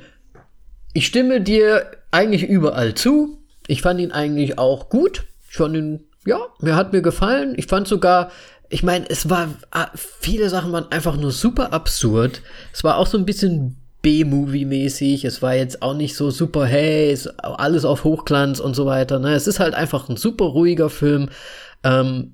Ich 0.94 1.06
stimme 1.06 1.42
dir 1.42 1.92
eigentlich 2.12 2.44
überall 2.44 2.96
zu. 2.96 3.44
Ich 3.68 3.82
fand 3.82 4.00
ihn 4.00 4.12
eigentlich 4.12 4.58
auch 4.58 4.90
gut. 4.90 5.26
Ich 5.50 5.58
fand 5.58 5.76
ihn, 5.76 6.06
ja, 6.26 6.40
mir 6.62 6.76
hat 6.76 6.94
mir 6.94 7.02
gefallen. 7.02 7.54
Ich 7.58 7.68
fand 7.68 7.88
sogar, 7.88 8.32
ich 8.70 8.84
meine, 8.84 9.10
es 9.10 9.30
war, 9.30 9.50
ah, 9.72 9.90
viele 9.96 10.50
Sachen 10.50 10.72
waren 10.72 10.92
einfach 10.92 11.18
nur 11.18 11.32
super 11.32 11.74
absurd. 11.74 12.42
Es 12.74 12.84
war 12.84 12.98
auch 12.98 13.08
so 13.08 13.18
ein 13.18 13.26
bisschen 13.26 13.78
B-Movie-mäßig. 14.02 15.26
Es 15.26 15.42
war 15.42 15.56
jetzt 15.56 15.82
auch 15.82 15.94
nicht 15.94 16.16
so 16.16 16.32
super, 16.32 16.66
hey, 16.66 17.12
ist 17.12 17.28
alles 17.44 17.86
auf 17.86 18.04
Hochglanz 18.04 18.60
und 18.60 18.76
so 18.76 18.86
weiter. 18.86 19.20
Ne? 19.20 19.34
Es 19.34 19.48
ist 19.48 19.60
halt 19.60 19.74
einfach 19.74 20.10
ein 20.10 20.18
super 20.18 20.46
ruhiger 20.46 20.90
Film. 20.90 21.30
Ähm, 21.84 22.34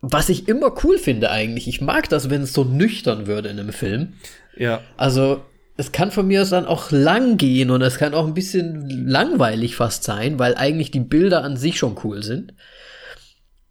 was 0.00 0.28
ich 0.28 0.48
immer 0.48 0.72
cool 0.84 0.98
finde 0.98 1.30
eigentlich. 1.30 1.66
Ich 1.66 1.80
mag 1.80 2.08
das, 2.08 2.30
wenn 2.30 2.42
es 2.42 2.52
so 2.52 2.64
nüchtern 2.64 3.26
würde 3.26 3.48
in 3.48 3.58
einem 3.58 3.72
Film. 3.72 4.14
Ja. 4.56 4.80
Also, 4.96 5.42
es 5.76 5.92
kann 5.92 6.10
von 6.10 6.26
mir 6.26 6.42
aus 6.42 6.50
dann 6.50 6.66
auch 6.66 6.90
lang 6.90 7.36
gehen 7.36 7.70
und 7.70 7.82
es 7.82 7.98
kann 7.98 8.14
auch 8.14 8.26
ein 8.26 8.34
bisschen 8.34 8.88
langweilig 8.88 9.76
fast 9.76 10.04
sein, 10.04 10.38
weil 10.38 10.54
eigentlich 10.54 10.90
die 10.90 11.00
Bilder 11.00 11.42
an 11.42 11.56
sich 11.56 11.78
schon 11.78 11.96
cool 12.04 12.22
sind. 12.22 12.54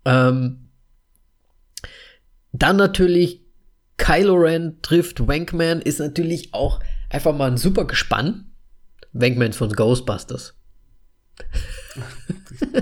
Ähm, 0.03 0.64
dann 2.61 2.77
natürlich 2.77 3.41
Kylo 3.97 4.33
Ren 4.35 4.79
trifft 4.81 5.27
Wankman 5.27 5.81
ist 5.81 5.99
natürlich 5.99 6.53
auch 6.53 6.79
einfach 7.09 7.35
mal 7.35 7.49
ein 7.51 7.57
super 7.57 7.85
Gespann. 7.85 8.51
Wankman 9.13 9.53
von 9.53 9.71
Ghostbusters. 9.71 10.53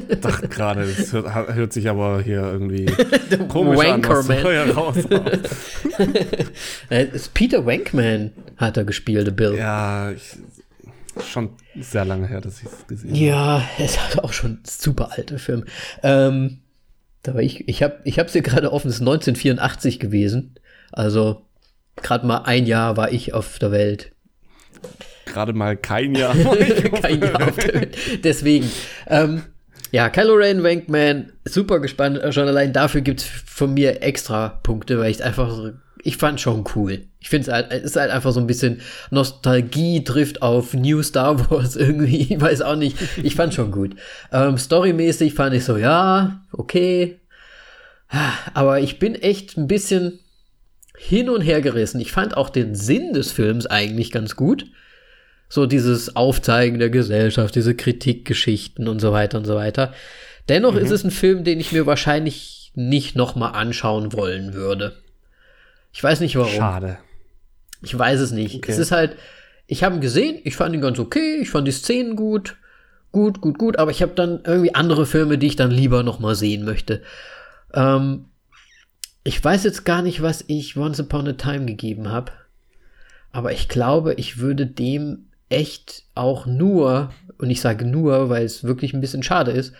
Ich 0.09 0.19
dachte 0.19 0.47
gerade, 0.47 0.87
das 0.87 1.13
hört, 1.13 1.55
hört 1.55 1.73
sich 1.73 1.89
aber 1.89 2.21
hier 2.21 2.41
irgendwie 2.41 2.85
komisch 3.47 3.79
an. 3.79 4.03
Wankerman. 4.03 4.37
hier 4.41 4.75
raus 4.75 4.95
Äh, 6.89 7.05
ist 7.05 7.33
Peter 7.33 7.65
Wankman 7.65 8.31
hat 8.57 8.77
er 8.77 8.83
gespielt, 8.83 9.27
der 9.27 9.31
Bill. 9.31 9.55
Ja, 9.55 10.11
ich, 10.11 10.37
schon 11.31 11.51
sehr 11.79 12.05
lange 12.05 12.27
her, 12.27 12.41
dass 12.41 12.59
ich 12.59 12.65
es 12.65 12.87
gesehen 12.87 13.11
habe. 13.11 13.19
Ja, 13.19 13.69
es 13.77 13.95
ist 13.95 14.19
auch 14.19 14.33
schon 14.33 14.51
ein 14.53 14.61
super 14.65 15.11
alter 15.11 15.39
Film. 15.39 15.65
Ähm, 16.01 16.59
da 17.23 17.33
war 17.33 17.41
ich, 17.41 17.67
ich 17.67 17.81
habe 17.81 17.99
ich 18.03 18.19
hab's 18.19 18.33
hier 18.33 18.41
gerade 18.41 18.71
offen, 18.71 18.89
es 18.89 18.95
ist 18.95 19.01
1984 19.01 19.99
gewesen. 19.99 20.55
Also 20.91 21.45
gerade 21.95 22.27
mal 22.27 22.43
ein 22.43 22.65
Jahr 22.65 22.97
war 22.97 23.11
ich 23.11 23.33
auf 23.33 23.57
der 23.59 23.71
Welt. 23.71 24.11
Gerade 25.25 25.53
mal 25.53 25.77
kein 25.77 26.13
Jahr. 26.13 26.35
Kein 27.01 27.21
Jahr 27.21 27.47
auf 27.47 27.55
der 27.55 27.73
Welt. 27.73 27.97
Deswegen. 28.23 28.69
Ähm, 29.07 29.43
ja, 29.93 30.09
Kylo 30.09 30.33
Ren, 30.33 30.63
Wankman, 30.63 31.33
super 31.45 31.79
gespannt. 31.79 32.19
Schon 32.33 32.47
allein 32.47 32.73
dafür 32.73 33.01
gibt's 33.01 33.25
von 33.25 33.75
mir 33.75 34.01
extra 34.01 34.59
Punkte, 34.63 34.97
weil 34.97 35.11
ich 35.11 35.23
einfach 35.23 35.51
so, 35.51 35.69
ich 36.01 36.17
fand 36.17 36.41
schon 36.41 36.65
cool. 36.73 37.03
Ich 37.19 37.29
finde 37.29 37.47
es 37.47 37.53
halt, 37.53 37.71
es 37.71 37.83
ist 37.83 37.95
halt 37.95 38.09
einfach 38.09 38.31
so 38.31 38.39
ein 38.39 38.47
bisschen 38.47 38.81
Nostalgie 39.11 40.03
trifft 40.03 40.41
auf 40.41 40.73
New 40.73 41.03
Star 41.03 41.39
Wars 41.51 41.75
irgendwie. 41.75 42.33
Ich 42.33 42.41
weiß 42.41 42.63
auch 42.63 42.75
nicht. 42.75 42.97
Ich 43.21 43.35
fand 43.35 43.53
schon 43.53 43.69
gut. 43.69 43.95
Ähm, 44.31 44.57
storymäßig 44.57 45.35
fand 45.35 45.53
ich 45.53 45.63
so, 45.63 45.77
ja, 45.77 46.41
okay. 46.51 47.19
Aber 48.55 48.79
ich 48.79 48.97
bin 48.97 49.13
echt 49.13 49.57
ein 49.57 49.67
bisschen 49.67 50.19
hin 50.97 51.29
und 51.29 51.41
her 51.41 51.61
gerissen. 51.61 52.01
Ich 52.01 52.11
fand 52.11 52.35
auch 52.35 52.49
den 52.49 52.73
Sinn 52.73 53.13
des 53.13 53.31
Films 53.31 53.67
eigentlich 53.67 54.11
ganz 54.11 54.35
gut. 54.35 54.65
So 55.49 55.65
dieses 55.65 56.15
Aufzeigen 56.15 56.79
der 56.79 56.89
Gesellschaft, 56.89 57.55
diese 57.55 57.75
Kritikgeschichten 57.75 58.87
und 58.87 58.99
so 58.99 59.11
weiter 59.11 59.37
und 59.37 59.45
so 59.45 59.55
weiter. 59.55 59.93
Dennoch 60.49 60.75
ist 60.75 60.91
es 60.91 61.03
ein 61.03 61.11
Film, 61.11 61.43
den 61.43 61.59
ich 61.59 61.71
mir 61.71 61.85
wahrscheinlich 61.85 62.71
nicht 62.75 63.15
nochmal 63.15 63.53
anschauen 63.53 64.13
wollen 64.13 64.53
würde. 64.53 64.97
Ich 65.93 66.03
weiß 66.03 66.19
nicht 66.21 66.35
warum. 66.35 66.51
Schade. 66.51 66.97
Ich 67.81 67.97
weiß 67.97 68.19
es 68.19 68.31
nicht. 68.31 68.55
Okay. 68.55 68.71
Es 68.71 68.77
ist 68.77 68.91
halt, 68.91 69.15
ich 69.67 69.83
habe 69.83 69.95
ihn 69.95 70.01
gesehen, 70.01 70.39
ich 70.43 70.55
fand 70.55 70.73
ihn 70.73 70.81
ganz 70.81 70.99
okay, 70.99 71.37
ich 71.41 71.49
fand 71.49 71.67
die 71.67 71.71
Szenen 71.71 72.15
gut, 72.15 72.57
gut, 73.11 73.41
gut, 73.41 73.57
gut, 73.57 73.77
aber 73.77 73.91
ich 73.91 74.01
habe 74.01 74.13
dann 74.15 74.41
irgendwie 74.43 74.75
andere 74.75 75.05
Filme, 75.05 75.37
die 75.37 75.47
ich 75.47 75.55
dann 75.55 75.71
lieber 75.71 76.03
noch 76.03 76.19
mal 76.19 76.35
sehen 76.35 76.65
möchte. 76.65 77.01
Ähm, 77.73 78.25
ich 79.23 79.41
weiß 79.41 79.63
jetzt 79.63 79.85
gar 79.85 80.01
nicht, 80.01 80.21
was 80.21 80.43
ich 80.47 80.75
Once 80.75 80.99
Upon 80.99 81.27
a 81.27 81.33
Time 81.33 81.65
gegeben 81.65 82.09
habe, 82.09 82.31
aber 83.31 83.51
ich 83.51 83.69
glaube, 83.69 84.15
ich 84.15 84.39
würde 84.39 84.65
dem 84.65 85.27
echt 85.53 86.03
auch 86.15 86.45
nur, 86.45 87.11
und 87.37 87.49
ich 87.49 87.61
sage 87.61 87.85
nur, 87.85 88.29
weil 88.29 88.43
es 88.45 88.63
wirklich 88.63 88.93
ein 88.93 89.01
bisschen 89.01 89.23
schade 89.23 89.51
ist, 89.51 89.73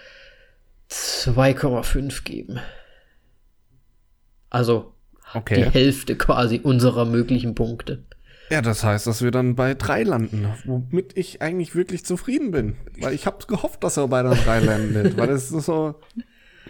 2,5 0.90 2.24
geben. 2.24 2.60
Also 4.50 4.94
die 5.34 5.38
Okay. 5.38 5.70
Hälfte 5.72 6.16
quasi 6.16 6.60
unserer 6.62 7.06
möglichen 7.06 7.56
Punkte. 7.56 8.04
Ja, 8.52 8.62
das 8.62 8.84
heißt, 8.84 9.08
dass 9.08 9.24
wir 9.24 9.32
dann 9.32 9.56
bei 9.56 9.74
drei 9.74 10.04
landen, 10.04 10.48
womit 10.66 11.18
ich 11.18 11.42
eigentlich 11.42 11.74
wirklich 11.76 12.06
zufrieden 12.06 12.52
bin. 12.52 12.76
Weil 13.00 13.14
ich 13.14 13.26
habe 13.26 13.44
gehofft, 13.48 13.84
dass 13.84 13.98
er 13.98 14.08
bei 14.10 14.22
der 14.22 14.36
drei 14.36 14.60
landet, 14.60 15.18
weil 15.18 15.30
es 15.32 15.50
so 15.50 15.96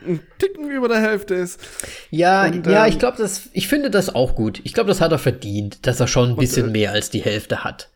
ein 0.05 0.21
Ticken 0.37 0.71
über 0.71 0.87
der 0.87 1.01
Hälfte 1.01 1.35
ist. 1.35 1.59
Ja, 2.09 2.45
Und, 2.45 2.65
ja, 2.67 2.85
ähm, 2.85 2.91
ich 2.91 2.99
glaube, 2.99 3.17
das, 3.17 3.49
ich 3.51 3.67
finde 3.67 3.89
das 3.89 4.15
auch 4.15 4.35
gut. 4.35 4.61
Ich 4.63 4.73
glaube, 4.73 4.87
das 4.87 5.01
hat 5.01 5.11
er 5.11 5.19
verdient, 5.19 5.85
dass 5.85 5.99
er 5.99 6.07
schon 6.07 6.29
ein 6.29 6.35
bisschen 6.37 6.69
äh, 6.69 6.71
mehr 6.71 6.91
als 6.93 7.09
die 7.09 7.21
Hälfte 7.21 7.65
hat. 7.65 7.89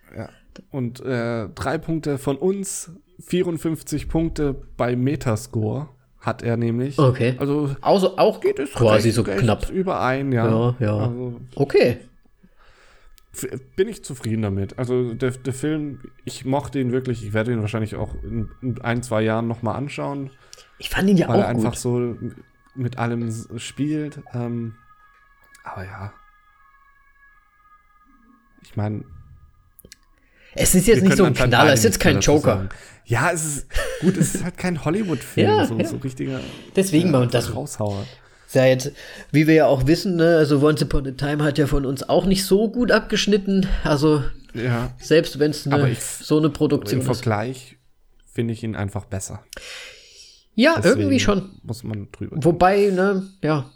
Und 0.72 1.00
äh, 1.02 1.50
drei 1.50 1.78
Punkte 1.78 2.18
von 2.18 2.38
uns, 2.38 2.92
54 3.20 4.08
Punkte 4.10 4.56
bei 4.78 4.96
Metascore 4.96 5.90
hat 6.20 6.42
er 6.44 6.58
nämlich. 6.58 7.00
Okay. 7.00 7.36
Also 7.40 7.76
Also 7.82 8.18
auch 8.18 8.40
geht 8.42 8.60
es 8.60 8.72
quasi 8.74 9.10
recht- 9.10 9.16
so 9.16 9.22
recht 9.24 9.40
knapp. 9.40 9.70
überein, 9.70 10.32
ja. 10.32 10.48
Ja, 10.50 10.76
ja. 10.80 10.98
Also, 10.98 11.40
Okay. 11.56 11.98
bin 13.76 13.88
ich 13.88 14.04
zufrieden 14.04 14.42
damit. 14.42 14.78
Also 14.80 15.14
der, 15.14 15.32
der 15.32 15.54
Film, 15.54 16.02
ich 16.26 16.44
mochte 16.46 16.80
ihn 16.80 16.92
wirklich. 16.92 17.24
Ich 17.24 17.34
werde 17.34 17.52
ihn 17.54 17.62
wahrscheinlich 17.62 17.96
auch 17.96 18.16
in, 18.24 18.50
in 18.62 18.82
ein, 18.82 19.04
zwei 19.04 19.22
Jahren 19.22 19.48
noch 19.48 19.62
mal 19.62 19.76
anschauen, 19.76 20.32
Ich 20.80 20.90
fand 20.90 21.10
ihn 21.10 21.18
ja 21.18 21.28
weil 21.28 21.40
er 21.40 21.46
auch 21.46 21.50
einfach 21.50 21.72
gut. 21.72 21.80
so 21.80 22.16
mit 22.76 22.98
allem 22.98 23.32
spielt. 23.58 24.22
Ähm, 24.34 24.76
aber 25.64 25.86
ja. 25.86 26.14
Ich 28.64 28.76
meine, 28.76 29.04
Es 30.58 30.76
ist 30.76 30.88
jetzt 30.88 31.02
wir 31.02 31.10
nicht 31.10 31.18
so 31.18 31.24
ein 31.24 31.34
Knaller, 31.34 31.72
es 31.74 31.80
ist 31.80 31.86
jetzt 31.86 32.00
kein 32.00 32.20
Joker. 32.20 32.70
Ja, 33.06 33.32
es 33.32 33.46
ist 33.46 33.68
gut, 34.02 34.18
es 34.18 34.36
ist 34.36 34.44
halt 34.44 34.58
kein 34.58 34.84
Hollywood-Film, 34.84 35.48
Ja, 35.58 35.66
so, 35.66 35.78
ja. 35.78 35.86
so 35.86 35.98
richtiger 35.98 36.40
Deswegen 36.76 37.12
mal, 37.12 37.20
und 37.20 37.24
einfach 37.34 37.48
das 37.48 37.56
Raushauer. 37.56 38.06
ja 38.54 38.66
jetzt, 38.66 38.92
wie 39.32 39.48
wir 39.48 39.54
ja 39.54 39.66
auch 39.68 39.88
wissen, 39.88 40.16
ne, 40.18 40.38
also 40.38 40.62
Once 40.62 40.82
Upon 40.82 41.08
a 41.08 41.12
Time 41.12 41.44
hat 41.44 41.58
ja 41.58 41.68
von 41.68 41.86
uns 41.86 42.08
auch 42.08 42.26
nicht 42.26 42.44
so 42.46 42.70
gut 42.70 42.92
abgeschnitten. 42.92 43.68
Also 43.84 44.24
Ja, 44.54 44.94
selbst 45.00 45.40
wenn 45.40 45.52
es 45.52 45.66
ne, 45.66 45.96
so 46.00 46.38
eine 46.38 46.48
im 46.48 46.54
Produktion 46.54 47.00
ist. 47.02 47.06
Vergleich 47.06 47.78
finde 48.34 48.54
ich 48.54 48.64
ihn 48.64 48.76
einfach 48.76 49.06
besser. 49.06 49.44
Ja, 50.56 50.76
Deswegen 50.78 51.02
irgendwie 51.02 51.20
schon. 51.20 51.52
Muss 51.64 51.84
man 51.84 52.08
drüber. 52.12 52.38
Wobei, 52.42 52.90
ne, 52.90 53.24
ja, 53.42 53.70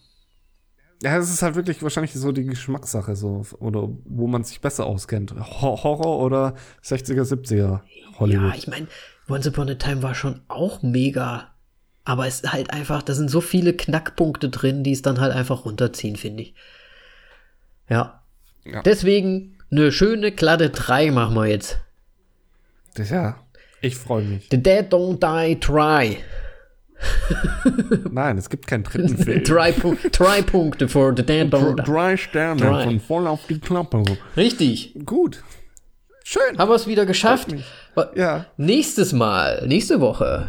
Ja, 1.02 1.18
es 1.18 1.32
ist 1.32 1.42
halt 1.42 1.56
wirklich 1.56 1.82
wahrscheinlich 1.82 2.14
so 2.14 2.32
die 2.32 2.46
Geschmackssache, 2.46 3.16
so, 3.16 3.44
oder 3.60 3.90
wo 4.06 4.28
man 4.28 4.44
sich 4.44 4.62
besser 4.62 4.86
auskennt. 4.86 5.34
Hor- 5.34 5.84
Horror 5.84 6.20
oder 6.20 6.54
60er, 6.84 7.24
70er 7.24 7.80
Hollywood. 8.20 8.50
Ja, 8.52 8.56
ich 8.56 8.68
meine, 8.68 8.88
Once 9.28 9.48
Upon 9.48 9.70
a 9.70 9.76
Time 9.76 10.04
war 10.04 10.14
schon 10.14 10.42
auch 10.48 10.82
mega. 10.84 11.48
Aber 12.04 12.28
es 12.28 12.42
ist 12.42 12.52
halt 12.54 12.72
einfach, 12.72 13.02
da 13.04 13.14
sind 13.14 13.30
so 13.30 13.42
viele 13.42 13.74
Knackpunkte 13.74 14.50
drin, 14.50 14.84
die 14.84 14.92
es 14.92 15.02
dann 15.02 15.20
halt 15.20 15.34
einfach 15.34 15.66
runterziehen, 15.66 16.16
finde 16.16 16.44
ich. 16.44 16.54
Ja. 17.90 18.22
Ja. 18.66 18.82
Deswegen 18.84 19.58
eine 19.72 19.92
schöne 19.92 20.32
glatte 20.32 20.70
3 20.70 21.12
machen 21.12 21.36
wir 21.36 21.48
jetzt. 21.48 21.80
Das, 22.96 23.10
ja, 23.10 23.38
ich 23.82 23.96
freue 23.96 24.24
mich. 24.24 24.48
The 24.52 24.62
Dead 24.62 24.92
Don't 24.94 25.20
Die 25.20 25.60
Try. 25.60 26.18
Nein, 28.12 28.38
es 28.38 28.50
gibt 28.50 28.68
keinen 28.68 28.84
dritten 28.84 29.18
Film. 29.18 29.44
drei, 29.46 29.72
Pu 29.72 29.96
drei 30.12 30.42
Punkte 30.42 30.88
für 30.88 31.14
The 31.16 31.26
Dead 31.26 31.52
Dr-. 31.52 31.76
Drei 31.76 32.18
Sterne 32.18 32.62
Drei. 32.62 32.84
von 32.84 33.00
voll 33.00 33.28
auf 33.28 33.46
die 33.48 33.60
Klappe. 33.60 34.04
Richtig. 34.38 34.96
Gut. 35.06 35.44
Schön. 36.24 36.58
Haben 36.58 36.70
wir 36.70 36.76
es 36.76 36.88
wieder 36.88 37.06
geschafft. 37.06 37.54
Ja. 38.16 38.46
Nächstes 38.58 39.12
Mal, 39.14 39.66
nächste 39.68 40.00
Woche. 40.00 40.48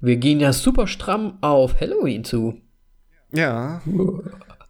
Wir 0.00 0.16
gehen 0.16 0.40
ja 0.40 0.52
super 0.52 0.86
stramm 0.86 1.38
auf 1.40 1.80
Halloween 1.80 2.24
zu. 2.24 2.60
Ja. 3.32 3.80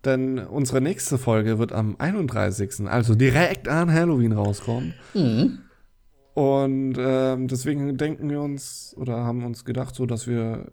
Denn 0.04 0.38
unsere 0.38 0.80
nächste 0.80 1.18
Folge 1.18 1.58
wird 1.58 1.72
am 1.72 1.96
31. 1.98 2.86
Also 2.86 3.14
direkt 3.14 3.68
an 3.68 3.92
Halloween 3.92 4.32
rauskommen. 4.32 4.94
Mhm. 5.14 5.60
Und 6.34 6.96
ähm, 6.98 7.48
deswegen 7.48 7.96
denken 7.96 8.28
wir 8.28 8.40
uns 8.40 8.94
oder 8.98 9.18
haben 9.18 9.44
uns 9.44 9.64
gedacht, 9.64 9.94
so 9.94 10.04
dass 10.04 10.26
wir 10.26 10.72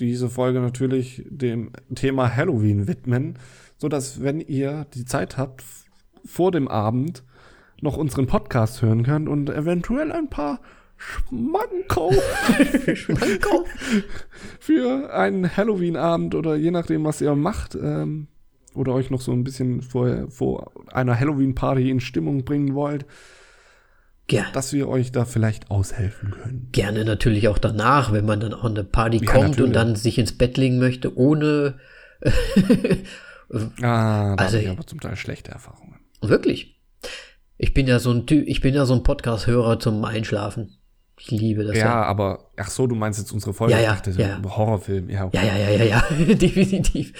diese 0.00 0.28
Folge 0.28 0.60
natürlich 0.60 1.22
dem 1.28 1.70
Thema 1.94 2.34
Halloween 2.34 2.86
widmen. 2.86 3.38
so 3.76 3.88
dass 3.88 4.22
wenn 4.22 4.40
ihr 4.40 4.86
die 4.94 5.04
Zeit 5.04 5.36
habt, 5.36 5.64
vor 6.24 6.50
dem 6.50 6.68
Abend 6.68 7.22
noch 7.80 7.96
unseren 7.96 8.26
Podcast 8.26 8.82
hören 8.82 9.04
könnt 9.04 9.28
und 9.28 9.50
eventuell 9.50 10.10
ein 10.12 10.28
paar 10.28 10.60
Schmanko 10.96 12.12
für 14.58 15.14
einen 15.14 15.56
Halloween-Abend 15.56 16.34
oder 16.34 16.56
je 16.56 16.72
nachdem, 16.72 17.04
was 17.04 17.20
ihr 17.20 17.36
macht, 17.36 17.76
ähm, 17.76 18.26
oder 18.74 18.94
euch 18.94 19.10
noch 19.10 19.20
so 19.20 19.32
ein 19.32 19.44
bisschen 19.44 19.82
vor, 19.82 20.28
vor 20.28 20.72
einer 20.92 21.18
Halloween-Party 21.18 21.88
in 21.88 22.00
Stimmung 22.00 22.44
bringen 22.44 22.74
wollt, 22.74 23.06
Ja, 24.30 24.44
dass 24.52 24.72
wir 24.74 24.88
euch 24.88 25.10
da 25.12 25.24
vielleicht 25.24 25.70
aushelfen 25.70 26.30
können. 26.32 26.68
gerne 26.72 27.04
natürlich 27.04 27.48
auch 27.48 27.58
danach, 27.58 28.12
wenn 28.12 28.26
man 28.26 28.40
dann 28.40 28.52
auch 28.52 28.64
an 28.64 28.72
eine 28.72 28.84
Party 28.84 29.18
Ja, 29.24 29.30
kommt 29.32 29.42
natürlich. 29.50 29.64
und 29.68 29.72
dann 29.72 29.96
sich 29.96 30.18
ins 30.18 30.36
Bett 30.36 30.56
legen 30.58 30.78
möchte, 30.78 31.16
ohne 31.16 31.78
Ah, 33.80 34.34
da 34.36 34.44
Also- 34.44 34.56
habe 34.58 34.64
ich 34.64 34.70
aber 34.70 34.86
zum 34.86 35.00
Teil 35.00 35.16
schlechte 35.16 35.50
Erfahrungen. 35.50 35.96
wirklich. 36.20 36.74
Ich 37.56 37.74
bin 37.74 37.86
ja 37.86 37.98
so 37.98 38.12
ein 38.12 38.26
Typ, 38.26 38.46
ich 38.46 38.60
bin 38.60 38.74
ja 38.74 38.84
so 38.86 38.94
ein 38.94 39.02
Podcast-Hörer 39.02 39.80
zum 39.80 40.04
Einschlafen. 40.04 40.76
Ich 41.18 41.30
liebe 41.30 41.64
das 41.64 41.76
Ja, 41.76 41.84
ja. 41.86 42.02
aber, 42.04 42.50
ach 42.56 42.70
so, 42.70 42.86
du 42.86 42.94
meinst 42.94 43.18
jetzt 43.18 43.32
unsere 43.32 43.52
Folge? 43.52 43.72
Ja, 43.74 43.80
ja, 43.80 43.94
dachte, 43.94 44.10
ja. 44.12 44.40
Horrorfilm, 44.44 45.10
ja. 45.10 45.28
Ja, 45.32 45.42
ja, 45.42 45.56
ja, 45.56 45.70
ja, 45.70 45.84
ja, 45.84 46.04
definitiv. 46.34 47.12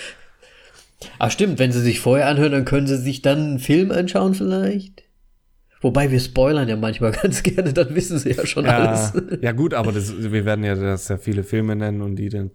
Aber 1.18 1.30
stimmt, 1.30 1.58
wenn 1.58 1.72
sie 1.72 1.80
sich 1.80 1.98
vorher 2.00 2.28
anhören, 2.28 2.52
dann 2.52 2.64
können 2.64 2.86
sie 2.86 2.98
sich 2.98 3.22
dann 3.22 3.38
einen 3.38 3.58
Film 3.58 3.90
anschauen 3.90 4.34
vielleicht. 4.34 5.02
Wobei 5.80 6.10
wir 6.10 6.18
spoilern 6.18 6.68
ja 6.68 6.76
manchmal 6.76 7.12
ganz 7.22 7.42
gerne, 7.42 7.72
dann 7.72 7.94
wissen 7.94 8.18
sie 8.18 8.32
ja 8.32 8.44
schon 8.46 8.64
Ja, 8.64 8.78
alles. 8.78 9.12
ja 9.40 9.52
gut, 9.52 9.74
aber 9.74 9.92
das, 9.92 10.12
wir 10.18 10.44
werden 10.44 10.64
ja 10.64 10.74
das 10.74 11.08
ja 11.08 11.18
viele 11.18 11.44
Filme 11.44 11.76
nennen 11.76 12.02
und 12.02 12.16
die 12.16 12.28
dann 12.28 12.50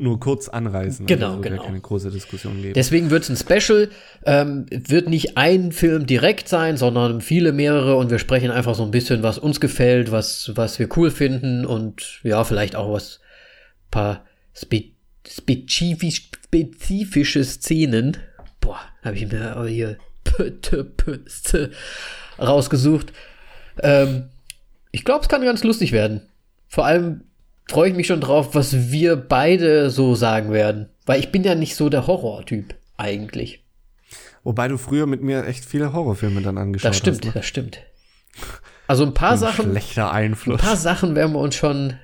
nur 0.00 0.18
kurz 0.18 0.48
anreißen. 0.48 1.06
Genau, 1.06 1.30
also, 1.30 1.40
genau. 1.40 1.62
Keine 1.62 1.80
große 1.80 2.10
Diskussion 2.10 2.60
geben. 2.60 2.74
Deswegen 2.74 3.10
wird 3.10 3.22
es 3.22 3.30
ein 3.30 3.36
Special. 3.36 3.88
Ähm, 4.26 4.66
wird 4.70 5.08
nicht 5.08 5.36
ein 5.36 5.70
Film 5.72 6.06
direkt 6.06 6.48
sein, 6.48 6.76
sondern 6.76 7.20
viele 7.20 7.52
mehrere 7.52 7.96
und 7.96 8.10
wir 8.10 8.18
sprechen 8.18 8.50
einfach 8.50 8.74
so 8.74 8.82
ein 8.82 8.90
bisschen, 8.90 9.22
was 9.22 9.38
uns 9.38 9.60
gefällt, 9.60 10.10
was, 10.10 10.50
was 10.54 10.78
wir 10.78 10.88
cool 10.96 11.10
finden 11.10 11.64
und 11.64 12.20
ja, 12.24 12.42
vielleicht 12.44 12.74
auch 12.74 12.92
was 12.92 13.20
paar 13.90 14.24
spe 14.54 14.84
spezifisch, 15.26 16.28
spezifische 16.44 17.44
Szenen. 17.44 18.18
Boah, 18.60 18.80
habe 19.02 19.16
ich 19.16 19.30
mir 19.30 19.56
aber 19.56 19.68
hier 19.68 19.96
rausgesucht. 22.38 23.12
Ähm, 23.82 24.28
ich 24.90 25.04
glaube, 25.04 25.22
es 25.22 25.28
kann 25.28 25.44
ganz 25.44 25.64
lustig 25.64 25.92
werden. 25.92 26.22
Vor 26.68 26.86
allem 26.86 27.22
freue 27.68 27.90
ich 27.90 27.96
mich 27.96 28.06
schon 28.06 28.20
drauf, 28.20 28.54
was 28.54 28.90
wir 28.90 29.16
beide 29.16 29.90
so 29.90 30.14
sagen 30.14 30.52
werden. 30.52 30.88
Weil 31.06 31.20
ich 31.20 31.30
bin 31.32 31.44
ja 31.44 31.54
nicht 31.54 31.76
so 31.76 31.88
der 31.88 32.06
Horrortyp, 32.06 32.74
eigentlich. 32.96 33.62
Wobei 34.42 34.68
du 34.68 34.76
früher 34.78 35.06
mit 35.06 35.22
mir 35.22 35.46
echt 35.46 35.64
viele 35.64 35.92
Horrorfilme 35.92 36.42
dann 36.42 36.58
angeschaut 36.58 36.90
Das 36.90 36.96
stimmt, 36.98 37.18
hast. 37.18 37.24
Ne? 37.26 37.32
das 37.34 37.46
stimmt. 37.46 37.78
Also 38.86 39.04
ein 39.04 39.14
paar 39.14 39.32
Ein 39.32 39.38
Sachen, 39.38 39.70
Schlechter 39.70 40.10
ein 40.12 40.32
Einfluss. 40.32 40.60
paar 40.60 40.76
Sachen 40.76 41.14
werden 41.14 41.32
wir 41.32 41.40
uns 41.40 41.54
schon, 41.54 41.94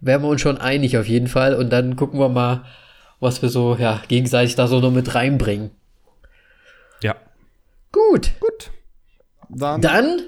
werden 0.00 0.22
wir 0.22 0.28
uns 0.28 0.40
schon 0.42 0.58
einig 0.58 0.98
auf 0.98 1.06
jeden 1.06 1.28
Fall. 1.28 1.54
Und 1.54 1.70
dann 1.70 1.96
gucken 1.96 2.20
wir 2.20 2.28
mal, 2.28 2.64
was 3.20 3.40
wir 3.40 3.48
so, 3.48 3.76
ja, 3.76 4.02
gegenseitig 4.08 4.54
da 4.56 4.66
so 4.66 4.80
noch 4.80 4.90
mit 4.90 5.14
reinbringen. 5.14 5.70
Ja. 7.02 7.14
Gut. 7.92 8.32
Gut. 8.40 8.70
Dann, 9.48 9.80
Dann, 9.80 10.20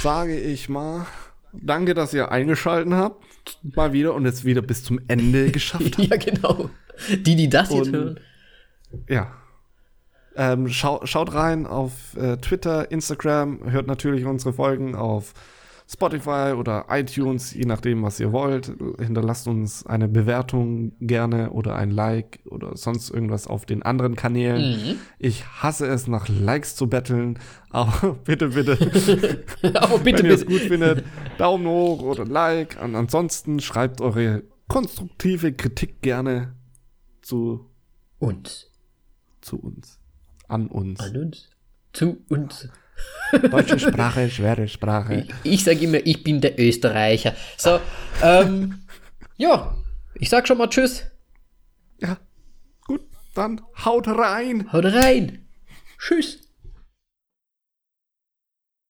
sage 0.00 0.38
ich 0.38 0.68
mal, 0.68 1.06
danke, 1.52 1.94
dass 1.94 2.14
ihr 2.14 2.30
eingeschalten 2.30 2.94
habt. 2.94 3.24
Mal 3.62 3.92
wieder 3.92 4.14
und 4.14 4.24
jetzt 4.24 4.44
wieder 4.44 4.62
bis 4.62 4.84
zum 4.84 5.00
Ende 5.08 5.50
geschafft 5.52 5.98
habt. 5.98 6.08
ja 6.08 6.16
genau. 6.16 6.70
Die, 7.10 7.36
die 7.36 7.48
das 7.48 7.70
jetzt 7.70 7.92
hören. 7.92 8.20
Ja. 9.08 9.32
Ähm, 10.36 10.68
schau, 10.68 11.04
schaut 11.04 11.32
rein 11.32 11.66
auf 11.66 12.14
äh, 12.16 12.36
Twitter, 12.36 12.90
Instagram, 12.90 13.70
hört 13.70 13.86
natürlich 13.86 14.26
unsere 14.26 14.52
Folgen 14.52 14.94
auf 14.94 15.32
Spotify 15.88 16.52
oder 16.56 16.86
iTunes, 16.88 17.54
je 17.54 17.64
nachdem, 17.64 18.02
was 18.02 18.18
ihr 18.18 18.32
wollt. 18.32 18.72
Hinterlasst 18.98 19.46
uns 19.46 19.86
eine 19.86 20.08
Bewertung 20.08 20.92
gerne 21.00 21.50
oder 21.50 21.76
ein 21.76 21.92
Like 21.92 22.40
oder 22.46 22.76
sonst 22.76 23.10
irgendwas 23.10 23.46
auf 23.46 23.66
den 23.66 23.82
anderen 23.82 24.16
Kanälen. 24.16 24.98
Ich 25.18 25.46
hasse 25.46 25.86
es, 25.86 26.08
nach 26.08 26.28
Likes 26.28 26.74
zu 26.74 26.88
betteln, 26.88 27.38
aber 27.70 28.14
bitte, 28.24 28.48
bitte, 28.48 28.76
Aber 29.74 29.98
bitte, 29.98 30.24
wenn 30.24 30.30
ihr 30.30 30.34
es 30.34 30.46
gut 30.46 30.62
findet, 30.62 31.04
Daumen 31.38 31.66
hoch 31.66 32.02
oder 32.02 32.24
Like. 32.24 32.82
Und 32.82 32.96
ansonsten 32.96 33.60
schreibt 33.60 34.00
eure 34.00 34.42
konstruktive 34.66 35.52
Kritik 35.52 36.02
gerne 36.02 36.54
zu, 37.22 37.64
Uns. 38.18 38.72
zu 39.40 39.58
uns, 39.60 40.00
an 40.48 40.66
uns. 40.66 40.98
An 40.98 41.16
uns. 41.16 41.50
Zu 41.92 42.18
uns. 42.28 42.68
Deutsche 43.50 43.78
Sprache, 43.78 44.30
schwere 44.30 44.68
Sprache. 44.68 45.26
Ich 45.42 45.64
sage 45.64 45.80
immer, 45.80 45.98
ich 46.04 46.22
bin 46.22 46.40
der 46.40 46.58
Österreicher. 46.58 47.34
So, 47.56 47.80
ähm, 48.22 48.86
ja, 49.36 49.76
ich 50.14 50.28
sag 50.30 50.46
schon 50.46 50.58
mal 50.58 50.68
Tschüss. 50.68 51.04
Ja, 52.00 52.18
gut, 52.86 53.02
dann 53.34 53.60
haut 53.84 54.06
rein. 54.08 54.72
Haut 54.72 54.84
rein. 54.84 55.46
Tschüss. 55.98 56.45